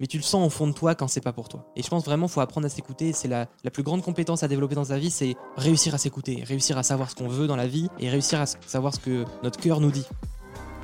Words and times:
mais 0.00 0.06
tu 0.06 0.16
le 0.16 0.22
sens 0.22 0.46
au 0.46 0.50
fond 0.50 0.66
de 0.66 0.72
toi 0.72 0.94
quand 0.94 1.06
c'est 1.06 1.20
pas 1.20 1.32
pour 1.32 1.48
toi. 1.48 1.64
Et 1.76 1.82
je 1.82 1.88
pense 1.88 2.04
vraiment 2.04 2.26
faut 2.26 2.40
apprendre 2.40 2.66
à 2.66 2.70
s'écouter. 2.70 3.12
C'est 3.12 3.28
la, 3.28 3.46
la 3.62 3.70
plus 3.70 3.82
grande 3.82 4.02
compétence 4.02 4.42
à 4.42 4.48
développer 4.48 4.74
dans 4.74 4.84
sa 4.84 4.98
vie, 4.98 5.10
c'est 5.10 5.36
réussir 5.56 5.94
à 5.94 5.98
s'écouter, 5.98 6.42
réussir 6.44 6.78
à 6.78 6.82
savoir 6.82 7.10
ce 7.10 7.14
qu'on 7.14 7.28
veut 7.28 7.46
dans 7.46 7.56
la 7.56 7.66
vie 7.66 7.88
et 7.98 8.08
réussir 8.08 8.40
à 8.40 8.46
savoir 8.46 8.94
ce 8.94 9.00
que 9.00 9.24
notre 9.42 9.60
cœur 9.60 9.80
nous 9.80 9.90
dit. 9.90 10.06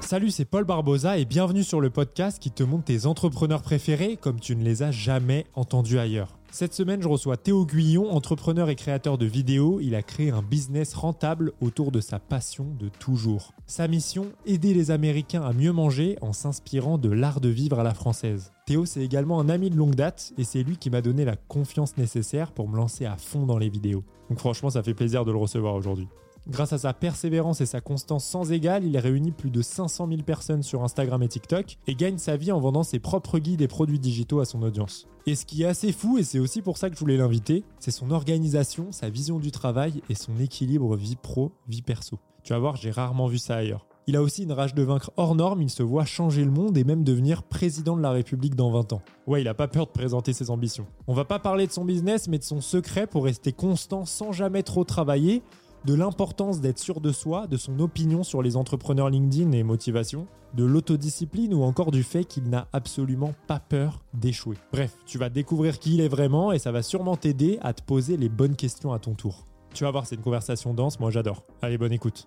Salut, 0.00 0.30
c'est 0.30 0.45
Paul 0.45 0.64
Barbosa 0.64 1.18
et 1.18 1.24
bienvenue 1.24 1.64
sur 1.64 1.80
le 1.80 1.91
podcast 1.91 2.38
qui 2.38 2.50
te 2.50 2.62
montre 2.62 2.84
tes 2.84 3.06
entrepreneurs 3.06 3.62
préférés 3.62 4.16
comme 4.16 4.38
tu 4.38 4.55
ne 4.55 4.62
les 4.62 4.82
as 4.82 4.92
jamais 4.92 5.46
entendus 5.55 5.98
ailleurs. 5.98 6.38
Cette 6.52 6.74
semaine, 6.74 7.02
je 7.02 7.09
reçois 7.09 7.36
Théo 7.36 7.66
Guyon, 7.66 8.10
entrepreneur 8.12 8.70
et 8.70 8.77
créateur 8.77 9.19
de 9.19 9.27
vidéos. 9.27 9.80
Il 9.80 9.95
a 9.95 10.02
créé 10.02 10.30
un 10.30 10.42
business 10.42 10.95
rentable 10.95 11.52
autour 11.60 11.91
de 11.91 12.00
sa 12.00 12.19
passion 12.19 12.66
de 12.78 12.88
toujours. 12.88 13.52
Sa 13.66 13.88
mission, 13.88 14.28
aider 14.46 14.72
les 14.72 14.91
Américains 14.91 15.42
à 15.42 15.52
mieux 15.52 15.72
manger 15.72 16.16
en 16.22 16.33
s'inspirant 16.33 16.98
de 16.98 17.10
l'art 17.10 17.41
de 17.41 17.48
vivre 17.48 17.80
à 17.80 17.83
la 17.83 17.92
française. 17.92 18.52
Théo, 18.64 18.86
c'est 18.86 19.02
également 19.02 19.41
un 19.41 19.48
ami 19.48 19.70
de 19.70 19.77
longue 19.77 19.97
date 19.97 20.33
et 20.38 20.44
c'est 20.44 20.62
lui 20.62 20.77
qui 20.77 20.88
m'a 20.88 21.03
donné 21.03 21.25
la 21.25 21.36
confiance 21.36 21.97
nécessaire 21.97 22.53
pour 22.53 22.69
me 22.69 22.77
lancer 22.77 23.06
à 23.06 23.16
fond 23.16 23.44
dans 23.44 23.58
les 23.58 23.69
vidéos. 23.69 24.05
Donc 24.31 24.38
franchement, 24.38 24.70
ça 24.70 24.83
fait 24.83 24.94
plaisir 24.94 25.25
de 25.25 25.33
le 25.33 25.38
recevoir 25.38 25.75
aujourd'hui. 25.75 26.08
Grâce 26.48 26.72
à 26.72 26.78
sa 26.78 26.92
persévérance 26.92 27.61
et 27.61 27.66
sa 27.66 27.80
constance 27.80 28.25
sans 28.25 28.52
égale, 28.52 28.84
il 28.84 28.97
a 28.97 29.00
réuni 29.00 29.33
plus 29.33 29.50
de 29.50 29.62
500 29.62 30.06
000 30.08 30.22
personnes 30.22 30.62
sur 30.62 30.84
Instagram 30.84 31.20
et 31.25 31.28
TikTok 31.28 31.77
et 31.88 31.97
gagne 31.97 32.19
sa 32.19 32.36
vie 32.36 32.53
en 32.53 32.61
vendant 32.61 32.84
ses 32.84 33.00
propres 33.00 33.41
guides 33.41 33.62
et 33.62 33.66
produits 33.66 33.98
digitaux 33.98 34.38
à 34.38 34.44
son 34.44 34.62
audience. 34.62 35.08
Et 35.27 35.34
ce 35.34 35.44
qui 35.44 35.64
est 35.64 35.66
assez 35.66 35.91
fou, 35.91 36.19
et 36.19 36.22
c'est 36.22 36.38
aussi 36.38 36.62
pour 36.62 36.78
ça 36.78 36.88
que 36.88 36.94
je 36.94 37.00
voulais 37.00 37.16
l'inviter, 37.16 37.64
c'est 37.80 37.91
son 37.91 38.12
organisation, 38.12 38.92
sa 38.92 39.11
vision 39.11 39.41
du 39.41 39.50
travail 39.50 40.03
et 40.08 40.14
son 40.14 40.38
équilibre 40.38 40.94
vie 40.94 41.16
pro, 41.16 41.50
vie 41.66 41.83
perso. 41.83 42.20
Tu 42.44 42.53
vas 42.53 42.60
voir, 42.60 42.77
j'ai 42.77 42.92
rarement 42.92 43.27
vu 43.27 43.38
ça 43.38 43.56
ailleurs. 43.56 43.84
Il 44.06 44.14
a 44.14 44.22
aussi 44.22 44.44
une 44.44 44.53
rage 44.53 44.72
de 44.72 44.84
vaincre 44.84 45.10
hors 45.16 45.34
norme, 45.34 45.62
il 45.62 45.70
se 45.70 45.83
voit 45.83 46.05
changer 46.05 46.44
le 46.44 46.53
monde 46.53 46.78
et 46.78 46.84
même 46.84 47.03
devenir 47.03 47.42
président 47.42 47.97
de 47.97 48.03
la 48.03 48.12
République 48.12 48.55
dans 48.55 48.70
20 48.70 48.92
ans. 48.92 49.03
Ouais, 49.27 49.41
il 49.41 49.48
a 49.48 49.55
pas 49.55 49.66
peur 49.66 49.86
de 49.86 49.91
présenter 49.91 50.33
ses 50.33 50.48
ambitions. 50.48 50.86
On 51.08 51.14
va 51.14 51.25
pas 51.25 51.41
parler 51.41 51.66
de 51.66 51.72
son 51.72 51.84
business, 51.84 52.28
mais 52.28 52.38
de 52.38 52.44
son 52.44 52.60
secret 52.60 53.08
pour 53.08 53.25
rester 53.25 53.50
constant 53.53 54.05
sans 54.05 54.31
jamais 54.31 54.62
trop 54.62 54.84
travailler, 54.84 55.42
de 55.87 55.95
l'importance 55.95 56.61
d'être 56.61 56.81
sûr 56.81 57.01
de 57.01 57.12
soi, 57.12 57.47
de 57.47 57.56
son 57.56 57.79
opinion 57.79 58.25
sur 58.25 58.42
les 58.42 58.56
entrepreneurs 58.56 59.09
LinkedIn 59.09 59.53
et 59.53 59.62
motivation, 59.62 60.27
de 60.55 60.65
l'autodiscipline 60.65 61.55
ou 61.55 61.62
encore 61.62 61.93
du 61.93 62.03
fait 62.03 62.25
qu'il 62.25 62.51
n'a 62.51 62.67
absolument 62.73 63.34
pas 63.47 63.61
peur 63.61 64.03
d'échouer. 64.12 64.56
Bref, 64.73 64.97
tu 65.06 65.17
vas 65.17 65.28
découvrir 65.28 65.78
qui 65.78 65.95
il 65.95 66.01
est 66.01 66.09
vraiment 66.09 66.51
et 66.51 66.59
ça 66.59 66.73
va 66.73 66.83
sûrement 66.83 67.17
t'aider 67.17 67.61
à 67.62 67.73
te 67.73 67.83
poser 67.83 68.17
les 68.17 68.28
bonnes 68.28 68.56
questions 68.56 68.93
à 68.93 68.98
ton 68.98 69.15
tour. 69.15 69.45
Tu 69.75 69.84
vas 69.84 69.93
voir, 69.93 70.06
c'est 70.06 70.17
une 70.17 70.23
conversation 70.23 70.75
dense, 70.75 70.98
moi 70.98 71.12
j'adore. 71.12 71.45
Allez, 71.62 71.78
bonne 71.78 71.93
écoute. 71.93 72.27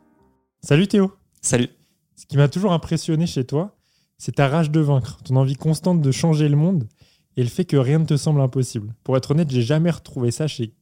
Salut 0.61 0.87
Théo 0.87 1.11
Salut 1.41 1.69
Ce 2.15 2.25
qui 2.25 2.37
m'a 2.37 2.47
toujours 2.47 2.71
impressionné 2.71 3.27
chez 3.27 3.43
toi, 3.43 3.75
c'est 4.17 4.35
ta 4.35 4.47
rage 4.47 4.71
de 4.71 4.79
vaincre, 4.79 5.19
ton 5.23 5.35
envie 5.35 5.55
constante 5.55 6.01
de 6.01 6.11
changer 6.11 6.47
le 6.47 6.55
monde 6.55 6.87
et 7.35 7.43
le 7.43 7.49
fait 7.49 7.65
que 7.65 7.75
rien 7.75 7.99
ne 7.99 8.05
te 8.05 8.15
semble 8.15 8.39
impossible. 8.39 8.95
Pour 9.03 9.17
être 9.17 9.31
honnête, 9.31 9.51
j'ai 9.51 9.63
jamais 9.63 9.91
retrouvé 9.91 10.31
ça 10.31 10.47
chez 10.47 10.73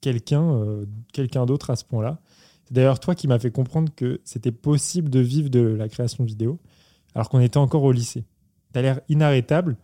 quelqu'un 0.00 0.42
euh, 0.42 0.86
quelqu'un 1.12 1.46
d'autre 1.46 1.70
à 1.70 1.76
ce 1.76 1.84
point-là. 1.84 2.20
C'est 2.66 2.74
d'ailleurs 2.74 3.00
toi 3.00 3.14
qui 3.14 3.28
m'as 3.28 3.38
fait 3.38 3.50
comprendre 3.50 3.92
que 3.94 4.20
c'était 4.24 4.52
possible 4.52 5.08
de 5.08 5.20
vivre 5.20 5.48
de 5.50 5.60
la 5.60 5.88
création 5.88 6.24
vidéo 6.24 6.58
alors 7.14 7.28
qu'on 7.28 7.40
était 7.40 7.58
encore 7.58 7.84
au 7.84 7.92
lycée. 7.92 8.24
Tu 8.72 8.78
as 8.78 8.82
l'air 8.82 9.00
inarrêtable. 9.08 9.76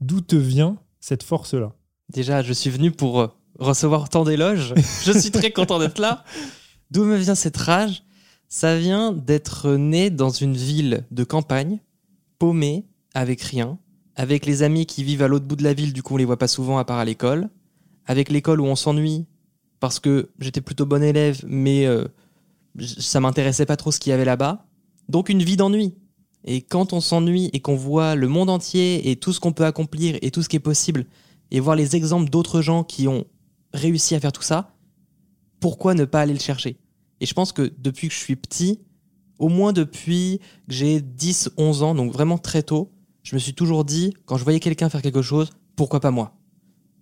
D'où 0.00 0.20
te 0.20 0.34
vient 0.34 0.78
cette 0.98 1.22
force-là? 1.22 1.72
Déjà, 2.08 2.42
je 2.42 2.52
suis 2.52 2.70
venu 2.70 2.90
pour 2.90 3.20
euh, 3.20 3.28
recevoir 3.58 4.08
tant 4.08 4.24
d'éloges. 4.24 4.74
je 5.04 5.12
suis 5.12 5.30
très 5.30 5.50
content 5.52 5.78
d'être 5.78 6.00
là. 6.00 6.24
D'où 6.90 7.04
me 7.04 7.16
vient 7.16 7.34
cette 7.34 7.56
rage? 7.56 8.02
Ça 8.48 8.76
vient 8.76 9.12
d'être 9.12 9.70
né 9.72 10.10
dans 10.10 10.30
une 10.30 10.54
ville 10.54 11.06
de 11.10 11.24
campagne, 11.24 11.78
paumé, 12.38 12.86
avec 13.14 13.42
rien, 13.42 13.78
avec 14.16 14.46
les 14.46 14.62
amis 14.62 14.86
qui 14.86 15.04
vivent 15.04 15.22
à 15.22 15.28
l'autre 15.28 15.46
bout 15.46 15.56
de 15.56 15.64
la 15.64 15.72
ville, 15.72 15.92
du 15.92 16.02
coup 16.02 16.14
on 16.14 16.18
les 16.18 16.24
voit 16.24 16.38
pas 16.38 16.48
souvent 16.48 16.78
à 16.78 16.84
part 16.84 16.98
à 16.98 17.04
l'école, 17.04 17.48
avec 18.06 18.30
l'école 18.30 18.60
où 18.60 18.66
on 18.66 18.76
s'ennuie 18.76 19.26
parce 19.80 20.00
que 20.00 20.30
j'étais 20.38 20.60
plutôt 20.60 20.86
bon 20.86 21.02
élève, 21.02 21.42
mais 21.46 21.86
euh, 21.86 22.04
ça 22.78 23.20
m'intéressait 23.20 23.66
pas 23.66 23.76
trop 23.76 23.92
ce 23.92 24.00
qu'il 24.00 24.10
y 24.10 24.12
avait 24.12 24.24
là-bas. 24.24 24.66
Donc 25.08 25.28
une 25.28 25.42
vie 25.42 25.56
d'ennui. 25.56 25.94
Et 26.44 26.62
quand 26.62 26.92
on 26.92 27.00
s'ennuie 27.00 27.50
et 27.52 27.60
qu'on 27.60 27.76
voit 27.76 28.14
le 28.14 28.28
monde 28.28 28.50
entier 28.50 29.10
et 29.10 29.16
tout 29.16 29.32
ce 29.32 29.40
qu'on 29.40 29.52
peut 29.52 29.64
accomplir 29.64 30.18
et 30.22 30.30
tout 30.30 30.42
ce 30.42 30.48
qui 30.48 30.56
est 30.56 30.60
possible, 30.60 31.06
et 31.50 31.60
voir 31.60 31.76
les 31.76 31.96
exemples 31.96 32.30
d'autres 32.30 32.62
gens 32.62 32.82
qui 32.82 33.06
ont 33.08 33.26
réussi 33.74 34.14
à 34.14 34.20
faire 34.20 34.32
tout 34.32 34.42
ça, 34.42 34.74
pourquoi 35.60 35.94
ne 35.94 36.04
pas 36.04 36.20
aller 36.20 36.32
le 36.32 36.40
chercher? 36.40 36.78
Et 37.20 37.26
je 37.26 37.34
pense 37.34 37.52
que 37.52 37.72
depuis 37.78 38.08
que 38.08 38.14
je 38.14 38.18
suis 38.18 38.36
petit, 38.36 38.80
au 39.38 39.48
moins 39.48 39.72
depuis 39.72 40.40
que 40.66 40.74
j'ai 40.74 41.00
10, 41.00 41.50
11 41.56 41.82
ans, 41.82 41.94
donc 41.94 42.12
vraiment 42.12 42.38
très 42.38 42.62
tôt, 42.62 42.90
je 43.22 43.36
me 43.36 43.38
suis 43.38 43.54
toujours 43.54 43.84
dit, 43.84 44.14
quand 44.24 44.36
je 44.36 44.44
voyais 44.44 44.60
quelqu'un 44.60 44.88
faire 44.88 45.02
quelque 45.02 45.22
chose, 45.22 45.50
pourquoi 45.76 46.00
pas 46.00 46.10
moi? 46.10 46.36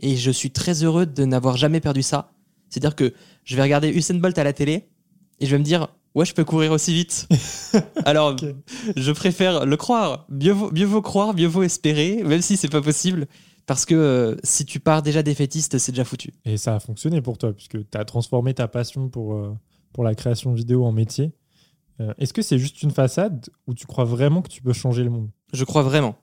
Et 0.01 0.17
je 0.17 0.31
suis 0.31 0.51
très 0.51 0.83
heureux 0.83 1.07
de 1.07 1.25
n'avoir 1.25 1.57
jamais 1.57 1.81
perdu 1.81 2.03
ça. 2.03 2.33
C'est-à-dire 2.69 2.97
que 2.97 3.15
je 3.45 3.57
vais 3.57 3.63
regarder 3.63 3.89
Usain 3.89 4.19
Bolt 4.19 4.37
à 4.37 4.45
la 4.45 4.53
télé 4.53 4.89
et 5.41 5.47
je 5.47 5.51
vais 5.51 5.59
me 5.59 5.65
dire, 5.65 5.89
ouais, 6.15 6.25
je 6.25 6.35
peux 6.35 6.45
courir 6.45 6.73
aussi 6.73 6.93
vite. 6.93 7.29
Alors, 8.05 8.37
je 8.97 9.13
préfère 9.13 9.67
le 9.67 9.77
croire. 9.77 10.27
Mieux 10.29 10.53
vaut, 10.53 10.71
mieux 10.73 10.87
vaut 10.87 11.03
croire, 11.03 11.35
mieux 11.35 11.47
vaut 11.47 11.63
espérer, 11.63 12.23
même 12.25 12.43
si 12.43 12.57
c'est 12.57 12.69
pas 12.69 12.83
possible. 12.83 13.27
Parce 13.67 13.85
que 13.85 13.95
euh, 13.95 14.37
si 14.43 14.65
tu 14.65 14.81
pars 14.81 15.03
déjà 15.03 15.23
défaitiste, 15.23 15.79
c'est 15.79 15.93
déjà 15.93 16.05
foutu. 16.05 16.33
Et 16.45 16.57
ça 16.57 16.75
a 16.75 16.81
fonctionné 16.81 17.21
pour 17.23 17.39
toi, 17.39 17.53
puisque 17.53 17.79
tu 17.89 17.99
as 17.99 18.05
transformé 18.05 18.53
ta 18.53 18.67
passion 18.69 19.09
pour, 19.09 19.35
euh, 19.35 19.55
pour 19.93 20.05
la 20.05 20.15
création 20.15 20.53
vidéo 20.53 20.85
en 20.85 20.93
métier. 20.93 21.33
Euh, 22.01 22.13
Est-ce 22.19 22.33
que 22.33 22.43
c'est 22.43 22.59
juste 22.59 22.83
une 22.83 22.91
façade 22.91 23.49
ou 23.67 23.75
tu 23.75 23.87
crois 23.87 24.05
vraiment 24.05 24.43
que 24.43 24.49
tu 24.49 24.63
peux 24.63 24.73
changer 24.73 25.05
le 25.05 25.11
monde? 25.11 25.29
Je 25.53 25.65
crois 25.65 25.83
vraiment. 25.83 26.17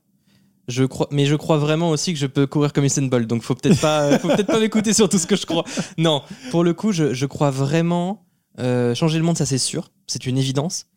Je 0.67 0.83
crois, 0.83 1.07
mais 1.11 1.25
je 1.25 1.35
crois 1.35 1.57
vraiment 1.57 1.91
aussi 1.91 2.11
que 2.11 2.19
je 2.19 2.27
peux 2.27 2.45
courir 2.45 2.73
comme 2.73 2.83
Usain 2.83 3.07
Bolt. 3.07 3.27
Donc 3.27 3.43
faut 3.43 3.55
peut-être 3.55 3.79
pas, 3.79 4.19
faut 4.19 4.27
peut-être 4.27 4.47
pas 4.47 4.59
m'écouter 4.59 4.91
sur 4.91 5.07
tout 5.07 5.17
ce 5.17 5.25
que 5.25 5.37
je 5.37 5.45
crois. 5.45 5.63
Non, 5.97 6.23
pour 6.51 6.65
le 6.65 6.73
coup, 6.73 6.91
je, 6.91 7.13
je 7.13 7.25
crois 7.25 7.51
vraiment 7.51 8.26
euh, 8.59 8.95
changer 8.95 9.17
le 9.17 9.23
monde, 9.23 9.37
ça 9.37 9.45
c'est 9.45 9.57
sûr, 9.57 9.91
c'est 10.07 10.25
une 10.25 10.37
évidence. 10.37 10.87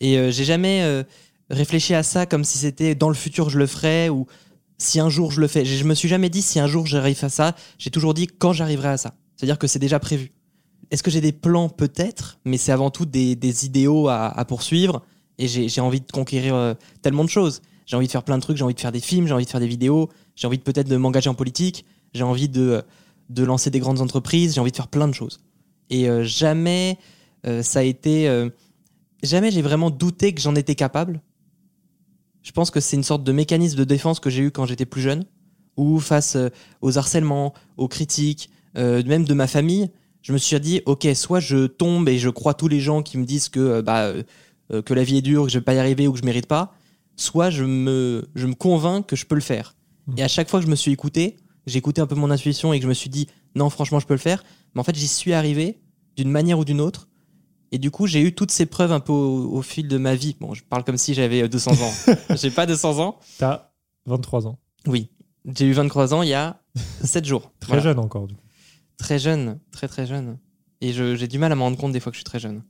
Et 0.00 0.18
euh, 0.18 0.30
j'ai 0.30 0.44
jamais 0.44 0.82
euh, 0.82 1.02
réfléchi 1.50 1.94
à 1.94 2.02
ça 2.02 2.26
comme 2.26 2.44
si 2.44 2.58
c'était 2.58 2.94
dans 2.94 3.08
le 3.08 3.14
futur 3.14 3.50
je 3.50 3.58
le 3.58 3.66
ferais 3.66 4.08
ou 4.08 4.26
si 4.78 5.00
un 5.00 5.08
jour 5.08 5.32
je 5.32 5.40
le 5.40 5.48
fais. 5.48 5.64
Je 5.64 5.84
me 5.84 5.94
suis 5.94 6.08
jamais 6.08 6.30
dit 6.30 6.42
si 6.42 6.60
un 6.60 6.68
jour 6.68 6.86
j'arrive 6.86 7.18
à 7.24 7.28
ça. 7.28 7.56
J'ai 7.78 7.90
toujours 7.90 8.14
dit 8.14 8.28
quand 8.28 8.52
j'arriverai 8.52 8.88
à 8.88 8.96
ça. 8.96 9.14
C'est-à-dire 9.36 9.58
que 9.58 9.66
c'est 9.66 9.80
déjà 9.80 9.98
prévu. 9.98 10.32
Est-ce 10.90 11.02
que 11.02 11.10
j'ai 11.10 11.20
des 11.20 11.32
plans? 11.32 11.68
Peut-être, 11.68 12.38
mais 12.44 12.56
c'est 12.56 12.72
avant 12.72 12.90
tout 12.90 13.04
des, 13.04 13.66
idéaux 13.66 14.08
à, 14.08 14.44
poursuivre. 14.46 15.02
Et 15.38 15.46
j'ai 15.46 15.80
envie 15.80 16.00
de 16.00 16.10
conquérir 16.10 16.76
tellement 17.02 17.24
de 17.24 17.28
choses. 17.28 17.60
J'ai 17.86 17.96
envie 17.96 18.06
de 18.06 18.12
faire 18.12 18.22
plein 18.22 18.36
de 18.36 18.42
trucs, 18.42 18.56
j'ai 18.56 18.64
envie 18.64 18.74
de 18.74 18.80
faire 18.80 18.92
des 18.92 19.00
films, 19.00 19.26
j'ai 19.26 19.34
envie 19.34 19.44
de 19.44 19.50
faire 19.50 19.60
des 19.60 19.68
vidéos, 19.68 20.08
j'ai 20.34 20.46
envie 20.46 20.58
peut-être 20.58 20.88
de 20.88 20.96
m'engager 20.96 21.28
en 21.28 21.34
politique, 21.34 21.84
j'ai 22.14 22.24
envie 22.24 22.48
de 22.48 22.84
lancer 23.36 23.70
des 23.70 23.80
grandes 23.80 24.00
entreprises, 24.00 24.54
j'ai 24.54 24.60
envie 24.60 24.70
de 24.70 24.76
faire 24.76 24.88
plein 24.88 25.08
de 25.08 25.12
choses. 25.12 25.40
Et 25.90 26.08
euh, 26.08 26.22
jamais 26.24 26.98
euh, 27.46 27.62
ça 27.62 27.80
a 27.80 27.82
été... 27.82 28.28
euh, 28.28 28.50
jamais 29.22 29.50
j'ai 29.50 29.62
vraiment 29.62 29.90
douté 29.90 30.32
que 30.34 30.40
j'en 30.40 30.54
étais 30.54 30.74
capable. 30.74 31.20
Je 32.42 32.52
pense 32.52 32.70
que 32.70 32.80
c'est 32.80 32.96
une 32.96 33.04
sorte 33.04 33.24
de 33.24 33.32
mécanisme 33.32 33.76
de 33.76 33.84
défense 33.84 34.20
que 34.20 34.30
j'ai 34.30 34.42
eu 34.42 34.50
quand 34.50 34.66
j'étais 34.66 34.86
plus 34.86 35.02
jeune, 35.02 35.24
où 35.76 35.98
face 35.98 36.36
aux 36.80 36.96
harcèlements, 36.96 37.52
aux 37.76 37.88
critiques, 37.88 38.48
même 38.74 39.24
de 39.24 39.34
ma 39.34 39.46
famille, 39.46 39.90
je 40.22 40.32
me 40.32 40.38
suis 40.38 40.58
dit, 40.58 40.80
ok, 40.86 41.06
soit 41.14 41.40
je 41.40 41.66
tombe 41.66 42.08
et 42.08 42.18
je 42.18 42.30
crois 42.30 42.54
tous 42.54 42.68
les 42.68 42.80
gens 42.80 43.02
qui 43.02 43.18
me 43.18 43.26
disent 43.26 43.50
que, 43.50 43.82
bah, 43.82 44.12
que 44.70 44.94
la 44.94 45.04
vie 45.04 45.18
est 45.18 45.22
dure, 45.22 45.44
que 45.44 45.50
je 45.50 45.58
vais 45.58 45.64
pas 45.64 45.74
y 45.74 45.78
arriver 45.78 46.08
ou 46.08 46.12
que 46.12 46.18
je 46.18 46.24
mérite 46.24 46.46
pas, 46.46 46.74
soit 47.16 47.50
je 47.50 47.64
me, 47.64 48.26
je 48.34 48.46
me 48.46 48.54
convainc 48.54 49.06
que 49.06 49.16
je 49.16 49.26
peux 49.26 49.34
le 49.34 49.42
faire. 49.42 49.74
Mhm. 50.06 50.18
Et 50.18 50.22
à 50.22 50.28
chaque 50.28 50.48
fois 50.48 50.60
que 50.60 50.66
je 50.66 50.70
me 50.70 50.76
suis 50.76 50.92
écouté, 50.92 51.36
j'ai 51.68 51.78
écouté 51.78 52.00
un 52.00 52.06
peu 52.06 52.14
mon 52.14 52.30
intuition 52.30 52.72
et 52.72 52.78
que 52.78 52.82
je 52.84 52.88
me 52.88 52.94
suis 52.94 53.10
dit, 53.10 53.28
non, 53.54 53.70
franchement, 53.70 54.00
je 54.00 54.06
peux 54.06 54.14
le 54.14 54.18
faire. 54.18 54.44
Mais 54.74 54.80
en 54.80 54.84
fait, 54.84 54.96
j'y 54.96 55.08
suis 55.08 55.32
arrivé 55.32 55.80
d'une 56.16 56.30
manière 56.30 56.58
ou 56.58 56.64
d'une 56.64 56.80
autre. 56.80 57.08
Et 57.70 57.78
du 57.78 57.90
coup, 57.90 58.06
j'ai 58.06 58.20
eu 58.22 58.34
toutes 58.34 58.50
ces 58.50 58.66
preuves 58.66 58.92
un 58.92 59.00
peu 59.00 59.12
au, 59.12 59.52
au 59.52 59.62
fil 59.62 59.88
de 59.88 59.98
ma 59.98 60.14
vie. 60.14 60.36
Bon, 60.40 60.54
je 60.54 60.64
parle 60.64 60.84
comme 60.84 60.96
si 60.96 61.12
j'avais 61.14 61.42
euh, 61.42 61.48
200 61.48 61.72
ans. 61.82 61.92
j'ai 62.36 62.50
pas 62.50 62.66
200 62.66 62.98
ans. 62.98 63.18
Tu 63.36 63.44
as 63.44 63.72
23 64.06 64.46
ans. 64.46 64.58
Oui. 64.86 65.10
J'ai 65.56 65.66
eu 65.66 65.72
23 65.72 66.14
ans 66.14 66.22
il 66.22 66.30
y 66.30 66.34
a 66.34 66.60
7 67.04 67.24
jours. 67.24 67.52
Très 67.60 67.68
Voilà. 67.68 67.82
jeune 67.82 67.98
encore. 67.98 68.26
du 68.26 68.34
coup. 68.34 68.40
Très 68.96 69.18
jeune, 69.18 69.58
très 69.70 69.86
très 69.86 70.06
jeune. 70.06 70.38
Et 70.80 70.92
j'ai 70.92 71.28
du 71.28 71.38
mal 71.38 71.52
à 71.52 71.56
me 71.56 71.60
rendre 71.60 71.76
compte 71.76 71.92
des 71.92 72.00
fois 72.00 72.10
que 72.10 72.16
je 72.16 72.20
suis 72.20 72.24
très 72.24 72.38
jeune. 72.40 72.62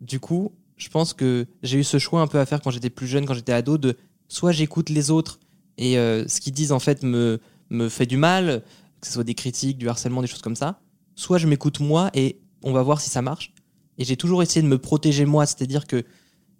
Du 0.00 0.20
coup, 0.20 0.52
je 0.76 0.88
pense 0.88 1.12
que 1.14 1.46
j'ai 1.62 1.78
eu 1.78 1.84
ce 1.84 1.98
choix 1.98 2.20
un 2.20 2.26
peu 2.26 2.38
à 2.38 2.46
faire 2.46 2.60
quand 2.60 2.70
j'étais 2.70 2.90
plus 2.90 3.06
jeune, 3.06 3.26
quand 3.26 3.34
j'étais 3.34 3.52
ado, 3.52 3.76
de 3.78 3.96
soit 4.28 4.52
j'écoute 4.52 4.88
les 4.88 5.10
autres 5.10 5.40
et 5.78 5.98
euh, 5.98 6.26
ce 6.28 6.40
qu'ils 6.40 6.52
disent 6.54 6.72
en 6.72 6.78
fait 6.78 7.02
me, 7.02 7.40
me 7.74 7.88
fait 7.88 8.06
du 8.06 8.16
mal, 8.16 8.62
que 9.00 9.06
ce 9.06 9.12
soit 9.12 9.24
des 9.24 9.34
critiques, 9.34 9.78
du 9.78 9.88
harcèlement, 9.88 10.22
des 10.22 10.26
choses 10.28 10.42
comme 10.42 10.56
ça, 10.56 10.80
soit 11.14 11.38
je 11.38 11.46
m'écoute 11.46 11.80
moi 11.80 12.10
et 12.14 12.40
on 12.62 12.72
va 12.72 12.82
voir 12.82 13.00
si 13.00 13.10
ça 13.10 13.20
marche. 13.22 13.52
Et 13.98 14.04
j'ai 14.04 14.16
toujours 14.16 14.42
essayé 14.42 14.62
de 14.62 14.66
me 14.68 14.78
protéger 14.78 15.24
moi, 15.26 15.46
c'est-à-dire 15.46 15.86
que 15.86 16.04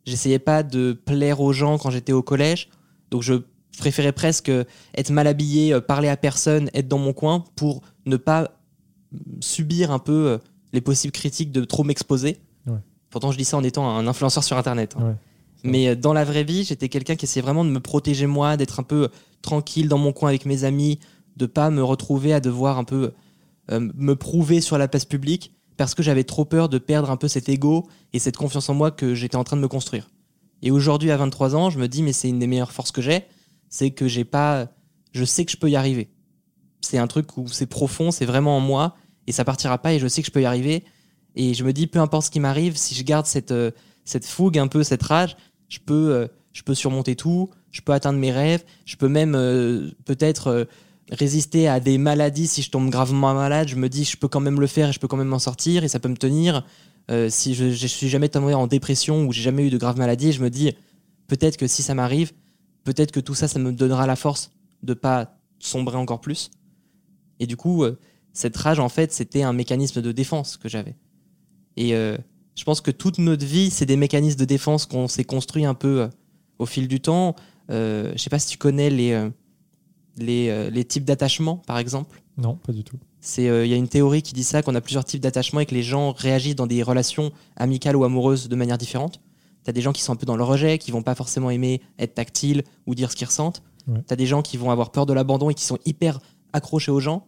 j'essayais 0.05 0.39
pas 0.39 0.63
de 0.63 0.93
plaire 0.93 1.41
aux 1.41 1.53
gens 1.53 1.79
quand 1.79 1.91
j'étais 1.91 2.13
au 2.13 2.23
collège, 2.23 2.69
donc 3.11 3.23
je 3.23 3.35
préférais 3.79 4.13
presque 4.13 4.53
être 4.95 5.11
mal 5.11 5.27
habillé, 5.27 5.73
euh, 5.73 5.81
parler 5.81 6.09
à 6.09 6.17
personne, 6.17 6.71
être 6.75 6.87
dans 6.87 6.99
mon 6.99 7.13
coin 7.13 7.43
pour 7.57 7.83
ne 8.07 8.17
pas 8.17 8.51
subir 9.41 9.91
un 9.91 9.99
peu 9.99 10.13
euh, 10.29 10.39
les 10.73 10.81
possibles 10.81 11.13
critiques 11.13 11.51
de 11.53 11.65
trop 11.65 11.83
m'exposer. 11.85 12.39
Ouais. 12.67 12.79
Pourtant, 13.11 13.33
je 13.33 13.39
dis 13.39 13.45
ça 13.45 13.57
en 13.57 13.65
étant 13.65 13.89
un 13.89 14.07
influenceur 14.07 14.45
sur 14.45 14.57
Internet. 14.57 14.95
hein. 14.99 15.09
Ouais. 15.09 15.15
Mais 15.65 15.89
euh, 15.89 15.97
dans 15.97 16.13
la 16.13 16.25
vraie 16.25 16.45
vie, 16.45 16.63
j'étais 16.63 16.89
quelqu'un 16.89 17.17
qui 17.17 17.25
essayait 17.25 17.43
vraiment 17.43 17.65
de 17.65 17.71
me 17.71 17.81
protéger 17.81 18.27
moi, 18.27 18.57
d'être 18.57 18.79
un 18.79 18.85
peu 18.85 19.05
euh, 19.05 19.09
tranquille 19.43 19.89
dans 19.89 19.99
mon 19.99 20.13
coin 20.13 20.29
avec 20.29 20.47
mes 20.47 20.63
amis, 20.65 21.01
de 21.37 21.47
pas 21.47 21.71
me 21.71 21.83
retrouver 21.83 22.33
à 22.33 22.41
devoir 22.41 22.79
un 22.79 22.85
peu 22.85 23.13
euh, 23.73 23.91
me 23.97 24.15
prouver 24.15 24.61
sur 24.61 24.79
la 24.79 24.87
place 24.87 25.07
publique 25.07 25.53
parce 25.77 25.95
que 25.95 26.03
j'avais 26.05 26.23
trop 26.23 26.45
peur 26.45 26.69
de 26.69 26.79
perdre 26.79 27.11
un 27.11 27.17
peu 27.17 27.27
cet 27.27 27.49
ego 27.49 27.89
et 28.13 28.21
cette 28.21 28.37
confiance 28.37 28.69
en 28.69 28.75
moi 28.75 28.93
que 28.93 29.15
j'étais 29.15 29.37
en 29.37 29.43
train 29.43 29.57
de 29.57 29.63
me 29.63 29.69
construire. 29.69 30.09
Et 30.63 30.71
aujourd'hui, 30.71 31.11
à 31.11 31.17
23 31.17 31.57
ans, 31.57 31.71
je 31.71 31.79
me 31.79 31.89
dis, 31.89 32.03
mais 32.03 32.13
c'est 32.13 32.29
une 32.29 32.39
des 32.39 32.47
meilleures 32.47 32.71
forces 32.71 32.93
que 32.93 33.03
j'ai, 33.03 33.25
c'est 33.69 33.91
que 33.91 34.07
j'ai 34.07 34.25
pas, 34.25 34.69
je 35.13 35.25
sais 35.25 35.45
que 35.45 35.51
je 35.51 35.57
peux 35.57 35.69
y 35.69 35.77
arriver. 35.77 36.11
C'est 36.81 36.99
un 36.99 37.07
truc 37.07 37.37
où 37.37 37.49
c'est 37.49 37.67
profond, 37.67 38.13
c'est 38.13 38.27
vraiment 38.27 38.57
en 38.57 38.61
moi 38.61 38.95
et 39.27 39.33
ça 39.33 39.45
partira 39.45 39.79
pas 39.79 39.95
et 39.95 39.99
je 39.99 40.07
sais 40.07 40.23
que 40.23 40.27
je 40.27 40.33
peux 40.33 40.43
y 40.43 40.45
arriver. 40.45 40.85
Et 41.35 41.55
je 41.55 41.65
me 41.65 41.73
dis, 41.73 41.87
peu 41.87 41.99
importe 41.99 42.27
ce 42.27 42.31
qui 42.31 42.39
m'arrive, 42.39 42.77
si 42.77 42.95
je 42.95 43.03
garde 43.03 43.27
cette, 43.27 43.53
cette 44.05 44.27
fougue, 44.27 44.59
un 44.59 44.69
peu 44.69 44.85
cette 44.85 45.03
rage, 45.03 45.37
je 45.69 45.79
peux, 45.85 46.13
euh, 46.13 46.29
je 46.53 46.63
peux 46.63 46.75
surmonter 46.75 47.17
tout, 47.17 47.51
je 47.71 47.81
peux 47.81 47.93
atteindre 47.93 48.19
mes 48.19 48.33
rêves, 48.33 48.65
je 48.85 48.97
peux 48.97 49.09
même 49.09 49.35
euh, 49.35 49.91
peut-être 50.05 50.49
euh, 50.49 50.65
résister 51.11 51.69
à 51.69 51.81
des 51.81 51.99
maladies 51.99 52.47
si 52.47 52.63
je 52.63 52.71
tombe 52.71 52.91
gravement 52.91 53.35
malade. 53.35 53.69
Je 53.69 53.77
me 53.77 53.89
dis, 53.89 54.05
je 54.05 54.17
peux 54.17 54.29
quand 54.29 54.41
même 54.41 54.61
le 54.61 54.67
faire 54.67 54.89
et 54.89 54.93
je 54.93 55.01
peux 55.01 55.09
quand 55.09 55.17
même 55.17 55.29
m'en 55.29 55.39
sortir 55.39 55.85
et 55.85 55.89
ça 55.89 55.99
peut 55.99 56.09
me 56.09 56.17
tenir. 56.17 56.65
Si 57.29 57.55
je, 57.55 57.69
je 57.69 57.87
suis 57.87 58.09
jamais 58.09 58.31
tombé 58.31 58.55
en 58.55 58.67
dépression 58.67 59.27
ou 59.27 59.33
j'ai 59.33 59.43
jamais 59.43 59.67
eu 59.67 59.71
de 59.71 59.77
graves 59.77 59.99
maladies, 59.99 60.33
je 60.33 60.43
me 60.43 60.49
dis, 60.49 60.73
peut-être 61.27 61.59
que 61.59 61.67
si 61.67 61.83
ça 61.83 61.93
m'arrive, 61.93 62.33
peut-être 62.85 63.13
que 63.13 63.21
tout 63.21 63.35
ça, 63.35 63.47
ça 63.47 63.59
me 63.59 63.73
donnera 63.73 64.07
la 64.07 64.17
force 64.17 64.51
de 64.83 64.95
pas 64.95 65.37
sombrer 65.59 65.99
encore 65.99 66.23
plus. 66.23 66.51
Et 67.41 67.47
du 67.47 67.59
coup, 67.59 67.85
cette 68.33 68.57
rage, 68.57 68.79
en 68.79 68.89
fait, 68.89 69.13
c'était 69.13 69.43
un 69.43 69.53
mécanisme 69.53 70.01
de 70.01 70.13
défense 70.13 70.57
que 70.57 70.67
j'avais. 70.71 70.97
Et 71.77 71.95
je 72.55 72.65
pense 72.65 72.81
que 72.81 72.91
toute 72.91 73.19
notre 73.19 73.45
vie, 73.45 73.71
c'est 73.71 73.87
des 73.87 73.97
mécanismes 73.97 74.39
de 74.39 74.45
défense 74.45 74.87
qu'on 74.87 75.09
s'est 75.09 75.25
construit 75.25 75.65
un 75.65 75.75
peu 75.75 76.03
euh, 76.03 76.09
au 76.59 76.67
fil 76.67 76.89
du 76.89 77.01
temps. 77.01 77.35
Euh, 77.71 78.13
je 78.17 78.19
sais 78.23 78.31
pas 78.31 78.39
si 78.39 78.49
tu 78.49 78.59
connais 78.59 78.91
les, 78.91 79.13
euh, 79.13 79.29
les, 80.17 80.49
euh, 80.51 80.71
les 80.71 80.85
types 80.85 81.05
d'attachement, 81.05 81.57
par 81.59 81.79
exemple. 81.79 82.23
Non, 82.39 82.57
pas 82.57 82.73
du 82.73 82.85
tout. 82.85 82.99
Euh, 83.39 83.65
il 83.65 83.71
y 83.71 83.75
a 83.75 83.77
une 83.77 83.89
théorie 83.89 84.23
qui 84.23 84.35
dit 84.35 84.45
ça, 84.45 84.63
qu'on 84.63 84.75
a 84.75 84.81
plusieurs 84.81 85.05
types 85.05 85.21
d'attachement 85.23 85.61
et 85.61 85.67
que 85.67 85.75
les 85.75 85.83
gens 85.83 86.13
réagissent 86.13 86.57
dans 86.57 86.67
des 86.67 86.83
relations 86.83 87.33
amicales 87.57 87.97
ou 87.97 88.05
amoureuses 88.05 88.49
de 88.49 88.57
manière 88.57 88.77
différente. 88.79 89.21
T'as 89.65 89.73
des 89.73 89.81
gens 89.81 89.93
qui 89.93 90.03
sont 90.03 90.13
un 90.13 90.17
peu 90.17 90.27
dans 90.27 90.37
le 90.37 90.45
rejet, 90.45 90.77
qui 90.79 90.91
vont 90.91 91.03
pas 91.03 91.15
forcément 91.15 91.49
aimer 91.51 91.81
être 91.99 92.15
tactiles 92.15 92.65
ou 92.87 92.95
dire 92.95 93.11
ce 93.11 93.17
qu'ils 93.17 93.27
ressentent. 93.27 93.63
Ouais. 93.89 94.01
T'as 94.07 94.17
des 94.17 94.27
gens 94.27 94.43
qui 94.43 94.57
vont 94.59 94.71
avoir 94.71 94.91
peur 94.93 95.07
de 95.07 95.13
l'abandon 95.15 95.49
et 95.49 95.55
qui 95.55 95.65
sont 95.65 95.79
hyper 95.87 96.21
accrochés 96.53 96.91
aux 96.91 97.01
gens. 97.01 97.27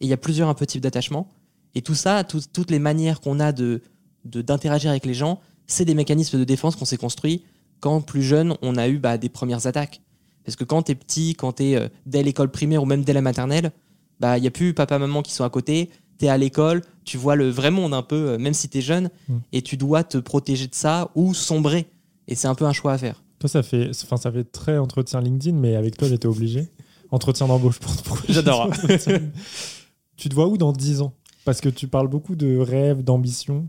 Et 0.00 0.06
il 0.06 0.08
y 0.08 0.14
a 0.14 0.16
plusieurs 0.16 0.48
un 0.48 0.54
peu 0.54 0.64
types 0.66 0.80
d'attachement. 0.82 1.28
Et 1.74 1.82
tout 1.82 1.94
ça, 1.94 2.24
tout- 2.24 2.40
toutes 2.52 2.70
les 2.70 2.78
manières 2.78 3.20
qu'on 3.20 3.38
a 3.38 3.52
de- 3.52 3.82
d'interagir 4.24 4.90
avec 4.90 5.06
les 5.06 5.14
gens, 5.14 5.40
c'est 5.66 5.84
des 5.84 5.94
mécanismes 5.94 6.38
de 6.38 6.44
défense 6.44 6.76
qu'on 6.76 6.84
s'est 6.84 6.96
construits 6.96 7.42
quand 7.80 8.00
plus 8.00 8.22
jeune, 8.22 8.54
on 8.62 8.76
a 8.76 8.88
eu 8.88 8.98
bah, 8.98 9.18
des 9.18 9.28
premières 9.28 9.66
attaques. 9.66 10.00
Parce 10.44 10.56
que 10.56 10.64
quand 10.64 10.82
t'es 10.82 10.94
petit, 10.94 11.34
quand 11.34 11.52
t'es 11.52 11.74
euh, 11.76 11.88
dès 12.06 12.22
l'école 12.22 12.50
primaire 12.50 12.82
ou 12.82 12.86
même 12.86 13.02
dès 13.04 13.12
la 13.12 13.20
maternelle, 13.22 13.72
bah 14.20 14.38
il 14.38 14.44
y 14.44 14.46
a 14.46 14.50
plus 14.50 14.72
papa 14.74 14.98
maman 14.98 15.22
qui 15.22 15.32
sont 15.32 15.44
à 15.44 15.50
côté. 15.50 15.90
T'es 16.18 16.28
à 16.28 16.38
l'école, 16.38 16.82
tu 17.04 17.18
vois 17.18 17.34
le 17.34 17.48
vrai 17.50 17.70
monde 17.70 17.92
un 17.92 18.02
peu, 18.02 18.30
euh, 18.30 18.38
même 18.38 18.54
si 18.54 18.68
t'es 18.68 18.80
jeune, 18.80 19.10
Mm. 19.28 19.34
et 19.52 19.62
tu 19.62 19.76
dois 19.76 20.04
te 20.04 20.16
protéger 20.18 20.66
de 20.68 20.74
ça 20.74 21.10
ou 21.14 21.34
sombrer. 21.34 21.86
Et 22.28 22.34
c'est 22.36 22.46
un 22.46 22.54
peu 22.54 22.64
un 22.66 22.72
choix 22.72 22.92
à 22.92 22.98
faire. 22.98 23.22
Toi, 23.40 23.48
ça 23.50 23.62
fait, 23.62 23.90
enfin, 24.04 24.16
ça 24.16 24.30
fait 24.32 24.44
très 24.44 24.78
entretien 24.78 25.20
LinkedIn, 25.20 25.56
mais 25.58 25.74
avec 25.76 25.96
toi, 25.96 26.08
j'étais 26.08 26.26
obligé. 26.28 26.68
Entretien 27.10 27.46
d'embauche 27.48 27.80
pour 27.80 27.92
pour- 28.02 28.18
J'adore. 28.28 28.70
tu 30.16 30.28
te 30.28 30.34
vois 30.34 30.46
où 30.46 30.56
dans 30.56 30.72
10 30.72 31.00
ans? 31.02 31.12
Parce 31.44 31.60
que 31.60 31.68
tu 31.68 31.88
parles 31.88 32.08
beaucoup 32.08 32.36
de 32.36 32.56
rêves, 32.58 33.02
d'ambition. 33.02 33.68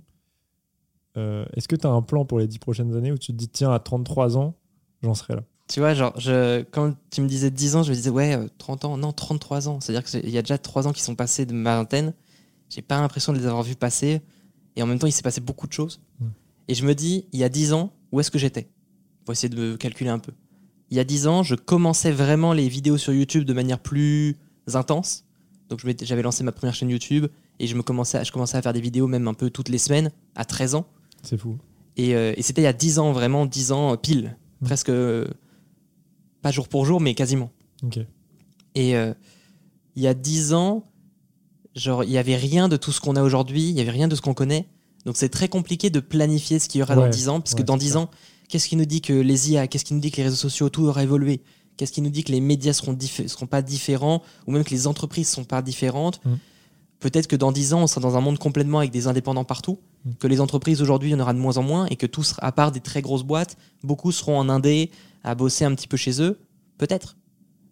Euh, 1.17 1.45
Est-ce 1.53 1.67
que 1.67 1.75
tu 1.75 1.87
as 1.87 1.89
un 1.89 2.01
plan 2.01 2.25
pour 2.25 2.39
les 2.39 2.47
10 2.47 2.59
prochaines 2.59 2.95
années 2.95 3.11
où 3.11 3.17
tu 3.17 3.31
te 3.31 3.37
dis, 3.37 3.47
tiens, 3.47 3.71
à 3.71 3.79
33 3.79 4.37
ans, 4.37 4.55
j'en 5.01 5.13
serai 5.13 5.35
là 5.35 5.43
Tu 5.67 5.79
vois, 5.79 5.93
genre, 5.93 6.13
je, 6.19 6.63
quand 6.63 6.93
tu 7.11 7.21
me 7.21 7.27
disais 7.27 7.51
10 7.51 7.75
ans, 7.77 7.83
je 7.83 7.89
me 7.89 7.95
disais, 7.95 8.09
ouais, 8.09 8.35
euh, 8.35 8.47
30 8.57 8.85
ans, 8.85 8.97
non, 8.97 9.11
33 9.11 9.69
ans. 9.69 9.79
C'est-à-dire 9.79 10.03
qu'il 10.03 10.29
y 10.29 10.37
a 10.37 10.41
déjà 10.41 10.57
3 10.57 10.87
ans 10.87 10.93
qui 10.93 11.01
sont 11.01 11.15
passés 11.15 11.45
de 11.45 11.53
ma 11.53 11.77
vingtaine. 11.77 12.13
J'ai 12.69 12.81
pas 12.81 12.99
l'impression 12.99 13.33
de 13.33 13.37
les 13.37 13.45
avoir 13.45 13.63
vus 13.63 13.75
passer. 13.75 14.21
Et 14.75 14.83
en 14.83 14.87
même 14.87 14.99
temps, 14.99 15.07
il 15.07 15.13
s'est 15.13 15.21
passé 15.21 15.41
beaucoup 15.41 15.67
de 15.67 15.73
choses. 15.73 16.01
Mm. 16.19 16.25
Et 16.67 16.75
je 16.75 16.85
me 16.85 16.93
dis, 16.93 17.25
il 17.31 17.39
y 17.39 17.43
a 17.43 17.49
10 17.49 17.73
ans, 17.73 17.93
où 18.11 18.19
est-ce 18.19 18.31
que 18.31 18.39
j'étais 18.39 18.69
Pour 19.23 19.31
essayer 19.33 19.49
de 19.49 19.55
me 19.55 19.77
calculer 19.77 20.09
un 20.09 20.19
peu. 20.19 20.33
Il 20.89 20.97
y 20.97 20.99
a 20.99 21.03
10 21.03 21.27
ans, 21.27 21.43
je 21.43 21.55
commençais 21.55 22.11
vraiment 22.11 22.53
les 22.53 22.67
vidéos 22.67 22.97
sur 22.97 23.13
YouTube 23.13 23.43
de 23.43 23.53
manière 23.53 23.79
plus 23.79 24.37
intense. 24.73 25.25
Donc, 25.69 25.81
j'avais 26.01 26.21
lancé 26.21 26.43
ma 26.43 26.51
première 26.51 26.75
chaîne 26.75 26.89
YouTube 26.89 27.27
et 27.59 27.67
je, 27.67 27.75
me 27.75 27.81
commençais 27.81 28.17
à, 28.17 28.23
je 28.23 28.31
commençais 28.31 28.57
à 28.57 28.61
faire 28.61 28.73
des 28.73 28.81
vidéos 28.81 29.07
même 29.07 29.27
un 29.27 29.33
peu 29.33 29.49
toutes 29.49 29.69
les 29.69 29.77
semaines, 29.77 30.11
à 30.35 30.45
13 30.45 30.75
ans. 30.75 30.87
C'est 31.25 31.37
fou. 31.37 31.57
Et, 31.97 32.15
euh, 32.15 32.33
et 32.35 32.41
c'était 32.41 32.61
il 32.61 32.65
y 32.65 32.67
a 32.67 32.73
10 32.73 32.99
ans, 32.99 33.11
vraiment 33.11 33.45
10 33.45 33.71
ans 33.71 33.93
euh, 33.93 33.95
pile. 33.95 34.37
Mm. 34.61 34.65
Presque, 34.65 34.89
euh, 34.89 35.27
pas 36.41 36.51
jour 36.51 36.67
pour 36.67 36.85
jour, 36.85 37.01
mais 37.01 37.13
quasiment. 37.13 37.51
Et 38.75 38.91
il 38.91 40.03
y 40.03 40.07
a 40.07 40.13
10 40.13 40.53
ans, 40.53 40.83
genre, 41.75 42.03
il 42.03 42.09
n'y 42.09 42.17
avait 42.17 42.35
rien 42.35 42.67
de 42.67 42.75
tout 42.77 42.91
ce 42.91 42.99
qu'on 42.99 43.15
a 43.15 43.23
aujourd'hui, 43.23 43.69
il 43.69 43.75
n'y 43.75 43.81
avait 43.81 43.91
rien 43.91 44.07
de 44.07 44.15
ce 44.15 44.21
qu'on 44.21 44.33
connaît. 44.33 44.67
Donc 45.05 45.15
c'est 45.17 45.29
très 45.29 45.47
compliqué 45.47 45.89
de 45.89 45.99
planifier 45.99 46.59
ce 46.59 46.67
qu'il 46.67 46.79
y 46.79 46.81
aura 46.83 46.95
dans 46.95 47.03
Ouais, 47.03 47.09
10 47.09 47.29
ans, 47.29 47.39
parce 47.39 47.55
que 47.55 47.61
dans 47.61 47.75
c'est 47.75 47.85
10 47.85 47.91
clair. 47.91 48.01
ans, 48.01 48.09
qu'est-ce 48.49 48.67
qui 48.67 48.75
nous 48.75 48.85
dit 48.85 49.01
que 49.01 49.13
les 49.13 49.51
IA, 49.51 49.67
qu'est-ce 49.67 49.85
qui 49.85 49.93
nous 49.93 49.99
dit 49.99 50.11
que 50.11 50.17
les 50.17 50.23
réseaux 50.23 50.35
sociaux, 50.35 50.69
tout 50.69 50.83
aura 50.83 51.03
évolué? 51.03 51.41
Qu'est-ce 51.77 51.91
qui 51.91 52.01
nous 52.01 52.09
dit 52.09 52.23
que 52.23 52.31
les 52.31 52.41
médias 52.41 52.73
seront, 52.73 52.97
seront 52.99 53.47
pas 53.47 53.61
différents, 53.61 54.21
ou 54.47 54.51
même 54.51 54.63
que 54.63 54.71
les 54.71 54.87
entreprises 54.87 55.29
sont 55.29 55.43
pas 55.43 55.61
différentes? 55.61 56.23
Mm. 56.25 56.33
Peut-être 56.99 57.27
que 57.27 57.35
dans 57.35 57.51
10 57.51 57.73
ans, 57.73 57.83
on 57.83 57.87
sera 57.87 58.01
dans 58.01 58.17
un 58.17 58.21
monde 58.21 58.39
complètement 58.39 58.79
avec 58.79 58.91
des 58.91 59.07
indépendants 59.07 59.43
partout, 59.43 59.79
Mm. 60.05 60.13
que 60.19 60.27
les 60.27 60.39
entreprises 60.39 60.81
aujourd'hui, 60.81 61.09
il 61.09 61.13
y 61.13 61.15
en 61.15 61.19
aura 61.19 61.33
de 61.33 61.39
moins 61.39 61.57
en 61.57 61.63
moins, 61.63 61.85
et 61.87 61.95
que 61.95 62.05
tous, 62.05 62.35
à 62.39 62.51
part 62.51 62.71
des 62.71 62.79
très 62.79 63.01
grosses 63.01 63.23
boîtes, 63.23 63.57
beaucoup 63.83 64.11
seront 64.11 64.37
en 64.37 64.49
indé, 64.49 64.91
à 65.23 65.35
bosser 65.35 65.65
un 65.65 65.73
petit 65.73 65.87
peu 65.87 65.97
chez 65.97 66.21
eux. 66.21 66.39
Peut-être. 66.77 67.17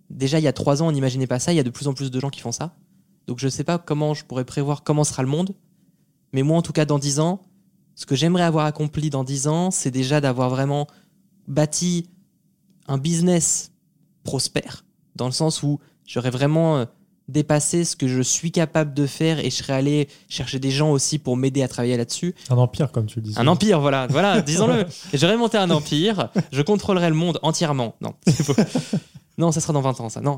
Déjà, 0.10 0.40
il 0.40 0.44
y 0.44 0.48
a 0.48 0.54
3 0.54 0.82
ans, 0.82 0.88
on 0.88 0.92
n'imaginait 0.92 1.28
pas 1.28 1.40
ça, 1.40 1.54
il 1.54 1.56
y 1.56 1.60
a 1.60 1.64
de 1.64 1.70
plus 1.70 1.88
en 1.88 1.94
plus 1.94 2.12
de 2.12 2.20
gens 2.20 2.30
qui 2.30 2.42
font 2.42 2.52
ça. 2.52 2.76
Donc 3.28 3.40
je 3.40 3.48
sais 3.48 3.64
pas 3.64 3.78
comment 3.78 4.14
je 4.14 4.26
pourrais 4.26 4.44
prévoir 4.44 4.84
comment 4.84 5.04
sera 5.04 5.24
le 5.24 5.30
monde, 5.30 5.54
mais 6.34 6.44
moi, 6.44 6.58
en 6.58 6.62
tout 6.62 6.74
cas, 6.74 6.86
dans 6.86 7.00
10 7.00 7.20
ans, 7.20 7.42
ce 7.96 8.06
que 8.06 8.16
j'aimerais 8.16 8.44
avoir 8.44 8.66
accompli 8.66 9.10
dans 9.10 9.24
10 9.24 9.48
ans, 9.48 9.72
c'est 9.72 9.92
déjà 9.92 10.20
d'avoir 10.20 10.50
vraiment 10.50 10.88
bâti 11.48 12.10
un 12.88 12.98
business 12.98 13.72
prospère, 14.24 14.84
dans 15.16 15.26
le 15.26 15.32
sens 15.32 15.64
où 15.64 15.80
j'aurais 16.06 16.32
vraiment 16.32 16.86
euh, 17.30 17.32
dépassé 17.32 17.86
ce 17.86 17.96
que 17.96 18.08
je 18.08 18.22
suis 18.22 18.52
capable 18.52 18.94
de 18.94 19.06
faire 19.06 19.40
et 19.40 19.50
je 19.50 19.56
serais 19.56 19.74
allé 19.74 20.08
chercher 20.30 20.60
des 20.60 20.72
gens 20.72 20.92
aussi 20.92 21.20
pour 21.20 21.38
m'aider 21.38 21.64
à 21.64 21.68
travailler 21.68 21.98
là-dessus. 21.98 22.36
Un 22.50 22.58
empire, 22.58 22.92
comme 22.92 23.06
tu 23.06 23.20
le 23.20 23.26
dis. 23.28 23.34
Un 23.38 23.48
empire, 23.48 23.80
voilà, 23.80 24.08
voilà, 24.08 24.42
disons-le. 24.46 24.86
J'aurais 25.14 25.38
monté 25.38 25.58
un 25.58 25.70
empire, 25.70 26.30
je 26.52 26.62
contrôlerais 26.62 27.10
le 27.10 27.16
monde 27.16 27.40
entièrement. 27.42 27.96
Non. 28.02 28.14
Non, 29.38 29.52
ça 29.52 29.62
sera 29.62 29.74
dans 29.74 29.82
20 29.82 30.00
ans, 30.00 30.10
ça. 30.10 30.22
Non. 30.22 30.38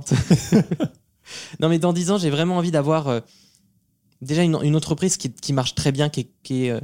non, 1.59 1.69
mais 1.69 1.79
dans 1.79 1.93
10 1.93 2.11
ans, 2.11 2.17
j'ai 2.17 2.29
vraiment 2.29 2.57
envie 2.57 2.71
d'avoir 2.71 3.07
euh, 3.07 3.19
déjà 4.21 4.43
une, 4.43 4.57
une 4.63 4.75
entreprise 4.75 5.17
qui, 5.17 5.31
qui 5.31 5.53
marche 5.53 5.75
très 5.75 5.91
bien, 5.91 6.09
qui, 6.09 6.29
euh, 6.69 6.79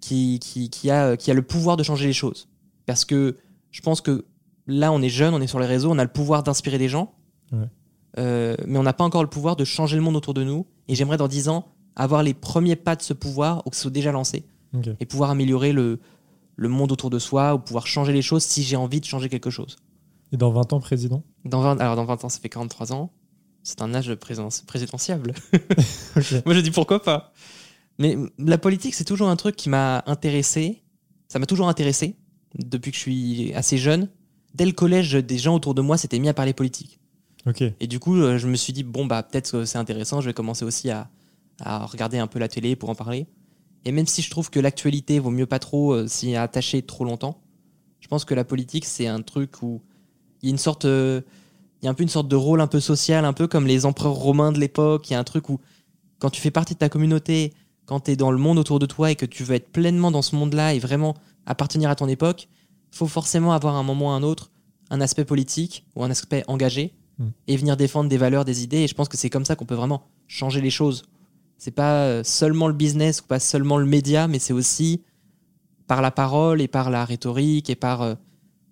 qui, 0.00 0.40
qui, 0.40 0.68
qui 0.68 0.90
a, 0.90 1.16
qui 1.16 1.30
a 1.30 1.34
le 1.34 1.42
pouvoir 1.42 1.76
de 1.76 1.82
changer 1.82 2.06
les 2.06 2.12
choses. 2.12 2.48
Parce 2.86 3.04
que 3.04 3.36
je 3.70 3.80
pense 3.82 4.00
que 4.00 4.24
là, 4.66 4.90
on 4.90 5.00
est 5.00 5.08
jeune, 5.08 5.32
on 5.34 5.40
est 5.40 5.46
sur 5.46 5.60
les 5.60 5.66
réseaux, 5.66 5.92
on 5.92 5.98
a 5.98 6.02
le 6.04 6.10
pouvoir 6.10 6.42
d'inspirer 6.42 6.78
des 6.78 6.88
gens, 6.88 7.14
Ouais. 7.50 7.66
Euh, 8.18 8.56
mais 8.66 8.78
on 8.78 8.82
n'a 8.82 8.92
pas 8.92 9.04
encore 9.04 9.22
le 9.22 9.28
pouvoir 9.28 9.56
de 9.56 9.64
changer 9.64 9.96
le 9.96 10.02
monde 10.02 10.16
autour 10.16 10.34
de 10.34 10.44
nous. 10.44 10.66
Et 10.88 10.94
j'aimerais 10.94 11.16
dans 11.16 11.28
10 11.28 11.48
ans 11.48 11.68
avoir 11.96 12.22
les 12.22 12.34
premiers 12.34 12.76
pas 12.76 12.96
de 12.96 13.02
ce 13.02 13.12
pouvoir 13.12 13.66
ou 13.66 13.70
que 13.70 13.76
ce 13.76 13.82
soit 13.82 13.90
déjà 13.90 14.12
lancé 14.12 14.44
et 15.00 15.06
pouvoir 15.06 15.30
améliorer 15.30 15.72
le, 15.72 15.98
le 16.56 16.68
monde 16.68 16.92
autour 16.92 17.10
de 17.10 17.18
soi 17.18 17.54
ou 17.54 17.58
pouvoir 17.58 17.86
changer 17.86 18.12
les 18.12 18.22
choses 18.22 18.42
si 18.42 18.62
j'ai 18.62 18.76
envie 18.76 19.00
de 19.00 19.06
changer 19.06 19.28
quelque 19.28 19.50
chose. 19.50 19.76
Et 20.32 20.36
dans 20.36 20.50
20 20.50 20.74
ans, 20.74 20.80
président? 20.80 21.22
Dans 21.44 21.62
20, 21.62 21.80
alors 21.80 21.96
dans 21.96 22.04
20 22.04 22.24
ans, 22.24 22.28
ça 22.28 22.38
fait 22.40 22.50
43 22.50 22.92
ans. 22.92 23.10
C'est 23.62 23.80
un 23.82 23.94
âge 23.94 24.14
présidentiable. 24.14 25.34
Moi, 26.44 26.54
je 26.54 26.60
dis 26.60 26.70
pourquoi 26.70 27.02
pas. 27.02 27.32
Mais 27.98 28.16
la 28.38 28.58
politique, 28.58 28.94
c'est 28.94 29.04
toujours 29.04 29.28
un 29.28 29.36
truc 29.36 29.56
qui 29.56 29.68
m'a 29.68 30.02
intéressé. 30.06 30.82
Ça 31.28 31.38
m'a 31.38 31.46
toujours 31.46 31.68
intéressé 31.68 32.16
depuis 32.54 32.90
que 32.90 32.96
je 32.96 33.02
suis 33.02 33.54
assez 33.54 33.78
jeune. 33.78 34.08
Dès 34.54 34.66
le 34.66 34.72
collège, 34.72 35.12
des 35.12 35.38
gens 35.38 35.54
autour 35.54 35.74
de 35.74 35.82
moi 35.82 35.96
s'étaient 35.96 36.18
mis 36.18 36.28
à 36.28 36.34
parler 36.34 36.52
politique. 36.52 37.00
Et 37.80 37.86
du 37.86 37.98
coup, 37.98 38.16
euh, 38.16 38.38
je 38.38 38.46
me 38.46 38.56
suis 38.56 38.72
dit, 38.72 38.82
bon, 38.82 39.06
bah, 39.06 39.22
peut-être 39.22 39.50
que 39.52 39.64
c'est 39.64 39.78
intéressant, 39.78 40.20
je 40.20 40.26
vais 40.26 40.34
commencer 40.34 40.64
aussi 40.64 40.90
à, 40.90 41.08
à 41.60 41.86
regarder 41.86 42.18
un 42.18 42.26
peu 42.26 42.38
la 42.38 42.48
télé 42.48 42.76
pour 42.76 42.90
en 42.90 42.94
parler. 42.94 43.26
Et 43.84 43.92
même 43.92 44.06
si 44.06 44.22
je 44.22 44.30
trouve 44.30 44.50
que 44.50 44.60
l'actualité 44.60 45.18
vaut 45.18 45.30
mieux 45.30 45.46
pas 45.46 45.58
trop 45.58 45.92
euh, 45.92 46.06
s'y 46.08 46.34
attacher 46.36 46.82
trop 46.82 47.04
longtemps, 47.04 47.40
je 48.00 48.08
pense 48.08 48.24
que 48.24 48.34
la 48.34 48.44
politique, 48.44 48.84
c'est 48.84 49.06
un 49.06 49.22
truc 49.22 49.62
où 49.62 49.80
Il 50.42 50.48
y 50.48 50.50
a 50.50 50.52
une 50.52 50.58
sorte. 50.58 50.84
euh, 50.84 51.20
il 51.80 51.84
y 51.84 51.88
a 51.88 51.90
un 51.92 51.94
peu 51.94 52.02
une 52.02 52.08
sorte 52.08 52.26
de 52.28 52.34
rôle 52.36 52.60
un 52.60 52.66
peu 52.66 52.80
social, 52.80 53.24
un 53.24 53.32
peu 53.32 53.46
comme 53.46 53.66
les 53.66 53.86
empereurs 53.86 54.14
romains 54.14 54.50
de 54.50 54.58
l'époque. 54.58 55.08
Il 55.08 55.12
y 55.12 55.16
a 55.16 55.18
un 55.20 55.24
truc 55.24 55.48
où, 55.48 55.60
quand 56.18 56.28
tu 56.30 56.40
fais 56.40 56.50
partie 56.50 56.74
de 56.74 56.78
ta 56.80 56.88
communauté, 56.88 57.52
quand 57.86 58.00
tu 58.00 58.10
es 58.10 58.16
dans 58.16 58.32
le 58.32 58.38
monde 58.38 58.58
autour 58.58 58.80
de 58.80 58.86
toi 58.86 59.12
et 59.12 59.16
que 59.16 59.26
tu 59.26 59.44
veux 59.44 59.54
être 59.54 59.70
pleinement 59.70 60.10
dans 60.10 60.22
ce 60.22 60.34
monde-là 60.34 60.74
et 60.74 60.80
vraiment 60.80 61.14
appartenir 61.46 61.88
à 61.88 61.94
ton 61.94 62.08
époque, 62.08 62.48
faut 62.90 63.06
forcément 63.06 63.52
avoir 63.52 63.76
à 63.76 63.78
un 63.78 63.84
moment 63.84 64.06
ou 64.06 64.10
à 64.10 64.14
un 64.14 64.22
autre 64.24 64.50
un 64.90 65.00
aspect 65.00 65.24
politique 65.24 65.86
ou 65.94 66.02
un 66.02 66.10
aspect 66.10 66.42
engagé 66.48 66.94
Et 67.46 67.56
venir 67.56 67.76
défendre 67.76 68.08
des 68.08 68.16
valeurs, 68.16 68.44
des 68.44 68.62
idées. 68.62 68.78
Et 68.78 68.88
je 68.88 68.94
pense 68.94 69.08
que 69.08 69.16
c'est 69.16 69.30
comme 69.30 69.44
ça 69.44 69.56
qu'on 69.56 69.64
peut 69.64 69.74
vraiment 69.74 70.02
changer 70.28 70.60
les 70.60 70.70
choses. 70.70 71.04
C'est 71.56 71.72
pas 71.72 72.04
euh, 72.04 72.22
seulement 72.22 72.68
le 72.68 72.74
business 72.74 73.20
ou 73.20 73.24
pas 73.24 73.40
seulement 73.40 73.78
le 73.78 73.86
média, 73.86 74.28
mais 74.28 74.38
c'est 74.38 74.52
aussi 74.52 75.02
par 75.88 76.00
la 76.02 76.10
parole 76.10 76.60
et 76.60 76.68
par 76.68 76.90
la 76.90 77.04
rhétorique 77.04 77.70
et 77.70 77.74
par, 77.74 78.02
euh, 78.02 78.14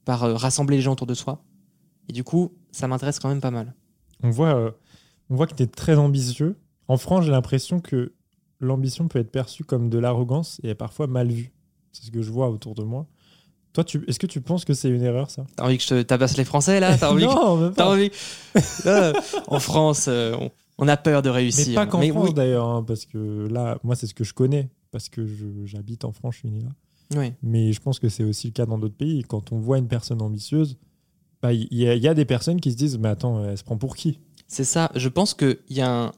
par 0.04 0.22
euh, 0.22 0.34
rassembler 0.34 0.76
les 0.76 0.82
gens 0.82 0.92
autour 0.92 1.08
de 1.08 1.14
soi. 1.14 1.42
Et 2.08 2.12
du 2.12 2.22
coup, 2.22 2.52
ça 2.70 2.86
m'intéresse 2.86 3.18
quand 3.18 3.28
même 3.28 3.40
pas 3.40 3.50
mal. 3.50 3.74
On 4.22 4.30
voit, 4.30 4.76
on 5.28 5.34
voit 5.34 5.48
que 5.48 5.54
tu 5.54 5.64
es 5.64 5.66
très 5.66 5.96
ambitieux. 5.96 6.56
En 6.86 6.96
France, 6.96 7.24
j'ai 7.24 7.32
l'impression 7.32 7.80
que 7.80 8.14
l'ambition 8.60 9.08
peut 9.08 9.18
être 9.18 9.32
perçue 9.32 9.64
comme 9.64 9.90
de 9.90 9.98
l'arrogance 9.98 10.60
et 10.62 10.68
est 10.68 10.74
parfois 10.76 11.08
mal 11.08 11.28
vue. 11.28 11.52
C'est 11.92 12.04
ce 12.04 12.10
que 12.12 12.22
je 12.22 12.30
vois 12.30 12.48
autour 12.48 12.74
de 12.74 12.84
moi. 12.84 13.06
Toi, 13.76 13.84
tu, 13.84 14.02
est-ce 14.08 14.18
que 14.18 14.26
tu 14.26 14.40
penses 14.40 14.64
que 14.64 14.72
c'est 14.72 14.88
une 14.88 15.02
erreur, 15.02 15.28
ça? 15.30 15.44
T'as 15.54 15.64
envie 15.66 15.76
que 15.76 15.82
je 15.82 15.88
te 15.90 16.00
tabasse 16.02 16.38
les 16.38 16.46
Français 16.46 16.80
là? 16.80 16.96
T'as 16.96 17.10
envie 17.12 17.26
que- 17.26 17.34
Non, 17.34 17.56
même 17.58 17.74
T'as 17.74 17.86
envie 17.90 18.10
Euh, 18.86 19.12
En 19.48 19.60
France, 19.60 20.06
euh, 20.08 20.34
on, 20.40 20.50
on 20.78 20.88
a 20.88 20.96
peur 20.96 21.20
de 21.20 21.28
réussir. 21.28 21.66
Mais 21.68 21.74
pas 21.74 21.86
qu'en 21.86 22.00
France 22.00 22.28
oui. 22.28 22.32
d'ailleurs, 22.34 22.66
hein, 22.66 22.82
parce 22.82 23.04
que 23.04 23.46
là, 23.50 23.78
moi, 23.84 23.94
c'est 23.94 24.06
ce 24.06 24.14
que 24.14 24.24
je 24.24 24.32
connais, 24.32 24.70
parce 24.92 25.10
que 25.10 25.26
je- 25.26 25.66
j'habite 25.66 26.06
en 26.06 26.12
France, 26.12 26.36
je 26.36 26.38
suis 26.40 26.50
né 26.50 26.60
là. 26.60 26.70
Oui. 27.20 27.34
Mais 27.42 27.74
je 27.74 27.80
pense 27.82 27.98
que 27.98 28.08
c'est 28.08 28.24
aussi 28.24 28.46
le 28.46 28.52
cas 28.54 28.64
dans 28.64 28.78
d'autres 28.78 28.96
pays. 28.96 29.22
Quand 29.24 29.52
on 29.52 29.58
voit 29.58 29.76
une 29.76 29.88
personne 29.88 30.22
ambitieuse, 30.22 30.78
bah, 31.42 31.52
il 31.52 31.68
y, 31.70 31.86
a- 31.86 31.94
il 31.94 32.02
y 32.02 32.08
a 32.08 32.14
des 32.14 32.24
personnes 32.24 32.62
qui 32.62 32.72
se 32.72 32.76
disent 32.76 32.96
Mais 32.98 33.10
attends, 33.10 33.44
elle 33.44 33.58
se 33.58 33.62
prend 33.62 33.76
pour 33.76 33.94
qui? 33.94 34.18
C'est 34.48 34.64
ça. 34.64 34.90
Je 34.94 35.10
pense 35.10 35.34
qu'il 35.34 35.58
y 35.68 35.82
a 35.82 35.90
un... 36.06 36.12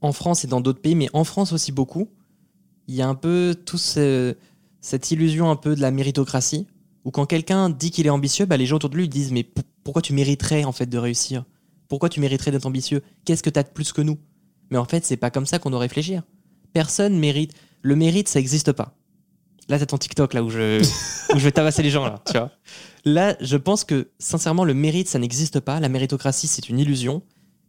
en 0.00 0.10
France 0.12 0.42
et 0.44 0.48
dans 0.48 0.60
d'autres 0.60 0.80
pays, 0.80 0.96
mais 0.96 1.08
en 1.12 1.22
France 1.22 1.52
aussi 1.52 1.70
beaucoup, 1.70 2.08
il 2.88 2.96
y 2.96 3.02
a 3.02 3.08
un 3.08 3.14
peu 3.14 3.54
tout 3.64 3.78
ce- 3.78 4.34
cette 4.80 5.12
illusion 5.12 5.48
un 5.50 5.56
peu 5.56 5.76
de 5.76 5.80
la 5.80 5.92
méritocratie, 5.92 6.66
où 7.04 7.10
quand 7.10 7.26
quelqu'un 7.26 7.70
dit 7.70 7.90
qu'il 7.90 8.06
est 8.06 8.10
ambitieux, 8.10 8.46
bah, 8.46 8.56
les 8.56 8.66
gens 8.66 8.76
autour 8.76 8.90
de 8.90 8.96
lui 8.96 9.08
disent 9.08 9.32
mais 9.32 9.46
pourquoi 9.82 10.02
tu 10.02 10.12
mériterais 10.12 10.64
en 10.64 10.72
fait 10.72 10.86
de 10.86 10.98
réussir? 10.98 11.44
Pourquoi 11.88 12.08
tu 12.08 12.20
mériterais 12.20 12.50
d'être 12.50 12.66
ambitieux? 12.66 13.02
Qu'est-ce 13.24 13.42
que 13.42 13.50
tu 13.50 13.58
as 13.58 13.62
de 13.62 13.68
plus 13.68 13.92
que 13.92 14.00
nous? 14.00 14.18
Mais 14.70 14.78
en 14.78 14.84
fait, 14.86 15.04
c'est 15.04 15.18
pas 15.18 15.30
comme 15.30 15.46
ça 15.46 15.58
qu'on 15.58 15.70
doit 15.70 15.80
réfléchir. 15.80 16.22
Personne 16.72 17.18
mérite. 17.18 17.52
Le 17.82 17.94
mérite, 17.94 18.28
ça 18.28 18.38
n'existe 18.38 18.72
pas. 18.72 18.96
Là, 19.68 19.78
t'as 19.78 19.86
ton 19.86 19.98
TikTok 19.98 20.34
là 20.34 20.42
où 20.42 20.50
je, 20.50 20.80
où 21.34 21.38
je 21.38 21.44
vais 21.44 21.52
tabasser 21.52 21.82
les 21.82 21.90
gens 21.90 22.04
là, 22.04 22.22
tu 22.26 22.32
vois. 22.32 22.50
Là, 23.04 23.36
je 23.40 23.56
pense 23.56 23.84
que 23.84 24.10
sincèrement, 24.18 24.64
le 24.64 24.74
mérite, 24.74 25.08
ça 25.08 25.18
n'existe 25.18 25.60
pas. 25.60 25.80
La 25.80 25.88
méritocratie, 25.88 26.46
c'est 26.46 26.68
une 26.68 26.78
illusion. 26.78 27.22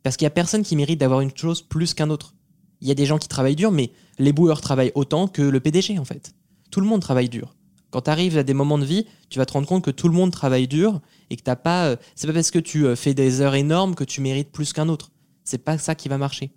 Parce 0.03 0.17
qu'il 0.17 0.25
y 0.25 0.27
a 0.27 0.31
personne 0.31 0.63
qui 0.63 0.75
mérite 0.75 0.99
d'avoir 0.99 1.21
une 1.21 1.35
chose 1.35 1.61
plus 1.61 1.93
qu'un 1.93 2.09
autre. 2.09 2.35
Il 2.81 2.87
y 2.87 2.91
a 2.91 2.95
des 2.95 3.05
gens 3.05 3.17
qui 3.17 3.27
travaillent 3.27 3.55
dur, 3.55 3.71
mais 3.71 3.91
les 4.19 4.33
boueurs 4.33 4.61
travaillent 4.61 4.91
autant 4.95 5.27
que 5.27 5.41
le 5.41 5.59
PDG 5.59 5.97
en 5.99 6.05
fait. 6.05 6.35
Tout 6.71 6.79
le 6.79 6.87
monde 6.87 7.01
travaille 7.01 7.29
dur. 7.29 7.55
Quand 7.91 8.01
tu 8.01 8.09
arrives 8.09 8.37
à 8.37 8.43
des 8.43 8.53
moments 8.53 8.77
de 8.77 8.85
vie, 8.85 9.05
tu 9.29 9.39
vas 9.39 9.45
te 9.45 9.53
rendre 9.53 9.67
compte 9.67 9.83
que 9.83 9.91
tout 9.91 10.07
le 10.07 10.13
monde 10.13 10.31
travaille 10.31 10.67
dur 10.67 11.01
et 11.29 11.37
que 11.37 11.43
t'as 11.43 11.55
pas. 11.55 11.85
euh, 11.87 11.95
c'est 12.15 12.27
pas 12.27 12.33
parce 12.33 12.51
que 12.51 12.59
tu 12.59 12.85
euh, 12.85 12.95
fais 12.95 13.13
des 13.13 13.41
heures 13.41 13.55
énormes 13.55 13.95
que 13.95 14.03
tu 14.03 14.21
mérites 14.21 14.51
plus 14.51 14.73
qu'un 14.73 14.89
autre. 14.89 15.11
C'est 15.43 15.63
pas 15.63 15.77
ça 15.77 15.95
qui 15.95 16.09
va 16.09 16.17
marcher. 16.17 16.51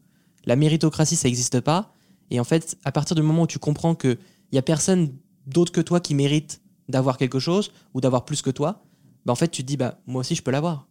La 0.46 0.56
méritocratie, 0.56 1.16
ça 1.16 1.28
n'existe 1.28 1.60
pas. 1.60 1.94
Et 2.30 2.40
en 2.40 2.44
fait, 2.44 2.76
à 2.84 2.92
partir 2.92 3.14
du 3.14 3.22
moment 3.22 3.42
où 3.42 3.46
tu 3.46 3.58
comprends 3.58 3.94
que 3.94 4.18
y 4.52 4.58
a 4.58 4.62
personne 4.62 5.14
d'autre 5.46 5.72
que 5.72 5.80
toi 5.80 6.00
qui 6.00 6.14
mérite 6.14 6.60
d'avoir 6.88 7.18
quelque 7.18 7.38
chose 7.38 7.72
ou 7.94 8.00
d'avoir 8.00 8.24
plus 8.24 8.42
que 8.42 8.50
toi, 8.50 8.82
bah 9.24 9.32
en 9.32 9.36
fait, 9.36 9.48
tu 9.48 9.62
te 9.62 9.66
dis 9.66 9.76
bah 9.76 10.00
moi 10.06 10.20
aussi 10.20 10.34
je 10.34 10.42
peux 10.42 10.50
l'avoir. 10.50 10.88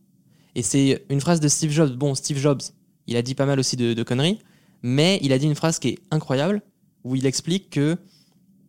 Et 0.55 0.61
c'est 0.61 1.05
une 1.09 1.21
phrase 1.21 1.39
de 1.39 1.47
Steve 1.47 1.71
Jobs. 1.71 1.95
Bon, 1.95 2.15
Steve 2.15 2.37
Jobs, 2.37 2.61
il 3.07 3.17
a 3.17 3.21
dit 3.21 3.35
pas 3.35 3.45
mal 3.45 3.59
aussi 3.59 3.75
de, 3.75 3.93
de 3.93 4.03
conneries, 4.03 4.39
mais 4.81 5.19
il 5.21 5.33
a 5.33 5.37
dit 5.37 5.45
une 5.45 5.55
phrase 5.55 5.79
qui 5.79 5.89
est 5.89 5.99
incroyable 6.11 6.61
où 7.03 7.15
il 7.15 7.25
explique 7.25 7.69
que 7.69 7.97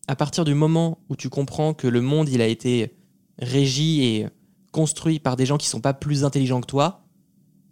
à 0.09 0.17
partir 0.17 0.45
du 0.45 0.55
moment 0.55 0.99
où 1.09 1.17
tu 1.17 1.29
comprends 1.29 1.75
que 1.75 1.87
le 1.87 2.01
monde 2.01 2.29
il 2.29 2.41
a 2.41 2.47
été 2.47 2.97
régi 3.39 4.03
et 4.03 4.27
construit 4.73 5.21
par 5.21 5.37
des 5.37 5.47
gens 5.47 5.59
qui 5.59 5.67
sont 5.67 5.81
pas 5.81 5.95
plus 5.95 6.25
intelligents 6.25 6.61
que 6.61 6.67
toi, 6.67 7.05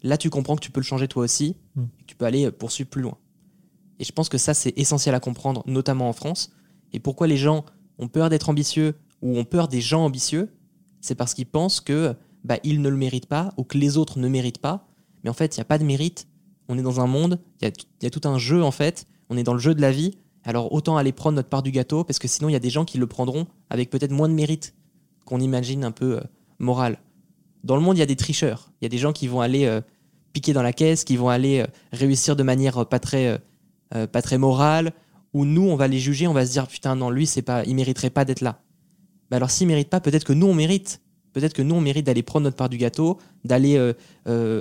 là 0.02 0.16
tu 0.18 0.30
comprends 0.30 0.54
que 0.54 0.60
tu 0.60 0.70
peux 0.70 0.80
le 0.80 0.84
changer 0.84 1.08
toi 1.08 1.24
aussi, 1.24 1.56
et 1.76 2.02
que 2.02 2.06
tu 2.06 2.14
peux 2.14 2.26
aller 2.26 2.50
poursuivre 2.50 2.90
plus 2.90 3.02
loin. 3.02 3.16
Et 3.98 4.04
je 4.04 4.12
pense 4.12 4.28
que 4.28 4.38
ça 4.38 4.52
c'est 4.54 4.78
essentiel 4.78 5.14
à 5.14 5.20
comprendre, 5.20 5.62
notamment 5.66 6.08
en 6.08 6.12
France. 6.12 6.52
Et 6.92 7.00
pourquoi 7.00 7.26
les 7.26 7.38
gens 7.38 7.64
ont 7.98 8.08
peur 8.08 8.28
d'être 8.28 8.50
ambitieux 8.50 8.94
ou 9.22 9.38
ont 9.38 9.44
peur 9.44 9.68
des 9.68 9.80
gens 9.80 10.04
ambitieux, 10.04 10.54
c'est 11.00 11.14
parce 11.14 11.32
qu'ils 11.32 11.46
pensent 11.46 11.80
que 11.80 12.14
bah, 12.44 12.58
ils 12.62 12.82
ne 12.82 12.88
le 12.90 12.96
méritent 12.96 13.26
pas 13.26 13.54
ou 13.56 13.64
que 13.64 13.78
les 13.78 13.96
autres 13.96 14.18
ne 14.18 14.28
méritent 14.28 14.60
pas. 14.60 14.86
Mais 15.24 15.30
en 15.30 15.32
fait, 15.32 15.56
il 15.56 15.60
n'y 15.60 15.62
a 15.62 15.66
pas 15.66 15.78
de 15.78 15.84
mérite. 15.84 16.28
On 16.68 16.76
est 16.76 16.82
dans 16.82 17.00
un 17.00 17.06
monde, 17.06 17.40
il 17.60 17.64
y 17.64 17.68
a, 17.68 17.72
il 18.00 18.04
y 18.04 18.06
a 18.06 18.10
tout 18.10 18.28
un 18.28 18.38
jeu 18.38 18.62
en 18.62 18.70
fait. 18.70 19.06
On 19.30 19.38
est 19.38 19.42
dans 19.42 19.54
le 19.54 19.58
jeu 19.58 19.74
de 19.74 19.80
la 19.80 19.90
vie. 19.90 20.18
Alors 20.46 20.72
autant 20.72 20.96
aller 20.96 21.12
prendre 21.12 21.34
notre 21.34 21.48
part 21.48 21.62
du 21.62 21.72
gâteau 21.72 22.04
parce 22.04 22.20
que 22.20 22.28
sinon 22.28 22.48
il 22.48 22.52
y 22.52 22.56
a 22.56 22.60
des 22.60 22.70
gens 22.70 22.84
qui 22.84 22.98
le 22.98 23.06
prendront 23.08 23.46
avec 23.68 23.90
peut-être 23.90 24.12
moins 24.12 24.28
de 24.28 24.34
mérite 24.34 24.74
qu'on 25.24 25.40
imagine 25.40 25.84
un 25.84 25.90
peu 25.90 26.18
euh, 26.18 26.20
moral. 26.60 26.98
Dans 27.64 27.74
le 27.74 27.82
monde, 27.82 27.96
il 27.96 28.00
y 28.00 28.04
a 28.04 28.06
des 28.06 28.16
tricheurs. 28.16 28.70
Il 28.80 28.84
y 28.84 28.86
a 28.86 28.88
des 28.88 28.98
gens 28.98 29.12
qui 29.12 29.26
vont 29.26 29.40
aller 29.40 29.66
euh, 29.66 29.80
piquer 30.32 30.52
dans 30.52 30.62
la 30.62 30.72
caisse, 30.72 31.02
qui 31.02 31.16
vont 31.16 31.28
aller 31.28 31.62
euh, 31.62 31.66
réussir 31.92 32.36
de 32.36 32.44
manière 32.44 32.86
pas 32.86 33.00
très, 33.00 33.38
morale. 34.38 34.92
Où 35.34 35.44
nous, 35.44 35.64
on 35.64 35.74
va 35.74 35.88
les 35.88 35.98
juger, 35.98 36.28
on 36.28 36.32
va 36.32 36.46
se 36.46 36.52
dire 36.52 36.68
putain 36.68 36.94
non, 36.94 37.10
lui 37.10 37.26
c'est 37.26 37.42
pas, 37.42 37.64
il 37.64 37.74
mériterait 37.74 38.10
pas 38.10 38.24
d'être 38.24 38.40
là. 38.40 38.60
Bah 39.30 39.38
alors 39.38 39.50
s'il 39.50 39.66
mérite 39.66 39.90
pas, 39.90 40.00
peut-être 40.00 40.24
que 40.24 40.32
nous 40.32 40.46
on 40.46 40.54
mérite. 40.54 41.02
Peut-être 41.32 41.52
que 41.52 41.60
nous 41.60 41.74
on 41.74 41.80
mérite 41.80 42.06
d'aller 42.06 42.22
prendre 42.22 42.44
notre 42.44 42.56
part 42.56 42.70
du 42.70 42.78
gâteau, 42.78 43.18
d'aller 43.44 43.92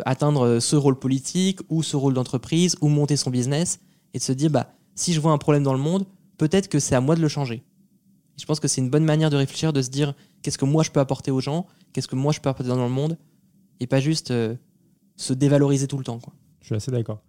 atteindre 0.05 0.59
ce 0.59 0.75
rôle 0.75 0.99
politique 0.99 1.59
ou 1.69 1.83
ce 1.83 1.95
rôle 1.95 2.15
d'entreprise 2.15 2.75
ou 2.81 2.89
monter 2.89 3.15
son 3.15 3.29
business 3.29 3.79
et 4.13 4.17
de 4.17 4.23
se 4.23 4.33
dire 4.33 4.49
bah 4.49 4.75
si 4.95 5.13
je 5.13 5.19
vois 5.19 5.31
un 5.31 5.37
problème 5.37 5.63
dans 5.63 5.73
le 5.73 5.79
monde, 5.79 6.05
peut-être 6.37 6.67
que 6.67 6.79
c'est 6.79 6.95
à 6.95 7.01
moi 7.01 7.15
de 7.15 7.21
le 7.21 7.27
changer. 7.27 7.55
Et 8.37 8.41
je 8.41 8.45
pense 8.45 8.59
que 8.59 8.67
c'est 8.67 8.81
une 8.81 8.89
bonne 8.89 9.05
manière 9.05 9.29
de 9.29 9.35
réfléchir, 9.37 9.71
de 9.73 9.81
se 9.81 9.89
dire 9.89 10.13
qu'est-ce 10.41 10.57
que 10.57 10.65
moi 10.65 10.83
je 10.83 10.91
peux 10.91 10.99
apporter 10.99 11.31
aux 11.31 11.39
gens, 11.41 11.67
qu'est-ce 11.93 12.07
que 12.07 12.15
moi 12.15 12.31
je 12.33 12.39
peux 12.41 12.49
apporter 12.49 12.69
dans 12.69 12.83
le 12.83 12.89
monde, 12.89 13.17
et 13.79 13.87
pas 13.87 13.99
juste 13.99 14.31
euh, 14.31 14.55
se 15.15 15.33
dévaloriser 15.33 15.87
tout 15.87 15.97
le 15.97 16.03
temps. 16.03 16.19
Quoi. 16.19 16.33
Je 16.61 16.65
suis 16.67 16.75
assez 16.75 16.91
d'accord. 16.91 17.21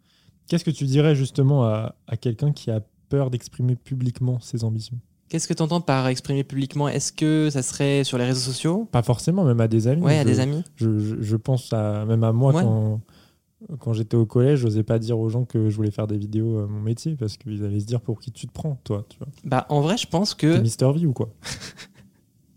Qu'est-ce 0.49 0.65
que 0.65 0.71
tu 0.71 0.85
dirais 0.85 1.15
justement 1.15 1.65
à, 1.65 1.95
à 2.07 2.17
quelqu'un 2.17 2.53
qui 2.53 2.71
a 2.71 2.81
peur 3.09 3.31
d'exprimer 3.31 3.77
publiquement 3.77 4.39
ses 4.41 4.65
ambitions? 4.65 4.99
Qu'est-ce 5.29 5.49
que 5.49 5.55
tu 5.55 5.63
entends 5.63 5.81
par 5.81 6.07
exprimer 6.07 6.45
publiquement? 6.45 6.89
Est-ce 6.89 7.13
que 7.13 7.51
ça 7.51 7.63
serait 7.63 8.05
sur 8.05 8.17
les 8.17 8.25
réseaux 8.27 8.39
sociaux? 8.53 8.89
Pas 8.93 9.03
forcément, 9.03 9.43
même 9.45 9.61
à 9.61 9.67
des 9.67 9.89
amis. 9.89 10.03
Ouais, 10.03 10.19
à 10.19 10.23
Je- 10.23 10.27
des 10.29 10.39
amis 10.41 10.63
Je, 10.77 10.99
je- 11.01 11.17
je 11.21 11.37
pense 11.37 11.73
à, 11.73 12.05
même 12.05 12.23
à 12.23 12.31
moi 12.33 12.55
Ouais. 12.55 12.63
quand, 12.63 13.01
quand 13.81 13.93
j'étais 13.93 14.17
au 14.17 14.27
collège, 14.27 14.61
j'osais 14.61 14.83
pas 14.83 14.99
dire 14.99 15.19
aux 15.19 15.29
gens 15.29 15.45
que 15.45 15.69
je 15.71 15.77
voulais 15.77 15.91
faire 15.91 16.07
des 16.07 16.19
vidéos 16.19 16.59
à 16.59 16.67
mon 16.67 16.81
métier 16.81 17.17
parce 17.17 17.37
qu'ils 17.37 17.65
allaient 17.65 17.81
se 17.81 17.87
dire 17.87 18.01
pour 18.01 18.21
qui 18.21 18.31
tu 18.33 18.47
te 18.47 18.53
prends, 18.53 18.79
toi. 18.85 19.05
Tu 19.09 19.19
vois. 19.19 19.29
Bah 19.45 19.67
en 19.71 19.81
vrai, 19.81 19.97
je 19.97 20.07
pense 20.07 20.37
T'es 20.37 20.47
que 20.47 20.59
Mister 20.59 20.91
V 20.95 21.07
ou 21.07 21.13
quoi 21.13 21.31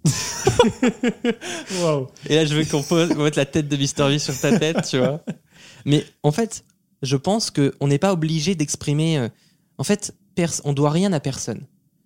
Waouh 1.81 2.07
Et 2.27 2.35
là, 2.35 2.45
je 2.45 2.55
veux 2.55 2.65
qu'on 2.65 2.83
pose- 2.83 3.15
mette 3.15 3.35
la 3.35 3.45
tête 3.45 3.67
de 3.67 3.77
Mister 3.77 4.07
V 4.07 4.19
sur 4.19 4.37
ta 4.39 4.57
tête, 4.57 4.85
tu 4.87 4.97
vois. 4.97 5.21
Mais 5.85 6.03
en 6.23 6.31
fait, 6.31 6.65
je 7.01 7.15
pense 7.15 7.51
qu'on 7.51 7.87
n'est 7.87 7.99
pas 7.99 8.13
obligé 8.13 8.55
d'exprimer. 8.55 9.17
euh, 9.17 9.29
En 9.77 9.83
fait, 9.83 10.13
on 10.63 10.73
doit 10.73 10.89
rien 10.91 11.11
à 11.13 11.19
personne. 11.19 11.65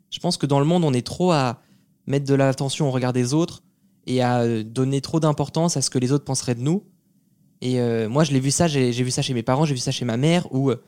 Je 0.10 0.20
pense 0.20 0.38
que 0.38 0.46
dans 0.46 0.60
le 0.60 0.66
monde, 0.66 0.84
on 0.84 0.94
est 0.94 1.06
trop 1.06 1.32
à 1.32 1.62
mettre 2.08 2.26
de 2.26 2.34
l'attention 2.36 2.88
au 2.88 2.92
regard 2.92 3.14
des 3.14 3.34
autres 3.34 3.64
et 4.08 4.22
à 4.22 4.42
euh, 4.42 4.64
donner 4.64 5.02
trop 5.02 5.20
d'importance 5.20 5.78
à 5.78 5.82
ce 5.82 5.90
que 5.90 6.00
les 6.00 6.12
autres 6.12 6.26
penseraient 6.26 6.56
de 6.56 6.62
nous. 6.62 6.84
Et 7.64 7.80
euh, 7.80 8.10
moi, 8.10 8.26
je 8.26 8.34
l'ai 8.34 8.42
vu 8.42 8.52
ça, 8.52 8.68
j'ai 8.68 8.92
vu 8.92 9.10
ça 9.10 9.22
chez 9.22 9.34
mes 9.34 9.42
parents, 9.42 9.64
j'ai 9.64 9.74
vu 9.74 9.80
ça 9.80 9.92
chez 9.92 10.04
ma 10.04 10.18
mère, 10.18 10.54
où 10.54 10.70
euh, 10.70 10.84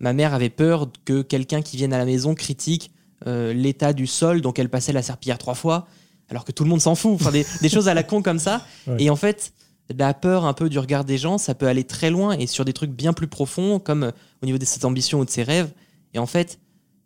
ma 0.00 0.12
mère 0.12 0.34
avait 0.34 0.50
peur 0.50 0.88
que 1.04 1.22
quelqu'un 1.22 1.62
qui 1.62 1.76
vienne 1.76 1.92
à 1.92 1.98
la 1.98 2.04
maison 2.04 2.34
critique 2.34 2.90
euh, 3.28 3.52
l'état 3.52 3.92
du 3.92 4.08
sol, 4.08 4.40
donc 4.40 4.58
elle 4.58 4.68
passait 4.68 4.92
la 4.92 5.02
serpillière 5.02 5.38
trois 5.38 5.54
fois, 5.54 5.86
alors 6.28 6.44
que 6.44 6.50
tout 6.50 6.64
le 6.64 6.70
monde 6.70 6.80
s'en 6.80 6.96
fout. 6.96 7.12
Enfin, 7.14 7.30
des, 7.30 7.46
des 7.62 7.68
choses 7.68 7.86
à 7.86 7.94
la 7.94 8.02
con 8.02 8.20
comme 8.20 8.40
ça. 8.40 8.66
Ouais. 8.88 8.96
Et 8.98 9.10
en 9.10 9.14
fait, 9.14 9.52
la 9.96 10.12
peur 10.12 10.44
un 10.44 10.54
peu 10.54 10.68
du 10.68 10.80
regard 10.80 11.04
des 11.04 11.18
gens, 11.18 11.38
ça 11.38 11.54
peut 11.54 11.68
aller 11.68 11.84
très 11.84 12.10
loin 12.10 12.36
et 12.36 12.48
sur 12.48 12.64
des 12.64 12.72
trucs 12.72 12.90
bien 12.90 13.12
plus 13.12 13.28
profonds, 13.28 13.78
comme 13.78 14.10
au 14.42 14.46
niveau 14.46 14.58
de 14.58 14.64
ses 14.64 14.84
ambitions 14.84 15.20
ou 15.20 15.24
de 15.24 15.30
ses 15.30 15.44
rêves. 15.44 15.70
Et 16.14 16.18
en 16.18 16.26
fait, 16.26 16.58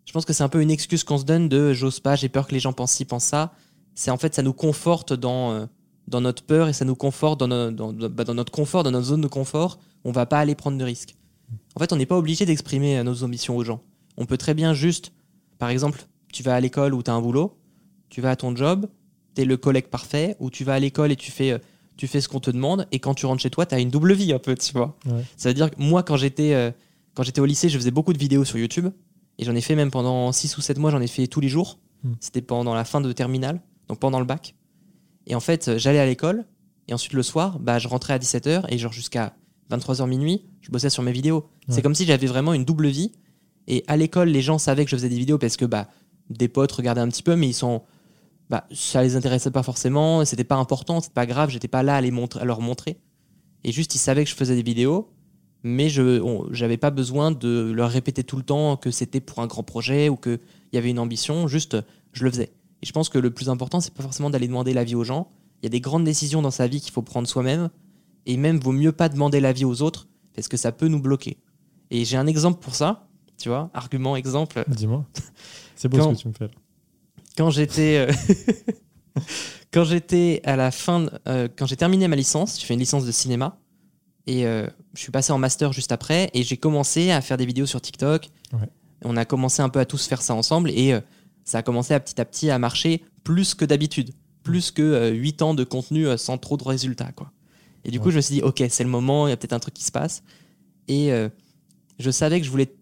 je 0.07 0.13
pense 0.13 0.25
que 0.25 0.33
c'est 0.33 0.43
un 0.43 0.49
peu 0.49 0.63
une 0.63 0.71
excuse 0.71 1.05
qu'on 1.05 1.19
se 1.19 1.25
donne 1.25 1.51
de 1.51 1.75
j'ose 1.75 2.01
pas, 2.01 2.17
j'ai 2.17 2.31
peur 2.31 2.47
que 2.47 2.53
les 2.53 2.61
gens 2.61 2.73
pensent 2.73 2.93
ci, 2.93 3.05
pensent 3.05 3.25
ça. 3.25 3.53
C'est 3.95 4.11
en 4.11 4.17
fait, 4.17 4.35
ça 4.35 4.41
nous 4.41 4.55
conforte 4.55 5.13
dans, 5.13 5.69
dans 6.13 6.21
notre 6.21 6.45
peur 6.45 6.69
et 6.69 6.73
ça 6.73 6.85
nous 6.85 6.95
conforte 6.95 7.41
dans, 7.41 7.49
no- 7.49 7.71
dans, 7.73 7.93
dans- 7.93 8.09
bah, 8.09 8.23
dans 8.25 8.35
notre 8.35 8.53
confort, 8.53 8.85
dans 8.85 8.91
notre 8.93 9.07
zone 9.07 9.21
de 9.23 9.27
confort. 9.29 9.79
On 10.05 10.13
va 10.13 10.27
pas 10.27 10.39
aller 10.39 10.55
prendre 10.55 10.79
de 10.79 10.85
risques. 10.85 11.17
En 11.75 11.81
fait, 11.81 11.93
on 11.93 11.97
n'est 11.97 12.07
pas 12.07 12.17
obligé 12.17 12.47
d'exprimer 12.47 12.99
euh, 12.99 13.03
nos 13.03 13.25
ambitions 13.25 13.57
aux 13.57 13.65
gens. 13.65 13.81
On 14.17 14.27
peut 14.27 14.37
très 14.39 14.55
bien 14.55 14.75
juste, 14.75 15.13
par 15.59 15.71
exemple, 15.71 16.07
tu 16.33 16.43
vas 16.43 16.55
à 16.55 16.61
l'école 16.61 16.95
ou 16.95 17.03
tu 17.03 17.11
as 17.11 17.15
un 17.15 17.21
boulot, 17.21 17.57
tu 18.11 18.21
vas 18.21 18.31
à 18.31 18.37
ton 18.37 18.55
job, 18.55 18.87
tu 19.35 19.43
es 19.43 19.45
le 19.45 19.57
collègue 19.57 19.87
parfait, 19.87 20.37
ou 20.39 20.51
tu 20.51 20.65
vas 20.65 20.75
à 20.75 20.79
l'école 20.79 21.11
et 21.13 21.17
tu 21.17 21.31
fais, 21.31 21.53
euh, 21.53 21.59
tu 21.97 22.07
fais 22.07 22.21
ce 22.21 22.29
qu'on 22.29 22.41
te 22.41 22.51
demande, 22.51 22.87
et 22.93 22.99
quand 23.01 23.15
tu 23.15 23.27
rentres 23.27 23.43
chez 23.43 23.51
toi, 23.51 23.65
tu 23.67 23.75
as 23.75 23.81
une 23.81 23.91
double 23.91 24.13
vie 24.15 24.33
un 24.33 24.39
peu, 24.39 24.55
tu 24.55 24.73
vois. 24.73 24.97
Ouais. 25.07 25.25
Ça 25.37 25.49
veut 25.51 25.55
dire 25.55 25.71
que 25.71 25.77
moi, 25.79 26.03
quand 26.03 26.17
j'étais 26.17 26.53
euh, 26.55 26.71
quand 27.15 27.23
j'étais 27.23 27.41
au 27.41 27.47
lycée, 27.47 27.69
je 27.69 27.77
faisais 27.79 27.91
beaucoup 27.91 28.13
de 28.15 28.19
vidéos 28.19 28.45
sur 28.45 28.59
YouTube, 28.59 28.89
et 29.39 29.45
j'en 29.45 29.55
ai 29.55 29.61
fait 29.61 29.75
même 29.77 29.91
pendant 29.91 30.31
6 30.33 30.57
ou 30.59 30.61
7 30.63 30.79
mois, 30.79 30.91
j'en 30.91 31.01
ai 31.01 31.07
fait 31.07 31.27
tous 31.27 31.41
les 31.41 31.49
jours. 31.49 31.79
Hmm. 32.05 32.13
C'était 32.21 32.43
pendant 32.43 32.75
la 32.75 32.85
fin 32.85 33.01
de 33.01 33.13
terminale, 33.13 33.61
donc 33.89 33.99
pendant 33.99 34.19
le 34.19 34.25
bac. 34.27 34.55
Et 35.27 35.35
en 35.35 35.41
fait, 35.41 35.69
euh, 35.69 35.79
j'allais 35.79 35.99
à 35.99 36.07
l'école, 36.07 36.45
Et 36.89 36.95
ensuite, 36.95 37.13
le 37.13 37.23
soir, 37.23 37.59
bah, 37.59 37.79
je 37.79 37.89
rentrais 37.89 38.15
à 38.15 38.19
17h 38.19 38.65
et 38.69 38.79
genre 38.79 38.93
jusqu'à 38.93 39.35
23h 39.71 40.09
minuit, 40.09 40.45
je 40.61 40.71
bossais 40.71 40.91
sur 40.91 41.03
mes 41.03 41.13
vidéos. 41.13 41.45
Ouais. 41.69 41.75
C'est 41.75 41.83
comme 41.83 41.95
si 41.95 42.05
j'avais 42.05 42.27
vraiment 42.27 42.55
une 42.55 42.65
double 42.65 42.89
vie. 42.89 43.13
Et 43.69 43.85
à 43.87 43.97
l'école, 43.97 44.29
les 44.29 44.43
gens 44.43 44.59
savaient 44.59 44.85
que 44.85 44.91
je 44.91 44.97
faisais 44.97 45.09
des 45.09 45.19
vidéos 45.19 45.39
parce 45.39 45.57
que 45.57 45.65
bah, 45.65 45.89
des 46.31 46.49
potes 46.49 46.73
regardaient 46.73 47.01
un 47.01 47.09
petit 47.09 47.23
peu, 47.23 47.37
mais 47.37 47.49
ils 47.49 47.55
sont. 47.55 47.83
Bah, 48.51 48.67
ça 48.73 49.03
les 49.03 49.17
intéressait 49.17 49.51
pas 49.51 49.63
forcément, 49.63 50.25
c'était 50.27 50.45
pas 50.45 50.57
important, 50.57 51.01
c'était 51.01 51.15
pas 51.15 51.25
grave, 51.25 51.49
j'étais 51.49 51.69
pas 51.69 51.83
là 51.83 51.97
à, 51.97 52.01
les 52.01 52.13
à 52.39 52.45
leur 52.45 52.61
montrer. 52.61 52.99
Et 53.65 53.73
juste, 53.73 53.95
ils 53.95 53.99
savaient 53.99 54.25
que 54.25 54.31
je 54.31 54.35
faisais 54.35 54.57
des 54.57 54.63
vidéos, 54.63 55.11
mais 55.63 55.89
je 55.89 56.47
j'avais 56.51 56.77
pas 56.77 56.91
besoin 56.91 57.31
de 57.31 57.73
leur 57.75 57.89
répéter 57.89 58.25
tout 58.25 58.37
le 58.37 58.43
temps 58.43 58.77
que 58.77 58.91
c'était 58.91 59.21
pour 59.21 59.39
un 59.39 59.47
grand 59.47 59.63
projet 59.63 60.09
ou 60.11 60.17
qu'il 60.17 60.41
y 60.73 60.77
avait 60.77 60.91
une 60.91 60.99
ambition, 60.99 61.47
juste 61.47 61.79
je 62.13 62.25
le 62.25 62.31
faisais. 62.31 62.53
Et 62.83 62.87
je 62.87 62.93
pense 62.93 63.09
que 63.09 63.19
le 63.19 63.31
plus 63.31 63.49
important, 63.49 63.81
c'est 63.81 63.95
pas 63.95 64.03
forcément 64.03 64.31
d'aller 64.31 64.49
demander 64.49 64.73
l'avis 64.75 64.95
aux 64.95 65.05
gens. 65.05 65.29
Il 65.63 65.67
y 65.67 65.69
a 65.69 65.71
des 65.71 65.81
grandes 65.81 66.05
décisions 66.05 66.43
dans 66.43 66.51
sa 66.51 66.67
vie 66.67 66.81
qu'il 66.81 66.93
faut 66.93 67.03
prendre 67.03 67.29
soi-même, 67.29 67.69
et 68.27 68.37
même 68.37 68.59
vaut 68.59 68.73
mieux 68.73 68.93
pas 68.93 69.09
demander 69.09 69.41
l'avis 69.41 69.65
aux 69.65 69.83
autres, 69.83 70.09
parce 70.35 70.49
que 70.49 70.57
ça 70.57 70.73
peut 70.73 70.89
nous 70.89 71.01
bloquer. 71.01 71.39
Et 71.91 72.05
j'ai 72.05 72.17
un 72.17 72.27
exemple 72.27 72.61
pour 72.61 72.75
ça, 72.75 73.07
tu 73.39 73.49
vois, 73.49 73.71
argument, 73.75 74.17
exemple. 74.17 74.65
Dis-moi. 74.69 75.05
C'est 75.77 75.89
beau 75.89 75.99
Quand- 75.99 76.11
ce 76.11 76.17
que 76.17 76.23
tu 76.23 76.29
me 76.29 76.33
fais. 76.33 76.45
là. 76.47 76.51
Quand 77.37 77.51
j'étais. 77.51 77.97
euh, 78.09 78.13
quand 79.73 79.85
j'étais 79.85 80.41
à 80.45 80.57
la 80.57 80.71
fin. 80.71 81.01
de- 81.01 81.11
euh, 81.29 81.49
quand 81.57 81.67
j'ai 81.67 81.77
terminé 81.77 82.09
ma 82.09 82.17
licence, 82.17 82.59
j'ai 82.61 82.67
fait 82.67 82.75
une 82.75 82.81
licence 82.81 83.05
de 83.07 83.13
cinéma. 83.13 83.59
Et 84.27 84.47
euh, 84.47 84.67
je 84.95 85.01
suis 85.01 85.11
passé 85.13 85.33
en 85.33 85.39
master 85.39 85.73
juste 85.73 85.93
après. 85.93 86.31
Et 86.35 86.43
j'ai 86.43 86.57
commencé 86.57 87.11
à 87.11 87.21
faire 87.21 87.37
des 87.37 87.47
vidéos 87.47 87.67
sur 87.67 87.81
TikTok. 87.81 88.29
Ouais. 88.53 88.69
On 89.05 89.17
a 89.17 89.25
commencé 89.25 89.63
un 89.63 89.69
peu 89.69 89.81
à 89.81 89.85
tous 89.85 90.07
faire 90.07 90.23
ça 90.23 90.35
ensemble. 90.35 90.71
Et 90.71 90.93
ça 91.45 91.59
a 91.59 91.63
commencé 91.63 91.95
à 91.95 92.01
petit 92.01 92.21
à 92.21 92.25
petit 92.25 92.51
à 92.51 92.59
marcher 92.59 93.03
plus 93.25 93.55
que 93.55 93.65
d'habitude. 93.65 94.13
Plus 94.43 94.71
que 94.71 95.13
8 95.13 95.43
ans 95.43 95.55
de 95.55 95.65
contenu 95.65 96.07
euh, 96.07 96.17
sans 96.17 96.37
trop 96.39 96.57
de 96.57 96.65
résultats. 96.65 97.13
Quoi. 97.13 97.31
Et 97.85 97.91
du 97.91 98.01
coup, 98.01 98.11
je 98.11 98.17
me 98.17 98.21
suis 98.21 98.37
dit, 98.37 98.43
ok, 98.43 98.63
c'est 98.69 98.85
le 98.85 98.91
moment, 98.91 99.27
il 99.27 99.31
y 99.31 99.33
a 99.33 99.37
peut-être 99.37 99.53
un 99.53 99.61
truc 99.61 99.75
qui 99.75 99.85
se 99.85 99.93
passe. 99.93 100.23
Et 100.89 101.13
euh, 101.13 101.29
je 101.99 102.11
savais 102.11 102.41
que 102.41 102.47
je 102.47 102.51
voulais 102.51 102.75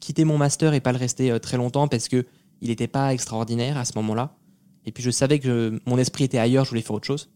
quitter 0.00 0.24
mon 0.24 0.38
master 0.38 0.74
et 0.74 0.80
pas 0.80 0.92
le 0.92 0.98
rester 0.98 1.30
euh, 1.30 1.38
très 1.38 1.56
longtemps 1.56 1.88
parce 1.88 2.08
que 2.08 2.24
il 2.60 2.68
n'était 2.68 2.88
pas 2.88 3.12
extraordinaire 3.12 3.76
à 3.76 3.84
ce 3.84 3.92
moment-là. 3.96 4.36
Et 4.84 4.92
puis 4.92 5.02
je 5.02 5.10
savais 5.10 5.38
que 5.38 5.80
mon 5.84 5.98
esprit 5.98 6.24
était 6.24 6.38
ailleurs, 6.38 6.64
je 6.64 6.70
voulais 6.70 6.82
faire 6.82 6.96
autre 6.96 7.06
chose. 7.06 7.28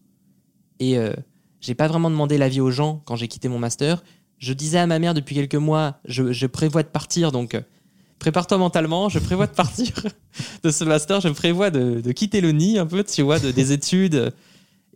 Et 0.79 0.97
euh, 0.97 1.13
j'ai 1.59 1.75
pas 1.75 1.87
vraiment 1.87 2.09
demandé 2.09 2.37
l'avis 2.37 2.61
aux 2.61 2.71
gens 2.71 3.01
quand 3.05 3.15
j'ai 3.15 3.27
quitté 3.27 3.49
mon 3.49 3.59
master. 3.59 4.03
Je 4.39 4.53
disais 4.53 4.79
à 4.79 4.87
ma 4.87 4.97
mère 4.97 5.13
depuis 5.13 5.35
quelques 5.35 5.55
mois, 5.55 5.99
je, 6.05 6.31
je 6.31 6.47
prévois 6.47 6.81
de 6.81 6.87
partir, 6.87 7.31
donc 7.31 7.53
euh, 7.53 7.61
prépare-toi 8.21 8.59
mentalement, 8.59 9.09
je 9.09 9.17
prévois 9.17 9.47
de 9.47 9.51
partir 9.51 9.93
de 10.63 10.69
ce 10.69 10.83
master, 10.83 11.21
je 11.21 11.29
prévois 11.29 11.71
de, 11.71 12.11
quitter 12.11 12.39
le 12.39 12.51
nid 12.51 12.77
un 12.77 12.85
peu, 12.85 13.03
tu 13.03 13.23
vois, 13.23 13.39
de- 13.39 13.49
des 13.49 13.71
études. 13.71 14.31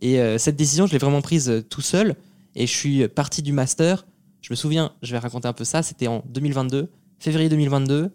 Et 0.00 0.20
euh, 0.20 0.38
cette 0.38 0.54
décision, 0.54 0.86
je 0.86 0.92
l'ai 0.92 0.98
vraiment 0.98 1.22
prise 1.22 1.50
euh, 1.50 1.60
tout 1.60 1.80
seul. 1.80 2.14
Et 2.54 2.68
je 2.68 2.72
suis 2.72 3.08
parti 3.08 3.42
du 3.42 3.52
master. 3.52 4.06
Je 4.42 4.52
me 4.52 4.54
souviens, 4.54 4.92
je 5.02 5.10
vais 5.10 5.18
raconter 5.18 5.48
un 5.48 5.52
peu 5.52 5.64
ça, 5.64 5.82
c'était 5.82 6.06
en 6.06 6.22
2022, 6.28 6.88
février 7.18 7.48
2022. 7.48 8.12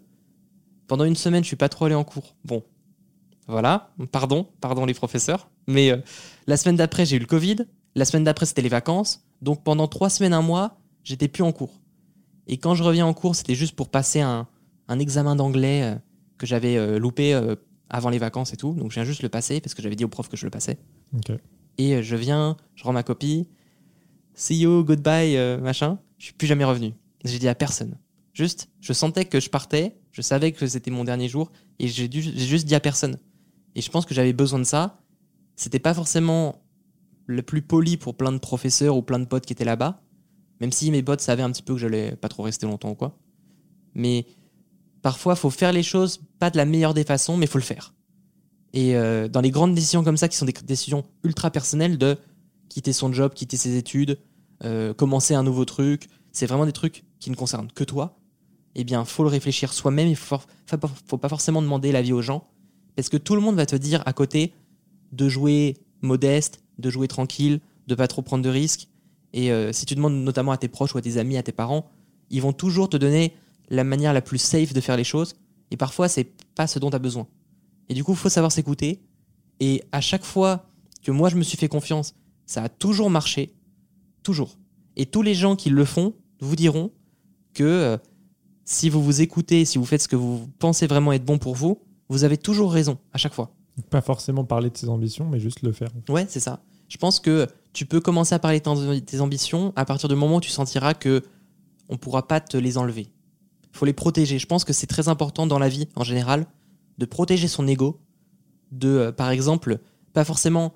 Pendant 0.86 1.04
une 1.04 1.14
semaine, 1.14 1.42
je 1.42 1.48
suis 1.48 1.56
pas 1.56 1.68
trop 1.68 1.84
allé 1.84 1.94
en 1.94 2.04
cours. 2.04 2.34
Bon, 2.46 2.62
voilà, 3.46 3.90
pardon, 4.12 4.46
pardon 4.62 4.86
les 4.86 4.94
professeurs. 4.94 5.50
Mais 5.66 5.90
euh, 5.90 5.98
la 6.46 6.56
semaine 6.56 6.76
d'après, 6.76 7.04
j'ai 7.04 7.16
eu 7.16 7.20
le 7.20 7.26
Covid. 7.26 7.56
La 7.94 8.06
semaine 8.06 8.24
d'après, 8.24 8.46
c'était 8.46 8.62
les 8.62 8.70
vacances. 8.70 9.22
Donc 9.42 9.62
pendant 9.62 9.88
trois 9.88 10.08
semaines, 10.08 10.32
un 10.32 10.40
mois, 10.40 10.78
j'étais 11.04 11.28
plus 11.28 11.42
en 11.42 11.52
cours. 11.52 11.82
Et 12.46 12.56
quand 12.56 12.74
je 12.74 12.82
reviens 12.82 13.04
en 13.04 13.12
cours, 13.12 13.36
c'était 13.36 13.54
juste 13.54 13.76
pour 13.76 13.90
passer 13.90 14.22
un, 14.22 14.48
un 14.88 14.98
examen 14.98 15.36
d'anglais 15.36 15.82
euh, 15.82 15.94
que 16.38 16.46
j'avais 16.46 16.76
euh, 16.76 16.98
loupé 16.98 17.34
euh, 17.34 17.56
avant 17.88 18.10
les 18.10 18.18
vacances 18.18 18.52
et 18.52 18.56
tout. 18.56 18.74
Donc 18.74 18.90
je 18.90 18.94
viens 18.94 19.04
juste 19.04 19.22
le 19.22 19.28
passer 19.28 19.60
parce 19.60 19.74
que 19.74 19.82
j'avais 19.82 19.96
dit 19.96 20.04
au 20.04 20.08
prof 20.08 20.28
que 20.28 20.36
je 20.36 20.44
le 20.44 20.50
passais. 20.50 20.78
Et 21.78 22.02
je 22.02 22.16
viens, 22.16 22.56
je 22.74 22.84
rends 22.84 22.92
ma 22.92 23.02
copie. 23.02 23.48
See 24.34 24.58
you, 24.58 24.84
goodbye, 24.84 25.36
machin. 25.60 25.98
Je 26.18 26.26
suis 26.26 26.34
plus 26.34 26.46
jamais 26.46 26.64
revenu. 26.64 26.92
J'ai 27.24 27.38
dit 27.38 27.48
à 27.48 27.54
personne. 27.54 27.96
Juste, 28.34 28.68
je 28.80 28.92
sentais 28.92 29.26
que 29.26 29.40
je 29.40 29.50
partais, 29.50 29.96
je 30.10 30.22
savais 30.22 30.52
que 30.52 30.66
c'était 30.66 30.90
mon 30.90 31.04
dernier 31.04 31.28
jour, 31.28 31.52
et 31.78 31.86
j'ai 31.88 32.10
juste 32.10 32.66
dit 32.66 32.74
à 32.74 32.80
personne. 32.80 33.18
Et 33.74 33.82
je 33.82 33.90
pense 33.90 34.06
que 34.06 34.14
j'avais 34.14 34.32
besoin 34.32 34.58
de 34.58 34.64
ça. 34.64 35.00
C'était 35.56 35.78
pas 35.78 35.92
forcément 35.92 36.62
le 37.26 37.42
plus 37.42 37.62
poli 37.62 37.96
pour 37.96 38.16
plein 38.16 38.32
de 38.32 38.38
professeurs 38.38 38.96
ou 38.96 39.02
plein 39.02 39.18
de 39.18 39.26
potes 39.26 39.44
qui 39.46 39.52
étaient 39.52 39.64
là-bas, 39.64 40.02
même 40.60 40.72
si 40.72 40.90
mes 40.90 41.02
potes 41.02 41.20
savaient 41.20 41.42
un 41.42 41.50
petit 41.50 41.62
peu 41.62 41.74
que 41.74 41.80
j'allais 41.80 42.16
pas 42.16 42.28
trop 42.28 42.42
rester 42.42 42.66
longtemps 42.66 42.90
ou 42.90 42.94
quoi. 42.94 43.18
Mais 43.94 44.26
parfois, 45.02 45.36
faut 45.36 45.50
faire 45.50 45.72
les 45.72 45.82
choses 45.82 46.20
pas 46.38 46.50
de 46.50 46.56
la 46.56 46.64
meilleure 46.64 46.94
des 46.94 47.04
façons, 47.04 47.36
mais 47.36 47.46
faut 47.46 47.58
le 47.58 47.64
faire. 47.64 47.94
Et 48.72 48.96
euh, 48.96 49.28
dans 49.28 49.40
les 49.40 49.50
grandes 49.50 49.74
décisions 49.74 50.02
comme 50.02 50.16
ça, 50.16 50.28
qui 50.28 50.36
sont 50.36 50.46
des 50.46 50.54
décisions 50.64 51.04
ultra 51.24 51.50
personnelles 51.50 51.98
de 51.98 52.16
quitter 52.68 52.92
son 52.92 53.12
job, 53.12 53.34
quitter 53.34 53.56
ses 53.56 53.76
études, 53.76 54.18
euh, 54.64 54.94
commencer 54.94 55.34
un 55.34 55.42
nouveau 55.42 55.64
truc, 55.64 56.08
c'est 56.32 56.46
vraiment 56.46 56.64
des 56.64 56.72
trucs 56.72 57.04
qui 57.20 57.30
ne 57.30 57.34
concernent 57.36 57.70
que 57.70 57.84
toi. 57.84 58.18
Eh 58.74 58.84
bien, 58.84 59.04
faut 59.04 59.22
le 59.22 59.28
réfléchir 59.28 59.74
soi-même. 59.74 60.08
Il 60.08 60.16
faut, 60.16 60.38
faut 61.06 61.18
pas- 61.18 61.28
forcément 61.28 61.60
demander 61.60 61.92
l'avis 61.92 62.14
aux 62.14 62.22
gens, 62.22 62.48
parce 62.96 63.10
que 63.10 63.18
tout 63.18 63.34
le 63.34 63.42
monde 63.42 63.56
va 63.56 63.66
te 63.66 63.76
dire 63.76 64.02
à 64.06 64.14
côté 64.14 64.54
de 65.12 65.28
jouer 65.28 65.76
modeste, 66.00 66.62
de 66.78 66.88
jouer 66.88 67.08
tranquille, 67.08 67.60
de 67.86 67.94
pas 67.94 68.08
trop 68.08 68.22
prendre 68.22 68.42
de 68.42 68.48
risques. 68.48 68.88
Et 69.34 69.52
euh, 69.52 69.72
si 69.72 69.84
tu 69.84 69.94
demandes 69.94 70.14
notamment 70.14 70.52
à 70.52 70.56
tes 70.56 70.68
proches 70.68 70.94
ou 70.94 70.98
à 70.98 71.02
tes 71.02 71.18
amis, 71.18 71.36
à 71.36 71.42
tes 71.42 71.52
parents, 71.52 71.90
ils 72.30 72.40
vont 72.40 72.54
toujours 72.54 72.88
te 72.88 72.96
donner 72.96 73.34
la 73.72 73.84
manière 73.84 74.12
la 74.12 74.20
plus 74.20 74.38
safe 74.38 74.72
de 74.72 74.80
faire 74.80 74.96
les 74.96 75.04
choses. 75.04 75.34
Et 75.70 75.76
parfois, 75.76 76.08
c'est 76.08 76.28
pas 76.54 76.66
ce 76.66 76.78
dont 76.78 76.90
tu 76.90 76.96
as 76.96 77.00
besoin. 77.00 77.26
Et 77.88 77.94
du 77.94 78.04
coup, 78.04 78.12
il 78.12 78.18
faut 78.18 78.28
savoir 78.28 78.52
s'écouter. 78.52 79.00
Et 79.60 79.82
à 79.92 80.00
chaque 80.00 80.24
fois 80.24 80.66
que 81.02 81.10
moi, 81.10 81.30
je 81.30 81.36
me 81.36 81.42
suis 81.42 81.56
fait 81.56 81.68
confiance, 81.68 82.14
ça 82.46 82.62
a 82.62 82.68
toujours 82.68 83.10
marché. 83.10 83.54
Toujours. 84.22 84.58
Et 84.96 85.06
tous 85.06 85.22
les 85.22 85.34
gens 85.34 85.56
qui 85.56 85.70
le 85.70 85.84
font 85.86 86.14
vous 86.40 86.54
diront 86.54 86.92
que 87.54 87.64
euh, 87.64 87.96
si 88.64 88.90
vous 88.90 89.02
vous 89.02 89.22
écoutez, 89.22 89.64
si 89.64 89.78
vous 89.78 89.86
faites 89.86 90.02
ce 90.02 90.08
que 90.08 90.16
vous 90.16 90.48
pensez 90.58 90.86
vraiment 90.86 91.12
être 91.12 91.24
bon 91.24 91.38
pour 91.38 91.54
vous, 91.54 91.80
vous 92.10 92.24
avez 92.24 92.36
toujours 92.36 92.72
raison, 92.72 92.98
à 93.12 93.18
chaque 93.18 93.32
fois. 93.32 93.54
Pas 93.88 94.02
forcément 94.02 94.44
parler 94.44 94.68
de 94.68 94.76
ses 94.76 94.90
ambitions, 94.90 95.26
mais 95.26 95.40
juste 95.40 95.62
le 95.62 95.72
faire. 95.72 95.88
Ouais, 96.10 96.26
c'est 96.28 96.40
ça. 96.40 96.62
Je 96.88 96.98
pense 96.98 97.20
que 97.20 97.46
tu 97.72 97.86
peux 97.86 98.00
commencer 98.00 98.34
à 98.34 98.38
parler 98.38 98.60
de 98.60 98.98
tes 98.98 99.20
ambitions 99.20 99.72
à 99.76 99.86
partir 99.86 100.10
du 100.10 100.14
moment 100.14 100.36
où 100.36 100.40
tu 100.40 100.50
sentiras 100.50 100.92
que 100.92 101.22
on 101.88 101.96
pourra 101.96 102.28
pas 102.28 102.40
te 102.40 102.58
les 102.58 102.76
enlever. 102.76 103.08
Il 103.72 103.78
faut 103.78 103.84
les 103.84 103.92
protéger. 103.92 104.38
Je 104.38 104.46
pense 104.46 104.64
que 104.64 104.72
c'est 104.72 104.86
très 104.86 105.08
important 105.08 105.46
dans 105.46 105.58
la 105.58 105.68
vie 105.68 105.88
en 105.96 106.04
général 106.04 106.46
de 106.98 107.04
protéger 107.04 107.48
son 107.48 107.66
ego. 107.66 108.00
De, 108.70 108.88
euh, 108.88 109.12
par 109.12 109.30
exemple, 109.30 109.78
pas 110.12 110.24
forcément. 110.24 110.72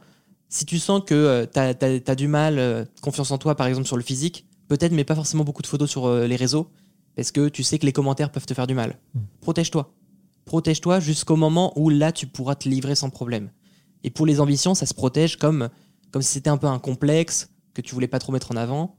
Si 0.48 0.64
tu 0.64 0.78
sens 0.78 1.02
que 1.04 1.46
tu 1.52 1.58
as, 1.58 2.14
du 2.14 2.28
mal, 2.28 2.58
euh, 2.58 2.84
confiance 3.02 3.30
en 3.30 3.38
toi, 3.38 3.54
par 3.54 3.66
exemple 3.66 3.86
sur 3.86 3.96
le 3.96 4.02
physique, 4.02 4.46
peut-être, 4.68 4.92
mais 4.92 5.04
pas 5.04 5.14
forcément 5.14 5.44
beaucoup 5.44 5.62
de 5.62 5.66
photos 5.66 5.90
sur 5.90 6.06
euh, 6.06 6.26
les 6.26 6.36
réseaux, 6.36 6.70
parce 7.14 7.32
que 7.32 7.48
tu 7.48 7.62
sais 7.62 7.78
que 7.78 7.86
les 7.86 7.92
commentaires 7.92 8.30
peuvent 8.30 8.46
te 8.46 8.54
faire 8.54 8.66
du 8.66 8.74
mal. 8.74 8.98
Mm. 9.14 9.20
Protège-toi. 9.40 9.92
Protège-toi 10.44 11.00
jusqu'au 11.00 11.36
moment 11.36 11.72
où 11.76 11.88
là, 11.88 12.12
tu 12.12 12.26
pourras 12.26 12.54
te 12.54 12.68
livrer 12.68 12.94
sans 12.94 13.10
problème. 13.10 13.50
Et 14.04 14.10
pour 14.10 14.26
les 14.26 14.40
ambitions, 14.40 14.74
ça 14.74 14.86
se 14.86 14.94
protège 14.94 15.36
comme, 15.36 15.68
comme 16.12 16.22
si 16.22 16.32
c'était 16.32 16.50
un 16.50 16.56
peu 16.56 16.68
un 16.68 16.78
complexe 16.78 17.50
que 17.74 17.80
tu 17.80 17.94
voulais 17.94 18.08
pas 18.08 18.18
trop 18.18 18.32
mettre 18.32 18.52
en 18.52 18.56
avant, 18.56 18.96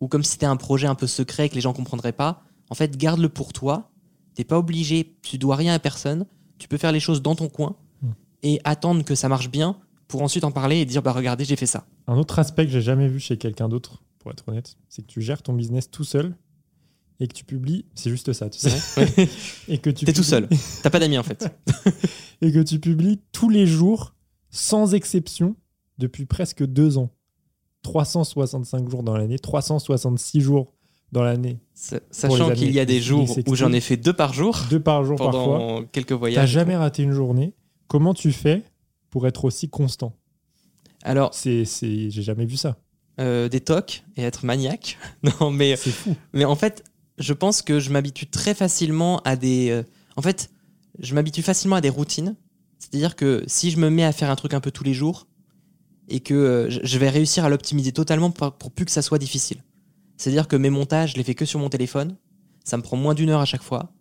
ou 0.00 0.08
comme 0.08 0.22
si 0.22 0.32
c'était 0.32 0.46
un 0.46 0.56
projet 0.56 0.86
un 0.86 0.94
peu 0.94 1.06
secret 1.06 1.48
que 1.48 1.54
les 1.54 1.60
gens 1.60 1.72
comprendraient 1.72 2.12
pas. 2.12 2.42
En 2.70 2.74
fait, 2.74 2.96
garde-le 2.96 3.28
pour 3.28 3.52
toi. 3.52 3.90
T'es 4.34 4.44
pas 4.44 4.58
obligé, 4.58 5.16
tu 5.22 5.38
dois 5.38 5.56
rien 5.56 5.74
à 5.74 5.78
personne. 5.78 6.26
Tu 6.58 6.68
peux 6.68 6.76
faire 6.76 6.92
les 6.92 7.00
choses 7.00 7.22
dans 7.22 7.34
ton 7.34 7.48
coin 7.48 7.76
Mm. 8.02 8.06
et 8.44 8.60
attendre 8.64 9.04
que 9.04 9.14
ça 9.14 9.28
marche 9.28 9.50
bien 9.50 9.76
pour 10.06 10.22
ensuite 10.22 10.44
en 10.44 10.50
parler 10.52 10.76
et 10.78 10.84
dire 10.84 11.02
bah 11.02 11.12
regardez, 11.12 11.44
j'ai 11.44 11.56
fait 11.56 11.66
ça. 11.66 11.86
Un 12.06 12.16
autre 12.16 12.38
aspect 12.38 12.64
que 12.66 12.72
j'ai 12.72 12.80
jamais 12.82 13.08
vu 13.08 13.18
chez 13.20 13.36
quelqu'un 13.36 13.68
d'autre, 13.68 14.02
pour 14.20 14.30
être 14.30 14.44
honnête, 14.48 14.76
c'est 14.88 15.02
que 15.02 15.06
tu 15.08 15.20
gères 15.20 15.42
ton 15.42 15.52
business 15.52 15.90
tout 15.90 16.04
seul 16.04 16.36
et 17.20 17.26
que 17.26 17.34
tu 17.34 17.44
publies. 17.44 17.84
C'est 17.94 18.10
juste 18.10 18.32
ça, 18.32 18.48
tu 18.48 18.58
sais. 18.60 18.70
Ouais. 19.00 19.28
et 19.68 19.78
que 19.78 19.90
tu 19.90 20.04
T'es 20.04 20.12
tout 20.12 20.22
publies- 20.22 20.24
seul. 20.30 20.48
T'as 20.82 20.90
pas 20.90 21.00
d'amis 21.00 21.18
en 21.18 21.22
fait. 21.24 21.46
et 22.40 22.52
que 22.52 22.62
tu 22.62 22.78
publies 22.78 23.20
tous 23.32 23.48
les 23.50 23.66
jours, 23.66 24.14
sans 24.50 24.94
exception, 24.94 25.56
depuis 25.98 26.24
presque 26.26 26.64
deux 26.64 26.96
ans. 26.98 27.10
365 27.82 28.88
jours 28.88 29.02
dans 29.02 29.16
l'année, 29.16 29.38
366 29.38 30.40
jours 30.40 30.72
dans 31.12 31.22
l'année, 31.22 31.58
Sachant 31.74 32.52
qu'il 32.54 32.70
y 32.72 32.80
a 32.80 32.84
des 32.84 33.00
jours 33.00 33.36
où 33.46 33.54
j'en 33.54 33.72
ai 33.72 33.80
fait 33.80 33.96
deux 33.96 34.12
par 34.12 34.32
jour 34.34 34.58
deux 34.68 34.80
par 34.80 35.04
jour 35.04 35.16
parfois. 35.16 35.32
pendant 35.58 35.84
quelques 35.84 36.08
T'as 36.10 36.16
voyages. 36.16 36.50
jamais 36.50 36.76
raté 36.76 37.02
une 37.02 37.12
journée. 37.12 37.54
Comment 37.86 38.12
tu 38.14 38.32
fais 38.32 38.62
pour 39.10 39.26
être 39.26 39.44
aussi 39.46 39.68
constant? 39.70 40.12
Alors, 41.02 41.32
C'est, 41.32 41.64
c'est, 41.64 42.10
j'ai 42.10 42.22
jamais 42.22 42.44
vu 42.44 42.56
ça. 42.56 42.76
euh, 43.20 43.48
des 43.48 43.60
tocs 43.60 44.02
et 44.16 44.22
être 44.22 44.44
maniaque. 44.44 44.98
non, 45.40 45.50
mais 45.50 45.76
C'est 45.76 45.90
fou. 45.90 46.14
Mais 46.34 46.44
en 46.44 46.56
fait, 46.56 46.84
je 47.18 47.32
pense 47.32 47.62
que 47.62 47.80
je 47.80 47.90
m'habitue 47.90 48.26
très 48.26 48.52
facilement 48.54 49.20
à 49.24 49.36
des. 49.36 49.70
euh, 49.70 49.82
en 50.16 50.22
fait, 50.22 50.50
je 50.98 51.14
m'habitue 51.14 51.42
facilement 51.42 51.76
à 51.76 51.80
des 51.80 51.88
routines. 51.90 52.34
C'est-à-dire 52.78 53.16
que 53.16 53.42
si 53.46 53.70
je 53.70 53.78
me 53.78 53.88
mets 53.90 54.04
à 54.04 54.12
faire 54.12 54.30
un 54.30 54.36
truc 54.36 54.52
un 54.54 54.60
peu 54.60 54.70
tous 54.70 54.84
les 54.84 54.94
jours 54.94 55.26
et 56.08 56.20
que 56.20 56.34
euh, 56.34 56.70
je- 56.70 56.80
je 56.82 56.98
vais 56.98 57.08
réussir 57.08 57.44
à 57.44 57.48
l'optimiser 57.48 57.92
totalement 57.92 58.30
pour, 58.30 58.52
pour 58.52 58.70
plus 58.72 58.84
que 58.84 58.90
ça 58.92 59.02
soit 59.02 59.18
difficile. 59.18 59.62
C'est-à-dire 60.18 60.46
que 60.48 60.56
mes 60.56 60.68
montages, 60.68 61.12
je 61.12 61.16
les 61.16 61.24
fais 61.24 61.34
que 61.34 61.46
sur 61.46 61.58
mon 61.58 61.70
téléphone. 61.70 62.16
Ça 62.64 62.76
me 62.76 62.82
prend 62.82 62.96
moins 62.98 63.14
d'une 63.14 63.30
heure 63.30 63.40
à 63.40 63.46
chaque 63.46 63.62
fois. 63.62 63.92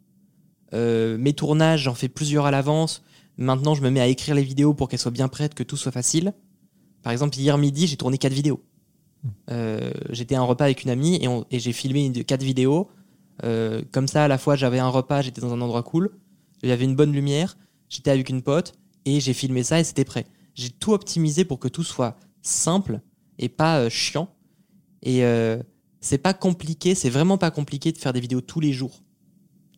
Euh, 0.74 1.18
mes 1.18 1.32
tournages, 1.32 1.84
j'en 1.84 1.94
fais 1.96 2.10
plusieurs 2.10 2.46
à 2.46 2.52
l'avance. 2.52 3.04
Maintenant, 3.38 3.76
je 3.76 3.82
me 3.82 3.90
mets 3.90 4.02
à 4.02 4.08
écrire 4.08 4.36
les 4.36 4.44
vidéos 4.44 4.74
pour 4.74 4.90
qu'elles 4.90 5.00
soient 5.00 5.12
bien 5.12 5.30
prêtes, 5.30 5.54
que 5.54 5.64
tout 5.64 5.78
soit 5.78 5.92
facile. 5.94 6.34
Par 7.04 7.14
exemple, 7.14 7.38
hier 7.38 7.58
midi, 7.58 7.88
j'ai 7.88 7.96
tourné 7.96 8.18
quatre 8.18 8.34
vidéos. 8.34 8.62
Hmm. 9.24 9.30
Euh, 9.52 9.92
J'étais 10.10 10.36
à 10.36 10.40
un 10.42 10.44
repas 10.44 10.66
avec 10.66 10.84
une 10.84 10.90
amie 10.90 11.22
et, 11.50 11.60
j'ai 11.60 11.72
filmé 11.72 12.06
une- 12.08 12.24
quatre 12.26 12.44
vidéos. 12.44 12.90
Euh, 13.44 13.84
comme 13.92 14.08
ça, 14.08 14.26
à 14.26 14.28
la 14.28 14.38
fois, 14.38 14.56
j'avais 14.56 14.80
un 14.80 14.90
repas, 14.90 15.22
j'étais 15.22 15.40
dans 15.42 15.54
un 15.54 15.62
endroit 15.62 15.84
cool, 15.84 16.10
il 16.64 16.70
y 16.70 16.72
avait 16.72 16.86
une 16.86 16.96
bonne 16.96 17.14
lumière, 17.14 17.56
j'étais 17.88 18.10
avec 18.10 18.30
une 18.30 18.42
pote 18.42 18.74
et 19.06 19.20
j'ai 19.20 19.34
filmé 19.34 19.62
ça 19.64 19.80
et 19.80 19.84
c'était 19.84 20.04
prêt. 20.06 20.26
J'ai 20.56 20.72
tout 20.72 20.92
optimisé 20.94 21.46
pour 21.46 21.60
que 21.60 21.68
tout 21.68 21.84
soit 21.84 22.18
simple 22.42 23.00
et 23.38 23.48
pas 23.48 23.78
euh, 23.80 23.90
chiant. 23.92 24.34
Et 25.04 25.24
euh, 25.24 25.62
c'est 26.02 26.18
pas 26.18 26.34
compliqué, 26.34 26.96
c'est 26.96 27.10
vraiment 27.10 27.38
pas 27.38 27.52
compliqué 27.52 27.92
de 27.92 27.98
faire 27.98 28.14
des 28.14 28.20
vidéos 28.20 28.42
tous 28.42 28.60
les 28.60 28.74
jours. 28.74 29.02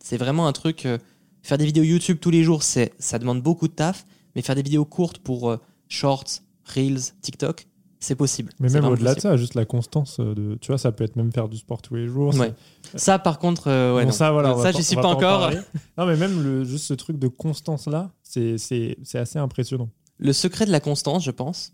C'est 0.04 0.18
vraiment 0.18 0.48
un 0.48 0.54
truc. 0.54 0.86
euh, 0.86 0.98
faire 1.42 1.58
des 1.58 1.66
vidéos 1.66 1.84
YouTube 1.84 2.18
tous 2.20 2.30
les 2.32 2.44
jours, 2.44 2.64
c'est 2.64 2.94
ça 3.00 3.18
demande 3.20 3.42
beaucoup 3.42 3.68
de 3.68 3.74
taf, 3.74 4.06
mais 4.36 4.42
faire 4.42 4.56
des 4.56 4.62
vidéos 4.62 4.86
courtes 4.86 5.20
pour 5.20 5.50
euh, 5.50 5.58
Shorts, 5.88 6.42
Reels, 6.76 7.00
TikTok, 7.22 7.66
c'est 8.02 8.16
possible. 8.16 8.52
Mais 8.60 8.70
même 8.70 8.86
au-delà 8.86 9.16
de 9.16 9.20
ça, 9.22 9.38
juste 9.38 9.56
la 9.56 9.66
constance 9.66 10.20
euh, 10.20 10.34
de, 10.36 10.56
tu 10.62 10.68
vois, 10.68 10.78
ça 10.78 10.92
peut 10.92 11.04
être 11.06 11.16
même 11.16 11.32
faire 11.32 11.48
du 11.48 11.58
sport 11.58 11.82
tous 11.82 11.96
les 11.96 12.08
jours. 12.08 12.36
Ouais. 12.36 12.54
Ça, 12.96 13.20
par 13.20 13.40
contre, 13.40 13.68
euh, 13.70 13.96
ouais, 13.96 14.04
Bon, 14.04 14.10
non. 14.10 14.14
ça, 14.16 14.32
voilà, 14.32 14.56
ça, 14.62 14.72
j'y 14.74 14.84
suis 14.84 14.96
pas 14.96 15.08
en 15.08 15.12
encore. 15.14 15.50
Non, 15.98 16.06
mais 16.06 16.18
même 16.18 16.44
le, 16.44 16.64
juste 16.66 16.86
ce 16.86 16.94
truc 16.94 17.18
de 17.18 17.28
constance 17.30 17.88
là, 17.88 18.12
c'est 18.22 18.58
c'est- 18.58 18.98
c'est 19.04 19.18
assez 19.20 19.40
impressionnant. 19.40 19.90
Le 20.18 20.34
secret 20.34 20.66
de 20.66 20.72
la 20.72 20.82
constance, 20.82 21.24
je 21.24 21.32
pense. 21.32 21.74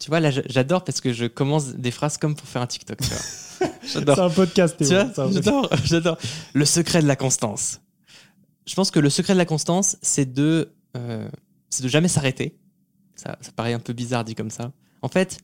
Tu 0.00 0.10
vois, 0.10 0.18
là, 0.20 0.30
j'adore 0.30 0.82
parce 0.84 1.00
que 1.00 1.12
je 1.12 1.26
commence 1.26 1.74
des 1.74 1.90
phrases 1.92 2.18
comme 2.18 2.34
pour 2.36 2.46
faire 2.48 2.62
un 2.62 2.66
TikTok. 2.66 2.98
tu 3.00 3.08
vois. 3.08 3.18
C'est 3.88 4.08
un 4.08 4.30
podcast, 4.30 4.76
Théo. 4.76 4.88
J'adore, 4.88 5.68
j'adore. 5.84 6.18
Le 6.52 6.64
secret 6.64 7.02
de 7.02 7.06
la 7.06 7.16
constance. 7.16 7.80
Je 8.66 8.74
pense 8.74 8.90
que 8.90 9.00
le 9.00 9.10
secret 9.10 9.32
de 9.32 9.38
la 9.38 9.46
constance, 9.46 9.96
c'est 10.02 10.32
de, 10.32 10.74
euh, 10.96 11.28
c'est 11.70 11.82
de 11.82 11.88
jamais 11.88 12.08
s'arrêter. 12.08 12.58
Ça, 13.16 13.38
ça 13.40 13.50
paraît 13.52 13.72
un 13.72 13.78
peu 13.80 13.92
bizarre 13.92 14.24
dit 14.24 14.34
comme 14.34 14.50
ça. 14.50 14.72
En 15.02 15.08
fait, 15.08 15.38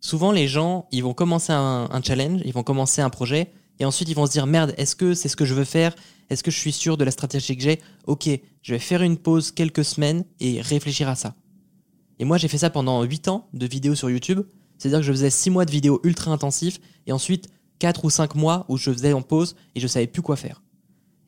souvent 0.00 0.32
les 0.32 0.48
gens, 0.48 0.88
ils 0.90 1.02
vont 1.02 1.14
commencer 1.14 1.52
un, 1.52 1.88
un 1.90 2.02
challenge, 2.02 2.40
ils 2.44 2.52
vont 2.52 2.62
commencer 2.62 3.02
un 3.02 3.10
projet, 3.10 3.52
et 3.78 3.84
ensuite 3.84 4.08
ils 4.08 4.16
vont 4.16 4.26
se 4.26 4.32
dire 4.32 4.46
merde, 4.46 4.74
est-ce 4.78 4.96
que 4.96 5.14
c'est 5.14 5.28
ce 5.28 5.36
que 5.36 5.44
je 5.44 5.54
veux 5.54 5.64
faire? 5.64 5.94
Est-ce 6.30 6.42
que 6.42 6.50
je 6.50 6.58
suis 6.58 6.72
sûr 6.72 6.96
de 6.96 7.04
la 7.04 7.10
stratégie 7.10 7.56
que 7.56 7.62
j'ai? 7.62 7.80
Ok, 8.06 8.28
je 8.62 8.72
vais 8.72 8.80
faire 8.80 9.02
une 9.02 9.18
pause 9.18 9.52
quelques 9.52 9.84
semaines 9.84 10.24
et 10.40 10.60
réfléchir 10.60 11.08
à 11.08 11.14
ça. 11.14 11.34
Et 12.18 12.24
moi, 12.24 12.38
j'ai 12.38 12.48
fait 12.48 12.58
ça 12.58 12.70
pendant 12.70 13.02
8 13.02 13.28
ans 13.28 13.48
de 13.52 13.66
vidéos 13.66 13.94
sur 13.94 14.10
YouTube. 14.10 14.42
C'est-à-dire 14.78 15.00
que 15.00 15.04
je 15.04 15.12
faisais 15.12 15.30
6 15.30 15.50
mois 15.50 15.64
de 15.64 15.70
vidéos 15.70 16.00
ultra 16.02 16.30
intensifs 16.32 16.80
et 17.06 17.12
ensuite 17.12 17.48
4 17.78 18.04
ou 18.04 18.10
5 18.10 18.34
mois 18.34 18.64
où 18.68 18.76
je 18.76 18.90
faisais 18.90 19.12
en 19.12 19.22
pause 19.22 19.56
et 19.74 19.80
je 19.80 19.86
savais 19.86 20.06
plus 20.06 20.22
quoi 20.22 20.36
faire. 20.36 20.62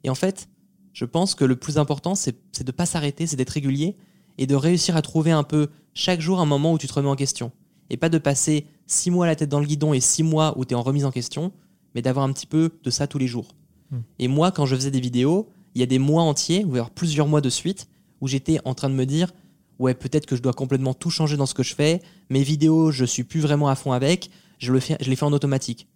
Et 0.04 0.10
en 0.10 0.14
fait, 0.14 0.48
je 0.92 1.04
pense 1.04 1.34
que 1.34 1.44
le 1.44 1.56
plus 1.56 1.78
important, 1.78 2.14
c'est 2.14 2.36
de 2.64 2.72
pas 2.72 2.86
s'arrêter, 2.86 3.26
c'est 3.26 3.36
d'être 3.36 3.50
régulier 3.50 3.96
et 4.38 4.46
de 4.46 4.54
réussir 4.54 4.96
à 4.96 5.02
trouver 5.02 5.30
un 5.30 5.42
peu 5.42 5.68
chaque 5.94 6.20
jour 6.20 6.40
un 6.40 6.46
moment 6.46 6.72
où 6.72 6.78
tu 6.78 6.86
te 6.86 6.92
remets 6.92 7.08
en 7.08 7.16
question. 7.16 7.52
Et 7.90 7.96
pas 7.96 8.08
de 8.08 8.18
passer 8.18 8.66
6 8.86 9.10
mois 9.10 9.26
la 9.26 9.36
tête 9.36 9.48
dans 9.48 9.60
le 9.60 9.66
guidon 9.66 9.92
et 9.92 10.00
6 10.00 10.22
mois 10.22 10.56
où 10.56 10.64
tu 10.64 10.72
es 10.72 10.74
en 10.74 10.82
remise 10.82 11.04
en 11.04 11.10
question, 11.10 11.52
mais 11.94 12.02
d'avoir 12.02 12.24
un 12.24 12.32
petit 12.32 12.46
peu 12.46 12.70
de 12.82 12.90
ça 12.90 13.06
tous 13.06 13.18
les 13.18 13.26
jours. 13.26 13.54
Hmm. 13.90 14.00
Et 14.18 14.28
moi, 14.28 14.52
quand 14.52 14.66
je 14.66 14.76
faisais 14.76 14.90
des 14.90 15.00
vidéos, 15.00 15.48
il 15.74 15.80
y 15.80 15.82
a 15.82 15.86
des 15.86 15.98
mois 15.98 16.22
entiers, 16.22 16.64
ou 16.64 16.74
alors 16.74 16.90
plusieurs 16.90 17.26
mois 17.26 17.40
de 17.40 17.50
suite, 17.50 17.88
où 18.20 18.28
j'étais 18.28 18.58
en 18.64 18.74
train 18.74 18.90
de 18.90 18.94
me 18.94 19.06
dire 19.06 19.32
ouais, 19.78 19.94
peut-être 19.94 20.26
que 20.26 20.36
je 20.36 20.42
dois 20.42 20.52
complètement 20.52 20.94
tout 20.94 21.10
changer 21.10 21.36
dans 21.36 21.46
ce 21.46 21.54
que 21.54 21.62
je 21.62 21.74
fais. 21.74 22.02
Mes 22.30 22.42
vidéos, 22.42 22.90
je 22.90 23.04
suis 23.04 23.24
plus 23.24 23.40
vraiment 23.40 23.68
à 23.68 23.74
fond 23.74 23.92
avec. 23.92 24.30
Je, 24.58 24.72
le 24.72 24.80
fais, 24.80 24.96
je 25.00 25.08
les 25.08 25.16
fais 25.16 25.24
en 25.24 25.32
automatique. 25.32 25.86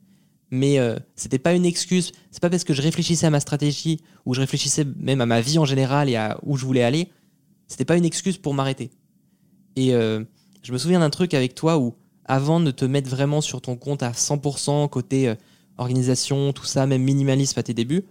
Mais 0.52 0.78
euh, 0.78 0.96
c'était 1.16 1.38
pas 1.38 1.54
une 1.54 1.64
excuse. 1.64 2.12
C'est 2.30 2.40
pas 2.42 2.50
parce 2.50 2.62
que 2.62 2.74
je 2.74 2.82
réfléchissais 2.82 3.26
à 3.26 3.30
ma 3.30 3.40
stratégie 3.40 4.00
ou 4.26 4.34
je 4.34 4.40
réfléchissais 4.40 4.84
même 4.96 5.22
à 5.22 5.26
ma 5.26 5.40
vie 5.40 5.58
en 5.58 5.64
général 5.64 6.10
et 6.10 6.16
à 6.16 6.38
où 6.44 6.58
je 6.58 6.66
voulais 6.66 6.82
aller. 6.82 7.10
C'était 7.68 7.86
pas 7.86 7.96
une 7.96 8.04
excuse 8.04 8.36
pour 8.36 8.52
m'arrêter. 8.52 8.90
Et 9.76 9.94
euh, 9.94 10.22
je 10.62 10.72
me 10.72 10.78
souviens 10.78 11.00
d'un 11.00 11.08
truc 11.08 11.32
avec 11.32 11.54
toi 11.54 11.78
où, 11.78 11.94
avant 12.26 12.60
de 12.60 12.70
te 12.70 12.84
mettre 12.84 13.08
vraiment 13.08 13.40
sur 13.40 13.62
ton 13.62 13.76
compte 13.76 14.02
à 14.02 14.12
100% 14.12 14.90
côté 14.90 15.26
euh, 15.26 15.34
organisation, 15.78 16.52
tout 16.52 16.66
ça, 16.66 16.86
même 16.86 17.02
minimalisme 17.02 17.58
à 17.58 17.62
tes 17.62 17.72
débuts, 17.72 18.04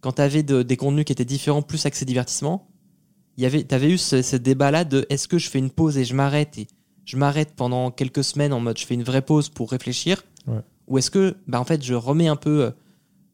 quand 0.00 0.12
tu 0.12 0.22
avais 0.22 0.42
des 0.42 0.76
contenus 0.78 1.04
qui 1.04 1.12
étaient 1.12 1.26
différents, 1.26 1.60
plus 1.60 1.84
accès 1.84 2.06
divertissement, 2.06 2.68
avait, 3.38 3.64
t'avais 3.64 3.90
eu 3.90 3.98
ce, 3.98 4.22
ce 4.22 4.36
débat-là 4.36 4.84
de 4.84 5.04
est-ce 5.10 5.28
que 5.28 5.36
je 5.36 5.50
fais 5.50 5.58
une 5.58 5.70
pause 5.70 5.98
et 5.98 6.06
je 6.06 6.14
m'arrête 6.14 6.56
et 6.56 6.68
je 7.04 7.18
m'arrête 7.18 7.52
pendant 7.54 7.90
quelques 7.90 8.24
semaines 8.24 8.54
en 8.54 8.60
mode 8.60 8.78
je 8.78 8.86
fais 8.86 8.94
une 8.94 9.02
vraie 9.02 9.20
pause 9.20 9.50
pour 9.50 9.70
réfléchir 9.70 10.22
Ouais. 10.46 10.60
Ou 10.88 10.98
est-ce 10.98 11.10
que 11.10 11.36
bah 11.46 11.60
en 11.60 11.64
fait 11.64 11.82
je 11.82 11.94
remets 11.94 12.28
un 12.28 12.36
peu 12.36 12.64
euh, 12.64 12.70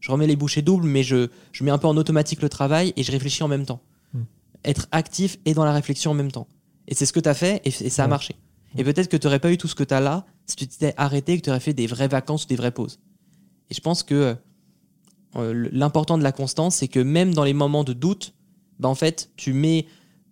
je 0.00 0.10
remets 0.10 0.26
les 0.26 0.36
bouchées 0.36 0.62
doubles 0.62 0.86
mais 0.86 1.02
je, 1.02 1.28
je 1.52 1.64
mets 1.64 1.70
un 1.70 1.78
peu 1.78 1.86
en 1.86 1.96
automatique 1.96 2.42
le 2.42 2.48
travail 2.48 2.92
et 2.96 3.02
je 3.02 3.12
réfléchis 3.12 3.42
en 3.42 3.48
même 3.48 3.66
temps. 3.66 3.80
Hmm. 4.14 4.22
être 4.64 4.86
actif 4.92 5.38
et 5.44 5.54
dans 5.54 5.64
la 5.64 5.72
réflexion 5.72 6.10
en 6.10 6.14
même 6.14 6.30
temps. 6.32 6.46
Et 6.88 6.94
c'est 6.94 7.06
ce 7.06 7.12
que 7.12 7.20
tu 7.20 7.28
as 7.28 7.34
fait 7.34 7.60
et, 7.64 7.68
et 7.68 7.90
ça 7.90 8.04
a 8.04 8.08
marché. 8.08 8.34
Et 8.76 8.84
peut-être 8.84 9.08
que 9.08 9.16
tu 9.16 9.26
n'aurais 9.26 9.38
pas 9.38 9.52
eu 9.52 9.58
tout 9.58 9.68
ce 9.68 9.74
que 9.74 9.84
tu 9.84 9.94
as 9.94 10.00
là 10.00 10.24
si 10.46 10.56
tu 10.56 10.66
t'étais 10.66 10.94
arrêté 10.96 11.32
et 11.34 11.38
que 11.38 11.44
tu 11.44 11.50
aurais 11.50 11.60
fait 11.60 11.74
des 11.74 11.86
vraies 11.86 12.08
vacances 12.08 12.44
ou 12.44 12.48
des 12.48 12.56
vraies 12.56 12.70
pauses. 12.72 12.98
Et 13.70 13.74
je 13.74 13.80
pense 13.80 14.02
que 14.02 14.36
euh, 15.36 15.68
l'important 15.72 16.18
de 16.18 16.22
la 16.22 16.32
constance 16.32 16.76
c'est 16.76 16.88
que 16.88 17.00
même 17.00 17.32
dans 17.34 17.44
les 17.44 17.54
moments 17.54 17.84
de 17.84 17.92
doute 17.92 18.34
bah 18.78 18.88
en 18.88 18.94
fait 18.94 19.30
tu 19.36 19.52
mets 19.52 19.86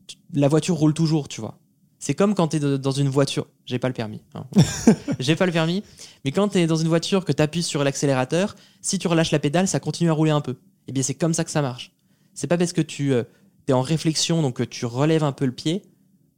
tu- 0.06 0.16
la 0.35 0.48
voiture 0.48 0.74
roule 0.76 0.94
toujours 0.94 1.28
tu 1.28 1.40
vois. 1.40 1.59
C'est 1.98 2.14
comme 2.14 2.35
quand 2.35 2.48
tu 2.48 2.56
es 2.56 2.78
dans 2.78 2.90
une 2.92 3.09
voiture 3.09 3.46
j'ai 3.70 3.78
pas 3.78 3.88
le 3.88 3.94
permis 3.94 4.20
hein. 4.35 4.44
j'ai 5.20 5.37
pas 5.37 5.46
le 5.46 5.52
permis. 5.52 5.83
Mais 6.24 6.33
quand 6.33 6.48
tu 6.48 6.59
es 6.59 6.66
dans 6.66 6.76
une 6.76 6.88
voiture 6.88 7.24
que 7.24 7.33
tu 7.33 7.42
appuies 7.42 7.62
sur 7.62 7.85
l'accélérateur 7.85 8.56
si 8.83 8.98
tu 8.98 9.09
relâches 9.09 9.30
la 9.30 9.38
pédale 9.38 9.68
ça 9.68 9.80
continue 9.80 10.11
à 10.11 10.12
rouler 10.12 10.33
un 10.33 10.40
peu. 10.40 10.56
Et 10.88 10.92
bien 10.92 11.02
c'est 11.02 11.14
comme 11.14 11.33
ça 11.33 11.44
que 11.44 11.50
ça 11.50 11.62
marche. 11.62 11.92
C'est 12.35 12.48
pas 12.48 12.59
parce 12.59 12.72
que 12.72 12.80
tu 12.80 13.14
es 13.14 13.72
en 13.72 13.80
réflexion 13.83 14.42
donc 14.42 14.56
que 14.56 14.62
tu 14.64 14.87
relèves 14.87 15.24
un 15.24 15.33
peu 15.33 15.46
le 15.46 15.52
pied 15.52 15.83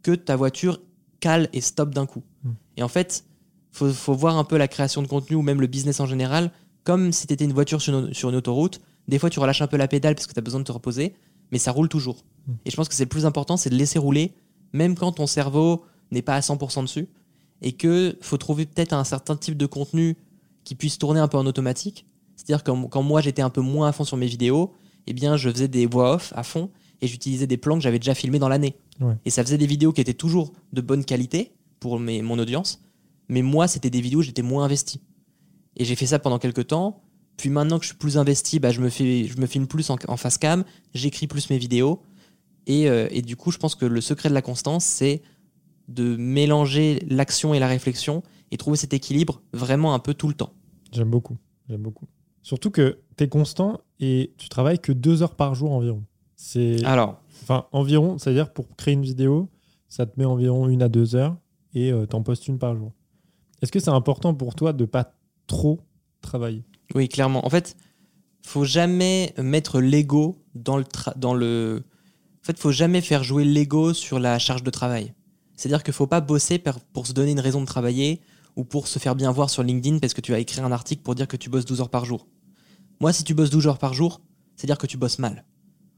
que 0.02 0.12
ta 0.12 0.36
voiture 0.36 0.80
cale 1.20 1.48
et 1.52 1.60
stoppe 1.60 1.94
d'un 1.94 2.06
coup. 2.06 2.22
Mm. 2.44 2.50
et 2.76 2.82
en 2.82 2.88
fait 2.88 3.24
faut, 3.70 3.90
faut 3.90 4.14
voir 4.14 4.36
un 4.36 4.44
peu 4.44 4.58
la 4.58 4.68
création 4.68 5.00
de 5.00 5.06
contenu 5.06 5.36
ou 5.36 5.42
même 5.42 5.60
le 5.60 5.66
business 5.66 6.00
en 6.00 6.06
général. 6.06 6.50
Comme 6.84 7.12
si 7.12 7.26
tu 7.26 7.32
étais 7.32 7.44
une 7.44 7.54
voiture 7.54 7.80
sur 7.80 7.98
une, 7.98 8.12
sur 8.12 8.28
une 8.28 8.36
autoroute 8.36 8.80
des 9.08 9.18
fois 9.18 9.30
tu 9.30 9.40
relâches 9.40 9.62
un 9.62 9.66
peu 9.66 9.78
la 9.78 9.88
pédale 9.88 10.14
parce 10.14 10.26
que 10.26 10.34
tu 10.34 10.38
as 10.38 10.42
besoin 10.42 10.60
de 10.60 10.64
te 10.64 10.72
reposer 10.72 11.14
mais 11.50 11.58
ça 11.58 11.72
roule 11.72 11.88
toujours. 11.88 12.24
Mm. 12.46 12.52
et 12.66 12.70
je 12.70 12.76
pense 12.76 12.88
que 12.88 12.94
c'est 12.94 13.04
le 13.04 13.08
plus 13.08 13.24
important 13.24 13.56
c'est 13.56 13.70
de 13.70 13.76
laisser 13.76 13.98
rouler 13.98 14.34
même 14.72 14.96
quand 14.96 15.12
ton 15.12 15.26
cerveau 15.26 15.84
n'est 16.10 16.22
pas 16.22 16.34
à 16.34 16.40
100% 16.40 16.82
dessus 16.82 17.08
et 17.62 17.72
que 17.72 18.16
faut 18.20 18.36
trouver 18.36 18.66
peut-être 18.66 18.92
un 18.92 19.04
certain 19.04 19.36
type 19.36 19.56
de 19.56 19.66
contenu 19.66 20.16
qui 20.64 20.74
puisse 20.74 20.98
tourner 20.98 21.20
un 21.20 21.28
peu 21.28 21.38
en 21.38 21.46
automatique. 21.46 22.06
C'est-à-dire 22.36 22.64
quand, 22.64 22.88
quand 22.88 23.02
moi 23.02 23.20
j'étais 23.20 23.42
un 23.42 23.50
peu 23.50 23.60
moins 23.60 23.88
à 23.88 23.92
fond 23.92 24.04
sur 24.04 24.16
mes 24.16 24.26
vidéos, 24.26 24.74
eh 25.06 25.12
bien 25.12 25.36
je 25.36 25.48
faisais 25.48 25.68
des 25.68 25.86
voix 25.86 26.14
off 26.14 26.32
à 26.36 26.42
fond 26.42 26.70
et 27.00 27.06
j'utilisais 27.06 27.46
des 27.46 27.56
plans 27.56 27.76
que 27.76 27.82
j'avais 27.82 27.98
déjà 27.98 28.14
filmés 28.14 28.38
dans 28.38 28.48
l'année. 28.48 28.76
Ouais. 29.00 29.14
Et 29.24 29.30
ça 29.30 29.42
faisait 29.42 29.58
des 29.58 29.66
vidéos 29.66 29.92
qui 29.92 30.00
étaient 30.00 30.12
toujours 30.14 30.52
de 30.72 30.80
bonne 30.80 31.04
qualité 31.04 31.52
pour 31.80 31.98
mes, 31.98 32.22
mon 32.22 32.38
audience, 32.38 32.82
mais 33.28 33.42
moi 33.42 33.68
c'était 33.68 33.90
des 33.90 34.00
vidéos 34.00 34.20
où 34.20 34.22
j'étais 34.22 34.42
moins 34.42 34.64
investi. 34.64 35.00
Et 35.76 35.84
j'ai 35.84 35.94
fait 35.94 36.06
ça 36.06 36.18
pendant 36.18 36.38
quelques 36.38 36.66
temps. 36.66 37.00
Puis 37.36 37.48
maintenant 37.48 37.78
que 37.78 37.84
je 37.84 37.90
suis 37.90 37.96
plus 37.96 38.18
investi, 38.18 38.60
bah, 38.60 38.70
je, 38.70 38.80
me 38.80 38.90
fais, 38.90 39.24
je 39.24 39.40
me 39.40 39.46
filme 39.46 39.66
plus 39.66 39.88
en, 39.90 39.96
en 40.06 40.16
face 40.16 40.36
cam, 40.36 40.64
j'écris 40.94 41.26
plus 41.26 41.48
mes 41.48 41.58
vidéos. 41.58 42.02
Et, 42.66 42.88
euh, 42.88 43.08
et 43.10 43.22
du 43.22 43.36
coup, 43.36 43.50
je 43.50 43.58
pense 43.58 43.74
que 43.74 43.86
le 43.86 44.00
secret 44.00 44.28
de 44.28 44.34
la 44.34 44.42
constance, 44.42 44.84
c'est 44.84 45.22
de 45.94 46.16
mélanger 46.16 47.04
l'action 47.08 47.54
et 47.54 47.58
la 47.58 47.68
réflexion 47.68 48.22
et 48.50 48.56
trouver 48.56 48.76
cet 48.76 48.92
équilibre 48.92 49.42
vraiment 49.52 49.94
un 49.94 49.98
peu 49.98 50.14
tout 50.14 50.28
le 50.28 50.34
temps. 50.34 50.52
J'aime 50.92 51.10
beaucoup. 51.10 51.36
J'aime 51.68 51.82
beaucoup. 51.82 52.06
Surtout 52.42 52.70
que 52.70 52.98
tu 53.16 53.24
es 53.24 53.28
constant 53.28 53.80
et 54.00 54.32
tu 54.36 54.48
travailles 54.48 54.78
que 54.78 54.92
deux 54.92 55.22
heures 55.22 55.36
par 55.36 55.54
jour 55.54 55.72
environ. 55.72 56.04
C'est 56.36 56.84
Alors, 56.84 57.20
enfin 57.42 57.66
environ, 57.72 58.18
c'est-à-dire 58.18 58.52
pour 58.52 58.74
créer 58.76 58.94
une 58.94 59.02
vidéo, 59.04 59.48
ça 59.88 60.06
te 60.06 60.18
met 60.18 60.24
environ 60.24 60.68
une 60.68 60.82
à 60.82 60.88
deux 60.88 61.14
heures 61.14 61.36
et 61.74 61.92
tu 61.92 62.06
t'en 62.08 62.22
postes 62.22 62.48
une 62.48 62.58
par 62.58 62.76
jour. 62.76 62.92
Est-ce 63.62 63.70
que 63.70 63.78
c'est 63.78 63.90
important 63.90 64.34
pour 64.34 64.54
toi 64.54 64.72
de 64.72 64.84
pas 64.84 65.14
trop 65.46 65.80
travailler? 66.20 66.64
Oui, 66.94 67.08
clairement. 67.08 67.46
En 67.46 67.50
fait, 67.50 67.76
faut 68.44 68.64
jamais 68.64 69.32
mettre 69.38 69.80
l'ego 69.80 70.36
dans 70.54 70.76
le, 70.76 70.82
tra- 70.84 71.16
dans 71.16 71.32
le. 71.32 71.84
En 72.42 72.44
fait, 72.44 72.58
faut 72.58 72.72
jamais 72.72 73.00
faire 73.00 73.22
jouer 73.22 73.44
l'ego 73.44 73.94
sur 73.94 74.18
la 74.18 74.38
charge 74.40 74.64
de 74.64 74.70
travail. 74.70 75.14
C'est-à-dire 75.62 75.84
qu'il 75.84 75.94
faut 75.94 76.08
pas 76.08 76.20
bosser 76.20 76.60
pour 76.92 77.06
se 77.06 77.12
donner 77.12 77.30
une 77.30 77.38
raison 77.38 77.60
de 77.60 77.66
travailler 77.66 78.20
ou 78.56 78.64
pour 78.64 78.88
se 78.88 78.98
faire 78.98 79.14
bien 79.14 79.30
voir 79.30 79.48
sur 79.48 79.62
LinkedIn 79.62 80.00
parce 80.00 80.12
que 80.12 80.20
tu 80.20 80.34
as 80.34 80.40
écrit 80.40 80.60
un 80.60 80.72
article 80.72 81.02
pour 81.02 81.14
dire 81.14 81.28
que 81.28 81.36
tu 81.36 81.50
bosses 81.50 81.64
12 81.64 81.82
heures 81.82 81.88
par 81.88 82.04
jour. 82.04 82.26
Moi, 82.98 83.12
si 83.12 83.22
tu 83.22 83.32
bosses 83.32 83.50
12 83.50 83.68
heures 83.68 83.78
par 83.78 83.94
jour, 83.94 84.22
c'est-à-dire 84.56 84.76
que 84.76 84.88
tu 84.88 84.96
bosses 84.96 85.20
mal. 85.20 85.44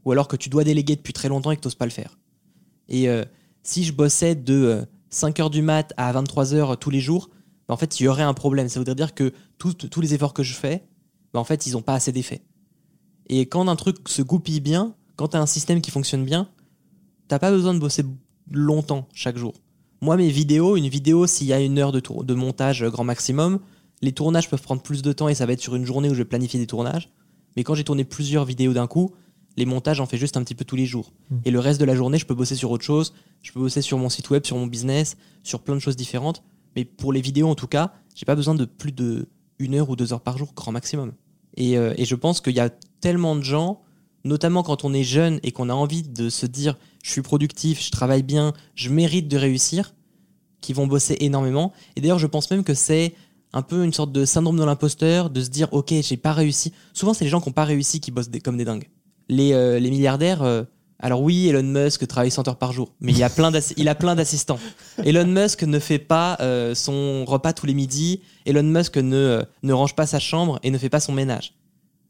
Ou 0.05 0.12
alors 0.12 0.29
que 0.29 0.37
tu 0.37 0.50
dois 0.50 0.64
déléguer 0.64 0.96
depuis 0.96 1.14
très 1.14 1.31
longtemps 1.31 1.50
et 1.50 1.57
que 1.57 1.62
tu 1.62 1.66
n'oses 1.66 1.77
pas 1.77 1.87
le 1.87 1.92
faire. 1.92 2.18
Et 2.90 3.09
euh, 3.09 3.24
si 3.62 3.85
je 3.85 3.94
bossais 3.94 4.35
de 4.35 4.53
euh, 4.55 4.85
5 5.09 5.40
heures 5.40 5.48
du 5.48 5.62
mat 5.62 5.94
à 5.96 6.12
23 6.12 6.53
heures 6.53 6.79
tous 6.79 6.90
les 6.90 7.00
jours, 7.00 7.31
bah, 7.66 7.72
en 7.72 7.79
fait, 7.79 7.98
il 7.98 8.03
y 8.03 8.09
aurait 8.09 8.22
un 8.22 8.35
problème. 8.35 8.68
Ça 8.68 8.81
voudrait 8.81 8.94
dire 8.94 9.14
que 9.14 9.33
tous 9.57 10.00
les 10.03 10.12
efforts 10.12 10.35
que 10.35 10.42
je 10.42 10.53
fais, 10.53 10.85
bah, 11.33 11.40
en 11.40 11.44
fait, 11.44 11.66
ils 11.66 11.72
n'ont 11.72 11.81
pas 11.81 11.94
assez 11.94 12.12
d'effet. 12.12 12.42
Et 13.29 13.46
quand 13.46 13.66
un 13.66 13.77
truc 13.77 14.11
se 14.11 14.20
goupille 14.20 14.61
bien, 14.61 14.94
quand 15.16 15.29
tu 15.29 15.38
as 15.38 15.40
un 15.40 15.46
système 15.46 15.81
qui 15.81 15.90
fonctionne 15.90 16.27
bien, 16.27 16.50
t'as 17.29 17.38
pas 17.38 17.50
besoin 17.50 17.72
de 17.72 17.79
bosser 17.79 18.05
longtemps 18.51 19.09
chaque 19.15 19.37
jour. 19.37 19.55
Moi, 20.01 20.17
mes 20.17 20.29
vidéos, 20.29 20.77
une 20.77 20.89
vidéo, 20.89 21.27
s'il 21.27 21.47
y 21.47 21.53
a 21.53 21.61
une 21.61 21.79
heure 21.79 21.93
de, 21.93 22.01
tour- 22.01 22.25
de 22.25 22.35
montage 22.35 22.83
euh, 22.83 22.91
grand 22.91 23.05
maximum, 23.05 23.61
les 24.03 24.13
tournages 24.13 24.51
peuvent 24.51 24.63
prendre 24.63 24.83
plus 24.83 25.03
de 25.03 25.13
temps 25.13 25.29
et 25.29 25.35
ça 25.35 25.47
va 25.47 25.53
être 25.55 25.61
sur 25.61 25.77
une 25.77 25.87
journée 25.87 26.09
où 26.11 26.13
je 26.13 26.19
vais 26.19 26.25
planifier 26.25 26.61
des 26.61 26.67
tournages. 26.67 27.11
Mais 27.57 27.65
quand 27.65 27.75
j'ai 27.75 27.85
tourné 27.85 28.05
plusieurs 28.05 28.45
vidéos 28.45 28.73
d'un 28.75 28.87
coup, 28.87 29.13
les 29.57 29.65
montages, 29.67 29.99
j'en 29.99 30.07
fais 30.07 30.19
juste 30.19 30.37
un 30.37 30.43
petit 30.43 30.55
peu 30.55 30.65
tous 30.65 30.77
les 30.77 30.85
jours. 30.85 31.13
Mm. 31.31 31.37
Et 31.45 31.51
le 31.51 31.61
reste 31.61 31.81
de 31.81 31.85
la 31.85 31.95
journée, 31.95 32.19
je 32.19 32.27
peux 32.27 32.35
bosser 32.35 32.57
sur 32.57 32.71
autre 32.71 32.85
chose. 32.85 33.15
Je 33.43 33.53
peux 33.53 33.61
bosser 33.61 33.83
sur 33.83 33.99
mon 33.99 34.09
site 34.09 34.29
web, 34.31 34.45
sur 34.45 34.57
mon 34.59 34.67
business, 34.67 35.17
sur 35.43 35.61
plein 35.61 35.75
de 35.75 35.81
choses 35.81 35.97
différentes. 35.97 36.43
Mais 36.77 36.85
pour 36.85 37.13
les 37.13 37.21
vidéos, 37.21 37.49
en 37.49 37.55
tout 37.55 37.69
cas, 37.69 37.93
j'ai 38.15 38.27
pas 38.27 38.35
besoin 38.35 38.55
de 38.55 38.65
plus 38.65 38.93
de 38.93 39.29
une 39.61 39.77
heure 39.77 39.89
ou 39.89 39.97
deux 39.97 40.13
heures 40.13 40.21
par 40.21 40.37
jour, 40.37 40.53
grand 40.55 40.73
maximum. 40.73 41.13
Et, 41.57 41.79
euh, 41.79 41.95
et 41.97 42.05
je 42.05 42.17
pense 42.17 42.41
qu'il 42.41 42.57
y 42.57 42.61
a 42.61 42.71
tellement 43.01 43.37
de 43.37 43.43
gens, 43.43 43.81
notamment 44.25 44.65
quand 44.65 44.85
on 44.85 44.93
est 44.93 45.05
jeune 45.05 45.39
et 45.45 45.53
qu'on 45.53 45.69
a 45.69 45.75
envie 45.75 46.03
de 46.03 46.29
se 46.29 46.47
dire 46.47 46.77
je 47.05 47.11
suis 47.11 47.21
productif, 47.21 47.85
je 47.85 47.90
travaille 47.90 48.23
bien, 48.23 48.55
je 48.75 48.88
mérite 48.88 49.29
de 49.29 49.37
réussir, 49.37 49.95
qui 50.62 50.73
vont 50.73 50.87
bosser 50.87 51.19
énormément. 51.21 51.75
Et 51.97 52.01
d'ailleurs, 52.01 52.19
je 52.19 52.27
pense 52.27 52.51
même 52.51 52.64
que 52.64 52.73
c'est 52.73 53.14
un 53.53 53.61
peu 53.61 53.85
une 53.85 53.93
sorte 53.93 54.11
de 54.11 54.25
syndrome 54.25 54.59
de 54.59 54.64
l'imposteur, 54.64 55.29
de 55.29 55.43
se 55.43 55.51
dire 55.51 55.69
ok, 55.73 55.93
j'ai 56.01 56.17
pas 56.17 56.33
réussi. 56.33 56.73
Souvent, 56.95 57.12
c'est 57.12 57.25
les 57.25 57.31
gens 57.31 57.43
qui 57.43 57.51
n'ont 57.51 57.53
pas 57.53 57.67
réussi 57.67 58.01
qui 58.01 58.11
bossent 58.11 58.31
comme 58.43 58.57
des 58.57 58.64
dingues. 58.64 58.88
Les, 59.29 59.53
euh, 59.53 59.79
les 59.79 59.90
milliardaires, 59.90 60.43
euh, 60.43 60.64
alors 60.99 61.21
oui, 61.21 61.49
Elon 61.49 61.62
Musk 61.62 62.07
travaille 62.07 62.31
100 62.31 62.49
heures 62.49 62.57
par 62.57 62.73
jour, 62.73 62.95
mais 63.01 63.12
il, 63.12 63.23
a 63.23 63.29
plein 63.29 63.53
il 63.77 63.88
a 63.90 63.95
plein 63.95 64.14
d'assistants. 64.14 64.59
Elon 65.05 65.27
Musk 65.27 65.62
ne 65.64 65.79
fait 65.79 65.99
pas 65.99 66.38
euh, 66.40 66.75
son 66.75 67.27
repas 67.27 67.53
tous 67.53 67.67
les 67.67 67.75
midis. 67.75 68.23
Elon 68.47 68.62
Musk 68.62 68.97
ne, 68.97 69.14
euh, 69.14 69.43
ne 69.62 69.75
range 69.75 69.95
pas 69.95 70.07
sa 70.07 70.19
chambre 70.19 70.59
et 70.62 70.71
ne 70.71 70.79
fait 70.79 70.88
pas 70.88 71.01
son 71.01 71.12
ménage. 71.12 71.53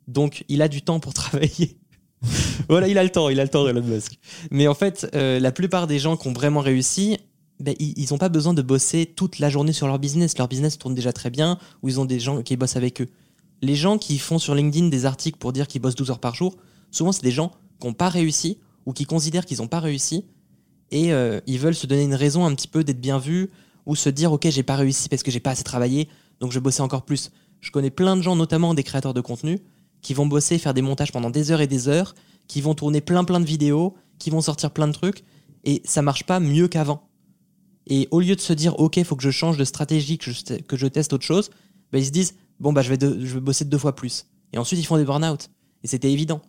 Donc, 0.07 0.45
il 0.49 0.63
a 0.63 0.69
du 0.69 0.83
temps 0.83 1.01
pour 1.01 1.15
travailler. 1.15 1.79
voilà, 2.69 2.89
il 2.89 2.99
a 2.99 3.05
le 3.05 3.11
temps, 3.11 3.29
il 3.29 3.41
a 3.41 3.43
le 3.43 3.49
temps, 3.49 3.67
Elon 3.67 3.83
Musk. 3.83 4.19
Mais 4.51 4.67
en 4.67 4.75
fait, 4.75 5.07
euh, 5.15 5.39
la 5.41 5.53
plupart 5.53 5.87
des 5.87 5.99
gens 5.99 6.17
qui 6.17 6.29
ont 6.29 6.33
vraiment 6.33 6.61
réussi, 6.61 7.19
ben, 7.61 7.75
ils 7.79 8.07
n'ont 8.11 8.19
pas 8.19 8.29
besoin 8.29 8.55
de 8.55 8.63
bosser 8.63 9.07
toute 9.07 9.39
la 9.39 9.49
journée 9.49 9.73
sur 9.73 9.87
leur 9.87 9.99
business. 9.99 10.37
Leur 10.39 10.49
business 10.49 10.79
tourne 10.79 10.95
déjà 10.95 11.13
très 11.13 11.31
bien, 11.31 11.59
ou 11.83 11.89
ils 11.89 12.01
ont 12.01 12.05
des 12.05 12.21
gens 12.21 12.43
qui 12.43 12.57
bossent 12.57 12.77
avec 12.77 13.01
eux. 13.01 13.09
Les 13.63 13.77
gens 13.77 13.99
qui 13.99 14.19
font 14.19 14.39
sur 14.39 14.55
LinkedIn 14.55 14.89
des 14.89 15.07
articles 15.07 15.39
pour 15.39 15.53
dire 15.53 15.67
qu'ils 15.67 15.81
bossent 15.81 15.95
12 15.95 16.11
heures 16.11 16.19
par 16.19 16.35
jour, 16.35 16.57
souvent 16.91 17.13
c'est 17.13 17.23
des 17.23 17.31
gens 17.31 17.53
qui 17.81 17.87
n'ont 17.87 17.95
pas 17.95 18.09
réussi 18.09 18.59
ou 18.87 18.93
qui 18.93 19.05
considèrent 19.05 19.47
qu'ils 19.47 19.59
n'ont 19.59 19.69
pas 19.69 19.81
réussi 19.81 20.25
et 20.91 21.13
euh, 21.13 21.41
ils 21.47 21.59
veulent 21.59 21.75
se 21.75 21.87
donner 21.87 22.03
une 22.03 22.15
raison 22.15 22.45
un 22.45 22.55
petit 22.55 22.69
peu 22.69 22.85
d'être 22.85 23.01
bien 23.01 23.19
vus 23.19 23.51
ou 23.87 23.97
se 23.97 24.11
dire 24.11 24.33
ok 24.33 24.49
j'ai 24.51 24.63
pas 24.63 24.77
réussi 24.77 25.09
parce 25.09 25.23
que 25.23 25.31
j'ai 25.31 25.41
pas 25.41 25.53
assez 25.53 25.65
travaillé 25.65 26.09
donc 26.41 26.53
je 26.53 26.59
vais 26.59 26.63
bosser 26.63 26.83
encore 26.83 27.05
plus. 27.05 27.31
Je 27.61 27.71
connais 27.71 27.91
plein 27.91 28.17
de 28.17 28.23
gens, 28.23 28.37
notamment 28.37 28.75
des 28.75 28.83
créateurs 28.83 29.15
de 29.15 29.21
contenu, 29.21 29.59
qui 30.05 30.15
vont 30.15 30.27
bosser, 30.27 30.59
faire 30.59 30.75
des 30.75 30.83
montages 30.83 31.11
pendant 31.11 31.31
des 31.31 31.51
heures 31.51 31.63
et 31.63 31.67
des 31.67 31.89
heures, 31.89 32.15
qui 32.47 32.61
vont 32.61 32.75
tourner 32.75 33.01
plein 33.01 33.25
plein 33.25 33.41
de 33.41 33.47
vidéos, 33.47 33.97
qui 34.19 34.31
vont 34.31 34.43
sortir 34.43 34.71
plein 34.71 34.87
de 34.87 34.93
trucs 34.93 35.25
et 35.65 35.81
ça 35.85 36.03
marche 36.03 36.25
pas 36.25 36.39
mieux 36.39 36.69
qu'avant. 36.69 37.09
Et 37.87 38.07
au 38.11 38.21
lieu 38.21 38.37
de 38.37 38.41
se 38.41 38.53
dire 38.53 38.79
ok 38.79 39.03
faut 39.03 39.17
que 39.17 39.23
je 39.23 39.31
change 39.31 39.57
de 39.57 39.65
stratégie, 39.65 40.19
que 40.19 40.31
je, 40.31 40.87
teste 40.87 41.13
autre 41.15 41.25
chose, 41.25 41.51
bah, 41.91 41.99
ils 41.99 42.07
se 42.07 42.11
disent 42.11 42.35
bon 42.61 42.73
bah 42.73 42.83
je 42.83 42.93
vais, 42.93 43.41
bosser 43.41 43.65
deux 43.65 43.79
fois 43.79 43.97
plus. 43.97 44.27
Et 44.53 44.59
ensuite 44.59 44.79
ils 44.79 44.85
font 44.85 44.99
des 44.99 45.05
burn-out. 45.05 45.51
Et 45.83 45.89
c'était 45.89 46.13
évident. 46.13 46.43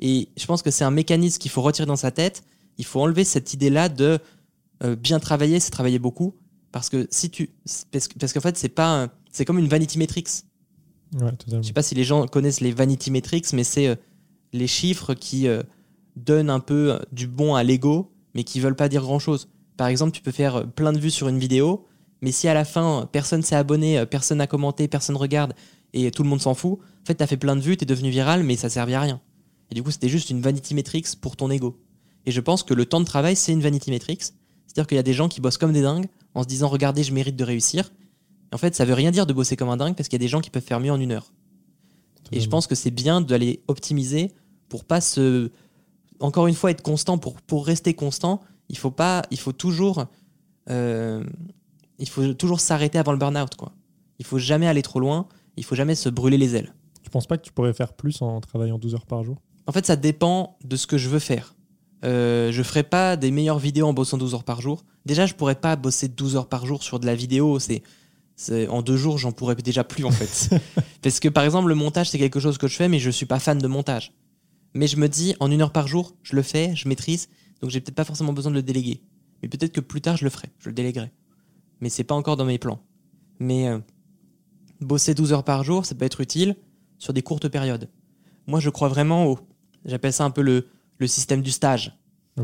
Et 0.00 0.28
je 0.36 0.44
pense 0.46 0.62
que 0.62 0.70
c'est 0.70 0.84
un 0.84 0.90
mécanisme 0.90 1.38
qu'il 1.38 1.50
faut 1.50 1.62
retirer 1.62 1.86
dans 1.86 1.96
sa 1.96 2.10
tête. 2.10 2.42
Il 2.76 2.84
faut 2.84 3.00
enlever 3.00 3.24
cette 3.24 3.54
idée-là 3.54 3.88
de 3.88 4.18
euh, 4.82 4.96
bien 4.96 5.20
travailler, 5.20 5.60
c'est 5.60 5.70
travailler 5.70 5.98
beaucoup. 5.98 6.34
Parce 6.72 6.90
que 6.90 7.06
si 7.10 7.30
tu. 7.30 7.50
Parce, 7.90 8.08
que- 8.08 8.18
parce 8.18 8.32
qu'en 8.32 8.40
fait, 8.40 8.58
c'est 8.58 8.74
C'est 9.32 9.44
comme 9.44 9.58
une 9.58 9.68
vanity 9.68 9.96
metrics. 9.96 10.28
Ouais, 11.14 11.32
totalement. 11.32 11.62
Je 11.62 11.68
sais 11.68 11.72
pas 11.72 11.82
si 11.82 11.94
les 11.94 12.04
gens 12.04 12.26
connaissent 12.26 12.60
les 12.60 12.72
vanity 12.72 13.10
metrics, 13.10 13.52
mais 13.52 13.64
c'est 13.64 13.88
euh, 13.88 13.94
les 14.52 14.66
chiffres 14.66 15.14
qui 15.14 15.48
euh, 15.48 15.62
donnent 16.16 16.50
un 16.50 16.60
peu 16.60 16.92
euh, 16.92 16.98
du 17.12 17.26
bon 17.26 17.54
à 17.54 17.62
l'ego, 17.62 18.12
mais 18.34 18.44
qui 18.44 18.60
veulent 18.60 18.76
pas 18.76 18.88
dire 18.88 19.02
grand-chose. 19.02 19.48
Par 19.76 19.86
exemple, 19.88 20.12
tu 20.12 20.22
peux 20.22 20.32
faire 20.32 20.66
plein 20.66 20.92
de 20.92 20.98
vues 20.98 21.10
sur 21.10 21.28
une 21.28 21.38
vidéo, 21.38 21.86
mais 22.22 22.32
si 22.32 22.48
à 22.48 22.54
la 22.54 22.64
fin, 22.64 23.08
personne 23.12 23.42
s'est 23.42 23.56
abonné, 23.56 24.04
personne 24.06 24.38
n'a 24.38 24.46
commenté, 24.46 24.88
personne 24.88 25.16
regarde, 25.16 25.54
et 25.92 26.10
tout 26.10 26.22
le 26.22 26.28
monde 26.28 26.40
s'en 26.40 26.54
fout, 26.54 26.78
en 27.02 27.06
fait, 27.06 27.14
tu 27.14 27.22
as 27.22 27.26
fait 27.26 27.36
plein 27.36 27.56
de 27.56 27.60
vues, 27.60 27.76
tu 27.76 27.84
es 27.84 27.86
devenu 27.86 28.10
viral, 28.10 28.42
mais 28.42 28.56
ça 28.56 28.68
servait 28.70 28.94
à 28.94 29.00
rien. 29.00 29.20
Et 29.70 29.74
du 29.74 29.82
coup, 29.82 29.90
c'était 29.90 30.08
juste 30.08 30.30
une 30.30 30.40
vanity 30.40 30.74
metrics 30.74 31.16
pour 31.20 31.36
ton 31.36 31.50
ego. 31.50 31.78
Et 32.24 32.32
je 32.32 32.40
pense 32.40 32.62
que 32.62 32.74
le 32.74 32.84
temps 32.84 33.00
de 33.00 33.04
travail, 33.04 33.36
c'est 33.36 33.52
une 33.52 33.60
vanity 33.60 33.90
metrics. 33.90 34.24
C'est-à-dire 34.66 34.86
qu'il 34.86 34.96
y 34.96 34.98
a 34.98 35.04
des 35.04 35.12
gens 35.12 35.28
qui 35.28 35.40
bossent 35.40 35.58
comme 35.58 35.72
des 35.72 35.82
dingues 35.82 36.06
en 36.34 36.42
se 36.42 36.48
disant 36.48 36.68
Regardez, 36.68 37.02
je 37.02 37.12
mérite 37.12 37.36
de 37.36 37.44
réussir. 37.44 37.92
En 38.56 38.58
fait, 38.58 38.74
ça 38.74 38.86
veut 38.86 38.94
rien 38.94 39.10
dire 39.10 39.26
de 39.26 39.34
bosser 39.34 39.54
comme 39.54 39.68
un 39.68 39.76
dingue 39.76 39.94
parce 39.94 40.08
qu'il 40.08 40.16
y 40.18 40.22
a 40.22 40.24
des 40.24 40.28
gens 40.28 40.40
qui 40.40 40.48
peuvent 40.48 40.62
faire 40.64 40.80
mieux 40.80 40.90
en 40.90 40.98
une 40.98 41.12
heure. 41.12 41.30
Et 42.32 42.40
je 42.40 42.48
pense 42.48 42.66
que 42.66 42.74
c'est 42.74 42.90
bien 42.90 43.20
d'aller 43.20 43.60
optimiser 43.68 44.32
pour 44.70 44.86
pas 44.86 45.02
se. 45.02 45.50
Encore 46.20 46.46
une 46.46 46.54
fois, 46.54 46.70
être 46.70 46.80
constant. 46.80 47.18
Pour, 47.18 47.42
pour 47.42 47.66
rester 47.66 47.92
constant, 47.92 48.40
il 48.70 48.78
faut 48.78 48.90
pas. 48.90 49.20
Il 49.30 49.38
faut 49.38 49.52
toujours. 49.52 50.06
euh, 50.70 51.22
il 51.98 52.08
faut 52.08 52.32
toujours 52.32 52.60
s'arrêter 52.60 52.96
avant 52.98 53.12
le 53.12 53.18
burn-out, 53.18 53.54
quoi. 53.56 53.72
Il 54.18 54.24
faut 54.24 54.38
jamais 54.38 54.66
aller 54.66 54.80
trop 54.80 55.00
loin. 55.00 55.28
Il 55.58 55.64
faut 55.64 55.74
jamais 55.74 55.94
se 55.94 56.08
brûler 56.08 56.38
les 56.38 56.56
ailes. 56.56 56.72
Tu 57.02 57.10
penses 57.10 57.26
pas 57.26 57.36
que 57.36 57.42
tu 57.44 57.52
pourrais 57.52 57.74
faire 57.74 57.92
plus 57.92 58.22
en 58.22 58.40
travaillant 58.40 58.78
12 58.78 58.94
heures 58.94 59.04
par 59.06 59.22
jour? 59.22 59.36
En 59.66 59.72
fait, 59.72 59.84
ça 59.84 59.96
dépend 59.96 60.56
de 60.64 60.76
ce 60.76 60.86
que 60.86 60.96
je 60.96 61.10
veux 61.10 61.18
faire. 61.18 61.54
Euh, 62.04 62.52
je 62.52 62.62
ferai 62.62 62.82
pas 62.82 63.16
des 63.16 63.30
meilleures 63.30 63.58
vidéos 63.58 63.86
en 63.86 63.92
bossant 63.92 64.16
12 64.18 64.34
heures 64.34 64.44
par 64.44 64.60
jour. 64.62 64.84
Déjà, 65.04 65.26
je 65.26 65.34
pourrais 65.34 65.54
pas 65.54 65.76
bosser 65.76 66.08
12 66.08 66.36
heures 66.36 66.48
par 66.48 66.64
jour 66.66 66.82
sur 66.82 66.98
de 67.00 67.06
la 67.06 67.14
vidéo. 67.14 67.58
C'est- 67.58 67.82
en 68.68 68.82
deux 68.82 68.96
jours, 68.96 69.18
j'en 69.18 69.32
pourrais 69.32 69.54
déjà 69.56 69.84
plus 69.84 70.04
en 70.04 70.10
fait. 70.10 70.50
Parce 71.02 71.20
que 71.20 71.28
par 71.28 71.44
exemple, 71.44 71.68
le 71.68 71.74
montage, 71.74 72.10
c'est 72.10 72.18
quelque 72.18 72.40
chose 72.40 72.58
que 72.58 72.68
je 72.68 72.76
fais, 72.76 72.88
mais 72.88 72.98
je 72.98 73.10
suis 73.10 73.26
pas 73.26 73.38
fan 73.38 73.58
de 73.58 73.66
montage. 73.68 74.12
Mais 74.74 74.86
je 74.86 74.96
me 74.98 75.08
dis, 75.08 75.34
en 75.40 75.50
une 75.50 75.62
heure 75.62 75.72
par 75.72 75.88
jour, 75.88 76.14
je 76.22 76.36
le 76.36 76.42
fais, 76.42 76.74
je 76.76 76.86
maîtrise, 76.88 77.28
donc 77.62 77.70
j'ai 77.70 77.80
peut-être 77.80 77.94
pas 77.94 78.04
forcément 78.04 78.32
besoin 78.34 78.50
de 78.50 78.56
le 78.56 78.62
déléguer. 78.62 79.00
Mais 79.42 79.48
peut-être 79.48 79.72
que 79.72 79.80
plus 79.80 80.00
tard, 80.02 80.16
je 80.16 80.24
le 80.24 80.30
ferai, 80.30 80.48
je 80.58 80.68
le 80.68 80.74
déléguerai. 80.74 81.10
Mais 81.80 81.88
c'est 81.88 82.04
pas 82.04 82.14
encore 82.14 82.36
dans 82.36 82.44
mes 82.44 82.58
plans. 82.58 82.80
Mais 83.38 83.68
euh, 83.68 83.78
bosser 84.80 85.14
12 85.14 85.32
heures 85.32 85.44
par 85.44 85.64
jour, 85.64 85.86
ça 85.86 85.94
peut 85.94 86.04
être 86.04 86.20
utile 86.20 86.56
sur 86.98 87.12
des 87.12 87.22
courtes 87.22 87.48
périodes. 87.48 87.88
Moi, 88.46 88.60
je 88.60 88.70
crois 88.70 88.88
vraiment 88.88 89.26
au. 89.26 89.38
J'appelle 89.84 90.12
ça 90.12 90.24
un 90.24 90.30
peu 90.30 90.42
le, 90.42 90.68
le 90.98 91.06
système 91.06 91.42
du 91.42 91.50
stage. 91.50 91.96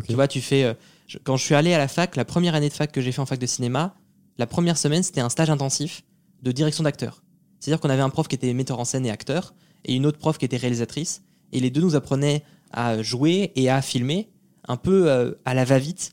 Tu 0.06 0.14
vois, 0.14 0.28
tu 0.28 0.40
fais. 0.40 0.64
euh, 0.64 0.74
je- 1.06 1.18
quand 1.18 1.36
je 1.36 1.44
suis 1.44 1.54
allé 1.54 1.74
à 1.74 1.78
la 1.78 1.88
fac, 1.88 2.16
la 2.16 2.24
première 2.24 2.54
année 2.54 2.68
de 2.68 2.74
fac 2.74 2.90
que 2.92 3.00
j'ai 3.00 3.12
fait 3.12 3.20
en 3.20 3.26
fac 3.26 3.38
de 3.38 3.46
cinéma, 3.46 3.94
la 4.38 4.46
première 4.46 4.76
semaine, 4.78 5.02
c'était 5.02 5.20
un 5.20 5.28
stage 5.28 5.50
intensif 5.50 6.02
de 6.42 6.52
direction 6.52 6.84
d'acteur. 6.84 7.22
C'est-à-dire 7.60 7.80
qu'on 7.80 7.90
avait 7.90 8.02
un 8.02 8.10
prof 8.10 8.26
qui 8.28 8.34
était 8.34 8.52
metteur 8.54 8.78
en 8.80 8.84
scène 8.84 9.06
et 9.06 9.10
acteur, 9.10 9.54
et 9.84 9.94
une 9.94 10.06
autre 10.06 10.18
prof 10.18 10.38
qui 10.38 10.44
était 10.44 10.56
réalisatrice, 10.56 11.22
et 11.52 11.60
les 11.60 11.70
deux 11.70 11.80
nous 11.80 11.94
apprenaient 11.94 12.42
à 12.72 13.02
jouer 13.02 13.52
et 13.56 13.68
à 13.70 13.82
filmer, 13.82 14.28
un 14.66 14.76
peu 14.76 15.10
euh, 15.10 15.32
à 15.44 15.54
la 15.54 15.64
va-vite. 15.64 16.12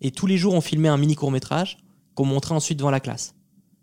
Et 0.00 0.10
tous 0.10 0.26
les 0.26 0.36
jours, 0.38 0.54
on 0.54 0.60
filmait 0.60 0.88
un 0.88 0.96
mini 0.96 1.14
court-métrage 1.14 1.78
qu'on 2.14 2.24
montrait 2.24 2.54
ensuite 2.54 2.78
devant 2.78 2.90
la 2.90 3.00
classe. 3.00 3.34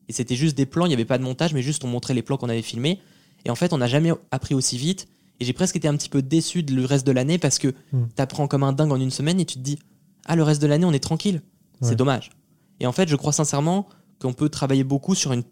Et 0.09 0.13
c'était 0.13 0.35
juste 0.35 0.57
des 0.57 0.65
plans, 0.65 0.85
il 0.85 0.89
n'y 0.89 0.93
avait 0.95 1.05
pas 1.05 1.17
de 1.17 1.23
montage, 1.23 1.53
mais 1.53 1.61
juste 1.61 1.83
on 1.83 1.87
montrait 1.87 2.13
les 2.13 2.21
plans 2.23 2.37
qu'on 2.37 2.49
avait 2.49 2.61
filmés. 2.61 2.99
Et 3.45 3.49
en 3.49 3.55
fait, 3.55 3.73
on 3.73 3.77
n'a 3.77 3.87
jamais 3.87 4.11
appris 4.31 4.55
aussi 4.55 4.77
vite. 4.77 5.07
Et 5.39 5.45
j'ai 5.45 5.53
presque 5.53 5.75
été 5.75 5.87
un 5.87 5.95
petit 5.95 6.09
peu 6.09 6.21
déçu 6.23 6.63
le 6.63 6.83
reste 6.85 7.05
de 7.05 7.11
l'année 7.11 7.37
parce 7.37 7.59
que 7.59 7.73
Hmm. 7.93 8.05
t'apprends 8.15 8.47
comme 8.47 8.63
un 8.63 8.73
dingue 8.73 8.91
en 8.91 8.99
une 8.99 9.11
semaine 9.11 9.39
et 9.39 9.45
tu 9.45 9.55
te 9.55 9.59
dis 9.63 9.77
Ah, 10.25 10.35
le 10.35 10.43
reste 10.43 10.61
de 10.61 10.67
l'année, 10.67 10.85
on 10.85 10.93
est 10.93 10.99
tranquille. 10.99 11.41
Ouais. 11.81 11.89
C'est 11.89 11.95
dommage. 11.95 12.31
Et 12.79 12.87
en 12.87 12.91
fait, 12.91 13.07
je 13.07 13.15
crois 13.15 13.33
sincèrement 13.33 13.87
qu'on 14.19 14.33
peut 14.33 14.49
travailler 14.49 14.83
beaucoup 14.83 15.15
sur 15.15 15.33
une, 15.33 15.43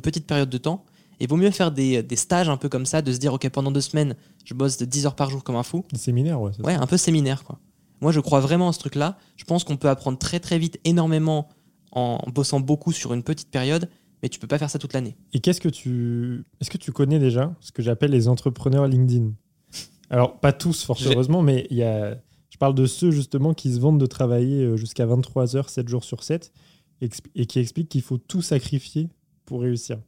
petite 0.00 0.26
période 0.26 0.50
de 0.50 0.58
temps. 0.58 0.84
Et 1.22 1.26
vaut 1.26 1.36
mieux 1.36 1.50
faire 1.50 1.70
des, 1.70 2.02
des 2.02 2.16
stages 2.16 2.48
un 2.48 2.56
peu 2.56 2.68
comme 2.68 2.86
ça, 2.86 3.02
de 3.02 3.12
se 3.12 3.18
dire 3.18 3.34
Ok, 3.34 3.46
pendant 3.50 3.70
deux 3.70 3.82
semaines, 3.82 4.16
je 4.44 4.54
bosse 4.54 4.78
de 4.78 4.86
10 4.86 5.06
heures 5.06 5.14
par 5.14 5.28
jour 5.28 5.44
comme 5.44 5.56
un 5.56 5.62
fou. 5.62 5.84
Des 5.92 5.98
séminaires, 5.98 6.40
ouais. 6.40 6.52
ça. 6.52 6.62
Ouais, 6.62 6.74
un 6.74 6.86
peu 6.86 6.96
séminaire, 6.96 7.44
quoi. 7.44 7.58
Moi, 8.00 8.12
je 8.12 8.20
crois 8.20 8.40
vraiment 8.40 8.68
à 8.68 8.72
ce 8.72 8.78
truc-là. 8.78 9.18
Je 9.36 9.44
pense 9.44 9.64
qu'on 9.64 9.76
peut 9.76 9.88
apprendre 9.88 10.18
très 10.18 10.40
très 10.40 10.58
vite 10.58 10.80
énormément 10.84 11.48
en 11.92 12.18
bossant 12.32 12.60
beaucoup 12.60 12.92
sur 12.92 13.12
une 13.12 13.22
petite 13.22 13.50
période, 13.50 13.88
mais 14.22 14.28
tu 14.28 14.38
peux 14.38 14.46
pas 14.46 14.58
faire 14.58 14.70
ça 14.70 14.78
toute 14.78 14.92
l'année. 14.92 15.16
Et 15.32 15.40
qu'est-ce 15.40 15.60
que 15.60 15.68
tu. 15.68 16.44
Est-ce 16.60 16.70
que 16.70 16.78
tu 16.78 16.92
connais 16.92 17.18
déjà 17.18 17.54
ce 17.60 17.72
que 17.72 17.82
j'appelle 17.82 18.10
les 18.10 18.28
entrepreneurs 18.28 18.86
LinkedIn? 18.86 19.32
Alors, 20.08 20.40
pas 20.40 20.52
tous, 20.52 20.84
fort 20.84 20.98
heureusement, 21.04 21.42
mais 21.42 21.66
il 21.70 21.76
y 21.76 21.82
a. 21.82 22.16
Parle 22.60 22.74
de 22.76 22.86
ceux 22.86 23.10
justement 23.10 23.54
qui 23.54 23.72
se 23.74 23.80
vendent 23.80 23.98
de 23.98 24.06
travailler 24.06 24.62
euh, 24.62 24.76
jusqu'à 24.76 25.06
23 25.06 25.56
heures, 25.56 25.68
7 25.70 25.88
jours 25.88 26.04
sur 26.04 26.22
7, 26.22 26.52
exp- 27.02 27.24
et 27.34 27.46
qui 27.46 27.58
expliquent 27.58 27.88
qu'il 27.88 28.02
faut 28.02 28.18
tout 28.18 28.42
sacrifier 28.42 29.08
pour 29.46 29.62
réussir. 29.62 29.98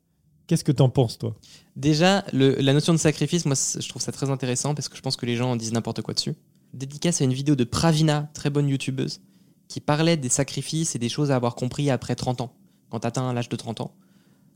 Qu'est-ce 0.47 0.63
que 0.63 0.71
t'en 0.73 0.89
penses, 0.91 1.19
toi? 1.19 1.35
Déjà, 1.77 2.25
le- 2.33 2.55
la 2.61 2.73
notion 2.75 2.93
de 2.93 2.99
sacrifice, 2.99 3.47
moi, 3.47 3.55
je 3.57 3.89
trouve 3.89 4.03
ça 4.03 4.13
très 4.13 4.29
intéressant 4.31 4.75
parce 4.75 4.89
que 4.89 4.97
je 4.97 5.01
pense 5.03 5.17
que 5.17 5.25
les 5.27 5.35
gens 5.35 5.51
en 5.53 5.57
disent 5.57 5.73
n'importe 5.73 6.03
quoi 6.03 6.13
dessus. 6.15 6.35
Dédicace 6.75 7.21
à 7.23 7.25
une 7.25 7.33
vidéo 7.33 7.57
de 7.57 7.65
Pravina, 7.65 8.31
très 8.35 8.51
bonne 8.51 8.69
youtubeuse, 8.69 9.21
qui 9.69 9.81
parlait 9.81 10.19
des 10.19 10.29
sacrifices 10.29 10.95
et 10.95 10.99
des 10.99 11.09
choses 11.09 11.31
à 11.31 11.37
avoir 11.37 11.55
compris 11.55 11.89
après 11.91 12.15
30 12.15 12.43
ans, 12.43 12.53
quand 12.91 13.01
tu 13.01 13.07
atteins 13.07 13.33
l'âge 13.33 13.49
de 13.49 13.57
30 13.57 13.81
ans. 13.81 13.95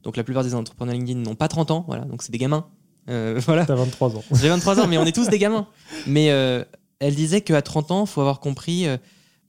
Donc 0.03 0.17
la 0.19 0.25
plupart 0.25 0.45
des 0.45 0.55
entrepreneurs 0.55 0.95
LinkedIn 0.95 1.21
n'ont 1.21 1.35
pas 1.35 1.49
30 1.49 1.71
ans, 1.71 1.85
voilà, 1.89 2.05
donc 2.05 2.23
c'est 2.23 2.31
des 2.31 2.39
gamins. 2.39 2.67
Euh, 3.09 3.41
voilà. 3.47 3.65
T'as 3.65 3.75
23 3.75 4.17
ans. 4.17 4.25
J'ai 4.33 4.51
23 4.51 4.81
ans, 4.81 4.87
mais 4.87 4.99
on 4.99 5.05
est 5.05 5.15
tous 5.15 5.29
des 5.29 5.39
gamins. 5.39 5.67
Mais 6.07 6.31
euh, 6.31 6.63
elle 6.99 7.15
disait 7.15 7.41
qu'à 7.41 7.63
30 7.63 7.91
ans, 7.91 8.05
il 8.05 8.09
faut 8.09 8.21
avoir 8.21 8.41
compris 8.41 8.87
euh, 8.87 8.97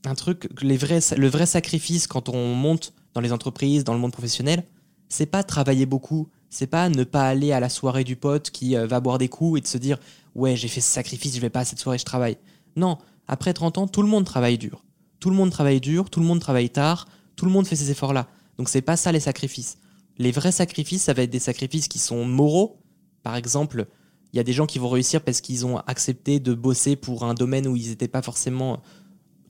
un 0.06 0.16
truc, 0.16 0.50
les 0.62 0.78
vrais, 0.78 1.00
le 1.16 1.28
vrai 1.28 1.46
sacrifice 1.46 2.08
quand 2.08 2.30
on 2.30 2.54
monte 2.54 2.94
dans 3.14 3.22
les 3.22 3.32
entreprises, 3.32 3.84
dans 3.84 3.94
le 3.94 4.00
monde 4.00 4.12
professionnel, 4.12 4.64
c'est 5.10 5.26
pas 5.26 5.44
travailler 5.44 5.86
beaucoup, 5.86 6.30
c'est 6.50 6.68
pas 6.68 6.90
ne 6.90 7.04
pas 7.04 7.28
aller 7.28 7.52
à 7.52 7.60
la 7.60 7.70
soirée 7.70 8.04
du 8.04 8.16
pote 8.16 8.52
qui 8.52 8.76
euh, 8.76 8.88
va 8.88 9.00
boire 9.00 9.18
des 9.18 9.30
coups 9.30 9.60
et 9.60 9.62
de 9.62 9.68
se 9.68 9.78
dire 9.78 9.98
ouais 10.36 10.56
j'ai 10.56 10.68
fait 10.68 10.82
ce 10.82 10.92
sacrifice, 10.92 11.36
je 11.36 11.42
vais 11.42 11.50
pas 11.50 11.62
à 11.62 11.66
cette 11.66 11.80
soirée, 11.80 11.98
je 11.98 12.06
travaille. 12.06 12.38
Non, 12.76 12.98
après 13.28 13.54
30 13.54 13.78
ans, 13.78 13.88
tout 13.88 14.02
le 14.02 14.08
monde 14.08 14.26
travaille 14.26 14.58
dur. 14.58 14.84
Tout 15.20 15.30
le 15.30 15.36
monde 15.36 15.50
travaille 15.50 15.82
dur, 15.82 16.10
tout 16.10 16.20
le 16.20 16.26
monde 16.26 16.40
travaille 16.40 16.70
tard, 16.70 17.08
tout 17.36 17.46
le 17.46 17.52
monde 17.52 17.68
fait 17.68 17.76
ces 17.76 17.92
efforts-là. 17.92 18.28
Donc 18.58 18.70
c'est 18.70 18.82
pas 18.82 18.98
ça 18.98 19.12
les 19.12 19.20
sacrifices. 19.20 19.78
Les 20.18 20.32
vrais 20.32 20.52
sacrifices, 20.52 21.04
ça 21.04 21.14
va 21.14 21.24
être 21.24 21.30
des 21.30 21.40
sacrifices 21.40 21.88
qui 21.88 22.00
sont 22.00 22.26
moraux. 22.26 22.80
Par 23.24 23.36
exemple, 23.36 23.88
il 24.34 24.38
y 24.38 24.40
a 24.40 24.44
des 24.44 24.54
gens 24.54 24.66
qui 24.66 24.80
vont 24.80 24.90
réussir 24.90 25.22
parce 25.22 25.42
qu'ils 25.42 25.66
ont 25.66 25.78
accepté 25.88 26.40
de 26.40 26.54
bosser 26.54 26.96
pour 26.96 27.24
un 27.24 27.34
domaine 27.34 27.68
où 27.68 27.76
ils 27.76 27.90
n'étaient 27.90 28.08
pas 28.08 28.22
forcément 28.22 28.82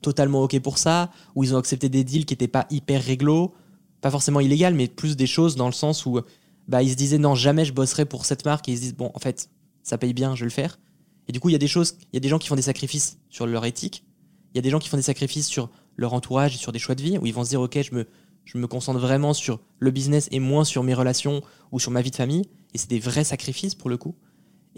totalement 0.02 0.42
OK 0.42 0.58
pour 0.60 0.78
ça, 0.78 1.10
où 1.34 1.44
ils 1.44 1.54
ont 1.54 1.58
accepté 1.58 1.88
des 1.88 2.04
deals 2.04 2.24
qui 2.24 2.34
n'étaient 2.34 2.48
pas 2.48 2.66
hyper 2.70 3.02
réglo, 3.02 3.54
pas 4.00 4.10
forcément 4.10 4.40
illégales, 4.40 4.74
mais 4.74 4.86
plus 4.86 5.16
des 5.16 5.26
choses 5.26 5.56
dans 5.56 5.66
le 5.66 5.72
sens 5.72 6.06
où 6.06 6.20
bah, 6.68 6.82
ils 6.82 6.90
se 6.90 6.96
disaient 6.96 7.18
non, 7.18 7.34
jamais 7.34 7.64
je 7.64 7.72
bosserai 7.72 8.04
pour 8.04 8.24
cette 8.24 8.44
marque 8.44 8.68
et 8.68 8.72
ils 8.72 8.76
se 8.76 8.82
disent 8.82 8.96
bon, 8.96 9.10
en 9.14 9.18
fait, 9.18 9.50
ça 9.82 9.98
paye 9.98 10.12
bien, 10.12 10.34
je 10.34 10.40
vais 10.40 10.46
le 10.46 10.50
faire. 10.50 10.78
Et 11.26 11.32
du 11.32 11.40
coup, 11.40 11.48
il 11.48 11.52
y 11.52 11.56
a 11.56 11.58
des 11.58 11.68
choses, 11.68 11.96
il 12.12 12.14
y 12.14 12.18
a 12.18 12.20
des 12.20 12.28
gens 12.28 12.38
qui 12.38 12.48
font 12.48 12.56
des 12.56 12.62
sacrifices 12.62 13.18
sur 13.28 13.46
leur 13.46 13.64
éthique, 13.66 14.04
il 14.54 14.56
y 14.56 14.60
a 14.60 14.62
des 14.62 14.70
gens 14.70 14.78
qui 14.78 14.88
font 14.88 14.96
des 14.96 15.02
sacrifices 15.02 15.46
sur 15.46 15.70
leur 15.96 16.14
entourage 16.14 16.54
et 16.54 16.58
sur 16.58 16.72
des 16.72 16.78
choix 16.78 16.94
de 16.94 17.02
vie 17.02 17.18
où 17.18 17.26
ils 17.26 17.34
vont 17.34 17.44
se 17.44 17.50
dire 17.50 17.60
ok, 17.60 17.78
je 18.44 18.58
me 18.58 18.66
concentre 18.66 19.00
vraiment 19.00 19.34
sur 19.34 19.60
le 19.78 19.90
business 19.90 20.28
et 20.30 20.40
moins 20.40 20.64
sur 20.64 20.84
mes 20.84 20.94
relations 20.94 21.42
ou 21.72 21.80
sur 21.80 21.90
ma 21.90 22.02
vie 22.02 22.10
de 22.10 22.16
famille. 22.16 22.48
Et 22.72 22.78
c'est 22.78 22.88
des 22.88 23.00
vrais 23.00 23.24
sacrifices 23.24 23.74
pour 23.74 23.90
le 23.90 23.96
coup. 23.96 24.14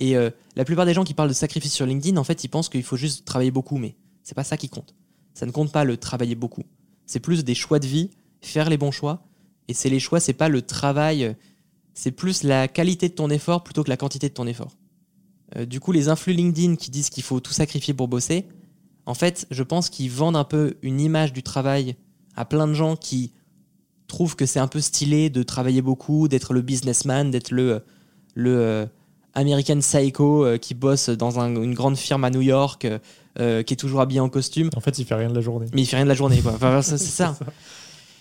Et 0.00 0.16
euh, 0.16 0.30
la 0.56 0.64
plupart 0.64 0.86
des 0.86 0.94
gens 0.94 1.04
qui 1.04 1.14
parlent 1.14 1.28
de 1.28 1.34
sacrifices 1.34 1.74
sur 1.74 1.86
LinkedIn, 1.86 2.16
en 2.16 2.24
fait, 2.24 2.42
ils 2.42 2.48
pensent 2.48 2.68
qu'il 2.68 2.82
faut 2.82 2.96
juste 2.96 3.24
travailler 3.24 3.50
beaucoup, 3.50 3.76
mais 3.76 3.96
c'est 4.22 4.34
pas 4.34 4.44
ça 4.44 4.56
qui 4.56 4.68
compte. 4.68 4.94
Ça 5.34 5.46
ne 5.46 5.52
compte 5.52 5.70
pas 5.70 5.84
le 5.84 5.96
travailler 5.96 6.34
beaucoup. 6.34 6.64
C'est 7.06 7.20
plus 7.20 7.44
des 7.44 7.54
choix 7.54 7.78
de 7.78 7.86
vie, 7.86 8.10
faire 8.40 8.68
les 8.68 8.78
bons 8.78 8.90
choix. 8.90 9.22
Et 9.68 9.74
c'est 9.74 9.90
les 9.90 10.00
choix, 10.00 10.18
c'est 10.18 10.32
pas 10.32 10.48
le 10.48 10.62
travail, 10.62 11.36
c'est 11.94 12.10
plus 12.10 12.42
la 12.42 12.66
qualité 12.66 13.08
de 13.08 13.14
ton 13.14 13.30
effort 13.30 13.62
plutôt 13.62 13.84
que 13.84 13.90
la 13.90 13.96
quantité 13.96 14.28
de 14.28 14.34
ton 14.34 14.46
effort. 14.46 14.76
Euh, 15.56 15.66
du 15.66 15.80
coup, 15.80 15.92
les 15.92 16.08
influx 16.08 16.32
LinkedIn 16.32 16.76
qui 16.76 16.90
disent 16.90 17.10
qu'il 17.10 17.22
faut 17.22 17.40
tout 17.40 17.52
sacrifier 17.52 17.94
pour 17.94 18.08
bosser, 18.08 18.46
en 19.06 19.14
fait, 19.14 19.46
je 19.50 19.62
pense 19.62 19.90
qu'ils 19.90 20.10
vendent 20.10 20.36
un 20.36 20.44
peu 20.44 20.76
une 20.82 21.00
image 21.00 21.32
du 21.32 21.42
travail 21.42 21.96
à 22.36 22.44
plein 22.44 22.66
de 22.66 22.74
gens 22.74 22.96
qui 22.96 23.32
trouvent 24.06 24.36
que 24.36 24.46
c'est 24.46 24.60
un 24.60 24.68
peu 24.68 24.80
stylé 24.80 25.30
de 25.30 25.42
travailler 25.42 25.82
beaucoup, 25.82 26.28
d'être 26.28 26.52
le 26.52 26.62
businessman, 26.62 27.30
d'être 27.30 27.50
le, 27.50 27.82
euh, 28.36 28.86
American 29.34 29.78
Psycho 29.78 30.44
euh, 30.44 30.58
qui 30.58 30.74
bosse 30.74 31.08
dans 31.08 31.38
une 31.40 31.74
grande 31.74 31.96
firme 31.96 32.24
à 32.24 32.30
New 32.30 32.40
York, 32.40 32.86
euh, 33.38 33.62
qui 33.62 33.74
est 33.74 33.76
toujours 33.76 34.00
habillé 34.00 34.20
en 34.20 34.28
costume. 34.28 34.70
En 34.76 34.80
fait, 34.80 34.98
il 34.98 35.04
fait 35.04 35.14
rien 35.14 35.28
de 35.28 35.34
la 35.34 35.40
journée. 35.40 35.66
Mais 35.72 35.82
il 35.82 35.86
fait 35.86 35.96
rien 35.96 36.04
de 36.04 36.08
la 36.10 36.14
journée, 36.14 36.40
quoi. 36.40 36.52
Enfin, 36.54 36.82
c'est 36.82 36.98
ça. 36.98 37.36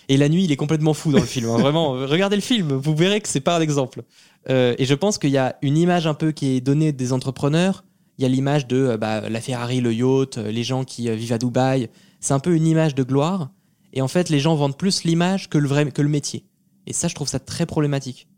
Et 0.08 0.16
la 0.16 0.28
nuit, 0.28 0.44
il 0.44 0.52
est 0.52 0.56
complètement 0.56 0.94
fou 0.94 1.12
dans 1.12 1.20
le 1.20 1.24
film. 1.26 1.48
hein. 1.50 1.58
Vraiment, 1.58 1.92
regardez 1.92 2.36
le 2.36 2.42
film, 2.42 2.72
vous 2.72 2.94
verrez 2.96 3.20
que 3.20 3.28
c'est 3.28 3.40
pas 3.40 3.58
un 3.58 3.60
exemple. 3.60 4.02
Euh, 4.48 4.74
et 4.78 4.84
je 4.84 4.94
pense 4.94 5.18
qu'il 5.18 5.30
y 5.30 5.38
a 5.38 5.56
une 5.62 5.76
image 5.76 6.06
un 6.06 6.14
peu 6.14 6.32
qui 6.32 6.56
est 6.56 6.60
donnée 6.60 6.92
des 6.92 7.12
entrepreneurs. 7.12 7.84
Il 8.18 8.22
y 8.22 8.26
a 8.26 8.28
l'image 8.28 8.66
de 8.66 8.76
euh, 8.76 8.96
bah, 8.96 9.28
la 9.28 9.40
Ferrari, 9.40 9.80
le 9.80 9.94
yacht, 9.94 10.38
euh, 10.38 10.50
les 10.50 10.64
gens 10.64 10.84
qui 10.84 11.08
euh, 11.08 11.14
vivent 11.14 11.32
à 11.32 11.38
Dubaï. 11.38 11.88
C'est 12.20 12.34
un 12.34 12.38
peu 12.38 12.54
une 12.54 12.66
image 12.66 12.94
de 12.94 13.02
gloire. 13.02 13.50
Et 13.92 14.02
en 14.02 14.08
fait, 14.08 14.28
les 14.28 14.40
gens 14.40 14.54
vendent 14.56 14.76
plus 14.76 15.04
l'image 15.04 15.48
que 15.48 15.58
le 15.58 15.68
vrai, 15.68 15.90
que 15.90 16.02
le 16.02 16.08
métier. 16.08 16.44
Et 16.86 16.92
ça, 16.92 17.08
je 17.08 17.14
trouve 17.14 17.28
ça 17.28 17.38
très 17.38 17.66
problématique. 17.66 18.28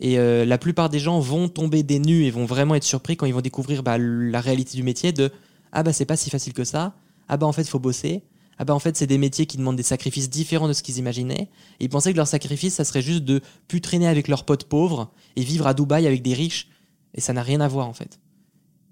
Et 0.00 0.18
euh, 0.18 0.44
la 0.44 0.58
plupart 0.58 0.88
des 0.88 0.98
gens 0.98 1.20
vont 1.20 1.48
tomber 1.48 1.82
des 1.82 1.98
nus 1.98 2.24
et 2.24 2.30
vont 2.30 2.44
vraiment 2.44 2.74
être 2.74 2.84
surpris 2.84 3.16
quand 3.16 3.26
ils 3.26 3.34
vont 3.34 3.40
découvrir 3.40 3.82
bah, 3.82 3.98
la 3.98 4.40
réalité 4.40 4.76
du 4.76 4.82
métier 4.82 5.12
de 5.12 5.30
ah 5.72 5.82
bah 5.82 5.92
c'est 5.92 6.04
pas 6.04 6.16
si 6.16 6.28
facile 6.28 6.52
que 6.52 6.64
ça. 6.64 6.94
Ah 7.28 7.36
bah 7.36 7.46
en 7.46 7.52
fait, 7.52 7.62
il 7.62 7.68
faut 7.68 7.78
bosser. 7.78 8.22
Ah 8.58 8.64
bah 8.64 8.74
en 8.74 8.78
fait, 8.78 8.96
c'est 8.96 9.06
des 9.06 9.18
métiers 9.18 9.46
qui 9.46 9.56
demandent 9.56 9.76
des 9.76 9.82
sacrifices 9.82 10.28
différents 10.28 10.68
de 10.68 10.72
ce 10.72 10.82
qu'ils 10.82 10.98
imaginaient. 10.98 11.48
Et 11.80 11.84
ils 11.84 11.88
pensaient 11.88 12.12
que 12.12 12.18
leur 12.18 12.26
sacrifice, 12.28 12.74
ça 12.74 12.84
serait 12.84 13.02
juste 13.02 13.24
de 13.24 13.40
traîner 13.80 14.06
avec 14.06 14.28
leurs 14.28 14.44
potes 14.44 14.64
pauvres 14.64 15.10
et 15.36 15.42
vivre 15.42 15.66
à 15.66 15.74
Dubaï 15.74 16.06
avec 16.06 16.22
des 16.22 16.34
riches. 16.34 16.68
Et 17.14 17.20
ça 17.20 17.32
n'a 17.32 17.42
rien 17.42 17.60
à 17.60 17.68
voir 17.68 17.88
en 17.88 17.92
fait. 17.92 18.20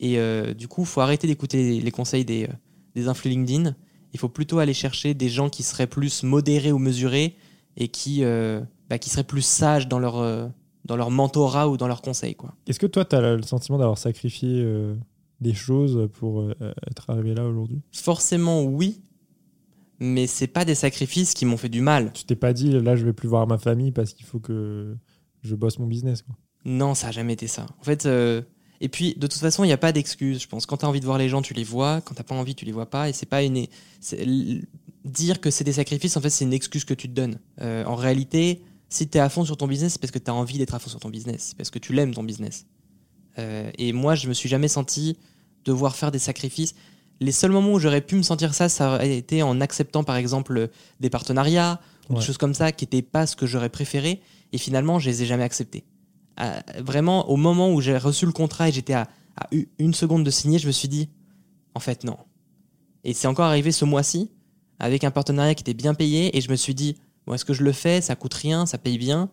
Et 0.00 0.18
euh, 0.18 0.54
du 0.54 0.66
coup, 0.66 0.84
faut 0.84 1.02
arrêter 1.02 1.26
d'écouter 1.26 1.80
les 1.80 1.90
conseils 1.90 2.24
des, 2.24 2.44
euh, 2.44 2.52
des 2.94 3.08
influx 3.08 3.30
LinkedIn. 3.30 3.76
Il 4.12 4.18
faut 4.18 4.30
plutôt 4.30 4.58
aller 4.58 4.74
chercher 4.74 5.12
des 5.12 5.28
gens 5.28 5.50
qui 5.50 5.62
seraient 5.62 5.86
plus 5.86 6.22
modérés 6.22 6.72
ou 6.72 6.78
mesurés 6.78 7.36
et 7.76 7.88
qui, 7.88 8.24
euh, 8.24 8.60
bah, 8.88 8.98
qui 8.98 9.10
seraient 9.10 9.24
plus 9.24 9.42
sages 9.42 9.86
dans 9.88 9.98
leur, 9.98 10.50
dans 10.84 10.96
leur 10.96 11.10
mentorat 11.10 11.68
ou 11.68 11.76
dans 11.76 11.88
leurs 11.88 12.02
conseils. 12.02 12.36
Est-ce 12.66 12.78
que 12.78 12.86
toi, 12.86 13.04
tu 13.04 13.16
as 13.16 13.36
le 13.36 13.42
sentiment 13.42 13.78
d'avoir 13.78 13.98
sacrifié 13.98 14.62
euh, 14.62 14.94
des 15.40 15.54
choses 15.54 16.08
pour 16.14 16.40
euh, 16.40 16.54
être 16.90 17.10
arrivé 17.10 17.34
là 17.34 17.46
aujourd'hui? 17.46 17.82
Forcément, 17.92 18.62
oui, 18.62 19.00
mais 19.98 20.26
c'est 20.26 20.46
pas 20.46 20.64
des 20.64 20.74
sacrifices 20.74 21.34
qui 21.34 21.44
m'ont 21.44 21.56
fait 21.56 21.68
du 21.68 21.80
mal. 21.80 22.12
Tu 22.12 22.24
t'es 22.24 22.36
pas 22.36 22.52
dit, 22.52 22.70
là, 22.70 22.96
je 22.96 23.04
vais 23.04 23.12
plus 23.12 23.28
voir 23.28 23.46
ma 23.46 23.58
famille 23.58 23.92
parce 23.92 24.14
qu'il 24.14 24.26
faut 24.26 24.40
que 24.40 24.96
je 25.42 25.54
bosse 25.54 25.78
mon 25.78 25.86
business. 25.86 26.22
Quoi? 26.22 26.34
Non, 26.64 26.94
ça 26.94 27.08
a 27.08 27.10
jamais 27.10 27.34
été 27.34 27.46
ça. 27.46 27.66
En 27.78 27.84
fait, 27.84 28.06
euh, 28.06 28.42
et 28.80 28.88
puis 28.88 29.14
de 29.14 29.26
toute 29.26 29.40
façon, 29.40 29.64
il 29.64 29.68
n'y 29.68 29.72
a 29.72 29.78
pas 29.78 29.92
d'excuse. 29.92 30.42
Je 30.42 30.48
pense 30.48 30.66
quand 30.66 30.78
tu 30.78 30.86
as 30.86 30.88
envie 30.88 31.00
de 31.00 31.06
voir 31.06 31.18
les 31.18 31.28
gens, 31.28 31.42
tu 31.42 31.54
les 31.54 31.64
vois. 31.64 32.00
Quand 32.00 32.14
t'as 32.14 32.22
pas 32.22 32.34
envie, 32.34 32.54
tu 32.54 32.64
les 32.64 32.72
vois 32.72 32.88
pas. 32.88 33.08
Et 33.08 33.12
c'est 33.12 33.26
pas 33.26 33.42
une. 33.42 33.66
Dire 35.04 35.40
que 35.40 35.50
c'est 35.50 35.64
des 35.64 35.72
sacrifices, 35.72 36.16
en 36.18 36.20
fait, 36.20 36.28
c'est 36.28 36.44
une 36.44 36.52
excuse 36.52 36.84
que 36.84 36.92
tu 36.92 37.08
te 37.08 37.14
donnes. 37.14 37.38
En 37.58 37.94
réalité, 37.94 38.62
si 38.90 39.08
tu 39.08 39.16
es 39.16 39.20
à 39.20 39.28
fond 39.28 39.44
sur 39.44 39.56
ton 39.56 39.66
business, 39.68 39.92
c'est 39.94 40.00
parce 40.00 40.10
que 40.10 40.18
tu 40.18 40.30
as 40.30 40.34
envie 40.34 40.58
d'être 40.58 40.74
à 40.74 40.78
fond 40.78 40.90
sur 40.90 41.00
ton 41.00 41.08
business. 41.08 41.46
C'est 41.48 41.56
parce 41.56 41.70
que 41.70 41.78
tu 41.78 41.92
l'aimes 41.94 42.12
ton 42.12 42.24
business. 42.24 42.66
Euh, 43.38 43.70
et 43.78 43.92
moi, 43.92 44.16
je 44.16 44.28
me 44.28 44.34
suis 44.34 44.48
jamais 44.48 44.68
senti 44.68 45.16
devoir 45.64 45.96
faire 45.96 46.10
des 46.10 46.18
sacrifices. 46.18 46.74
Les 47.20 47.32
seuls 47.32 47.52
moments 47.52 47.72
où 47.72 47.78
j'aurais 47.78 48.00
pu 48.00 48.16
me 48.16 48.22
sentir 48.22 48.52
ça, 48.52 48.68
ça 48.68 48.94
aurait 48.94 49.16
été 49.16 49.42
en 49.42 49.60
acceptant 49.60 50.04
par 50.04 50.16
exemple 50.16 50.68
des 51.00 51.10
partenariats 51.10 51.80
ou 52.08 52.14
Ouais. 52.14 52.18
des 52.18 52.24
choses 52.26 52.38
comme 52.38 52.54
ça 52.54 52.72
qui 52.72 52.84
n'étaient 52.84 53.02
pas 53.02 53.26
ce 53.26 53.36
que 53.36 53.46
j'aurais 53.46 53.68
préféré. 53.68 54.20
Et 54.52 54.58
finalement, 54.58 54.98
je 54.98 55.08
les 55.08 55.22
ai 55.22 55.26
jamais 55.26 55.44
acceptés. 55.44 55.84
Euh, 56.40 56.58
vraiment, 56.78 57.28
au 57.30 57.36
moment 57.36 57.72
où 57.72 57.80
j'ai 57.80 57.96
reçu 57.96 58.26
le 58.26 58.32
contrat 58.32 58.68
et 58.68 58.72
j'étais 58.72 58.94
à, 58.94 59.06
une 59.78 59.94
seconde 59.94 60.24
de 60.24 60.30
signer, 60.30 60.58
je 60.58 60.66
me 60.66 60.72
suis 60.72 60.88
dit, 60.88 61.08
en 61.74 61.80
fait, 61.80 62.04
non. 62.04 62.16
Et 63.04 63.14
c'est 63.14 63.28
encore 63.28 63.46
arrivé 63.46 63.70
ce 63.72 63.84
mois-ci 63.84 64.30
avec 64.78 65.04
un 65.04 65.10
partenariat 65.10 65.54
qui 65.54 65.62
était 65.62 65.74
bien 65.74 65.94
payé 65.94 66.36
et 66.36 66.40
je 66.40 66.50
me 66.50 66.56
suis 66.56 66.74
dit, 66.74 66.96
bon, 67.30 67.34
est-ce 67.34 67.44
que 67.44 67.54
je 67.54 67.62
le 67.62 67.70
fais? 67.70 68.00
Ça 68.00 68.16
coûte 68.16 68.34
rien, 68.34 68.66
ça 68.66 68.76
paye 68.76 68.98
bien. 68.98 69.30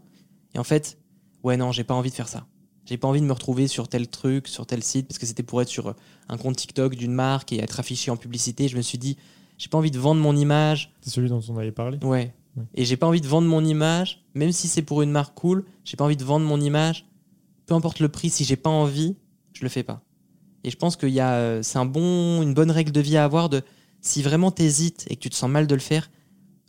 Et 0.53 0.59
en 0.59 0.63
fait, 0.63 0.99
ouais, 1.43 1.57
non, 1.57 1.71
j'ai 1.71 1.83
pas 1.83 1.95
envie 1.95 2.11
de 2.11 2.15
faire 2.15 2.27
ça. 2.27 2.45
J'ai 2.85 2.97
pas 2.97 3.07
envie 3.07 3.21
de 3.21 3.25
me 3.25 3.33
retrouver 3.33 3.67
sur 3.67 3.87
tel 3.87 4.07
truc, 4.07 4.47
sur 4.47 4.67
tel 4.67 4.83
site, 4.83 5.07
parce 5.07 5.17
que 5.17 5.25
c'était 5.25 5.41
pour 5.41 5.63
être 5.63 5.67
sur 5.67 5.95
un 6.29 6.37
compte 6.37 6.55
TikTok 6.55 6.95
d'une 6.95 7.11
marque 7.11 7.51
et 7.53 7.59
être 7.59 7.79
affiché 7.79 8.11
en 8.11 8.15
publicité. 8.15 8.67
Je 8.67 8.77
me 8.77 8.83
suis 8.83 8.99
dit, 8.99 9.17
j'ai 9.57 9.67
pas 9.67 9.79
envie 9.79 9.89
de 9.89 9.97
vendre 9.97 10.21
mon 10.21 10.35
image. 10.37 10.93
C'est 11.01 11.09
celui 11.09 11.27
dont 11.27 11.41
on 11.49 11.57
avait 11.57 11.71
parlé? 11.71 11.97
Ouais. 12.03 12.33
Ouais. 12.55 12.65
Et 12.75 12.85
j'ai 12.85 12.97
pas 12.97 13.07
envie 13.07 13.19
de 13.19 13.27
vendre 13.27 13.47
mon 13.47 13.65
image, 13.65 14.23
même 14.35 14.51
si 14.51 14.67
c'est 14.67 14.83
pour 14.83 15.01
une 15.01 15.11
marque 15.11 15.35
cool, 15.35 15.65
j'ai 15.83 15.97
pas 15.97 16.05
envie 16.05 16.17
de 16.17 16.23
vendre 16.23 16.45
mon 16.45 16.61
image. 16.61 17.07
Peu 17.65 17.73
importe 17.73 17.99
le 17.99 18.09
prix, 18.09 18.29
si 18.29 18.45
j'ai 18.45 18.55
pas 18.55 18.69
envie, 18.69 19.15
je 19.53 19.63
le 19.63 19.69
fais 19.69 19.83
pas. 19.83 20.03
Et 20.63 20.69
je 20.69 20.77
pense 20.77 20.97
a, 20.97 21.33
euh, 21.33 21.63
c'est 21.63 21.79
un 21.79 21.85
bon, 21.85 22.43
une 22.43 22.53
bonne 22.53 22.71
règle 22.71 22.91
de 22.91 23.01
vie 23.01 23.17
à 23.17 23.23
avoir 23.23 23.49
de, 23.49 23.63
si 24.01 24.21
vraiment 24.21 24.51
t'hésites 24.51 25.05
et 25.09 25.15
que 25.15 25.21
tu 25.21 25.29
te 25.29 25.35
sens 25.35 25.49
mal 25.49 25.65
de 25.65 25.73
le 25.73 25.81
faire, 25.81 26.09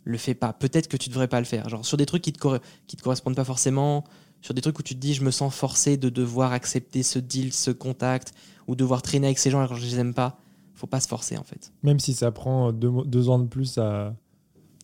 le 0.09 0.17
fais 0.17 0.33
pas. 0.33 0.53
Peut-être 0.53 0.87
que 0.87 0.97
tu 0.97 1.09
devrais 1.09 1.27
pas 1.27 1.39
le 1.39 1.45
faire. 1.45 1.69
Genre 1.69 1.85
sur 1.85 1.97
des 1.97 2.05
trucs 2.05 2.21
qui 2.21 2.33
te, 2.33 2.59
qui 2.87 2.95
te 2.97 3.01
correspondent 3.01 3.35
pas 3.35 3.43
forcément, 3.45 4.03
sur 4.41 4.53
des 4.53 4.61
trucs 4.61 4.79
où 4.79 4.83
tu 4.83 4.95
te 4.95 4.99
dis, 4.99 5.13
je 5.13 5.23
me 5.23 5.31
sens 5.31 5.53
forcé 5.53 5.97
de 5.97 6.09
devoir 6.09 6.51
accepter 6.53 7.03
ce 7.03 7.19
deal, 7.19 7.51
ce 7.53 7.71
contact, 7.71 8.33
ou 8.67 8.75
devoir 8.75 9.01
traîner 9.01 9.27
avec 9.27 9.39
ces 9.39 9.49
gens 9.51 9.59
alors 9.59 9.71
que 9.71 9.77
je 9.77 9.85
les 9.85 9.99
aime 9.99 10.13
pas. 10.13 10.37
Faut 10.75 10.87
pas 10.87 10.99
se 11.01 11.07
forcer 11.07 11.37
en 11.37 11.43
fait. 11.43 11.73
Même 11.83 11.99
si 11.99 12.13
ça 12.13 12.31
prend 12.31 12.71
deux, 12.71 12.91
deux 13.05 13.29
ans 13.29 13.39
de 13.39 13.47
plus 13.47 13.77
à, 13.77 14.15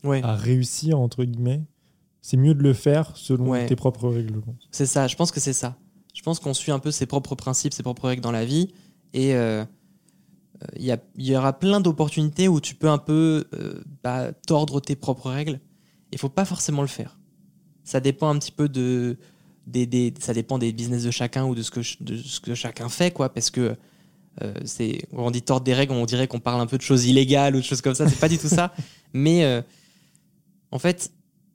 Ouais. 0.04 0.22
à 0.24 0.36
réussir, 0.36 1.00
entre 1.00 1.24
guillemets, 1.24 1.64
c'est 2.22 2.38
mieux 2.38 2.54
de 2.54 2.62
le 2.62 2.74
faire 2.74 3.16
selon 3.16 3.50
Ouais. 3.50 3.66
tes 3.66 3.76
propres 3.76 4.10
règles. 4.10 4.42
C'est 4.72 4.86
ça, 4.88 5.08
je 5.08 5.16
pense 5.16 5.32
que 5.32 5.40
c'est 5.40 5.54
ça. 5.54 5.78
Je 6.14 6.22
pense 6.22 6.40
qu'on 6.40 6.54
suit 6.54 6.72
un 6.72 6.80
peu 6.80 6.92
ses 6.92 7.06
propres 7.06 7.36
principes, 7.36 7.74
ses 7.74 7.84
propres 7.84 8.08
règles 8.08 8.22
dans 8.22 8.32
la 8.32 8.46
vie. 8.46 8.74
Et 9.14 9.36
euh, 9.36 9.64
euh, 10.64 10.68
il 10.78 11.00
y, 11.18 11.36
aura 11.36 11.54
plein 11.60 11.82
d'opportunités 11.82 12.48
où 12.48 12.62
tu 12.62 12.76
peux 12.76 12.90
un 12.90 12.98
peu 12.98 13.46
euh, 13.54 13.82
bah, 14.04 14.32
tordre 14.48 14.80
tes 14.80 14.96
propres 14.96 15.30
règles. 15.30 15.60
Il 16.12 16.18
faut 16.18 16.30
pas 16.30 16.46
forcément 16.46 16.82
le 16.82 16.88
faire. 16.88 17.18
Ça 17.84 18.00
dépend 18.00 18.30
un 18.30 18.40
petit 18.40 18.52
peu 18.52 18.70
de. 18.70 19.18
Des, 19.68 19.88
des- 19.88 20.14
ça 20.20 20.34
dépend 20.34 20.60
des 20.60 20.72
business 20.72 21.04
de 21.04 21.12
chacun 21.12 21.46
ou 21.46 21.56
de 21.56 21.64
ce 21.64 21.72
que, 21.72 21.82
ch- 21.82 22.02
de 22.02 22.18
ce 22.18 22.40
que 22.40 22.54
chacun 22.54 22.88
fait, 22.88 23.12
quoi. 23.12 23.30
Parce 23.34 23.50
que 23.50 23.76
euh, 24.44 24.54
c'est, 24.64 25.08
on 25.12 25.32
dit 25.32 25.42
tordre 25.42 25.64
des 25.64 25.74
règles, 25.74 25.94
on 25.94 26.06
dirait 26.06 26.28
qu'on 26.28 26.40
parle 26.40 26.62
un 26.62 26.68
peu 26.68 26.78
de 26.78 26.84
choses 26.84 27.06
illégales 27.06 27.56
ou 27.56 27.60
de 27.60 27.66
choses 27.66 27.82
comme 27.82 27.96
ça. 27.96 28.08
C'est 28.08 28.20
pas 28.20 28.30
du 28.30 28.38
tout 28.38 28.48
ça. 28.48 28.74
Mais 29.14 29.44
euh, 29.44 29.62
en 30.72 30.78
fait, 30.80 31.12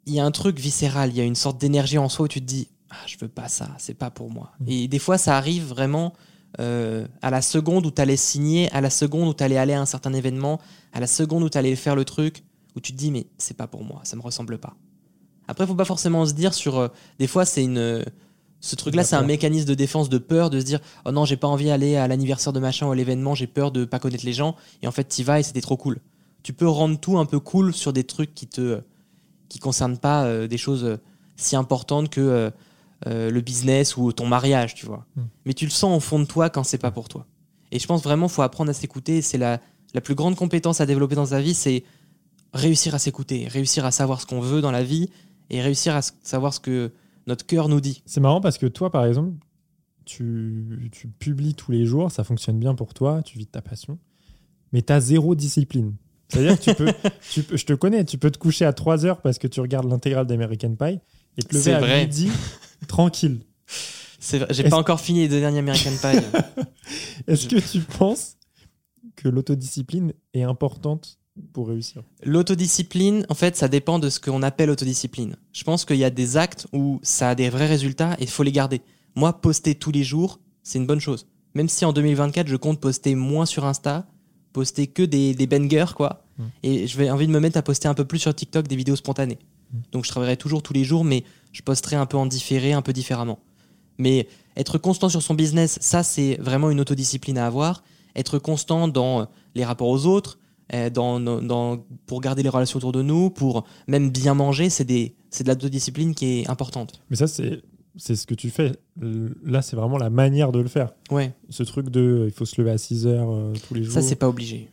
il 0.06 0.14
y 0.14 0.20
a 0.20 0.24
un 0.24 0.30
truc 0.32 0.58
viscéral, 0.58 1.10
il 1.10 1.16
y 1.16 1.20
a 1.20 1.24
une 1.24 1.36
sorte 1.36 1.60
d'énergie 1.60 1.98
en 1.98 2.08
soi 2.08 2.24
où 2.24 2.28
tu 2.28 2.40
te 2.40 2.46
dis 2.46 2.68
ah, 2.90 2.96
je 3.06 3.16
veux 3.20 3.28
pas 3.28 3.48
ça, 3.48 3.70
c'est 3.78 3.94
pas 3.94 4.10
pour 4.10 4.30
moi. 4.30 4.52
Mm. 4.60 4.68
Et 4.68 4.88
des 4.88 4.98
fois, 4.98 5.18
ça 5.18 5.36
arrive 5.36 5.64
vraiment 5.64 6.12
euh, 6.58 7.06
à 7.22 7.30
la 7.30 7.42
seconde 7.42 7.86
où 7.86 7.90
tu 7.90 8.02
allais 8.02 8.16
signer, 8.16 8.70
à 8.72 8.80
la 8.80 8.90
seconde 8.90 9.28
où 9.28 9.34
tu 9.34 9.44
allais 9.44 9.56
aller 9.56 9.72
à 9.72 9.80
un 9.80 9.86
certain 9.86 10.12
événement, 10.12 10.60
à 10.92 11.00
la 11.00 11.06
seconde 11.06 11.42
où 11.44 11.48
tu 11.48 11.58
allais 11.58 11.76
faire 11.76 11.94
le 11.94 12.04
truc, 12.04 12.42
où 12.74 12.80
tu 12.80 12.92
te 12.92 12.98
dis 12.98 13.10
mais 13.10 13.26
c'est 13.38 13.56
pas 13.56 13.66
pour 13.66 13.84
moi, 13.84 14.00
ça 14.04 14.16
me 14.16 14.22
ressemble 14.22 14.58
pas. 14.58 14.74
Après, 15.46 15.66
faut 15.66 15.74
pas 15.74 15.84
forcément 15.84 16.26
se 16.26 16.32
dire 16.32 16.54
sur. 16.54 16.78
euh, 16.78 16.88
des 17.18 17.26
fois, 17.26 17.44
c'est 17.44 17.62
une. 17.64 17.78
euh, 17.78 18.04
ce 18.60 18.76
truc-là, 18.76 19.04
c'est 19.04 19.16
un 19.16 19.22
mécanisme 19.22 19.66
de 19.66 19.74
défense, 19.74 20.08
de 20.08 20.18
peur, 20.18 20.50
de 20.50 20.60
se 20.60 20.64
dire 20.64 20.80
Oh 21.06 21.12
non, 21.12 21.24
j'ai 21.24 21.36
pas 21.36 21.48
envie 21.48 21.66
d'aller 21.66 21.96
à 21.96 22.06
l'anniversaire 22.08 22.52
de 22.52 22.60
machin 22.60 22.86
ou 22.86 22.92
à 22.92 22.96
l'événement, 22.96 23.34
j'ai 23.34 23.46
peur 23.46 23.70
de 23.72 23.84
pas 23.84 23.98
connaître 23.98 24.26
les 24.26 24.32
gens. 24.34 24.54
Et 24.82 24.86
en 24.86 24.92
fait, 24.92 25.04
t'y 25.04 25.22
vas 25.22 25.40
et 25.40 25.42
c'était 25.42 25.60
trop 25.62 25.76
cool. 25.76 25.98
Tu 26.42 26.52
peux 26.52 26.68
rendre 26.68 26.98
tout 26.98 27.18
un 27.18 27.24
peu 27.26 27.40
cool 27.40 27.72
sur 27.72 27.92
des 27.92 28.04
trucs 28.04 28.34
qui 28.34 28.46
te. 28.46 28.80
qui 29.48 29.58
concernent 29.60 29.98
pas 29.98 30.46
des 30.46 30.58
choses 30.58 30.98
si 31.36 31.56
importantes 31.56 32.10
que 32.10 32.52
euh, 33.06 33.30
le 33.30 33.40
business 33.40 33.96
ou 33.96 34.12
ton 34.12 34.26
mariage, 34.26 34.74
tu 34.74 34.86
vois. 34.86 35.06
Mm. 35.16 35.22
Mais 35.46 35.54
tu 35.54 35.64
le 35.64 35.70
sens 35.70 35.96
au 35.96 36.00
fond 36.00 36.18
de 36.18 36.24
toi 36.24 36.50
quand 36.50 36.64
c'est 36.64 36.78
pas 36.78 36.90
pour 36.90 37.08
toi. 37.08 37.26
Et 37.72 37.78
je 37.78 37.86
pense 37.86 38.02
vraiment 38.02 38.28
faut 38.28 38.42
apprendre 38.42 38.70
à 38.70 38.74
s'écouter. 38.74 39.22
C'est 39.22 39.38
la, 39.38 39.60
la 39.94 40.00
plus 40.00 40.14
grande 40.14 40.36
compétence 40.36 40.80
à 40.80 40.86
développer 40.86 41.14
dans 41.14 41.26
sa 41.26 41.40
vie, 41.40 41.54
c'est 41.54 41.84
réussir 42.52 42.94
à 42.94 42.98
s'écouter, 42.98 43.46
réussir 43.48 43.84
à 43.84 43.90
savoir 43.90 44.20
ce 44.20 44.26
qu'on 44.26 44.40
veut 44.40 44.60
dans 44.60 44.72
la 44.72 44.82
vie 44.82 45.08
et 45.50 45.60
réussir 45.62 45.94
à 45.94 46.02
savoir 46.02 46.52
ce 46.54 46.60
que 46.60 46.92
notre 47.26 47.46
cœur 47.46 47.68
nous 47.68 47.80
dit. 47.80 48.02
C'est 48.06 48.20
marrant 48.20 48.40
parce 48.40 48.58
que 48.58 48.66
toi, 48.66 48.90
par 48.90 49.04
exemple, 49.04 49.32
tu, 50.04 50.90
tu 50.92 51.08
publies 51.08 51.54
tous 51.54 51.70
les 51.72 51.84
jours, 51.84 52.10
ça 52.10 52.24
fonctionne 52.24 52.58
bien 52.58 52.74
pour 52.74 52.94
toi, 52.94 53.22
tu 53.22 53.38
vis 53.38 53.46
de 53.46 53.50
ta 53.50 53.62
passion, 53.62 53.98
mais 54.72 54.82
tu 54.82 54.92
as 54.92 55.00
zéro 55.00 55.34
discipline. 55.34 55.94
C'est-à-dire 56.28 56.58
que 56.58 56.64
tu 56.64 56.74
peux, 56.74 56.92
tu 57.30 57.42
peux, 57.42 57.56
je 57.56 57.64
te 57.64 57.72
connais, 57.72 58.04
tu 58.04 58.18
peux 58.18 58.30
te 58.30 58.38
coucher 58.38 58.64
à 58.64 58.72
3 58.72 59.04
heures 59.06 59.20
parce 59.20 59.38
que 59.38 59.46
tu 59.46 59.60
regardes 59.60 59.88
l'intégrale 59.88 60.26
d'American 60.26 60.74
Pie 60.74 61.00
et 61.36 61.42
te 61.42 61.54
lever 61.54 61.72
à 61.72 61.80
vrai. 61.80 62.02
midi 62.02 62.30
tranquille. 62.86 63.40
C'est 64.18 64.38
vrai, 64.38 64.48
J'ai 64.50 64.64
pas 64.64 64.76
encore 64.76 65.00
fini 65.00 65.20
les 65.20 65.28
deux 65.28 65.40
derniers 65.40 65.60
American 65.60 65.92
Pie. 66.00 66.18
Est-ce 67.26 67.48
que 67.48 67.56
tu 67.56 67.80
penses 67.80 68.36
que 69.16 69.28
l'autodiscipline 69.28 70.12
est 70.34 70.42
importante 70.42 71.18
pour 71.52 71.68
réussir? 71.68 72.02
L'autodiscipline, 72.22 73.24
en 73.28 73.34
fait, 73.34 73.56
ça 73.56 73.68
dépend 73.68 73.98
de 73.98 74.10
ce 74.10 74.20
qu'on 74.20 74.42
appelle 74.42 74.70
autodiscipline. 74.70 75.36
Je 75.52 75.64
pense 75.64 75.84
qu'il 75.84 75.96
y 75.96 76.04
a 76.04 76.10
des 76.10 76.36
actes 76.36 76.66
où 76.72 77.00
ça 77.02 77.30
a 77.30 77.34
des 77.34 77.48
vrais 77.48 77.66
résultats 77.66 78.14
et 78.18 78.24
il 78.24 78.30
faut 78.30 78.42
les 78.42 78.52
garder. 78.52 78.82
Moi, 79.14 79.32
poster 79.40 79.74
tous 79.74 79.90
les 79.90 80.04
jours, 80.04 80.38
c'est 80.62 80.78
une 80.78 80.86
bonne 80.86 81.00
chose. 81.00 81.26
Même 81.54 81.68
si 81.68 81.84
en 81.84 81.92
2024, 81.92 82.46
je 82.46 82.56
compte 82.56 82.78
poster 82.80 83.14
moins 83.14 83.46
sur 83.46 83.64
Insta, 83.64 84.06
poster 84.52 84.86
que 84.86 85.02
des, 85.02 85.34
des 85.34 85.46
bangers, 85.46 85.94
quoi. 85.96 86.24
Mm. 86.38 86.44
Et 86.62 86.86
je 86.86 86.96
vais 86.98 87.10
envie 87.10 87.26
de 87.26 87.32
me 87.32 87.40
mettre 87.40 87.56
à 87.56 87.62
poster 87.62 87.88
un 87.88 87.94
peu 87.94 88.04
plus 88.04 88.18
sur 88.18 88.34
TikTok 88.34 88.68
des 88.68 88.76
vidéos 88.76 88.96
spontanées. 88.96 89.38
Donc 89.92 90.04
je 90.04 90.10
travaillerai 90.10 90.36
toujours 90.36 90.62
tous 90.62 90.72
les 90.72 90.84
jours, 90.84 91.04
mais 91.04 91.24
je 91.52 91.62
posterai 91.62 91.96
un 91.96 92.06
peu 92.06 92.16
en 92.16 92.26
différé, 92.26 92.72
un 92.72 92.82
peu 92.82 92.92
différemment. 92.92 93.38
Mais 93.98 94.28
être 94.56 94.78
constant 94.78 95.08
sur 95.08 95.22
son 95.22 95.34
business, 95.34 95.78
ça, 95.80 96.02
c'est 96.02 96.36
vraiment 96.40 96.70
une 96.70 96.80
autodiscipline 96.80 97.38
à 97.38 97.46
avoir. 97.46 97.82
Être 98.16 98.38
constant 98.38 98.88
dans 98.88 99.28
les 99.54 99.64
rapports 99.64 99.88
aux 99.88 100.06
autres, 100.06 100.38
euh, 100.72 100.90
dans, 100.90 101.78
pour 102.06 102.20
garder 102.20 102.42
les 102.42 102.48
relations 102.48 102.78
autour 102.78 102.92
de 102.92 103.02
nous, 103.02 103.30
pour 103.30 103.64
même 103.88 104.10
bien 104.10 104.34
manger, 104.34 104.70
c'est 104.70 104.84
de 104.84 105.10
l'autodiscipline 105.46 106.14
qui 106.14 106.40
est 106.40 106.50
importante. 106.50 107.00
Mais 107.10 107.16
ça, 107.16 107.26
c'est 107.26 107.62
c'est 107.96 108.14
ce 108.14 108.24
que 108.24 108.34
tu 108.34 108.50
fais. 108.50 108.72
Euh, 109.02 109.30
Là, 109.44 109.62
c'est 109.62 109.74
vraiment 109.74 109.98
la 109.98 110.10
manière 110.10 110.52
de 110.52 110.60
le 110.60 110.68
faire. 110.68 110.92
Ouais, 111.10 111.32
Ce 111.48 111.64
truc 111.64 111.90
de 111.90 112.00
euh, 112.00 112.26
il 112.26 112.30
faut 112.32 112.44
se 112.44 112.58
lever 112.60 112.70
à 112.70 112.78
6 112.78 113.04
heures 113.08 113.28
euh, 113.30 113.52
tous 113.66 113.74
les 113.74 113.82
jours. 113.82 113.92
ça, 113.92 114.00
c'est 114.00 114.14
pas 114.14 114.28
obligé. 114.28 114.70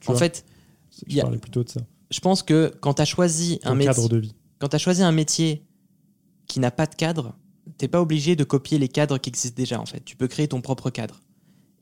Tu 0.00 0.08
En 0.08 0.14
vois, 0.14 0.20
fait, 0.20 0.46
je 0.90 1.04
il 1.08 1.16
y 1.16 1.20
a- 1.20 1.24
parlais 1.24 1.36
plutôt 1.38 1.62
de 1.62 1.68
ça. 1.68 1.80
Je 2.10 2.20
pense 2.20 2.42
que 2.42 2.72
quand 2.80 2.94
tu 2.94 3.02
as 3.02 3.06
choisi 3.06 3.60
un 3.64 3.72
Un 3.72 3.74
métier, 3.74 3.94
cadre 3.94 4.08
de 4.08 4.18
vie. 4.18 4.34
quand 4.58 4.68
tu 4.68 4.76
as 4.76 4.80
choisi 4.80 5.02
un 5.02 5.12
métier 5.12 5.64
qui 6.46 6.60
n'a 6.60 6.70
pas 6.70 6.86
de 6.86 6.94
cadre, 6.94 7.34
t'es 7.78 7.88
pas 7.88 8.00
obligé 8.00 8.36
de 8.36 8.44
copier 8.44 8.78
les 8.78 8.88
cadres 8.88 9.18
qui 9.18 9.30
existent 9.30 9.56
déjà 9.56 9.80
en 9.80 9.86
fait. 9.86 10.04
Tu 10.04 10.16
peux 10.16 10.28
créer 10.28 10.48
ton 10.48 10.60
propre 10.60 10.90
cadre. 10.90 11.20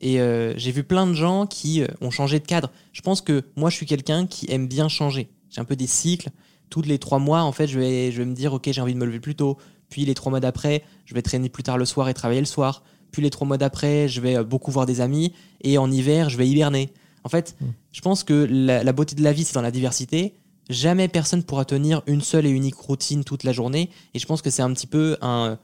Et 0.01 0.21
euh, 0.21 0.53
j'ai 0.57 0.71
vu 0.71 0.83
plein 0.83 1.07
de 1.07 1.13
gens 1.13 1.45
qui 1.45 1.81
euh, 1.81 1.87
ont 2.01 2.11
changé 2.11 2.39
de 2.39 2.45
cadre. 2.45 2.71
Je 2.93 3.01
pense 3.01 3.21
que 3.21 3.43
moi, 3.57 3.69
je 3.69 3.75
suis 3.75 3.85
quelqu'un 3.85 4.27
qui 4.27 4.49
aime 4.49 4.67
bien 4.67 4.87
changer. 4.87 5.29
J'ai 5.49 5.59
un 5.59 5.65
peu 5.65 5.75
des 5.75 5.87
cycles. 5.87 6.29
Tous 6.69 6.81
les 6.83 6.99
trois 6.99 7.19
mois, 7.19 7.41
en 7.41 7.51
fait, 7.51 7.67
je 7.67 7.79
vais, 7.79 8.11
je 8.11 8.19
vais 8.19 8.25
me 8.25 8.33
dire, 8.33 8.53
ok, 8.53 8.69
j'ai 8.71 8.79
envie 8.79 8.93
de 8.93 8.99
me 8.99 9.05
lever 9.05 9.19
plus 9.19 9.35
tôt. 9.35 9.57
Puis 9.89 10.05
les 10.05 10.13
trois 10.13 10.29
mois 10.29 10.39
d'après, 10.39 10.83
je 11.05 11.13
vais 11.15 11.21
traîner 11.21 11.49
plus 11.49 11.63
tard 11.63 11.77
le 11.77 11.85
soir 11.85 12.07
et 12.07 12.13
travailler 12.13 12.39
le 12.39 12.45
soir. 12.45 12.83
Puis 13.11 13.21
les 13.21 13.29
trois 13.29 13.47
mois 13.47 13.57
d'après, 13.57 14.07
je 14.07 14.21
vais 14.21 14.37
euh, 14.37 14.43
beaucoup 14.43 14.71
voir 14.71 14.85
des 14.85 15.01
amis. 15.01 15.33
Et 15.61 15.77
en 15.77 15.91
hiver, 15.91 16.29
je 16.29 16.37
vais 16.37 16.47
hiberner. 16.47 16.93
En 17.23 17.29
fait, 17.29 17.55
Mm. 17.59 17.65
je 17.91 18.01
pense 18.01 18.23
que 18.23 18.47
la, 18.49 18.83
la 18.83 18.93
beauté 18.93 19.15
de 19.15 19.23
la 19.23 19.33
vie, 19.33 19.43
c'est 19.43 19.53
dans 19.55 19.61
la 19.61 19.71
diversité. 19.71 20.33
Jamais 20.69 21.07
personne 21.07 21.43
pourra 21.43 21.65
tenir 21.65 22.01
une 22.05 22.21
seule 22.21 22.45
et 22.45 22.49
unique 22.49 22.75
routine 22.75 23.23
toute 23.23 23.43
la 23.43 23.51
journée. 23.51 23.89
Et 24.13 24.19
je 24.19 24.25
pense 24.25 24.41
que 24.41 24.49
c'est 24.49 24.61
un 24.61 24.71
petit 24.73 24.87
peu 24.87 25.17
un, 25.21 25.57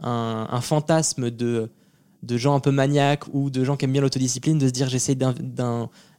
un, 0.00 0.46
un 0.50 0.60
fantasme 0.60 1.30
de, 1.30 1.68
de 2.22 2.36
gens 2.36 2.54
un 2.54 2.60
peu 2.60 2.70
maniaques 2.70 3.24
ou 3.32 3.50
de 3.50 3.64
gens 3.64 3.76
qui 3.76 3.84
aiment 3.86 3.92
bien 3.92 4.02
l'autodiscipline 4.02 4.58
de 4.58 4.68
se 4.68 4.72
dire 4.72 4.88
j'essaie 4.88 5.16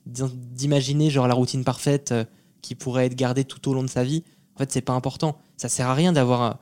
d'imaginer 0.06 1.10
genre 1.10 1.28
la 1.28 1.34
routine 1.34 1.64
parfaite 1.64 2.12
euh, 2.12 2.26
qui 2.62 2.76
pourrait 2.76 3.06
être 3.06 3.16
gardée 3.16 3.46
tout 3.46 3.70
au 3.70 3.74
long 3.74 3.84
de 3.84 3.90
sa 3.90 4.04
vie. 4.04 4.24
En 4.56 4.60
fait, 4.60 4.72
c'est 4.72 4.82
pas 4.82 4.94
important. 4.94 5.38
Ça 5.58 5.70
sert 5.70 5.88
à 5.88 5.94
rien 5.94 6.14
d'avoir 6.14 6.42
euh, 6.42 6.54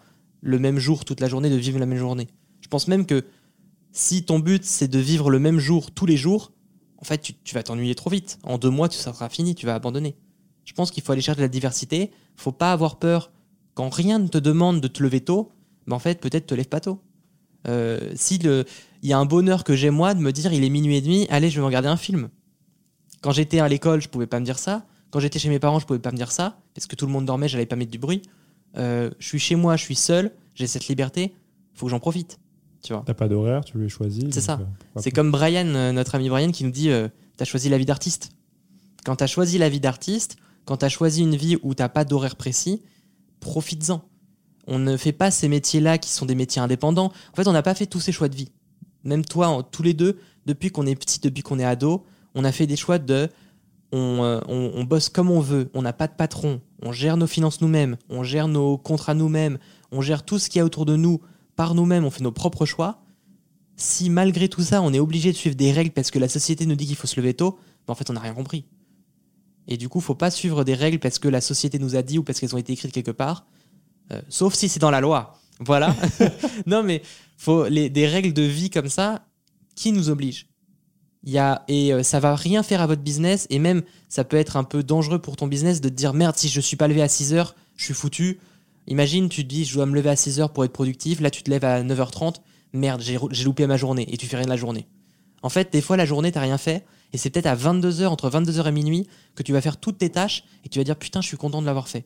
le 0.41 0.59
même 0.59 0.79
jour 0.79 1.05
toute 1.05 1.19
la 1.19 1.27
journée, 1.27 1.49
de 1.49 1.55
vivre 1.55 1.79
la 1.79 1.85
même 1.85 1.97
journée. 1.97 2.27
Je 2.61 2.67
pense 2.67 2.87
même 2.87 3.05
que 3.05 3.25
si 3.91 4.23
ton 4.23 4.39
but 4.39 4.63
c'est 4.63 4.87
de 4.87 4.99
vivre 4.99 5.29
le 5.29 5.39
même 5.39 5.59
jour 5.59 5.91
tous 5.91 6.05
les 6.05 6.17
jours, 6.17 6.51
en 7.01 7.05
fait, 7.05 7.35
tu, 7.43 7.55
vas 7.55 7.63
t'ennuyer 7.63 7.95
trop 7.95 8.09
vite. 8.09 8.39
En 8.43 8.57
deux 8.57 8.69
mois, 8.69 8.87
tu 8.87 8.97
ça 8.97 9.13
sera 9.13 9.27
fini, 9.27 9.55
tu 9.55 9.65
vas 9.65 9.73
abandonner. 9.73 10.15
Je 10.65 10.73
pense 10.73 10.91
qu'il 10.91 11.01
faut 11.01 11.11
aller 11.11 11.21
chercher 11.21 11.39
de 11.39 11.45
la 11.45 11.49
diversité. 11.49 12.11
Faut 12.35 12.51
pas 12.51 12.71
avoir 12.71 12.97
peur 12.97 13.31
quand 13.73 13.89
rien 13.89 14.19
ne 14.19 14.27
te 14.27 14.37
demande 14.37 14.81
de 14.81 14.87
te 14.87 15.01
lever 15.01 15.21
tôt. 15.21 15.51
Mais 15.87 15.93
en 15.93 15.99
fait, 15.99 16.21
peut-être 16.21 16.45
te 16.45 16.53
lève 16.53 16.67
pas 16.67 16.79
tôt. 16.79 17.01
Euh, 17.67 18.11
si 18.15 18.35
il 18.35 18.65
y 19.09 19.13
a 19.13 19.17
un 19.17 19.25
bonheur 19.25 19.63
que 19.63 19.75
j'ai 19.75 19.89
moi 19.89 20.13
de 20.13 20.19
me 20.19 20.31
dire 20.31 20.53
il 20.53 20.63
est 20.63 20.69
minuit 20.69 20.95
et 20.95 21.01
demi, 21.01 21.27
allez, 21.29 21.49
je 21.49 21.59
vais 21.59 21.65
regarder 21.65 21.87
un 21.87 21.97
film. 21.97 22.29
Quand 23.21 23.31
j'étais 23.31 23.59
à 23.59 23.67
l'école, 23.67 24.01
je 24.01 24.09
pouvais 24.09 24.27
pas 24.27 24.39
me 24.39 24.45
dire 24.45 24.59
ça. 24.59 24.85
Quand 25.09 25.19
j'étais 25.19 25.39
chez 25.39 25.49
mes 25.49 25.59
parents, 25.59 25.79
je 25.79 25.85
pouvais 25.85 25.99
pas 25.99 26.11
me 26.11 26.17
dire 26.17 26.31
ça 26.31 26.59
parce 26.75 26.85
que 26.87 26.95
tout 26.95 27.07
le 27.07 27.11
monde 27.11 27.25
dormait, 27.25 27.47
j'allais 27.47 27.65
pas 27.65 27.75
mettre 27.75 27.91
du 27.91 27.99
bruit. 27.99 28.21
Euh, 28.77 29.09
je 29.19 29.27
suis 29.27 29.39
chez 29.39 29.55
moi, 29.55 29.75
je 29.75 29.83
suis 29.83 29.95
seul, 29.95 30.31
j'ai 30.55 30.67
cette 30.67 30.87
liberté, 30.87 31.33
faut 31.73 31.87
que 31.87 31.89
j'en 31.89 31.99
profite. 31.99 32.39
Tu 32.81 32.93
vois. 32.93 33.03
T'as 33.05 33.13
pas 33.13 33.27
d'horaire, 33.27 33.63
tu 33.63 33.77
l'as 33.79 33.87
choisi. 33.87 34.27
C'est 34.31 34.41
ça. 34.41 34.59
euh, 34.61 34.65
C'est 35.01 35.11
comme 35.11 35.31
Brian, 35.31 35.67
euh, 35.67 35.91
notre 35.91 36.15
ami 36.15 36.29
Brian, 36.29 36.51
qui 36.51 36.63
nous 36.63 36.71
dit 36.71 36.89
euh, 36.89 37.07
T'as 37.37 37.45
choisi 37.45 37.69
la 37.69 37.77
vie 37.77 37.85
d'artiste. 37.85 38.31
Quand 39.05 39.15
t'as 39.15 39.27
choisi 39.27 39.57
la 39.57 39.69
vie 39.69 39.79
d'artiste, 39.79 40.35
quand 40.65 40.77
t'as 40.77 40.89
choisi 40.89 41.21
une 41.21 41.35
vie 41.35 41.57
où 41.63 41.73
t'as 41.73 41.89
pas 41.89 42.05
d'horaire 42.05 42.35
précis, 42.35 42.81
profites-en. 43.39 44.01
On 44.67 44.77
ne 44.79 44.95
fait 44.97 45.11
pas 45.11 45.31
ces 45.31 45.47
métiers-là 45.47 45.97
qui 45.97 46.09
sont 46.11 46.25
des 46.25 46.35
métiers 46.35 46.61
indépendants. 46.61 47.11
En 47.31 47.35
fait, 47.35 47.47
on 47.47 47.51
n'a 47.51 47.63
pas 47.63 47.73
fait 47.75 47.87
tous 47.87 47.99
ces 47.99 48.11
choix 48.11 48.29
de 48.29 48.35
vie. 48.35 48.49
Même 49.03 49.25
toi, 49.25 49.47
en- 49.47 49.63
tous 49.63 49.81
les 49.83 49.93
deux, 49.95 50.19
depuis 50.45 50.69
qu'on 50.69 50.85
est 50.85 50.95
petit, 50.95 51.19
depuis 51.19 51.41
qu'on 51.43 51.57
est 51.59 51.63
ado, 51.65 52.05
on 52.35 52.43
a 52.43 52.51
fait 52.51 52.67
des 52.67 52.75
choix 52.75 52.99
de. 52.99 53.29
On, 53.91 54.39
on- 54.47 54.71
on 54.75 54.83
bosse 54.85 55.09
comme 55.09 55.29
on 55.31 55.41
veut, 55.41 55.69
on 55.73 55.81
n'a 55.81 55.91
pas 55.91 56.07
de 56.07 56.13
patron, 56.13 56.61
on 56.81 56.93
gère 56.93 57.17
nos 57.17 57.27
finances 57.27 57.59
nous-mêmes, 57.59 57.97
on 58.09 58.23
gère 58.23 58.47
nos 58.47 58.77
contrats 58.77 59.13
nous-mêmes, 59.15 59.57
on 59.91 59.99
gère 60.01 60.23
tout 60.23 60.39
ce 60.39 60.49
qu'il 60.49 60.59
y 60.59 60.61
a 60.61 60.65
autour 60.65 60.85
de 60.85 60.95
nous 60.95 61.19
par 61.55 61.75
nous-mêmes, 61.75 62.05
on 62.05 62.11
fait 62.11 62.23
nos 62.23 62.31
propres 62.31 62.65
choix 62.65 63.01
si 63.81 64.09
malgré 64.09 64.47
tout 64.47 64.61
ça, 64.61 64.81
on 64.81 64.93
est 64.93 64.99
obligé 64.99 65.31
de 65.31 65.37
suivre 65.37 65.55
des 65.55 65.71
règles 65.71 65.91
parce 65.91 66.11
que 66.11 66.19
la 66.19 66.29
société 66.29 66.65
nous 66.65 66.75
dit 66.75 66.85
qu'il 66.85 66.95
faut 66.95 67.07
se 67.07 67.19
lever 67.19 67.33
tôt, 67.33 67.57
ben 67.87 67.93
en 67.93 67.95
fait, 67.95 68.09
on 68.09 68.13
n'a 68.13 68.19
rien 68.19 68.33
compris. 68.33 68.65
Et 69.67 69.77
du 69.77 69.89
coup, 69.89 69.99
faut 69.99 70.15
pas 70.15 70.31
suivre 70.31 70.63
des 70.63 70.73
règles 70.73 70.99
parce 70.99 71.19
que 71.19 71.27
la 71.27 71.41
société 71.41 71.79
nous 71.79 71.95
a 71.95 72.01
dit 72.01 72.17
ou 72.19 72.23
parce 72.23 72.39
qu'elles 72.39 72.55
ont 72.55 72.59
été 72.59 72.73
écrites 72.73 72.91
quelque 72.91 73.11
part, 73.11 73.47
euh, 74.11 74.21
sauf 74.29 74.53
si 74.53 74.69
c'est 74.69 74.79
dans 74.79 74.91
la 74.91 75.01
loi. 75.01 75.39
Voilà. 75.59 75.95
non, 76.65 76.83
mais 76.83 77.01
faut 77.37 77.69
des 77.69 78.07
règles 78.07 78.33
de 78.33 78.41
vie 78.43 78.69
comme 78.69 78.89
ça 78.89 79.25
qui 79.75 79.91
nous 79.91 80.09
obligent. 80.09 80.47
Y 81.23 81.37
a, 81.37 81.63
et 81.67 81.93
euh, 81.93 82.01
ça 82.01 82.19
va 82.19 82.35
rien 82.35 82.63
faire 82.63 82.81
à 82.81 82.87
votre 82.87 83.03
business 83.03 83.45
et 83.51 83.59
même 83.59 83.83
ça 84.09 84.23
peut 84.23 84.37
être 84.37 84.57
un 84.57 84.63
peu 84.63 84.81
dangereux 84.81 85.19
pour 85.19 85.35
ton 85.37 85.45
business 85.45 85.79
de 85.79 85.89
te 85.89 85.93
dire 85.93 86.13
merde, 86.13 86.35
si 86.35 86.49
je 86.49 86.59
suis 86.59 86.77
pas 86.77 86.87
levé 86.87 87.03
à 87.03 87.07
6 87.07 87.33
heures, 87.33 87.55
je 87.75 87.85
suis 87.85 87.93
foutu. 87.93 88.39
Imagine, 88.87 89.29
tu 89.29 89.43
te 89.43 89.49
dis 89.49 89.65
je 89.65 89.73
dois 89.75 89.85
me 89.85 89.95
lever 89.95 90.09
à 90.09 90.15
6 90.15 90.39
heures 90.39 90.51
pour 90.51 90.65
être 90.65 90.73
productif, 90.73 91.21
là 91.21 91.29
tu 91.29 91.43
te 91.43 91.49
lèves 91.49 91.65
à 91.65 91.83
9h30, 91.83 92.35
merde, 92.73 93.01
j'ai 93.01 93.17
j'ai 93.31 93.43
loupé 93.43 93.67
ma 93.67 93.77
journée 93.77 94.05
et 94.11 94.17
tu 94.17 94.27
fais 94.27 94.37
rien 94.37 94.45
de 94.45 94.49
la 94.49 94.57
journée. 94.57 94.87
En 95.43 95.49
fait, 95.49 95.73
des 95.73 95.81
fois, 95.81 95.97
la 95.97 96.05
journée, 96.05 96.31
t'as 96.31 96.41
rien 96.41 96.57
fait 96.57 96.85
et 97.13 97.17
c'est 97.17 97.29
peut-être 97.29 97.47
à 97.47 97.55
22h, 97.55 98.05
entre 98.07 98.29
22h 98.29 98.67
et 98.67 98.71
minuit, 98.71 99.07
que 99.35 99.43
tu 99.43 99.53
vas 99.53 99.61
faire 99.61 99.77
toutes 99.77 99.97
tes 99.97 100.09
tâches 100.09 100.43
et 100.63 100.69
tu 100.69 100.79
vas 100.79 100.83
dire 100.83 100.95
putain, 100.95 101.21
je 101.21 101.27
suis 101.27 101.37
content 101.37 101.61
de 101.61 101.65
l'avoir 101.65 101.87
fait. 101.87 102.05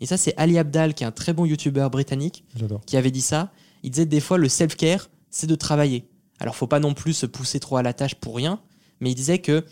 Et 0.00 0.06
ça, 0.06 0.16
c'est 0.16 0.34
Ali 0.36 0.58
Abdal, 0.58 0.94
qui 0.94 1.04
est 1.04 1.06
un 1.06 1.12
très 1.12 1.32
bon 1.32 1.44
youtubeur 1.44 1.90
britannique, 1.90 2.44
qui 2.86 2.96
avait 2.96 3.10
dit 3.10 3.20
ça. 3.20 3.52
Il 3.82 3.90
disait 3.90 4.06
des 4.06 4.20
fois, 4.20 4.38
le 4.38 4.48
self-care, 4.48 5.08
c'est 5.30 5.46
de 5.46 5.54
travailler. 5.54 6.08
Alors, 6.40 6.56
faut 6.56 6.66
pas 6.66 6.80
non 6.80 6.94
plus 6.94 7.12
se 7.12 7.26
pousser 7.26 7.60
trop 7.60 7.76
à 7.76 7.82
la 7.82 7.92
tâche 7.92 8.14
pour 8.16 8.36
rien, 8.36 8.60
mais 9.00 9.10
il 9.10 9.14
disait 9.14 9.38
que 9.38 9.64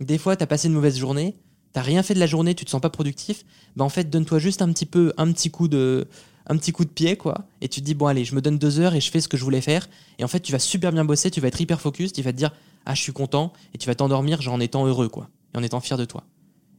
des 0.00 0.18
fois, 0.18 0.36
t'as 0.36 0.46
passé 0.46 0.68
une 0.68 0.74
mauvaise 0.74 0.98
journée, 0.98 1.36
t'as 1.72 1.82
rien 1.82 2.02
fait 2.02 2.14
de 2.14 2.20
la 2.20 2.26
journée, 2.26 2.54
tu 2.54 2.64
te 2.64 2.70
sens 2.70 2.80
pas 2.80 2.90
productif, 2.90 3.44
bah 3.76 3.84
en 3.84 3.88
fait, 3.88 4.10
donne-toi 4.10 4.38
juste 4.38 4.62
un 4.62 4.72
petit 4.72 4.86
peu, 4.86 5.12
un 5.16 5.30
petit 5.32 5.50
coup 5.50 5.68
de, 5.68 6.06
un 6.46 6.56
petit 6.56 6.72
coup 6.72 6.84
de 6.84 6.90
pied, 6.90 7.16
quoi, 7.16 7.46
et 7.60 7.68
tu 7.68 7.80
te 7.80 7.86
dis, 7.86 7.94
bon, 7.94 8.06
allez, 8.06 8.24
je 8.24 8.34
me 8.34 8.40
donne 8.40 8.58
deux 8.58 8.80
heures 8.80 8.94
et 8.94 9.00
je 9.00 9.10
fais 9.10 9.20
ce 9.20 9.28
que 9.28 9.36
je 9.36 9.44
voulais 9.44 9.60
faire, 9.60 9.88
et 10.18 10.24
en 10.24 10.28
fait, 10.28 10.40
tu 10.40 10.52
vas 10.52 10.58
super 10.58 10.92
bien 10.92 11.04
bosser, 11.04 11.30
tu 11.30 11.40
vas 11.40 11.48
être 11.48 11.60
hyper 11.60 11.80
focus, 11.80 12.12
tu 12.12 12.22
vas 12.22 12.32
te 12.32 12.36
dire, 12.36 12.52
ah, 12.86 12.94
je 12.94 13.00
suis 13.00 13.12
content, 13.12 13.52
et 13.74 13.78
tu 13.78 13.86
vas 13.86 13.94
t'endormir 13.94 14.40
en 14.48 14.60
étant 14.60 14.86
heureux, 14.86 15.08
quoi, 15.08 15.28
et 15.54 15.58
en 15.58 15.62
étant 15.62 15.80
fier 15.80 15.96
de 15.96 16.04
toi. 16.04 16.24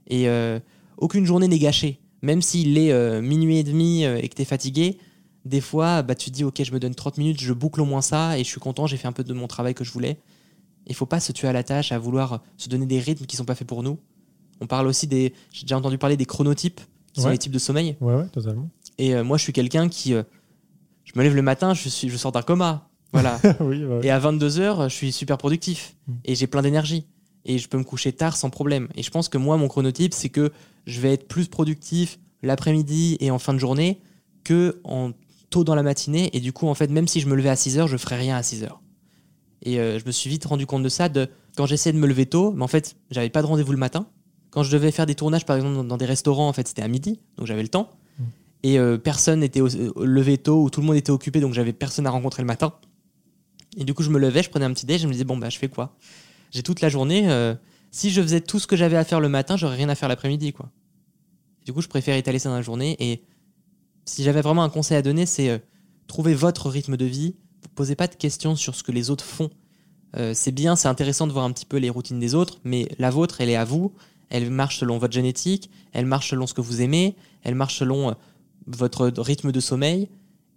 Et 0.08 0.28
euh, 0.28 0.60
aucune 0.98 1.26
journée 1.26 1.48
n'est 1.48 1.60
gâchée, 1.60 2.00
même 2.22 2.42
s'il 2.42 2.78
est 2.78 2.92
euh, 2.92 3.22
minuit 3.22 3.58
et 3.58 3.64
demi 3.64 4.06
euh, 4.06 4.20
et 4.22 4.28
que 4.28 4.36
t'es 4.36 4.46
fatigué, 4.46 4.98
des 5.46 5.62
fois, 5.62 6.02
bah, 6.04 6.16
tu 6.16 6.30
te 6.30 6.36
dis, 6.36 6.44
ok, 6.44 6.62
je 6.64 6.72
me 6.72 6.80
donne 6.80 6.94
30 6.94 7.18
minutes, 7.18 7.39
je 7.39 7.54
boucle 7.54 7.82
au 7.82 7.86
moins 7.86 8.02
ça, 8.02 8.38
et 8.38 8.44
je 8.44 8.50
suis 8.50 8.60
content, 8.60 8.88
j'ai 8.88 8.98
fait 8.98 9.08
un 9.08 9.12
peu 9.12 9.24
de 9.24 9.34
mon 9.34 9.48
travail 9.48 9.74
que 9.74 9.84
je 9.84 9.92
voulais. 9.92 10.20
Il 10.88 10.96
faut 10.96 11.06
pas 11.06 11.20
se 11.20 11.32
tuer 11.32 11.48
à 11.48 11.54
la 11.54 11.64
tâche, 11.64 11.92
à 11.92 12.00
vouloir 12.00 12.42
se 12.58 12.70
donner 12.70 12.86
des 12.86 13.00
rythmes 13.00 13.26
qui 13.26 13.36
sont 13.36 13.46
pas 13.46 13.56
faits 13.56 13.68
pour 13.68 13.84
nous. 13.84 13.98
On 14.62 14.68
parle 14.68 14.88
aussi 14.88 15.07
des. 15.07 15.34
J'ai 15.51 15.64
déjà 15.64 15.78
entendu 15.78 15.97
parler 15.97 16.18
des 16.18 16.26
chronotypes, 16.26 16.80
qui 17.14 17.22
sont 17.22 17.30
les 17.30 17.38
types 17.38 17.51
de 17.51 17.59
sommeil. 17.59 17.97
Ouais, 17.99 18.16
ouais, 18.16 18.28
totalement. 18.28 18.70
Et 18.97 19.16
euh, 19.16 19.24
moi, 19.24 19.38
je 19.38 19.43
suis 19.43 19.53
quelqu'un 19.53 19.89
qui. 19.89 20.14
euh, 20.14 20.24
je 21.03 21.14
me 21.18 21.24
lève 21.24 21.36
le 21.36 21.41
matin, 21.41 21.74
je, 21.74 21.89
suis, 21.89 22.09
je 22.09 22.18
sors 22.18 22.32
d'un 22.32 22.43
coma. 22.43 22.88
Voilà. 23.12 23.39
oui, 23.59 23.84
ouais. 23.84 23.99
Et 24.03 24.12
à 24.12 24.20
22h, 24.20 24.89
je 24.89 24.95
suis 24.95 25.12
super 25.12 25.38
productif. 25.38 25.95
Mm. 26.07 26.14
Et 26.26 26.36
j'ai 26.36 26.47
plein 26.47 26.62
d'énergie. 26.62 27.05
Et 27.43 27.57
je 27.57 27.68
peux 27.68 27.78
me 27.78 27.84
coucher 27.84 28.14
tard 28.14 28.38
sans 28.38 28.49
problème. 28.49 28.88
Et 28.95 29.03
je 29.03 29.09
pense 29.09 29.28
que 29.28 29.38
moi, 29.38 29.57
mon 29.57 29.68
chronotype, 29.68 30.14
c'est 30.14 30.30
que 30.30 30.51
je 30.86 31.01
vais 31.01 31.14
être 31.14 31.28
plus 31.28 31.47
productif 31.47 32.20
l'après-midi 32.43 33.18
et 33.20 33.32
en 33.32 33.39
fin 33.39 33.53
de 33.53 33.59
journée 33.59 33.99
que 34.43 34.80
en 34.84 35.12
tôt 35.49 35.64
dans 35.64 35.76
la 35.76 35.84
matinée. 35.84 36.30
Et 36.34 36.39
du 36.39 36.53
coup, 36.53 36.68
en 36.68 36.76
fait, 36.76 36.88
même 36.89 37.07
si 37.07 37.20
je 37.20 37.28
me 37.28 37.36
levais 37.36 37.49
à 37.49 37.55
6h, 37.55 37.88
je 37.88 37.97
ferais 37.97 38.18
rien 38.18 38.38
à 38.38 38.41
6h. 38.41 38.70
Et 39.64 39.80
euh, 39.80 39.99
je 39.99 40.05
me 40.05 40.12
suis 40.12 40.30
vite 40.30 40.45
rendu 40.45 40.66
compte 40.66 40.84
de 40.84 40.89
ça. 40.89 41.09
De, 41.09 41.30
quand 41.55 41.66
j'essayais 41.66 41.93
de 41.93 41.99
me 41.99 42.07
lever 42.07 42.26
tôt, 42.26 42.51
mais 42.51 42.64
en 42.64 42.68
fait, 42.68 42.95
j'avais 43.09 43.30
pas 43.30 43.41
de 43.41 43.47
rendez-vous 43.47 43.72
le 43.72 43.78
matin. 43.78 44.07
Quand 44.52 44.64
je 44.64 44.72
devais 44.72 44.91
faire 44.91 45.06
des 45.06 45.16
tournages, 45.16 45.45
par 45.45 45.56
exemple, 45.56 45.88
dans, 45.88 45.97
des 45.97 46.06
restaurants, 46.06 46.47
en 46.47 46.54
fait, 46.54 46.68
c'était 46.68 46.82
à 46.82 46.88
midi. 46.88 47.20
Donc 47.38 47.47
j'avais 47.47 47.64
le 47.64 47.70
temps. 47.70 47.89
Mm. 48.20 48.24
Et 48.64 48.80
euh, 48.80 48.97
personne 48.97 49.39
n'était 49.39 49.62
au- 49.62 50.04
levé 50.04 50.38
tôt 50.38 50.62
ou 50.64 50.70
tout 50.70 50.82
le 50.82 50.88
monde 50.88 50.97
était 50.97 51.12
occupé. 51.12 51.39
Donc 51.39 51.54
j'avais 51.54 51.74
personne 51.74 52.06
à 52.06 52.12
rencontrer 52.12 52.43
le 52.43 52.47
matin. 52.47 52.74
Et 53.78 53.86
du 53.86 53.93
coup, 53.93 54.04
je 54.04 54.10
me 54.10 54.20
levais, 54.20 54.43
je 54.43 54.49
prenais 54.49 54.66
un 54.66 54.74
petit 54.74 54.86
déj, 54.86 55.02
je 55.02 55.08
me 55.08 55.14
disais, 55.14 55.24
bon, 55.24 55.38
bah, 55.38 55.49
je 55.49 55.58
fais 55.58 55.70
quoi? 55.70 55.95
J'ai 56.52 56.64
toute 56.64 56.82
la 56.82 56.89
journée, 56.89 57.30
euh, 57.32 57.56
si 57.91 58.10
je 58.10 58.22
faisais 58.22 58.41
tout 58.41 58.60
ce 58.60 58.68
que 58.68 58.76
j'avais 58.76 58.97
à 58.97 59.06
faire 59.06 59.22
le 59.22 59.30
matin, 59.30 59.56
j'aurais 59.56 59.78
rien 59.78 59.88
à 59.89 59.95
faire 59.95 60.10
l'après-midi, 60.10 60.52
quoi. 60.52 60.70
Du 61.66 61.72
coup, 61.72 61.82
je 61.82 61.88
préfère 61.88 62.18
étaler 62.18 62.39
ça 62.39 62.49
dans 62.49 62.56
la 62.56 62.62
journée. 62.62 62.97
Et 62.99 63.24
si 64.06 64.24
j'avais 64.24 64.41
vraiment 64.41 64.64
un 64.64 64.70
conseil 64.70 64.97
à 64.97 65.02
donner, 65.02 65.26
c'est 65.26 65.49
euh, 65.49 65.60
trouver 66.08 66.34
votre 66.34 66.70
rythme 66.70 66.97
de 66.97 67.06
vie. 67.06 67.36
Vous 67.64 67.70
posez 67.76 67.95
pas 67.95 68.08
de 68.08 68.16
questions 68.16 68.56
sur 68.56 68.76
ce 68.76 68.84
que 68.84 68.91
les 68.91 69.10
autres 69.10 69.24
font. 69.24 69.49
Euh, 70.18 70.34
c'est 70.34 70.52
bien, 70.52 70.76
c'est 70.76 70.89
intéressant 70.89 71.28
de 71.28 71.32
voir 71.32 71.45
un 71.45 71.52
petit 71.52 71.66
peu 71.66 71.78
les 71.78 71.89
routines 71.89 72.20
des 72.20 72.36
autres, 72.36 72.60
mais 72.66 72.89
la 72.99 73.10
vôtre, 73.10 73.39
elle 73.39 73.49
est 73.49 73.56
à 73.56 73.64
vous. 73.64 73.93
Elle 74.32 74.49
marche 74.49 74.79
selon 74.79 74.97
votre 74.97 75.13
génétique, 75.13 75.69
elle 75.91 76.05
marche 76.05 76.29
selon 76.29 76.47
ce 76.47 76.53
que 76.53 76.61
vous 76.61 76.82
aimez, 76.82 77.15
elle 77.43 77.53
marche 77.53 77.77
selon 77.77 78.09
euh, 78.09 78.13
votre 78.65 79.11
rythme 79.17 79.51
de 79.51 79.59
sommeil 79.59 80.09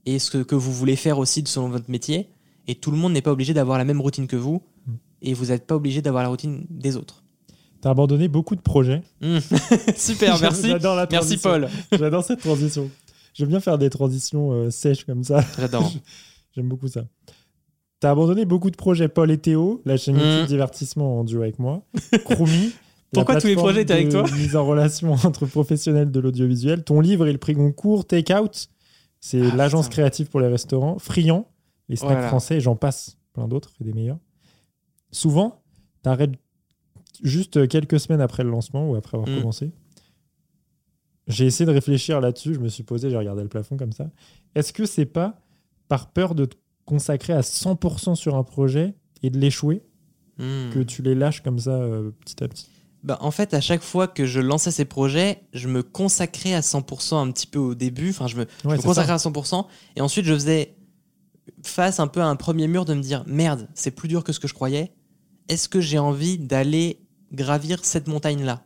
et 0.07 0.19
ce 0.19 0.39
que 0.39 0.55
vous 0.55 0.73
voulez 0.73 0.97
faire 0.97 1.19
aussi 1.19 1.43
selon 1.45 1.69
votre 1.69 1.91
métier. 1.91 2.29
Et 2.69 2.77
tout 2.77 2.91
le 2.91 2.97
monde 2.97 3.13
n'est 3.13 3.23
pas 3.23 3.33
obligé 3.33 3.53
d'avoir 3.53 3.77
la 3.77 3.85
même 3.85 4.01
routine 4.01 4.27
que 4.27 4.37
vous. 4.37 4.63
Mm. 4.87 4.93
Et 5.23 5.35
vous 5.35 5.47
n'êtes 5.47 5.67
pas 5.67 5.75
obligé 5.75 6.03
d'avoir 6.03 6.23
la 6.23 6.29
routine 6.29 6.67
des 6.71 6.97
autres. 6.97 7.25
T'as 7.81 7.91
abandonné 7.91 8.29
beaucoup 8.29 8.55
de 8.55 8.61
projets. 8.61 9.03
Mm. 9.21 9.39
Super, 9.97 10.39
merci. 10.41 10.69
J'adore 10.69 10.95
la 10.95 11.09
Merci. 11.11 11.37
Paul. 11.37 11.69
J'adore 11.93 12.25
cette 12.25 12.41
transition. 12.41 12.91
J'aime 13.35 13.49
bien 13.49 13.61
faire 13.61 13.79
des 13.79 13.91
transitions 13.91 14.53
euh, 14.53 14.71
sèches 14.71 15.05
comme 15.05 15.25
ça. 15.25 15.45
J'adore. 15.59 15.93
J'aime 16.55 16.69
beaucoup 16.69 16.89
ça. 16.89 17.05
T'as 17.99 18.11
abandonné 18.11 18.45
beaucoup 18.45 18.71
de 18.71 18.77
projets, 18.77 19.09
Paul 19.09 19.31
et 19.31 19.39
Théo, 19.39 19.83
la 19.85 19.97
chaîne. 19.97 20.17
YouTube 20.17 20.47
Divertissement 20.47 21.21
en 21.21 21.25
duo 21.25 21.43
avec 21.43 21.59
moi. 21.59 21.83
Chromie. 22.25 22.73
Pourquoi 23.15 23.41
tous 23.41 23.47
les 23.47 23.57
projets 23.57 23.83
étaient 23.83 23.93
avec 23.95 24.09
toi 24.11 24.23
Mise 24.25 24.57
en 24.57 24.65
relation 24.67 25.13
entre 25.25 25.47
professionnels 25.47 26.11
de 26.11 26.21
l'audiovisuel. 26.21 26.85
Ton 26.85 27.01
livre 27.01 27.27
et 27.27 27.33
le 27.33 27.39
prix 27.39 27.55
Goncourt, 27.55 28.07
Take 28.07 28.35
Out, 28.35 28.69
c'est 29.21 29.41
Ah, 29.53 29.57
l'agence 29.57 29.89
créative 29.89 30.29
pour 30.29 30.41
les 30.41 30.49
restaurants. 30.49 30.99
Friand, 30.99 31.49
les 31.89 31.97
snacks 31.97 32.11
Voilà. 32.13 32.29
français, 32.29 32.57
et 32.57 32.61
j'en 32.61 32.77
passe 32.77 33.17
plein 33.33 33.49
d'autres, 33.49 33.73
et 33.81 33.85
des 33.85 33.93
meilleurs. 33.93 34.19
Souvent, 35.11 35.63
t'arrêtes 36.03 36.35
juste 37.23 37.67
quelques 37.69 37.99
semaines 38.01 38.21
après 38.21 38.43
le 38.45 38.51
lancement 38.51 38.89
ou 38.91 38.97
après 38.97 39.17
avoir 39.17 39.29
Mm. 39.31 39.39
commencé. 39.41 39.73
J'ai 41.27 41.47
essayé 41.47 41.65
de 41.67 41.71
réfléchir 41.73 42.21
là-dessus, 42.21 42.55
je 42.55 42.61
me 42.61 42.69
suis 42.69 42.83
posé, 42.83 43.09
j'ai 43.09 43.17
regardé 43.17 43.43
le 43.43 43.49
plafond 43.49 43.77
comme 43.77 43.93
ça. 43.93 44.11
Est-ce 44.55 44.73
que 44.73 44.85
c'est 44.85 45.07
pas 45.07 45.41
par 45.89 46.11
peur 46.13 46.35
de 46.35 46.45
te 46.45 46.57
consacrer 46.85 47.33
à 47.33 47.41
100% 47.43 48.15
sur 48.15 48.35
un 48.37 48.43
projet 48.45 48.95
et 49.23 49.31
de 49.31 49.39
l'échouer 49.39 49.83
Mm. 50.37 50.71
que 50.73 50.81
tu 50.81 51.01
les 51.03 51.15
lâches 51.15 51.43
comme 51.43 51.61
ça 51.61 51.71
euh, 51.71 52.11
petit 52.25 52.43
à 52.43 52.49
petit? 52.49 52.69
Bah, 53.05 53.19
en 53.21 53.31
fait, 53.31 53.53
à 53.53 53.61
chaque 53.61 53.83
fois 53.83 54.09
que 54.09 54.25
je 54.25 54.41
lançais 54.41 54.71
ces 54.71 54.87
projets, 54.87 55.43
je 55.53 55.69
me 55.69 55.83
consacrais 55.83 56.55
à 56.55 56.61
100% 56.61 57.17
un 57.17 57.31
petit 57.31 57.47
peu 57.47 57.59
au 57.59 57.75
début. 57.75 58.11
Enfin, 58.11 58.27
je 58.27 58.37
me, 58.37 58.47
je 58.65 58.81
consacrais 58.81 59.19
ça. 59.19 59.29
à 59.29 59.31
100%. 59.31 59.67
Et 59.97 60.01
ensuite, 60.01 60.25
je 60.25 60.33
faisais 60.33 60.75
face 61.63 62.01
un 62.01 62.07
peu 62.07 62.23
à 62.23 62.27
un 62.27 62.37
premier 62.37 62.67
mur 62.67 62.87
de 62.87 62.95
me 62.95 63.03
dire 63.03 63.23
merde, 63.27 63.69
c'est 63.75 63.91
plus 63.91 64.09
dur 64.09 64.25
que 64.25 64.33
ce 64.33 64.41
que 64.41 64.49
je 64.49 64.55
croyais. 64.55 64.95
Est-ce 65.51 65.69
que 65.69 65.83
j'ai 65.83 65.99
envie 65.99 66.39
d'aller 66.39 67.01
gravir 67.31 67.85
cette 67.85 68.09
montagne-là? 68.09 68.65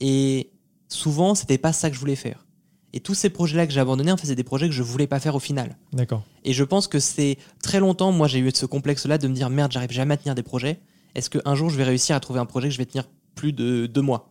Et 0.00 0.50
souvent, 0.88 1.34
c'était 1.34 1.58
pas 1.58 1.74
ça 1.74 1.90
que 1.90 1.94
je 1.94 2.00
voulais 2.00 2.16
faire. 2.16 2.46
Et 2.94 3.00
tous 3.00 3.14
ces 3.14 3.28
projets-là 3.28 3.66
que 3.66 3.74
j'ai 3.74 3.80
abandonnés, 3.80 4.10
en 4.10 4.16
fait, 4.16 4.26
c'est 4.26 4.34
des 4.34 4.42
projets 4.42 4.68
que 4.68 4.74
je 4.74 4.82
voulais 4.82 5.06
pas 5.06 5.20
faire 5.20 5.34
au 5.34 5.38
final. 5.38 5.76
D'accord. 5.92 6.22
Et 6.44 6.54
je 6.54 6.64
pense 6.64 6.88
que 6.88 6.98
c'est 6.98 7.36
très 7.62 7.78
longtemps, 7.78 8.10
moi, 8.10 8.26
j'ai 8.26 8.38
eu 8.38 8.50
ce 8.54 8.64
complexe-là 8.64 9.18
de 9.18 9.28
me 9.28 9.34
dire 9.34 9.50
merde, 9.50 9.70
j'arrive 9.70 9.92
jamais 9.92 10.14
à 10.14 10.16
tenir 10.16 10.34
des 10.34 10.42
projets. 10.42 10.80
Est-ce 11.14 11.28
qu'un 11.28 11.54
jour, 11.54 11.68
je 11.68 11.76
vais 11.76 11.84
réussir 11.84 12.16
à 12.16 12.20
trouver 12.20 12.40
un 12.40 12.46
projet 12.46 12.68
que 12.68 12.72
je 12.74 12.78
vais 12.78 12.86
tenir 12.86 13.04
plus 13.40 13.54
de 13.54 13.86
deux 13.86 14.02
mois 14.02 14.30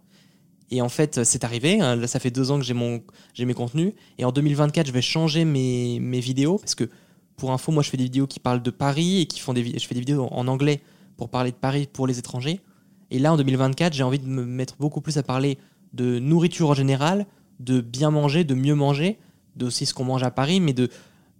Et 0.69 0.83
en 0.83 0.89
fait, 0.89 1.23
c'est 1.23 1.43
arrivé. 1.43 1.81
hein. 1.81 1.95
Là, 1.95 2.05
ça 2.05 2.19
fait 2.19 2.29
deux 2.29 2.51
ans 2.51 2.59
que 2.59 2.65
j'ai 2.65 2.75
mon, 2.75 3.01
j'ai 3.33 3.45
mes 3.45 3.55
contenus. 3.55 3.93
Et 4.19 4.25
en 4.25 4.31
2024, 4.31 4.85
je 4.85 4.91
vais 4.91 5.01
changer 5.01 5.43
mes, 5.45 6.19
vidéos 6.19 6.59
parce 6.59 6.75
que 6.75 6.87
pour 7.35 7.51
info, 7.51 7.71
moi, 7.71 7.81
je 7.81 7.89
fais 7.89 7.97
des 7.97 8.03
vidéos 8.03 8.27
qui 8.27 8.39
parlent 8.39 8.61
de 8.61 8.69
Paris 8.69 9.21
et 9.21 9.25
qui 9.25 9.39
font 9.39 9.53
des, 9.53 9.63
je 9.79 9.87
fais 9.87 9.95
des 9.95 10.01
vidéos 10.01 10.27
en 10.31 10.47
anglais 10.47 10.81
pour 11.17 11.29
parler 11.29 11.49
de 11.51 11.55
Paris 11.55 11.87
pour 11.91 12.05
les 12.05 12.19
étrangers. 12.19 12.59
Et 13.09 13.17
là, 13.17 13.33
en 13.33 13.37
2024, 13.37 13.93
j'ai 13.93 14.03
envie 14.03 14.19
de 14.19 14.27
me 14.27 14.45
mettre 14.45 14.75
beaucoup 14.77 15.01
plus 15.01 15.17
à 15.17 15.23
parler 15.23 15.57
de 15.93 16.19
nourriture 16.19 16.69
en 16.69 16.75
général, 16.75 17.25
de 17.59 17.81
bien 17.81 18.11
manger, 18.11 18.43
de 18.43 18.53
mieux 18.53 18.75
manger, 18.75 19.17
de 19.55 19.65
aussi 19.65 19.87
ce 19.87 19.95
qu'on 19.95 20.05
mange 20.05 20.21
à 20.21 20.29
Paris, 20.29 20.59
mais 20.59 20.73
de 20.73 20.89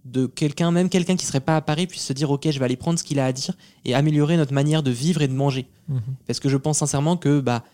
de 0.04 0.26
quelqu'un, 0.26 0.70
même 0.70 0.88
quelqu'un 0.88 1.16
qui 1.16 1.26
serait 1.26 1.40
pas 1.40 1.56
à 1.56 1.60
Paris, 1.60 1.86
puisse 1.86 2.04
se 2.04 2.12
dire 2.12 2.30
ok, 2.30 2.50
je 2.50 2.58
vais 2.58 2.64
aller 2.64 2.76
prendre 2.76 2.98
ce 2.98 3.04
qu'il 3.04 3.18
a 3.20 3.26
à 3.26 3.32
dire 3.32 3.54
et 3.84 3.94
améliorer 3.94 4.36
notre 4.36 4.52
manière 4.52 4.82
de 4.82 4.90
vivre 4.90 5.22
et 5.22 5.28
de 5.28 5.34
manger. 5.34 5.68
Mhm. 5.88 6.00
Parce 6.26 6.40
que 6.40 6.48
je 6.48 6.56
pense 6.56 6.78
sincèrement 6.78 7.16
que 7.16 7.40
bah, 7.40 7.64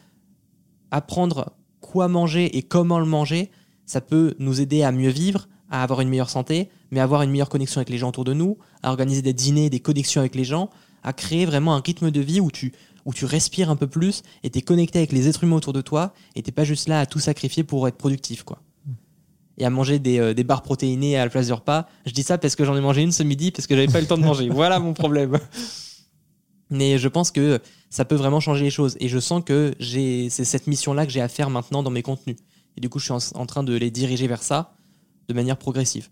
apprendre 0.91 1.53
quoi 1.81 2.09
manger 2.09 2.57
et 2.57 2.62
comment 2.62 2.99
le 2.99 3.07
manger, 3.07 3.51
ça 3.85 4.01
peut 4.01 4.35
nous 4.39 4.61
aider 4.61 4.83
à 4.83 4.93
mieux 4.93 5.11
vivre, 5.11 5.49
à 5.70 5.83
avoir 5.83 6.01
une 6.01 6.09
meilleure 6.09 6.31
santé, 6.31 6.68
mais 6.91 7.01
à 7.01 7.05
avoir 7.05 7.22
une 7.22 7.31
meilleure 7.31 7.49
connexion 7.49 7.79
avec 7.79 7.91
les 7.91 7.99
gens 7.99 8.09
autour 8.09 8.24
de 8.24 8.35
nous, 8.35 8.59
à 8.83 8.91
organiser 8.91 9.22
des 9.22 9.33
dîners, 9.33 9.70
des 9.70 9.81
connexions 9.81 10.20
avec 10.20 10.35
les 10.35 10.45
gens, 10.45 10.70
à 11.03 11.12
créer 11.12 11.47
vraiment 11.47 11.74
un 11.74 11.81
rythme 11.81 12.11
de 12.11 12.20
vie 12.20 12.41
où 12.41 12.51
tu, 12.51 12.72
où 13.05 13.14
tu 13.14 13.24
respires 13.24 13.70
un 13.70 13.77
peu 13.77 13.87
plus 13.87 14.22
et 14.43 14.51
tu 14.51 14.59
es 14.59 14.62
connecté 14.62 14.99
avec 14.99 15.12
les 15.12 15.29
êtres 15.29 15.45
humains 15.45 15.57
autour 15.57 15.72
de 15.72 15.81
toi 15.81 16.12
et 16.35 16.43
t'es 16.43 16.53
pas 16.53 16.64
juste 16.64 16.89
là 16.89 17.01
à 17.01 17.07
tout 17.07 17.20
sacrifier 17.20 17.62
pour 17.62 17.87
être 17.87 17.97
productif. 17.97 18.43
quoi. 18.43 18.61
Et 19.59 19.65
à 19.65 19.71
manger 19.71 19.99
des, 19.99 20.19
euh, 20.19 20.35
des 20.35 20.45
barres 20.45 20.63
protéinées 20.63 21.17
à 21.17 21.25
la 21.25 21.31
place 21.31 21.47
du 21.47 21.53
repas. 21.53 21.89
Je 22.05 22.13
dis 22.13 22.23
ça 22.23 22.37
parce 22.39 22.57
que 22.57 22.65
j'en 22.65 22.77
ai 22.77 22.81
mangé 22.81 23.03
une 23.03 23.13
ce 23.13 23.23
midi 23.23 23.51
parce 23.51 23.67
que 23.67 23.75
j'avais 23.75 23.91
pas 23.91 23.99
eu 23.99 24.03
le 24.03 24.09
temps 24.09 24.19
de 24.19 24.25
manger. 24.25 24.49
Voilà 24.53 24.79
mon 24.79 24.93
problème. 24.93 25.39
Mais 26.71 26.99
je 26.99 27.09
pense 27.09 27.31
que 27.31 27.61
ça 27.89 28.05
peut 28.05 28.17
vraiment 28.17 28.41
changer 28.41 28.65
les 28.65 28.71
choses. 28.71 28.97
Et 29.01 29.09
je 29.09 29.19
sens 29.19 29.43
que 29.45 29.75
j'ai, 29.79 30.29
c'est 30.31 30.45
cette 30.45 30.67
mission-là 30.67 31.07
que 31.07 31.13
j'ai 31.13 31.21
à 31.21 31.29
faire 31.29 31.49
maintenant 31.49 31.83
dans 31.83 31.91
mes 31.91 32.03
contenus. 32.03 32.37
Et 32.77 32.81
du 32.81 32.89
coup, 32.89 32.99
je 32.99 33.05
suis 33.05 33.13
en, 33.13 33.41
en 33.41 33.47
train 33.47 33.63
de 33.63 33.75
les 33.75 33.91
diriger 33.91 34.27
vers 34.27 34.43
ça 34.43 34.75
de 35.29 35.35
manière 35.35 35.57
progressive. 35.57 36.09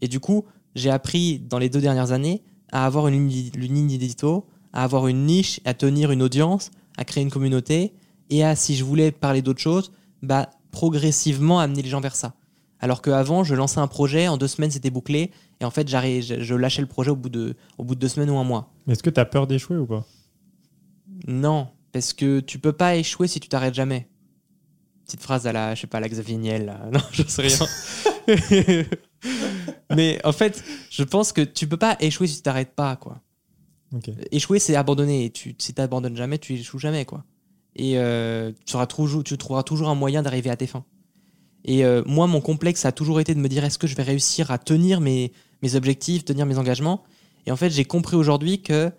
Et 0.00 0.08
du 0.08 0.18
coup, 0.18 0.44
j'ai 0.74 0.90
appris 0.90 1.38
dans 1.38 1.58
les 1.58 1.68
deux 1.68 1.80
dernières 1.80 2.12
années 2.12 2.42
à 2.72 2.86
avoir 2.86 3.06
une 3.08 3.28
ligne, 3.28 3.50
une 3.54 3.74
ligne 3.74 3.90
édito, 3.92 4.46
à 4.72 4.82
avoir 4.82 5.06
une 5.06 5.26
niche, 5.26 5.60
à 5.64 5.74
tenir 5.74 6.10
une 6.10 6.22
audience, 6.22 6.70
à 6.96 7.04
créer 7.04 7.22
une 7.22 7.30
communauté 7.30 7.92
et 8.30 8.44
à, 8.44 8.56
si 8.56 8.76
je 8.76 8.84
voulais 8.84 9.12
parler 9.12 9.42
d'autre 9.42 9.60
chose, 9.60 9.92
bah, 10.22 10.50
progressivement 10.70 11.60
amener 11.60 11.82
les 11.82 11.90
gens 11.90 12.00
vers 12.00 12.16
ça. 12.16 12.34
Alors 12.82 13.00
qu'avant, 13.00 13.44
je 13.44 13.54
lançais 13.54 13.78
un 13.78 13.86
projet, 13.86 14.26
en 14.26 14.36
deux 14.36 14.48
semaines, 14.48 14.72
c'était 14.72 14.90
bouclé, 14.90 15.30
et 15.60 15.64
en 15.64 15.70
fait, 15.70 15.88
je, 15.88 16.36
je 16.40 16.54
lâchais 16.54 16.82
le 16.82 16.88
projet 16.88 17.10
au 17.10 17.16
bout, 17.16 17.28
de, 17.28 17.54
au 17.78 17.84
bout 17.84 17.94
de 17.94 18.00
deux 18.00 18.08
semaines 18.08 18.28
ou 18.28 18.36
un 18.38 18.44
mois. 18.44 18.72
Mais 18.86 18.92
Est-ce 18.94 19.04
que 19.04 19.10
tu 19.10 19.20
as 19.20 19.24
peur 19.24 19.46
d'échouer 19.46 19.76
ou 19.76 19.86
pas? 19.86 20.04
Non, 21.28 21.68
parce 21.92 22.12
que 22.12 22.40
tu 22.40 22.58
peux 22.58 22.72
pas 22.72 22.96
échouer 22.96 23.28
si 23.28 23.38
tu 23.38 23.48
t'arrêtes 23.48 23.74
jamais. 23.74 24.08
Petite 25.04 25.22
phrase 25.22 25.46
à 25.46 25.52
la, 25.52 25.76
je 25.76 25.82
sais 25.82 25.86
pas, 25.86 25.98
à 25.98 26.00
la 26.00 26.08
Xavier 26.08 26.36
Niel, 26.36 26.66
là. 26.66 26.80
Non, 26.92 27.00
je 27.12 27.22
sais 27.22 27.42
rien. 27.42 28.84
Mais 29.94 30.20
en 30.24 30.32
fait, 30.32 30.64
je 30.90 31.04
pense 31.04 31.32
que 31.32 31.42
tu 31.42 31.68
peux 31.68 31.76
pas 31.76 31.96
échouer 32.00 32.26
si 32.26 32.36
tu 32.36 32.42
t'arrêtes 32.42 32.74
pas, 32.74 32.96
quoi. 32.96 33.20
Ok. 33.94 34.10
Échouer, 34.32 34.58
c'est 34.58 34.74
abandonner. 34.74 35.26
Et 35.26 35.30
tu, 35.30 35.54
si 35.58 35.74
t'abandonnes 35.74 36.16
jamais, 36.16 36.38
tu 36.38 36.54
échoues 36.54 36.78
jamais, 36.78 37.04
quoi. 37.04 37.24
Et 37.76 37.98
euh, 37.98 38.52
tu, 38.66 38.74
auras 38.74 38.86
toujours, 38.86 39.22
tu 39.22 39.38
trouveras 39.38 39.62
toujours 39.62 39.88
un 39.88 39.94
moyen 39.94 40.22
d'arriver 40.22 40.50
à 40.50 40.56
tes 40.56 40.66
fins. 40.66 40.84
Et 41.64 41.84
euh, 41.84 42.02
moi, 42.06 42.26
mon 42.26 42.40
complexe 42.40 42.84
a 42.84 42.92
toujours 42.92 43.20
été 43.20 43.34
de 43.34 43.40
me 43.40 43.48
dire 43.48 43.64
est-ce 43.64 43.78
que 43.78 43.86
je 43.86 43.94
vais 43.94 44.02
réussir 44.02 44.50
à 44.50 44.58
tenir 44.58 45.00
mes, 45.00 45.32
mes 45.62 45.74
objectifs, 45.74 46.24
tenir 46.24 46.46
mes 46.46 46.58
engagements? 46.58 47.04
Et 47.46 47.52
en 47.52 47.56
fait, 47.56 47.70
j'ai 47.70 47.84
compris 47.84 48.16
aujourd'hui 48.16 48.62
que 48.62 48.90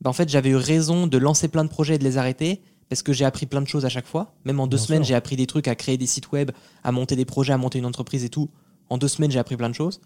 bah, 0.00 0.10
en 0.10 0.12
fait, 0.12 0.28
j'avais 0.28 0.50
eu 0.50 0.56
raison 0.56 1.06
de 1.06 1.18
lancer 1.18 1.48
plein 1.48 1.64
de 1.64 1.68
projets 1.68 1.96
et 1.96 1.98
de 1.98 2.04
les 2.04 2.18
arrêter 2.18 2.62
parce 2.88 3.02
que 3.02 3.12
j'ai 3.12 3.24
appris 3.24 3.46
plein 3.46 3.62
de 3.62 3.68
choses 3.68 3.84
à 3.84 3.88
chaque 3.88 4.06
fois. 4.06 4.34
Même 4.44 4.58
en 4.58 4.66
deux 4.66 4.76
Bien 4.76 4.86
semaines, 4.86 5.04
j'ai 5.04 5.14
appris 5.14 5.36
des 5.36 5.46
trucs 5.46 5.68
à 5.68 5.74
créer 5.76 5.96
des 5.96 6.06
sites 6.06 6.32
web, 6.32 6.50
à 6.82 6.90
monter 6.90 7.14
des 7.14 7.24
projets, 7.24 7.52
à 7.52 7.58
monter 7.58 7.78
une 7.78 7.86
entreprise 7.86 8.24
et 8.24 8.28
tout. 8.28 8.50
En 8.88 8.98
deux 8.98 9.08
semaines, 9.08 9.30
j'ai 9.30 9.38
appris 9.38 9.56
plein 9.56 9.68
de 9.68 9.74
choses. 9.74 10.00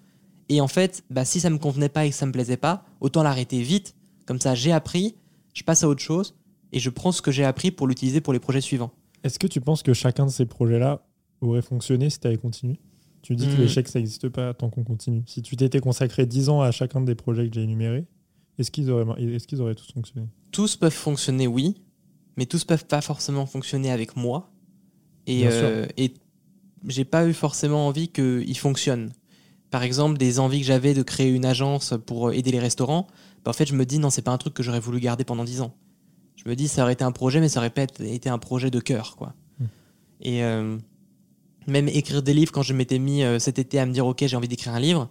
Et 0.51 0.61
en 0.61 0.69
fait, 0.69 1.03
bah, 1.09 1.25
si 1.25 1.41
ça 1.41 1.49
me 1.49 1.57
convenait 1.57 1.89
pas 1.89 2.05
et 2.05 2.11
que 2.11 2.17
ça 2.17 2.27
me 2.27 2.33
plaisait 2.33 2.59
pas, 2.59 2.85
autant 3.01 3.23
l'arrêter 3.23 3.63
vite. 3.63 3.95
Comme 4.27 4.41
ça, 4.41 4.55
j'ai 4.55 4.73
appris, 4.73 5.17
je 5.55 5.63
passe 5.63 5.83
à 5.85 5.89
autre 5.89 6.03
chose 6.03 6.35
et 6.73 6.81
je 6.81 6.91
prends 6.91 7.13
ce 7.13 7.23
que 7.23 7.31
j'ai 7.31 7.45
appris 7.45 7.71
pour 7.71 7.87
l'utiliser 7.87 8.21
pour 8.21 8.33
les 8.33 8.39
projets 8.39 8.61
suivants. 8.61 8.91
Est-ce 9.23 9.39
que 9.39 9.47
tu 9.47 9.61
penses 9.61 9.83
que 9.83 9.95
chacun 9.95 10.27
de 10.27 10.31
ces 10.31 10.45
projets-là 10.45 11.03
aurait 11.49 11.63
fonctionné 11.63 12.11
si 12.11 12.21
tu 12.21 12.27
avais 12.27 12.37
continué 12.37 12.79
Tu 13.23 13.37
dis 13.37 13.49
que 13.49 13.55
Hmm. 13.55 13.61
l'échec, 13.61 13.89
ça 13.89 13.99
n'existe 13.99 14.29
pas 14.29 14.53
tant 14.55 14.69
qu'on 14.71 14.85
continue. 14.85 15.23
Si 15.27 15.41
tu 15.43 15.57
t'étais 15.57 15.81
consacré 15.81 16.27
10 16.27 16.49
ans 16.51 16.61
à 16.61 16.71
chacun 16.71 17.01
des 17.01 17.15
projets 17.15 17.49
que 17.49 17.55
j'ai 17.55 17.63
énumérés, 17.63 18.07
est-ce 18.59 18.71
qu'ils 18.71 18.91
auraient, 18.91 19.23
est 19.23 19.47
qu'ils 19.47 19.61
auraient 19.63 19.75
tous 19.75 19.91
fonctionné? 19.93 20.27
Tous 20.53 20.77
peuvent 20.77 20.93
fonctionner, 20.93 21.47
oui, 21.47 21.75
mais 22.37 22.47
tous 22.47 22.65
peuvent 22.65 22.87
pas 22.87 23.01
forcément 23.01 23.47
fonctionner 23.47 23.91
avec 23.91 24.17
moi. 24.17 24.53
Et, 25.27 25.47
euh, 25.47 25.87
et 25.97 26.13
j'ai 26.87 27.05
pas 27.05 27.27
eu 27.27 27.33
forcément 27.33 27.87
envie 27.87 28.09
qu'ils 28.09 28.59
fonctionnent. 28.59 29.13
Par 29.71 29.83
exemple, 29.83 30.19
des 30.19 30.39
envies 30.39 30.61
que 30.61 30.67
j'avais 30.67 30.95
de 30.95 31.03
créer 31.03 31.31
une 31.31 31.47
agence 31.47 31.95
pour 32.07 32.33
aider 32.33 32.53
les 32.53 32.61
restaurants, 32.61 33.07
bah, 33.45 33.51
en 33.51 33.55
fait, 33.55 33.67
je 33.67 33.75
me 33.75 33.85
dis 33.87 33.99
non, 33.99 34.11
c'est 34.11 34.23
pas 34.23 34.31
un 34.33 34.39
truc 34.39 34.55
que 34.55 34.63
j'aurais 34.63 34.81
voulu 34.81 35.01
garder 35.01 35.25
pendant 35.25 35.45
10 35.45 35.63
ans. 35.63 35.75
Je 36.37 36.49
me 36.49 36.55
dis 36.55 36.69
ça 36.69 36.83
aurait 36.83 36.93
été 36.93 37.05
un 37.05 37.13
projet, 37.13 37.41
mais 37.41 37.49
ça 37.49 37.61
aurait 37.61 37.71
pas 37.71 37.87
été 38.01 38.29
un 38.29 38.39
projet 38.39 38.71
de 38.71 38.81
cœur, 38.81 39.17
quoi. 39.17 39.35
Hmm. 39.59 39.65
Et 40.21 40.45
euh, 40.45 40.77
même 41.67 41.89
écrire 41.89 42.23
des 42.23 42.35
livres, 42.35 42.53
quand 42.53 42.63
je 42.63 42.73
m'étais 42.75 42.99
mis 42.99 43.23
euh, 43.23 43.39
cet 43.39 43.59
été 43.59 43.79
à 43.79 43.87
me 43.87 43.93
dire 43.93 44.07
ok, 44.07 44.25
j'ai 44.27 44.37
envie 44.37 44.49
d'écrire 44.49 44.75
un 44.75 44.81
livre, 44.81 45.09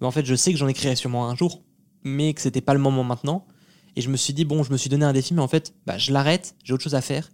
bah, 0.00 0.06
en 0.06 0.10
fait, 0.10 0.24
je 0.24 0.34
sais 0.34 0.52
que 0.52 0.58
j'en 0.58 0.68
écrirai 0.68 0.96
sûrement 0.96 1.28
un 1.28 1.36
jour, 1.36 1.62
mais 2.04 2.34
que 2.34 2.40
c'était 2.40 2.60
pas 2.60 2.74
le 2.74 2.80
moment 2.80 3.04
maintenant. 3.04 3.46
Et 3.94 4.00
je 4.00 4.08
me 4.08 4.16
suis 4.16 4.32
dit, 4.32 4.44
bon, 4.44 4.62
je 4.62 4.72
me 4.72 4.76
suis 4.78 4.88
donné 4.88 5.04
un 5.04 5.12
défi, 5.12 5.34
mais 5.34 5.42
en 5.42 5.48
fait, 5.48 5.74
bah, 5.86 5.98
je 5.98 6.12
l'arrête, 6.12 6.54
j'ai 6.64 6.72
autre 6.72 6.82
chose 6.82 6.94
à 6.94 7.00
faire. 7.02 7.28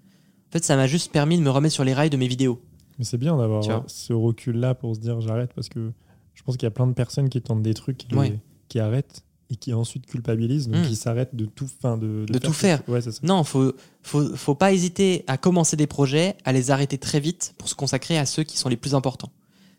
En 0.49 0.53
fait, 0.53 0.65
ça 0.65 0.77
m'a 0.77 0.87
juste 0.87 1.13
permis 1.13 1.37
de 1.39 1.43
me 1.43 1.51
remettre 1.51 1.75
sur 1.75 1.85
les 1.85 1.95
rails 1.95 2.11
de 2.11 2.17
mes 2.17 2.27
vidéos. 2.27 2.61
Mais 2.99 3.05
c'est 3.05 3.19
bien 3.19 3.37
d'avoir 3.37 3.63
ce 3.89 4.13
recul-là 4.13 4.75
pour 4.75 4.95
se 4.97 5.01
dire 5.01 5.21
j'arrête 5.21 5.53
parce 5.55 5.69
que 5.69 5.93
je 6.35 6.43
pense 6.43 6.57
qu'il 6.57 6.67
y 6.67 6.67
a 6.67 6.73
plein 6.73 6.87
de 6.89 6.95
personnes 6.95 7.29
qui 7.29 7.41
tentent 7.41 7.63
des 7.63 7.75
trucs 7.75 8.07
Ouais. 8.13 8.39
qui 8.69 8.81
arrêtent 8.81 9.23
et 9.51 9.57
qui 9.57 9.73
ensuite 9.73 10.07
culpabilise, 10.07 10.69
donc 10.69 10.85
Mm. 10.85 10.89
qui 10.89 10.97
s'arrête 10.97 11.35
de 11.35 11.47
tout, 11.47 11.67
fin, 11.81 11.97
de, 11.97 12.27
De 12.29 12.39
tout 12.39 12.53
faire. 12.53 12.83
Ouais, 12.87 13.01
c'est 13.01 13.13
ça. 13.13 13.21
Non, 13.23 13.45
faut, 13.45 13.73
faut, 14.03 14.37
faut 14.37 14.55
pas 14.55 14.73
hésiter 14.73 15.25
à 15.27 15.39
commencer 15.39 15.77
des 15.77 15.87
projets, 15.87 16.37
à 16.45 16.53
les 16.53 16.71
arrêter 16.71 16.99
très 16.99 17.21
vite 17.21 17.55
pour 17.57 17.69
se 17.69 17.75
consacrer 17.75 18.19
à 18.19 18.27
ceux 18.27 18.43
qui 18.43 18.59
sont 18.59 18.69
les 18.69 18.77
plus 18.77 18.95
importants. 18.95 19.31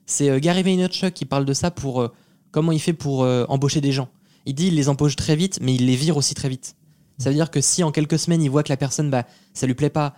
C'est 0.08 0.30
euh, 0.30 0.40
Gary 0.40 0.64
Vaynerchuk 0.64 1.14
qui 1.14 1.26
parle 1.26 1.46
de 1.46 1.54
ça 1.54 1.70
pour 1.70 2.02
euh, 2.02 2.12
comment 2.52 2.72
il 2.72 2.80
fait 2.80 2.94
pour 2.94 3.24
euh, 3.24 3.46
embaucher 3.48 3.80
des 3.80 3.92
gens. 3.92 4.10
Il 4.48 4.56
dit 4.56 4.68
il 4.68 4.76
les 4.76 4.90
embauche 4.90 5.16
très 5.16 5.36
vite, 5.36 5.60
mais 5.62 5.76
il 5.76 5.86
les 5.86 5.96
vire 5.96 6.18
aussi 6.18 6.34
très 6.34 6.50
vite. 6.50 6.76
Ça 7.20 7.30
veut 7.30 7.36
dire 7.36 7.52
que 7.52 7.62
si 7.62 7.84
en 7.84 7.92
quelques 7.92 8.18
semaines 8.18 8.42
il 8.42 8.50
voit 8.50 8.64
que 8.64 8.70
la 8.70 8.78
personne, 8.78 9.12
bah, 9.12 9.26
ça 9.54 9.68
lui 9.68 9.76
plaît 9.76 9.90
pas, 9.90 10.16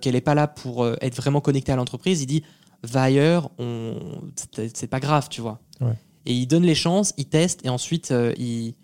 qu'elle 0.00 0.14
est 0.14 0.22
pas 0.22 0.34
là 0.34 0.46
pour 0.46 0.86
être 1.02 1.16
vraiment 1.16 1.40
connectée 1.42 1.72
à 1.72 1.76
l'entreprise, 1.76 2.22
il 2.22 2.26
dit 2.26 2.42
va 2.84 3.02
ailleurs, 3.02 3.50
on... 3.58 3.96
c'est 4.72 4.86
pas 4.86 5.00
grave, 5.00 5.28
tu 5.28 5.40
vois. 5.40 5.60
Ouais. 5.80 5.98
Et 6.26 6.32
il 6.32 6.46
donne 6.46 6.62
les 6.62 6.76
chances, 6.76 7.12
il 7.18 7.26
teste 7.26 7.66
et 7.66 7.68
ensuite 7.68 8.14
il, 8.38 8.74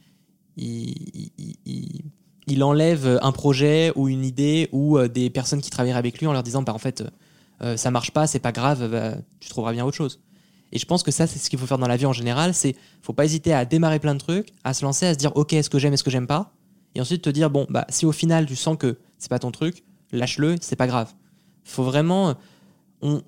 il, 2.47 2.63
enlève 2.63 3.19
un 3.23 3.33
projet 3.33 3.93
ou 3.97 4.09
une 4.09 4.25
idée 4.25 4.69
ou 4.73 4.99
euh, 4.99 5.09
des 5.09 5.31
personnes 5.31 5.61
qui 5.61 5.71
travaillent 5.71 5.93
avec 5.93 6.19
lui 6.19 6.27
en 6.27 6.33
leur 6.33 6.43
disant 6.43 6.63
bah 6.63 6.75
en 6.75 6.79
fait 6.79 7.05
euh, 7.63 7.77
ça 7.77 7.91
marche 7.91 8.11
pas, 8.11 8.27
c'est 8.27 8.39
pas 8.39 8.53
grave, 8.53 8.91
bah, 8.91 9.15
tu 9.41 9.49
trouveras 9.49 9.73
bien 9.73 9.85
autre 9.85 9.97
chose. 9.97 10.21
Et 10.73 10.79
je 10.79 10.87
pense 10.87 11.03
que 11.03 11.11
ça 11.11 11.27
c'est 11.27 11.39
ce 11.39 11.51
qu'il 11.51 11.59
faut 11.59 11.67
faire 11.67 11.79
dans 11.79 11.89
la 11.89 11.97
vie 11.97 12.07
en 12.07 12.13
général, 12.13 12.55
c'est 12.55 12.77
faut 13.03 13.13
pas 13.13 13.25
hésiter 13.25 13.53
à 13.53 13.65
démarrer 13.65 13.99
plein 13.99 14.15
de 14.15 14.21
trucs, 14.21 14.53
à 14.65 14.75
se 14.75 14.85
lancer, 14.85 15.07
à 15.07 15.15
se 15.15 15.19
dire 15.19 15.33
ok 15.37 15.53
est-ce 15.53 15.71
que 15.71 15.79
j'aime, 15.79 15.93
est-ce 15.93 16.05
que 16.05 16.11
j'aime 16.11 16.27
pas, 16.27 16.53
et 16.95 17.01
ensuite 17.01 17.23
te 17.23 17.31
dire 17.31 17.51
bon 17.51 17.67
bah 17.71 17.87
si 17.89 18.07
au 18.07 18.13
final 18.13 18.47
tu 18.47 18.57
sens 18.57 18.77
que 18.77 18.99
c'est 19.19 19.31
pas 19.31 19.39
ton 19.39 19.51
truc, 19.51 19.85
lâche-le, 20.13 20.57
c'est 20.61 20.77
pas 20.77 20.87
grave. 20.87 21.13
Faut 21.65 21.85
vraiment 21.85 22.37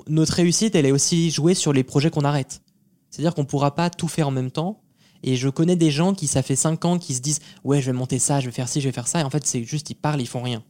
notre 0.06 0.34
réussite 0.34 0.74
elle 0.74 0.86
est 0.86 0.92
aussi 0.92 1.30
jouée 1.30 1.54
sur 1.54 1.72
les 1.72 1.82
projets 1.82 2.10
qu'on 2.10 2.24
arrête. 2.24 2.62
C'est-à-dire 3.10 3.34
qu'on 3.34 3.44
pourra 3.44 3.74
pas 3.74 3.90
tout 3.90 4.08
faire 4.08 4.28
en 4.28 4.30
même 4.30 4.50
temps. 4.50 4.81
Et 5.22 5.36
je 5.36 5.48
connais 5.48 5.76
des 5.76 5.90
gens 5.90 6.14
qui, 6.14 6.26
ça 6.26 6.42
fait 6.42 6.56
5 6.56 6.84
ans, 6.84 6.98
qui 6.98 7.14
se 7.14 7.20
disent 7.20 7.40
Ouais, 7.64 7.80
je 7.80 7.86
vais 7.86 7.96
monter 7.96 8.18
ça, 8.18 8.40
je 8.40 8.46
vais 8.46 8.52
faire 8.52 8.68
ci, 8.68 8.80
je 8.80 8.88
vais 8.88 8.92
faire 8.92 9.08
ça. 9.08 9.20
Et 9.20 9.24
en 9.24 9.30
fait, 9.30 9.46
c'est 9.46 9.64
juste, 9.64 9.90
ils 9.90 9.94
parlent, 9.94 10.20
ils 10.20 10.28
font 10.28 10.42
rien. 10.42 10.62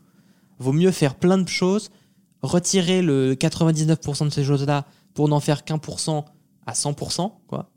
Vaut 0.59 0.73
mieux 0.73 0.91
faire 0.91 1.15
plein 1.15 1.39
de 1.39 1.49
choses, 1.49 1.91
retirer 2.43 3.03
le 3.03 3.35
99% 3.35 4.25
de 4.25 4.31
ces 4.31 4.45
choses-là 4.45 4.87
pour 5.15 5.29
n'en 5.29 5.41
faire 5.41 5.65
qu'un 5.65 5.79
pour 5.79 6.01
cent 6.01 6.25
à 6.67 6.73
100%, 6.73 7.33
quoi. 7.47 7.71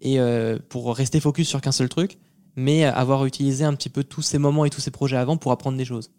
Et 0.00 0.20
euh, 0.20 0.58
pour 0.68 0.94
rester 0.94 1.20
focus 1.20 1.48
sur 1.48 1.60
qu'un 1.60 1.72
seul 1.72 1.88
truc, 1.88 2.18
mais 2.54 2.84
avoir 2.84 3.24
utilisé 3.24 3.64
un 3.64 3.74
petit 3.74 3.88
peu 3.88 4.04
tous 4.04 4.22
ces 4.22 4.38
moments 4.38 4.64
et 4.64 4.70
tous 4.70 4.80
ces 4.80 4.90
projets 4.90 5.16
avant 5.16 5.36
pour 5.36 5.52
apprendre 5.52 5.76
des 5.76 5.84
choses. 5.84 6.10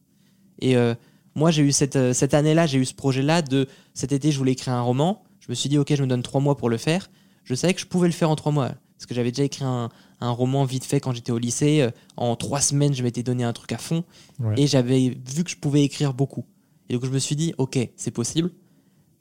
Et 0.59 0.75
euh, 0.75 0.95
moi, 1.35 1.51
j'ai 1.51 1.63
eu 1.63 1.71
cette, 1.71 1.95
euh, 1.95 2.13
cette 2.13 2.33
année-là, 2.33 2.65
j'ai 2.65 2.79
eu 2.79 2.85
ce 2.85 2.95
projet-là 2.95 3.41
de 3.41 3.67
cet 3.93 4.11
été, 4.11 4.31
je 4.31 4.37
voulais 4.37 4.53
écrire 4.53 4.73
un 4.73 4.81
roman. 4.81 5.23
Je 5.39 5.49
me 5.49 5.55
suis 5.55 5.69
dit, 5.69 5.77
ok, 5.77 5.93
je 5.93 6.01
me 6.01 6.07
donne 6.07 6.23
trois 6.23 6.41
mois 6.41 6.57
pour 6.57 6.69
le 6.69 6.77
faire. 6.77 7.09
Je 7.43 7.53
savais 7.53 7.73
que 7.73 7.79
je 7.79 7.85
pouvais 7.85 8.07
le 8.07 8.13
faire 8.13 8.29
en 8.29 8.35
trois 8.35 8.51
mois. 8.51 8.71
Parce 8.97 9.05
que 9.05 9.13
j'avais 9.13 9.31
déjà 9.31 9.43
écrit 9.43 9.63
un, 9.63 9.89
un 10.21 10.29
roman 10.31 10.65
vite 10.65 10.83
fait 10.83 10.99
quand 10.99 11.11
j'étais 11.13 11.31
au 11.31 11.37
lycée. 11.37 11.81
Euh, 11.81 11.91
En 12.15 12.35
trois 12.35 12.61
semaines, 12.61 12.93
je 12.95 13.03
m'étais 13.03 13.23
donné 13.23 13.43
un 13.43 13.53
truc 13.53 13.71
à 13.71 13.77
fond. 13.77 14.03
Ouais. 14.39 14.55
Et 14.57 14.67
j'avais 14.67 15.09
vu 15.09 15.43
que 15.43 15.51
je 15.51 15.57
pouvais 15.57 15.83
écrire 15.83 16.13
beaucoup. 16.13 16.45
Et 16.89 16.93
donc, 16.93 17.05
je 17.05 17.11
me 17.11 17.19
suis 17.19 17.35
dit, 17.35 17.53
ok, 17.57 17.77
c'est 17.95 18.11
possible. 18.11 18.51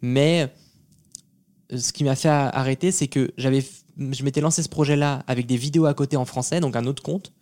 Mais 0.01 0.51
euh, 1.73 1.79
ce 1.79 1.93
qui 1.93 2.05
m'a 2.05 2.17
fait 2.17 2.29
arrêter, 2.29 2.91
c'est 2.91 3.09
que 3.09 3.33
j'avais, 3.37 3.65
je 3.99 4.23
m'étais 4.25 4.41
lancé 4.41 4.63
ce 4.63 4.69
projet-là 4.69 5.25
avec 5.27 5.47
des 5.47 5.57
vidéos 5.57 5.87
à 5.87 5.95
côté 5.95 6.17
en 6.17 6.25
français, 6.25 6.61
donc 6.61 6.77
un 6.77 6.87
autre 6.87 7.03
compte, 7.03 7.33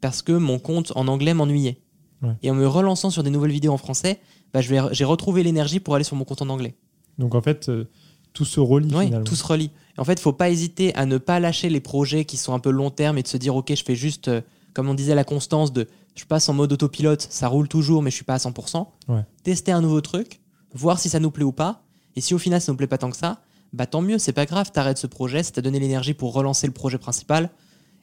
parce 0.00 0.22
que 0.22 0.32
mon 0.32 0.58
compte 0.58 0.92
en 0.94 1.08
anglais 1.08 1.34
m'ennuyait. 1.34 1.80
Ouais. 2.22 2.34
Et 2.42 2.50
en 2.50 2.54
me 2.54 2.66
relançant 2.66 3.10
sur 3.10 3.22
des 3.22 3.30
nouvelles 3.30 3.50
vidéos 3.52 3.72
en 3.72 3.78
français, 3.78 4.20
bah, 4.52 4.60
j'ai 4.60 5.04
retrouvé 5.04 5.42
l'énergie 5.42 5.80
pour 5.80 5.94
aller 5.94 6.04
sur 6.04 6.14
mon 6.16 6.24
compte 6.24 6.42
en 6.42 6.48
anglais. 6.50 6.74
Donc 7.18 7.34
en 7.34 7.40
fait, 7.42 7.68
euh, 7.68 7.88
tout 8.32 8.44
se 8.44 8.60
relie 8.60 8.94
Oui, 8.94 9.06
finalement. 9.06 9.24
tout 9.24 9.36
se 9.36 9.44
relie. 9.44 9.70
En 9.98 10.04
fait, 10.04 10.14
il 10.14 10.20
faut 10.20 10.32
pas 10.32 10.50
hésiter 10.50 10.94
à 10.94 11.04
ne 11.06 11.18
pas 11.18 11.38
lâcher 11.40 11.68
les 11.68 11.80
projets 11.80 12.24
qui 12.24 12.36
sont 12.36 12.54
un 12.54 12.58
peu 12.58 12.70
long 12.70 12.90
terme 12.90 13.18
et 13.18 13.22
de 13.22 13.28
se 13.28 13.36
dire, 13.36 13.54
ok, 13.54 13.74
je 13.74 13.84
fais 13.84 13.94
juste, 13.94 14.28
euh, 14.28 14.40
comme 14.72 14.88
on 14.88 14.94
disait, 14.94 15.14
la 15.14 15.24
constance 15.24 15.72
de, 15.72 15.86
je 16.14 16.24
passe 16.24 16.48
en 16.48 16.54
mode 16.54 16.72
autopilote, 16.72 17.26
ça 17.28 17.48
roule 17.48 17.68
toujours, 17.68 18.02
mais 18.02 18.10
je 18.10 18.16
suis 18.16 18.24
pas 18.24 18.34
à 18.34 18.38
100%. 18.38 18.86
Ouais. 19.08 19.20
Tester 19.42 19.72
un 19.72 19.80
nouveau 19.82 20.00
truc, 20.00 20.40
voir 20.74 20.98
si 20.98 21.08
ça 21.08 21.20
nous 21.20 21.30
plaît 21.30 21.44
ou 21.44 21.52
pas. 21.52 21.82
Et 22.16 22.20
si 22.20 22.34
au 22.34 22.38
final 22.38 22.60
ça 22.60 22.72
nous 22.72 22.76
plaît 22.78 22.86
pas 22.86 22.98
tant 22.98 23.10
que 23.10 23.16
ça, 23.16 23.40
bah 23.72 23.86
tant 23.86 24.02
mieux, 24.02 24.18
c'est 24.18 24.32
pas 24.32 24.44
grave, 24.46 24.70
t'arrêtes 24.70 24.98
ce 24.98 25.06
projet, 25.06 25.42
ça 25.42 25.52
t'a 25.52 25.62
donné 25.62 25.78
l'énergie 25.78 26.12
pour 26.14 26.32
relancer 26.34 26.66
le 26.66 26.72
projet 26.74 26.98
principal. 26.98 27.50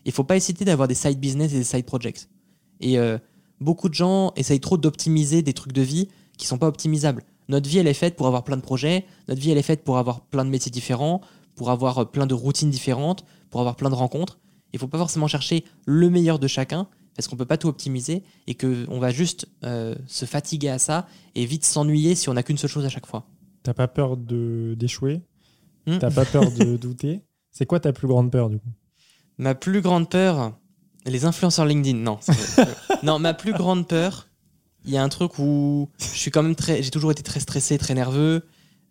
Il 0.06 0.12
faut 0.12 0.24
pas 0.24 0.36
hésiter 0.36 0.66
d'avoir 0.66 0.88
des 0.88 0.96
side 0.96 1.20
business 1.20 1.54
et 1.54 1.58
des 1.58 1.64
side 1.64 1.86
projects. 1.86 2.28
Et 2.82 2.98
euh, 2.98 3.18
beaucoup 3.60 3.90
de 3.90 3.94
gens 3.94 4.32
essayent 4.36 4.60
trop 4.62 4.78
d'optimiser 4.78 5.42
des 5.42 5.54
trucs 5.54 5.74
de 5.74 5.82
vie 5.82 6.08
qui 6.38 6.48
sont 6.48 6.58
pas 6.58 6.68
optimisables. 6.68 7.24
Notre 7.50 7.68
vie, 7.68 7.80
elle 7.80 7.88
est 7.88 7.94
faite 7.94 8.16
pour 8.16 8.28
avoir 8.28 8.44
plein 8.44 8.58
de 8.58 8.62
projets, 8.62 9.06
notre 9.28 9.42
vie, 9.42 9.50
elle 9.50 9.58
est 9.58 9.64
faite 9.64 9.84
pour 9.84 9.98
avoir 9.98 10.22
plein 10.22 10.46
de 10.46 10.50
métiers 10.50 10.72
différents, 10.72 11.22
pour 11.56 11.72
avoir 11.72 11.98
euh, 11.98 12.06
plein 12.06 12.28
de 12.28 12.34
routines 12.36 12.70
différentes, 12.70 13.26
pour 13.50 13.60
avoir 13.60 13.76
plein 13.76 13.90
de 13.90 13.96
rencontres. 13.96 14.40
Il 14.72 14.80
faut 14.80 14.88
pas 14.88 15.00
forcément 15.00 15.28
chercher 15.28 15.66
le 15.86 16.10
meilleur 16.12 16.38
de 16.38 16.48
chacun, 16.48 16.88
parce 17.16 17.28
qu'on 17.28 17.36
peut 17.36 17.46
pas 17.46 17.58
tout 17.58 17.68
optimiser, 17.68 18.24
et 18.46 18.54
qu'on 18.54 19.00
va 19.00 19.10
juste 19.10 19.48
euh, 19.66 19.96
se 20.06 20.26
fatiguer 20.26 20.70
à 20.70 20.78
ça, 20.78 21.08
et 21.34 21.46
vite 21.46 21.66
s'ennuyer 21.66 22.14
si 22.14 22.30
on 22.30 22.36
n'a 22.36 22.44
qu'une 22.44 22.58
seule 22.58 22.70
chose 22.70 22.86
à 22.86 22.90
chaque 22.90 23.08
fois. 23.08 23.26
T'as 23.64 23.74
pas 23.74 23.88
peur 23.88 24.16
d'échouer? 24.16 25.22
Hmm. 25.88 25.98
T'as 25.98 26.12
pas 26.12 26.26
peur 26.26 26.52
de 26.52 26.78
douter? 26.78 27.24
C'est 27.52 27.66
quoi 27.66 27.80
ta 27.80 27.92
plus 27.92 28.08
grande 28.08 28.32
peur 28.32 28.50
du 28.50 28.60
coup? 28.60 28.70
Ma 29.40 29.56
plus 29.56 29.82
grande 29.82 30.08
peur, 30.08 30.54
les 31.06 31.26
influenceurs 31.26 31.66
LinkedIn, 31.66 31.98
non. 31.98 32.20
non, 33.04 33.18
ma 33.18 33.34
plus 33.34 33.54
grande 33.54 33.88
peur, 33.88 34.29
il 34.86 34.92
y 34.92 34.98
a 34.98 35.04
un 35.04 35.10
truc 35.10 35.40
où 35.40 35.90
je 36.00 36.18
suis 36.18 36.32
quand 36.32 36.44
même 36.44 36.56
très, 36.56 36.82
j'ai 36.82 36.92
toujours 36.92 37.12
été 37.12 37.24
très 37.24 37.40
stressé, 37.40 37.78
très 37.78 37.94
nerveux. 37.94 38.44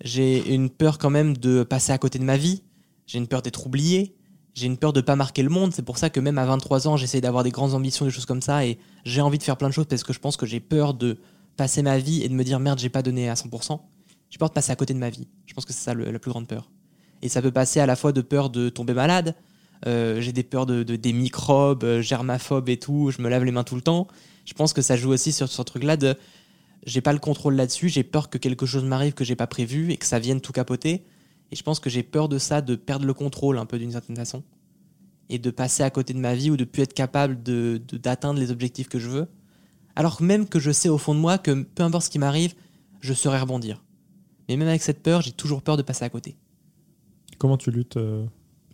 J'ai 0.02 0.54
une 0.54 0.70
peur 0.70 0.98
quand 0.98 1.10
même 1.10 1.36
de 1.36 1.62
passer 1.62 1.92
à 1.92 1.98
côté 1.98 2.18
de 2.18 2.24
ma 2.24 2.36
vie. 2.36 2.62
J'ai 3.06 3.18
une 3.18 3.26
peur 3.26 3.42
d'être 3.42 3.66
oublié. 3.66 4.14
J'ai 4.54 4.66
une 4.66 4.76
peur 4.76 4.92
de 4.92 5.00
pas 5.00 5.16
marquer 5.16 5.42
le 5.42 5.48
monde. 5.48 5.72
C'est 5.72 5.82
pour 5.82 5.98
ça 5.98 6.10
que 6.10 6.20
même 6.20 6.38
à 6.38 6.44
23 6.44 6.88
ans, 6.88 6.96
j'essaie 6.96 7.20
d'avoir 7.20 7.44
des 7.44 7.50
grandes 7.50 7.74
ambitions, 7.74 8.04
des 8.04 8.10
choses 8.10 8.26
comme 8.26 8.42
ça, 8.42 8.66
et 8.66 8.78
j'ai 9.04 9.20
envie 9.20 9.38
de 9.38 9.42
faire 9.42 9.56
plein 9.56 9.68
de 9.68 9.74
choses 9.74 9.86
parce 9.86 10.02
que 10.02 10.12
je 10.12 10.18
pense 10.18 10.36
que 10.36 10.46
j'ai 10.46 10.60
peur 10.60 10.94
de 10.94 11.18
passer 11.56 11.82
ma 11.82 11.98
vie 11.98 12.22
et 12.22 12.28
de 12.28 12.34
me 12.34 12.44
dire 12.44 12.60
merde, 12.60 12.78
j'ai 12.78 12.88
pas 12.88 13.02
donné 13.02 13.28
à 13.28 13.34
100%. 13.34 13.80
J'ai 14.30 14.38
peur 14.38 14.48
de 14.48 14.54
passer 14.54 14.72
à 14.72 14.76
côté 14.76 14.94
de 14.94 14.98
ma 14.98 15.10
vie. 15.10 15.26
Je 15.46 15.54
pense 15.54 15.64
que 15.64 15.72
c'est 15.72 15.84
ça 15.84 15.94
la 15.94 16.18
plus 16.18 16.30
grande 16.30 16.46
peur. 16.46 16.70
Et 17.22 17.28
ça 17.28 17.42
peut 17.42 17.50
passer 17.50 17.80
à 17.80 17.86
la 17.86 17.96
fois 17.96 18.12
de 18.12 18.20
peur 18.20 18.50
de 18.50 18.68
tomber 18.68 18.94
malade, 18.94 19.34
euh, 19.86 20.20
j'ai 20.20 20.32
des 20.32 20.42
peurs 20.42 20.66
de, 20.66 20.82
de- 20.82 20.96
des 20.96 21.12
microbes, 21.12 21.84
euh, 21.84 22.02
germaphobes 22.02 22.68
et 22.68 22.78
tout, 22.78 23.10
je 23.10 23.22
me 23.22 23.28
lave 23.28 23.44
les 23.44 23.52
mains 23.52 23.64
tout 23.64 23.76
le 23.76 23.82
temps. 23.82 24.08
Je 24.44 24.54
pense 24.54 24.72
que 24.72 24.82
ça 24.82 24.96
joue 24.96 25.10
aussi 25.10 25.32
sur, 25.32 25.48
ce 25.48 25.62
truc-là 25.62 25.96
de 25.96 26.16
j'ai 26.86 27.00
pas 27.00 27.12
le 27.12 27.18
contrôle 27.18 27.54
là-dessus, 27.54 27.88
j'ai 27.88 28.04
peur 28.04 28.30
que 28.30 28.38
quelque 28.38 28.64
chose 28.64 28.84
m'arrive 28.84 29.12
que 29.12 29.24
j'ai 29.24 29.36
pas 29.36 29.46
prévu 29.46 29.90
et 29.92 29.96
que 29.96 30.06
ça 30.06 30.18
vienne 30.18 30.40
tout 30.40 30.52
capoter. 30.52 31.04
Et 31.50 31.56
je 31.56 31.62
pense 31.62 31.80
que 31.80 31.90
j'ai 31.90 32.02
peur 32.02 32.28
de 32.28 32.38
ça, 32.38 32.60
de 32.60 32.76
perdre 32.76 33.04
le 33.06 33.14
contrôle 33.14 33.58
un 33.58 33.66
peu 33.66 33.78
d'une 33.78 33.92
certaine 33.92 34.16
façon. 34.16 34.42
Et 35.28 35.38
de 35.38 35.50
passer 35.50 35.82
à 35.82 35.90
côté 35.90 36.14
de 36.14 36.18
ma 36.18 36.34
vie 36.34 36.50
ou 36.50 36.56
de 36.56 36.64
plus 36.64 36.82
être 36.82 36.94
capable 36.94 37.42
de- 37.42 37.80
d'atteindre 37.92 38.40
les 38.40 38.50
objectifs 38.50 38.88
que 38.88 38.98
je 38.98 39.08
veux. 39.08 39.26
Alors 39.96 40.22
même 40.22 40.46
que 40.48 40.58
je 40.58 40.70
sais 40.70 40.88
au 40.88 40.98
fond 40.98 41.14
de 41.14 41.20
moi 41.20 41.36
que 41.38 41.62
peu 41.62 41.82
importe 41.82 42.04
ce 42.04 42.10
qui 42.10 42.18
m'arrive, 42.18 42.54
je 43.00 43.12
saurais 43.12 43.40
rebondir. 43.40 43.82
Mais 44.48 44.56
même 44.56 44.68
avec 44.68 44.82
cette 44.82 45.02
peur, 45.02 45.20
j'ai 45.20 45.32
toujours 45.32 45.60
peur 45.62 45.76
de 45.76 45.82
passer 45.82 46.04
à 46.04 46.08
côté. 46.10 46.36
Comment 47.38 47.58
tu 47.58 47.70
luttes 47.70 47.96
euh, 47.96 48.24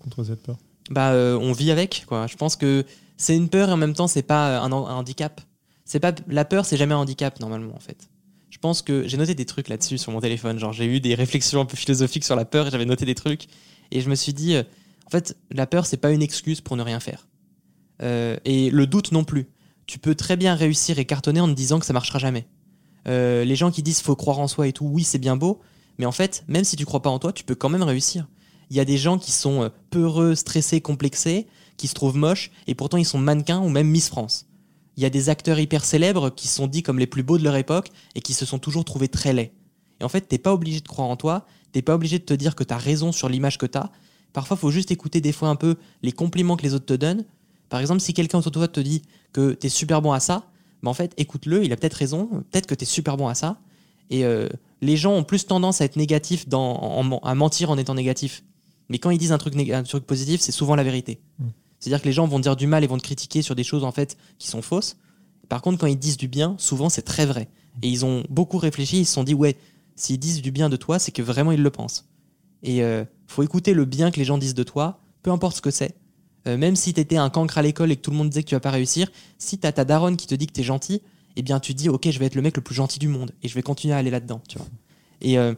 contre 0.00 0.22
cette 0.22 0.42
peur? 0.42 0.58
Bah, 0.90 1.12
euh, 1.12 1.38
on 1.38 1.52
vit 1.52 1.70
avec. 1.70 2.04
Quoi. 2.06 2.26
Je 2.26 2.36
pense 2.36 2.56
que 2.56 2.84
c'est 3.16 3.36
une 3.36 3.48
peur 3.48 3.68
et 3.68 3.72
en 3.72 3.76
même 3.76 3.94
temps, 3.94 4.06
c'est 4.06 4.22
pas 4.22 4.58
un, 4.58 4.72
handicap. 4.72 5.40
C'est 5.84 6.00
pas 6.00 6.12
la 6.28 6.44
peur, 6.44 6.64
c'est 6.64 6.76
jamais 6.76 6.94
un 6.94 6.98
handicap 6.98 7.38
normalement 7.40 7.74
en 7.74 7.80
fait. 7.80 8.08
Je 8.50 8.58
pense 8.58 8.82
que 8.82 9.06
j'ai 9.06 9.16
noté 9.16 9.34
des 9.34 9.44
trucs 9.44 9.68
là-dessus 9.68 9.98
sur 9.98 10.12
mon 10.12 10.20
téléphone. 10.20 10.58
Genre, 10.58 10.72
j'ai 10.72 10.86
eu 10.86 11.00
des 11.00 11.14
réflexions 11.14 11.60
un 11.60 11.64
peu 11.64 11.76
philosophiques 11.76 12.24
sur 12.24 12.36
la 12.36 12.44
peur 12.44 12.68
et 12.68 12.70
j'avais 12.70 12.86
noté 12.86 13.04
des 13.04 13.14
trucs. 13.14 13.46
Et 13.90 14.00
je 14.00 14.08
me 14.08 14.14
suis 14.14 14.32
dit, 14.32 14.54
euh, 14.54 14.62
en 15.06 15.10
fait, 15.10 15.36
la 15.50 15.66
peur, 15.66 15.86
c'est 15.86 15.96
pas 15.96 16.10
une 16.10 16.22
excuse 16.22 16.60
pour 16.60 16.76
ne 16.76 16.82
rien 16.82 17.00
faire. 17.00 17.26
Euh, 18.02 18.36
et 18.44 18.70
le 18.70 18.86
doute 18.86 19.12
non 19.12 19.24
plus. 19.24 19.48
Tu 19.86 19.98
peux 19.98 20.14
très 20.14 20.36
bien 20.36 20.54
réussir 20.54 20.98
et 20.98 21.04
cartonner 21.04 21.40
en 21.40 21.48
te 21.48 21.52
disant 21.52 21.78
que 21.78 21.84
ça 21.84 21.92
marchera 21.92 22.18
jamais. 22.18 22.46
Les 23.06 23.54
gens 23.54 23.70
qui 23.70 23.82
disent 23.82 24.00
faut 24.00 24.16
croire 24.16 24.38
en 24.38 24.48
soi 24.48 24.66
et 24.66 24.72
tout, 24.72 24.86
oui, 24.86 25.04
c'est 25.04 25.18
bien 25.18 25.36
beau. 25.36 25.60
Mais 25.98 26.06
en 26.06 26.12
fait, 26.12 26.42
même 26.48 26.64
si 26.64 26.76
tu 26.76 26.86
crois 26.86 27.02
pas 27.02 27.10
en 27.10 27.18
toi, 27.18 27.34
tu 27.34 27.44
peux 27.44 27.54
quand 27.54 27.68
même 27.68 27.82
réussir. 27.82 28.26
Il 28.70 28.76
y 28.76 28.80
a 28.80 28.84
des 28.84 28.98
gens 28.98 29.18
qui 29.18 29.32
sont 29.32 29.62
euh, 29.62 29.68
peureux, 29.90 30.34
stressés, 30.34 30.80
complexés, 30.80 31.46
qui 31.76 31.88
se 31.88 31.94
trouvent 31.94 32.16
moches, 32.16 32.50
et 32.66 32.74
pourtant 32.74 32.96
ils 32.96 33.04
sont 33.04 33.18
mannequins 33.18 33.60
ou 33.60 33.68
même 33.68 33.88
Miss 33.88 34.08
France. 34.08 34.46
Il 34.96 35.02
y 35.02 35.06
a 35.06 35.10
des 35.10 35.28
acteurs 35.28 35.58
hyper 35.58 35.84
célèbres 35.84 36.30
qui 36.30 36.46
sont 36.46 36.66
dits 36.66 36.82
comme 36.82 36.98
les 36.98 37.06
plus 37.06 37.22
beaux 37.22 37.38
de 37.38 37.44
leur 37.44 37.56
époque 37.56 37.90
et 38.14 38.20
qui 38.20 38.32
se 38.32 38.46
sont 38.46 38.58
toujours 38.58 38.84
trouvés 38.84 39.08
très 39.08 39.32
laids. 39.32 39.52
Et 40.00 40.04
en 40.04 40.08
fait, 40.08 40.22
t'es 40.22 40.38
pas 40.38 40.52
obligé 40.52 40.80
de 40.80 40.88
croire 40.88 41.08
en 41.08 41.16
toi, 41.16 41.46
t'es 41.72 41.82
pas 41.82 41.94
obligé 41.94 42.18
de 42.18 42.24
te 42.24 42.34
dire 42.34 42.54
que 42.54 42.64
t'as 42.64 42.76
raison 42.76 43.10
sur 43.10 43.28
l'image 43.28 43.58
que 43.58 43.66
t'as. 43.66 43.90
Parfois, 44.32 44.56
faut 44.56 44.70
juste 44.70 44.90
écouter 44.90 45.20
des 45.20 45.32
fois 45.32 45.48
un 45.48 45.56
peu 45.56 45.76
les 46.02 46.12
compliments 46.12 46.56
que 46.56 46.62
les 46.62 46.74
autres 46.74 46.86
te 46.86 46.94
donnent. 46.94 47.24
Par 47.68 47.80
exemple, 47.80 48.00
si 48.00 48.14
quelqu'un 48.14 48.38
autour 48.38 48.52
de 48.52 48.58
toi 48.58 48.68
te 48.68 48.80
dit 48.80 49.02
que 49.32 49.52
t'es 49.52 49.68
super 49.68 50.00
bon 50.00 50.12
à 50.12 50.20
ça, 50.20 50.46
bah 50.82 50.90
en 50.90 50.94
fait, 50.94 51.12
écoute-le, 51.16 51.64
il 51.64 51.72
a 51.72 51.76
peut-être 51.76 51.94
raison, 51.94 52.26
peut-être 52.50 52.66
que 52.66 52.74
t'es 52.74 52.84
super 52.84 53.16
bon 53.16 53.26
à 53.26 53.34
ça. 53.34 53.58
Et 54.10 54.24
euh, 54.24 54.48
les 54.80 54.96
gens 54.96 55.12
ont 55.12 55.24
plus 55.24 55.46
tendance 55.46 55.80
à 55.80 55.84
être 55.84 55.96
négatifs, 55.96 56.46
à 56.52 57.34
mentir 57.34 57.70
en 57.70 57.78
étant 57.78 57.94
négatifs. 57.94 58.44
Mais 58.88 58.98
quand 58.98 59.10
ils 59.10 59.18
disent 59.18 59.32
un 59.32 59.38
truc, 59.38 59.54
néga- 59.54 59.76
un 59.78 59.82
truc 59.82 60.04
positif, 60.04 60.40
c'est 60.40 60.52
souvent 60.52 60.74
la 60.76 60.82
vérité. 60.82 61.20
Mm. 61.38 61.46
C'est-à-dire 61.80 62.00
que 62.02 62.06
les 62.06 62.12
gens 62.12 62.26
vont 62.26 62.38
dire 62.38 62.56
du 62.56 62.66
mal 62.66 62.84
et 62.84 62.86
vont 62.86 62.96
te 62.96 63.02
critiquer 63.02 63.42
sur 63.42 63.54
des 63.54 63.64
choses 63.64 63.84
en 63.84 63.92
fait 63.92 64.16
qui 64.38 64.48
sont 64.48 64.62
fausses. 64.62 64.96
Par 65.48 65.60
contre, 65.62 65.78
quand 65.78 65.86
ils 65.86 65.98
disent 65.98 66.16
du 66.16 66.28
bien, 66.28 66.54
souvent 66.58 66.88
c'est 66.88 67.02
très 67.02 67.26
vrai. 67.26 67.48
Et 67.82 67.88
ils 67.88 68.04
ont 68.04 68.24
beaucoup 68.30 68.58
réfléchi, 68.58 69.00
ils 69.00 69.04
se 69.04 69.12
sont 69.14 69.24
dit 69.24 69.34
ouais, 69.34 69.56
s'ils 69.96 70.18
disent 70.18 70.40
du 70.42 70.50
bien 70.50 70.68
de 70.68 70.76
toi, 70.76 70.98
c'est 70.98 71.12
que 71.12 71.22
vraiment 71.22 71.52
ils 71.52 71.62
le 71.62 71.70
pensent. 71.70 72.08
Et 72.62 72.82
euh, 72.82 73.04
faut 73.26 73.42
écouter 73.42 73.74
le 73.74 73.84
bien 73.84 74.10
que 74.10 74.18
les 74.18 74.24
gens 74.24 74.38
disent 74.38 74.54
de 74.54 74.62
toi, 74.62 75.00
peu 75.22 75.30
importe 75.30 75.56
ce 75.56 75.60
que 75.60 75.70
c'est. 75.70 75.94
Euh, 76.46 76.56
même 76.56 76.76
si 76.76 76.92
t'étais 76.94 77.16
un 77.16 77.30
cancre 77.30 77.58
à 77.58 77.62
l'école 77.62 77.90
et 77.90 77.96
que 77.96 78.02
tout 78.02 78.10
le 78.10 78.16
monde 78.16 78.28
disait 78.28 78.42
que 78.42 78.48
tu 78.48 78.54
vas 78.54 78.60
pas 78.60 78.70
réussir, 78.70 79.10
si 79.38 79.58
t'as 79.58 79.72
ta 79.72 79.84
daronne 79.84 80.16
qui 80.16 80.26
te 80.26 80.34
dit 80.34 80.46
que 80.46 80.52
t'es 80.52 80.62
gentil, 80.62 81.02
eh 81.36 81.42
bien 81.42 81.58
tu 81.58 81.74
dis 81.74 81.88
ok 81.88 82.08
je 82.10 82.18
vais 82.18 82.26
être 82.26 82.34
le 82.34 82.42
mec 82.42 82.56
le 82.56 82.62
plus 82.62 82.74
gentil 82.74 82.98
du 82.98 83.08
monde 83.08 83.32
et 83.42 83.48
je 83.48 83.54
vais 83.54 83.62
continuer 83.62 83.94
à 83.94 83.98
aller 83.98 84.10
là-dedans, 84.10 84.40
tu 84.48 84.58
vois. 84.58 84.68
Et 85.20 85.38
euh, 85.38 85.54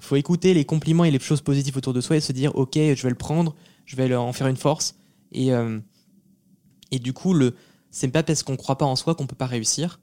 faut 0.00 0.16
écouter 0.16 0.54
les 0.54 0.64
compliments 0.64 1.04
et 1.04 1.10
les 1.10 1.18
choses 1.18 1.40
positives 1.40 1.76
autour 1.76 1.92
de 1.92 2.00
soi 2.00 2.16
et 2.16 2.20
se 2.20 2.32
dire 2.32 2.54
ok 2.56 2.74
je 2.74 3.02
vais 3.02 3.10
le 3.10 3.14
prendre, 3.14 3.54
je 3.84 3.96
vais 3.96 4.14
en 4.14 4.32
faire 4.32 4.46
une 4.46 4.56
force 4.56 4.94
et 5.32 5.52
euh, 5.52 5.78
et 6.90 6.98
du 6.98 7.12
coup 7.12 7.34
le 7.34 7.54
c'est 7.90 8.08
pas 8.08 8.22
parce 8.22 8.42
qu'on 8.42 8.56
croit 8.56 8.78
pas 8.78 8.86
en 8.86 8.96
soi 8.96 9.14
qu'on 9.14 9.26
peut 9.26 9.36
pas 9.36 9.46
réussir 9.46 10.00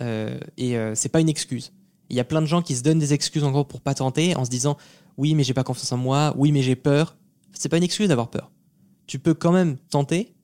Euh, 0.00 0.38
et 0.56 0.78
euh, 0.78 0.94
c'est 0.94 1.08
pas 1.08 1.20
une 1.20 1.28
excuse. 1.28 1.72
Il 2.08 2.16
y 2.16 2.20
a 2.20 2.24
plein 2.24 2.40
de 2.40 2.46
gens 2.46 2.62
qui 2.62 2.76
se 2.76 2.82
donnent 2.84 3.00
des 3.00 3.12
excuses 3.12 3.42
en 3.42 3.50
gros 3.50 3.64
pour 3.64 3.80
pas 3.80 3.94
tenter 3.94 4.36
en 4.36 4.44
se 4.44 4.50
disant 4.50 4.76
oui 5.16 5.34
mais 5.34 5.42
j'ai 5.42 5.54
pas 5.54 5.64
confiance 5.64 5.90
en 5.90 5.96
moi, 5.96 6.32
oui 6.36 6.52
mais 6.52 6.62
j'ai 6.62 6.76
peur. 6.76 7.16
C'est 7.52 7.68
pas 7.68 7.78
une 7.78 7.82
excuse 7.82 8.08
d'avoir 8.08 8.30
peur. 8.30 8.52
Tu 9.06 9.18
peux 9.18 9.34
quand 9.34 9.52
même 9.52 9.76
tenter, 9.90 10.34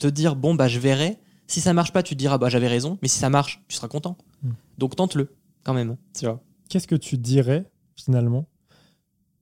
te 0.00 0.08
dire 0.08 0.34
bon 0.34 0.56
bah 0.56 0.66
je 0.68 0.80
verrai. 0.80 1.18
Si 1.46 1.60
ça 1.60 1.72
marche 1.72 1.92
pas, 1.92 2.02
tu 2.02 2.14
te 2.14 2.18
diras 2.18 2.38
bah 2.38 2.48
j'avais 2.48 2.66
raison, 2.66 2.98
mais 3.00 3.08
si 3.08 3.18
ça 3.18 3.30
marche, 3.30 3.62
tu 3.68 3.76
seras 3.76 3.88
content. 3.88 4.16
Mm. 4.42 4.50
Donc 4.78 4.96
tente-le 4.96 5.28
quand 5.62 5.74
même. 5.74 5.96
Tu 6.18 6.24
vois. 6.26 6.42
Qu'est-ce 6.68 6.88
que 6.88 6.96
tu 6.96 7.16
dirais 7.16 7.64
finalement 7.96 8.48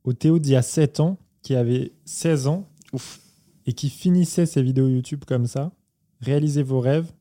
au 0.04 0.12
Théo 0.12 0.38
d'il 0.38 0.52
y 0.52 0.56
a 0.56 0.62
7 0.62 1.00
ans 1.00 1.18
qui 1.42 1.54
avait 1.54 1.92
16 2.04 2.46
ans 2.46 2.68
Ouf. 2.92 3.20
et 3.66 3.72
qui 3.72 3.90
finissait 3.90 4.46
ses 4.46 4.62
vidéos 4.62 4.88
YouTube 4.88 5.24
comme 5.26 5.46
ça 5.46 5.72
Réalisez 6.20 6.62
vos 6.62 6.80
rêves, 6.80 7.12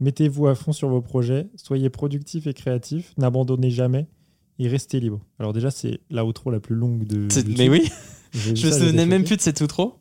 mettez-vous 0.00 0.48
à 0.48 0.54
fond 0.54 0.72
sur 0.72 0.88
vos 0.88 1.00
projets, 1.00 1.46
soyez 1.56 1.88
productif 1.88 2.46
et 2.46 2.52
créatif, 2.52 3.14
n'abandonnez 3.16 3.70
jamais 3.70 4.06
et 4.58 4.68
restez 4.68 5.00
libre. 5.00 5.24
Alors 5.38 5.52
déjà, 5.52 5.70
c'est 5.70 6.00
la 6.10 6.26
outro 6.26 6.50
la 6.50 6.60
plus 6.60 6.74
longue 6.74 7.06
de 7.06 7.22
YouTube. 7.22 7.54
Mais 7.56 7.68
oui, 7.70 7.90
je 8.32 8.50
me 8.50 8.56
souvenais 8.56 9.06
même 9.06 9.24
plus 9.24 9.36
de 9.36 9.40
cette 9.40 9.60
outro. 9.60 9.94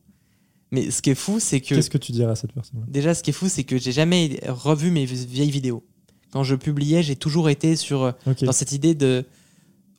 Mais 0.72 0.90
ce 0.90 1.02
qui 1.02 1.12
est 1.12 1.16
fou, 1.16 1.40
c'est 1.40 1.62
que 1.62 1.76
Qu'est-ce 1.76 1.90
que 1.90 2.00
tu 2.00 2.12
dirais 2.12 2.32
à 2.32 2.36
cette 2.36 2.52
personne 2.52 2.84
déjà, 2.88 3.14
ce 3.14 3.22
qui 3.22 3.30
est 3.30 3.34
fou, 3.34 3.48
c'est 3.48 3.64
que 3.64 3.78
j'ai 3.78 3.92
jamais 3.92 4.40
revu 4.48 4.90
mes 4.90 5.06
vieilles 5.06 5.52
vidéos. 5.52 5.84
Quand 6.32 6.44
je 6.44 6.56
publiais, 6.56 7.04
j'ai 7.04 7.16
toujours 7.16 7.48
été 7.50 7.76
sur 7.76 8.14
dans 8.42 8.52
cette 8.52 8.72
idée 8.72 8.96
de 8.96 9.24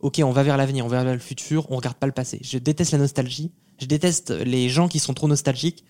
ok, 0.05 0.21
on 0.23 0.33
va 0.33 0.43
vers 0.43 0.59
l'avenir, 0.59 0.85
on 0.85 0.89
va 0.89 1.03
vers 1.03 1.15
le 1.15 1.19
futur, 1.19 1.67
on 1.71 1.77
regarde 1.77 1.97
pas 1.97 2.07
le 2.07 2.13
passé. 2.13 2.39
Je 2.43 2.59
déteste 2.59 2.93
la 2.93 2.99
nostalgie. 2.99 3.51
Je 3.81 3.87
déteste 3.87 4.31
les 4.31 4.69
gens 4.69 4.87
qui 4.87 4.99
sont 4.99 5.15
trop 5.15 5.27
nostalgiques. 5.27 5.83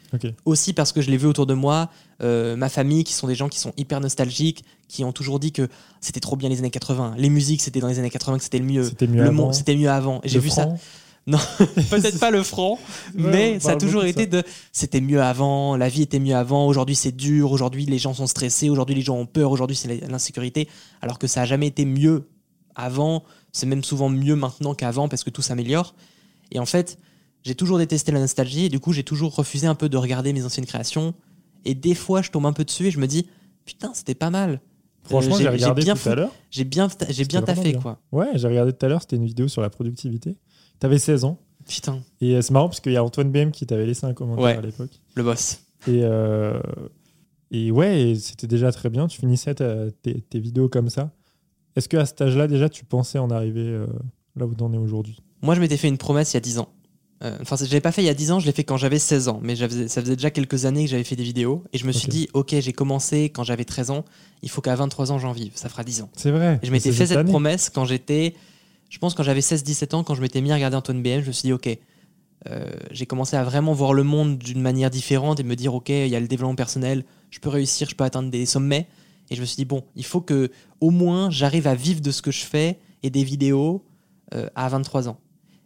Aussi 0.45 0.73
parce 0.73 0.93
que 0.93 1.03
je 1.03 1.11
l'ai 1.11 1.17
vu 1.17 1.27
autour 1.27 1.47
de 1.47 1.55
moi, 1.55 1.91
euh, 2.23 2.55
ma 2.55 2.69
famille, 2.69 3.03
qui 3.03 3.13
sont 3.13 3.27
des 3.27 3.35
gens 3.35 3.49
qui 3.49 3.59
sont 3.59 3.73
hyper 3.77 4.01
nostalgiques, 4.01 4.65
qui 4.87 5.03
ont 5.05 5.13
toujours 5.13 5.41
dit 5.41 5.51
que 5.51 5.69
c'était 6.01 6.21
trop 6.21 6.37
bien 6.37 6.49
les 6.49 6.61
années 6.61 6.71
80. 6.71 7.17
Les 7.19 7.29
musiques, 7.29 7.61
c'était 7.61 7.81
dans 7.81 7.89
les 7.89 7.99
années 7.99 8.09
80 8.09 8.39
que 8.39 8.45
c'était 8.45 8.61
le 8.61 8.65
mieux. 8.65 8.85
C'était 8.85 9.09
mieux 9.09 9.23
le 9.23 9.29
avant. 9.29 9.33
monde, 9.33 9.55
c'était 9.55 9.75
mieux 9.75 9.91
avant. 9.91 10.21
J'ai 10.25 10.39
vu 10.39 10.49
ça. 10.49 10.63
franc. 10.63 10.79
Peut-être 11.91 12.21
pas 12.21 12.31
le 12.31 12.43
franc, 12.43 12.79
mais 13.15 13.59
ça 13.59 13.71
a 13.71 13.77
toujours 13.77 14.03
beaucoup 14.03 14.15
de 14.15 14.21
été 14.23 14.27
de 14.27 14.43
c'était 14.73 15.01
mieux 15.01 15.23
avant, 15.23 15.75
la 15.75 15.89
vie 15.89 16.03
était 16.03 16.19
mieux 16.19 16.37
avant, 16.37 16.67
aujourd'hui 16.67 16.95
c'est 16.95 17.17
dur, 17.17 17.51
aujourd'hui 17.51 17.87
les 17.87 17.97
gens 17.97 18.13
sont 18.13 18.27
stressés, 18.27 18.69
aujourd'hui 18.69 18.95
les 18.95 19.01
gens 19.01 19.17
ont 19.17 19.25
peur, 19.25 19.51
aujourd'hui 19.51 19.75
c'est 19.75 20.07
l'insécurité, 20.07 20.69
alors 21.01 21.19
que 21.19 21.27
ça 21.27 21.41
a 21.41 21.45
jamais 21.47 21.67
été 21.67 21.87
mieux 21.87 22.29
avant, 22.75 23.25
c'est 23.55 23.65
même 23.65 23.83
souvent 23.83 24.11
mieux 24.11 24.37
maintenant 24.37 24.75
qu'avant 24.75 25.09
parce 25.09 25.25
que 25.25 25.31
tout 25.31 25.41
s'améliore. 25.41 25.95
Et 26.53 26.59
en 26.59 26.67
fait, 26.67 26.99
j'ai 27.43 27.55
toujours 27.55 27.79
détesté 27.79 28.13
la 28.13 28.21
nostalgie 28.21 28.67
et 28.67 28.69
du 28.69 28.81
coup 28.81 28.93
j'ai 28.93 29.05
toujours 29.05 29.35
refusé 29.35 29.67
un 29.67 29.75
peu 29.75 29.89
de 29.89 29.97
regarder 29.97 30.35
mes 30.35 30.45
anciennes 30.45 30.67
créations. 30.67 31.15
Et 31.65 31.75
des 31.75 31.95
fois 31.95 32.21
je 32.21 32.31
tombe 32.31 32.45
un 32.45 32.53
peu 32.53 32.65
dessus 32.65 32.89
et 32.89 32.91
je 32.91 32.99
me 32.99 33.07
dis 33.07 33.27
putain 33.65 33.93
c'était 33.95 34.15
pas 34.15 34.29
mal. 34.31 34.61
Franchement, 35.05 35.37
Euh, 35.37 35.39
j'ai 35.39 35.49
regardé 35.49 35.83
bien 35.83 35.95
tout 35.95 36.01
fou- 36.01 36.09
à 36.11 36.15
l'heure. 36.15 36.33
J'ai 36.51 36.65
bien, 36.65 36.89
j'ai 37.11 37.25
bien 37.27 37.43
taffé 37.43 37.73
bien. 37.73 37.81
quoi. 37.81 37.99
Ouais, 38.13 38.29
j'ai 38.35 38.49
regardé 38.49 38.73
tout 38.73 38.85
à 38.87 38.89
l'heure, 38.89 39.03
c'était 39.03 39.17
une 39.17 39.27
vidéo 39.27 39.49
sur 39.49 39.61
la 39.63 39.69
productivité. 39.71 40.37
T'avais 40.79 40.99
16 40.99 41.25
ans. 41.25 41.39
Putain, 41.69 42.01
Et 42.21 42.35
euh, 42.37 42.43
c'est 42.43 42.53
marrant 42.53 42.69
parce 42.69 42.81
qu'il 42.81 42.93
y 42.93 42.97
a 42.97 43.05
Antoine 43.05 43.31
BM 43.31 43.51
qui 43.51 43.65
t'avait 43.67 43.87
laissé 43.87 44.05
un 44.07 44.13
commentaire 44.15 44.45
Ouais. 44.45 44.57
à 44.57 44.61
l'époque. 44.61 44.91
le 45.15 45.23
boss. 45.23 45.61
Et, 45.87 46.01
euh, 46.03 46.59
et 47.51 47.71
ouais, 47.71 48.15
c'était 48.19 48.47
déjà 48.47 48.71
très 48.73 48.89
bien. 48.91 49.07
Tu 49.07 49.19
finissais 49.21 49.55
ta- 49.55 49.91
tes, 50.03 50.21
tes 50.23 50.41
vidéos 50.41 50.69
comme 50.69 50.89
ça. 50.91 51.11
Est-ce 51.77 51.89
qu'à 51.89 52.07
cet 52.07 52.21
âge-là, 52.21 52.47
déjà, 52.47 52.69
tu 52.69 52.85
pensais 52.85 53.19
en 53.19 53.31
arriver 53.31 53.63
euh, 53.67 53.87
là 54.37 54.47
où 54.47 54.55
t'en 54.55 54.73
es 54.73 54.77
aujourd'hui? 54.77 55.19
Moi, 55.43 55.55
je 55.55 55.61
m'étais 55.61 55.77
fait 55.77 55.89
une 55.89 55.99
promesse 55.99 56.33
il 56.33 56.37
y 56.37 56.39
a 56.39 56.41
10 56.41 56.59
ans. 56.59 56.69
Euh, 57.23 57.37
Enfin, 57.43 57.57
je 57.57 57.71
l'ai 57.71 57.81
pas 57.81 57.93
fait 57.93 58.03
il 58.03 58.07
y 58.07 58.11
a 58.11 58.15
10 58.15 58.33
ans, 58.33 58.39
je 58.41 58.47
l'ai 58.47 58.53
fait 58.53 58.65
quand 58.65 58.77
j'avais 58.77 58.99
16 58.99 59.29
ans. 59.29 59.41
Mais 59.43 59.57
ça 59.57 59.69
faisait 59.69 60.17
déjà 60.17 60.31
quelques 60.31 60.65
années 60.67 60.85
que 60.85 60.91
j'avais 60.91 61.05
fait 61.05 61.17
des 61.17 61.23
vidéos. 61.25 61.65
Et 61.73 61.79
je 61.79 61.87
me 61.87 61.93
suis 61.93 62.09
dit, 62.09 62.29
ok, 62.33 62.55
j'ai 62.59 62.73
commencé 62.73 63.25
quand 63.31 63.45
j'avais 63.45 63.65
13 63.65 63.91
ans. 63.91 64.05
Il 64.43 64.51
faut 64.51 64.61
qu'à 64.61 64.75
23 64.75 65.13
ans, 65.13 65.19
j'en 65.19 65.33
vive. 65.33 65.53
Ça 65.55 65.69
fera 65.69 65.85
10 65.85 66.03
ans. 66.03 66.11
C'est 66.17 66.31
vrai. 66.31 66.59
Et 66.63 66.67
je 66.67 66.73
m'étais 66.73 66.93
fait 66.93 67.07
cette 67.07 67.17
année. 67.17 67.31
promesse 67.31 67.71
quand 67.71 67.85
j'étais. 67.85 68.35
Je 68.91 68.99
pense 68.99 69.15
quand 69.15 69.23
j'avais 69.25 69.41
16-17 69.41 69.95
ans, 69.97 70.05
quand 70.05 70.15
je 70.15 70.21
m'étais 70.21 70.41
mis 70.41 70.53
à 70.53 70.55
regarder 70.55 70.77
Antoine 70.77 71.03
BM, 71.03 71.21
je 71.23 71.27
me 71.29 71.33
suis 71.33 71.49
dit, 71.49 71.53
ok. 71.53 71.69
euh, 72.49 72.71
j'ai 72.91 73.07
commencé 73.07 73.37
à 73.37 73.43
vraiment 73.43 73.73
voir 73.73 73.93
le 73.95 74.03
monde 74.05 74.39
d'une 74.39 74.61
manière 74.61 74.91
différente 74.91 75.41
et 75.41 75.43
me 75.43 75.57
dire, 75.57 75.75
ok, 75.75 75.89
il 75.89 76.09
y 76.09 76.15
a 76.17 76.21
le 76.21 76.29
développement 76.29 76.55
personnel, 76.55 77.05
je 77.31 77.41
peux 77.41 77.49
réussir, 77.49 77.89
je 77.89 77.95
peux 77.97 78.05
atteindre 78.05 78.31
des 78.31 78.47
sommets. 78.47 78.87
Et 79.31 79.37
je 79.37 79.41
me 79.41 79.47
suis 79.47 79.57
dit, 79.57 79.65
bon, 79.65 79.85
il 79.97 80.05
faut 80.05 80.21
que 80.21 80.51
au 80.81 80.91
moins 80.91 81.31
j'arrive 81.31 81.67
à 81.67 81.75
vivre 81.75 82.01
de 82.01 82.11
ce 82.11 82.23
que 82.23 82.31
je 82.31 82.45
fais 82.45 82.79
et 83.03 83.11
des 83.11 83.25
vidéos 83.25 83.85
euh, 84.35 84.49
à 84.55 84.69
23 84.69 85.09
ans. 85.09 85.19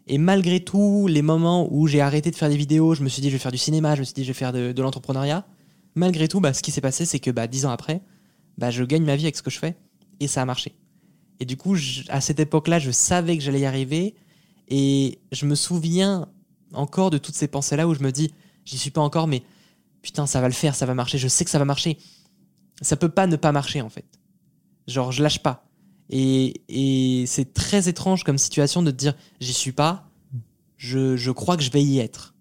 Et 0.07 0.17
malgré 0.19 0.61
tout, 0.61 1.07
les 1.07 1.23
moments 1.23 1.69
où 1.71 1.87
j'ai 1.87 2.01
arrêté 2.01 2.31
de 2.31 2.37
faire 2.37 2.49
des 2.49 2.57
vidéos, 2.57 2.95
je 2.95 3.03
me 3.03 3.09
suis 3.09 3.21
dit, 3.21 3.29
je 3.29 3.35
vais 3.35 3.39
faire 3.39 3.53
du 3.53 3.59
cinéma, 3.59 3.95
je 3.95 4.01
me 4.01 4.05
suis 4.05 4.15
dit, 4.15 4.25
je 4.25 4.29
vais 4.29 4.35
faire 4.35 4.53
de, 4.53 4.75
l'entrepreneuriat. 4.81 5.47
Malgré 5.95 6.29
tout, 6.29 6.41
bah, 6.41 6.55
ce 6.55 6.63
qui 6.63 6.71
s'est 6.71 6.81
passé, 6.81 7.05
c'est 7.05 7.19
que 7.19 7.31
bah, 7.31 7.47
10 7.47 7.67
ans 7.67 7.71
après, 7.71 8.01
bah, 8.57 8.71
je 8.71 8.85
gagne 8.85 9.05
ma 9.05 9.17
vie 9.17 9.25
avec 9.25 9.37
ce 9.37 9.43
que 9.43 9.51
je 9.51 9.59
fais 9.59 9.77
et 10.19 10.27
ça 10.27 10.43
a 10.43 10.45
marché. 10.45 10.75
Et 11.41 11.45
du 11.45 11.57
coup, 11.57 11.77
à 12.09 12.21
cette 12.21 12.41
époque-là, 12.41 12.79
je 12.79 12.91
savais 12.91 13.37
que 13.37 13.45
j'allais 13.45 13.61
y 13.61 13.67
arriver 13.67 14.15
et 14.69 15.21
je 15.31 15.47
me 15.47 15.55
souviens 15.55 16.29
encore 16.73 17.11
de 17.11 17.19
toutes 17.19 17.35
ces 17.35 17.49
pensées-là 17.49 17.87
où 17.87 17.95
je 17.95 18.03
me 18.03 18.11
dis, 18.11 18.33
j'y 18.65 18.79
suis 18.79 18.91
pas 18.91 19.01
encore, 19.01 19.29
mais 19.29 19.43
putain, 20.03 20.27
ça 20.27 20.41
va 20.41 20.49
le 20.49 20.55
faire, 20.55 20.75
ça 20.75 20.87
va 20.87 20.95
marcher, 20.95 21.19
je 21.19 21.29
sais 21.29 21.45
que 21.45 21.51
ça 21.51 21.59
va 21.59 21.65
marcher. 21.65 21.99
Ça 22.83 22.97
peut 22.97 23.09
pas 23.09 23.27
ne 23.27 23.37
pas 23.37 23.53
marcher 23.53 23.81
en 23.81 23.89
fait. 23.89 24.07
Genre, 24.87 25.13
je 25.13 25.23
lâche 25.23 25.41
pas. 25.41 25.69
Et, 26.11 26.63
et 26.69 27.27
c'est 27.27 27.53
très 27.53 27.89
étrange 27.89 28.25
comme 28.25 28.39
situation 28.39 28.83
de 28.83 28.91
te 28.91 28.97
dire, 28.97 29.15
j'y 29.41 29.53
suis 29.53 29.73
pas, 29.73 30.11
je, 30.77 31.17
je 31.17 31.31
crois 31.31 31.57
que 31.57 31.63
je 31.63 31.71
vais 31.71 31.83
y 31.83 31.99
être, 31.99 32.35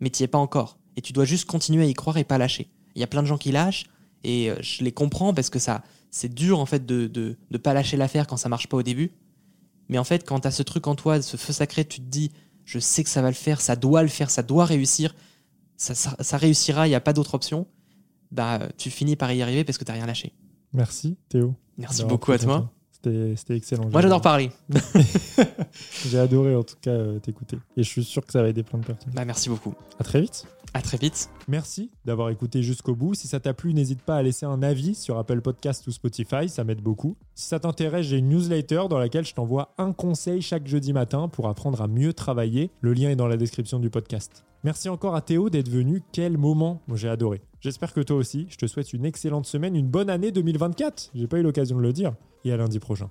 mais 0.00 0.10
tu 0.10 0.22
es 0.22 0.26
pas 0.26 0.38
encore. 0.38 0.78
Et 0.96 1.00
tu 1.00 1.12
dois 1.12 1.24
juste 1.24 1.46
continuer 1.46 1.84
à 1.84 1.86
y 1.86 1.94
croire 1.94 2.18
et 2.18 2.24
pas 2.24 2.38
lâcher. 2.38 2.70
Il 2.94 3.00
y 3.00 3.04
a 3.04 3.06
plein 3.06 3.22
de 3.22 3.26
gens 3.26 3.38
qui 3.38 3.50
lâchent 3.50 3.86
et 4.22 4.50
euh, 4.50 4.56
je 4.60 4.84
les 4.84 4.92
comprends 4.92 5.32
parce 5.32 5.50
que 5.50 5.58
ça, 5.58 5.82
c'est 6.10 6.32
dur 6.32 6.58
en 6.60 6.66
fait 6.66 6.84
de, 6.84 7.06
de, 7.06 7.58
pas 7.58 7.72
lâcher 7.74 7.96
l'affaire 7.96 8.26
quand 8.26 8.36
ça 8.36 8.48
marche 8.48 8.68
pas 8.68 8.76
au 8.76 8.82
début. 8.82 9.12
Mais 9.88 9.98
en 9.98 10.04
fait, 10.04 10.24
quand 10.26 10.40
tu 10.40 10.48
as 10.48 10.50
ce 10.50 10.62
truc 10.62 10.86
en 10.86 10.94
toi, 10.94 11.20
ce 11.22 11.36
feu 11.36 11.52
sacré, 11.52 11.84
tu 11.84 12.00
te 12.00 12.06
dis, 12.06 12.30
je 12.64 12.78
sais 12.78 13.04
que 13.04 13.10
ça 13.10 13.22
va 13.22 13.28
le 13.28 13.34
faire, 13.34 13.60
ça 13.60 13.76
doit 13.76 14.02
le 14.02 14.08
faire, 14.08 14.30
ça 14.30 14.42
doit 14.42 14.64
réussir, 14.64 15.14
ça, 15.76 15.94
ça, 15.94 16.16
ça 16.20 16.36
réussira, 16.36 16.86
il 16.86 16.90
n'y 16.90 16.96
a 16.96 17.00
pas 17.00 17.12
d'autre 17.12 17.34
option. 17.34 17.66
Bah, 18.34 18.58
tu 18.76 18.90
finis 18.90 19.14
par 19.14 19.32
y 19.32 19.42
arriver 19.42 19.62
parce 19.62 19.78
que 19.78 19.84
tu 19.84 19.92
rien 19.92 20.06
lâché. 20.06 20.32
Merci, 20.72 21.16
Théo. 21.28 21.54
Merci 21.78 22.04
beaucoup 22.04 22.32
à 22.32 22.38
toi. 22.38 22.70
C'était 22.90 23.56
excellent. 23.56 23.88
Moi, 23.90 24.00
j'adore 24.00 24.22
parler. 24.22 24.50
J'ai 26.06 26.18
adoré, 26.18 26.56
en 26.56 26.62
tout 26.62 26.76
cas, 26.80 26.90
euh, 26.90 27.18
t'écouter. 27.18 27.58
Et 27.76 27.82
je 27.82 27.88
suis 27.88 28.02
sûr 28.02 28.24
que 28.24 28.32
ça 28.32 28.42
va 28.42 28.48
aider 28.48 28.62
plein 28.62 28.78
de 28.78 28.86
personnes. 28.86 29.12
Bah, 29.12 29.24
merci 29.24 29.48
beaucoup. 29.48 29.74
À 29.98 30.04
très 30.04 30.20
vite. 30.20 30.46
À 30.76 30.82
très 30.82 30.96
vite. 30.96 31.30
Merci 31.46 31.92
d'avoir 32.04 32.30
écouté 32.30 32.64
jusqu'au 32.64 32.96
bout. 32.96 33.14
Si 33.14 33.28
ça 33.28 33.38
t'a 33.38 33.54
plu, 33.54 33.72
n'hésite 33.74 34.02
pas 34.02 34.16
à 34.16 34.22
laisser 34.22 34.44
un 34.44 34.60
avis 34.60 34.96
sur 34.96 35.16
Apple 35.18 35.40
Podcast 35.40 35.86
ou 35.86 35.92
Spotify, 35.92 36.48
ça 36.48 36.64
m'aide 36.64 36.80
beaucoup. 36.80 37.16
Si 37.36 37.46
ça 37.46 37.60
t'intéresse, 37.60 38.06
j'ai 38.06 38.18
une 38.18 38.28
newsletter 38.28 38.86
dans 38.90 38.98
laquelle 38.98 39.24
je 39.24 39.34
t'envoie 39.34 39.72
un 39.78 39.92
conseil 39.92 40.42
chaque 40.42 40.66
jeudi 40.66 40.92
matin 40.92 41.28
pour 41.28 41.48
apprendre 41.48 41.80
à 41.80 41.86
mieux 41.86 42.12
travailler. 42.12 42.72
Le 42.80 42.92
lien 42.92 43.10
est 43.10 43.16
dans 43.16 43.28
la 43.28 43.36
description 43.36 43.78
du 43.78 43.88
podcast. 43.88 44.44
Merci 44.64 44.88
encore 44.88 45.14
à 45.14 45.20
Théo 45.20 45.48
d'être 45.48 45.70
venu. 45.70 46.02
Quel 46.10 46.36
moment 46.36 46.82
Moi, 46.88 46.96
j'ai 46.96 47.08
adoré. 47.08 47.40
J'espère 47.60 47.92
que 47.92 48.00
toi 48.00 48.16
aussi. 48.16 48.46
Je 48.48 48.56
te 48.56 48.66
souhaite 48.66 48.92
une 48.92 49.04
excellente 49.04 49.46
semaine, 49.46 49.76
une 49.76 49.88
bonne 49.88 50.10
année 50.10 50.32
2024. 50.32 51.12
J'ai 51.14 51.28
pas 51.28 51.38
eu 51.38 51.42
l'occasion 51.42 51.76
de 51.76 51.82
le 51.82 51.92
dire. 51.92 52.14
Et 52.44 52.52
à 52.52 52.56
lundi 52.56 52.80
prochain. 52.80 53.10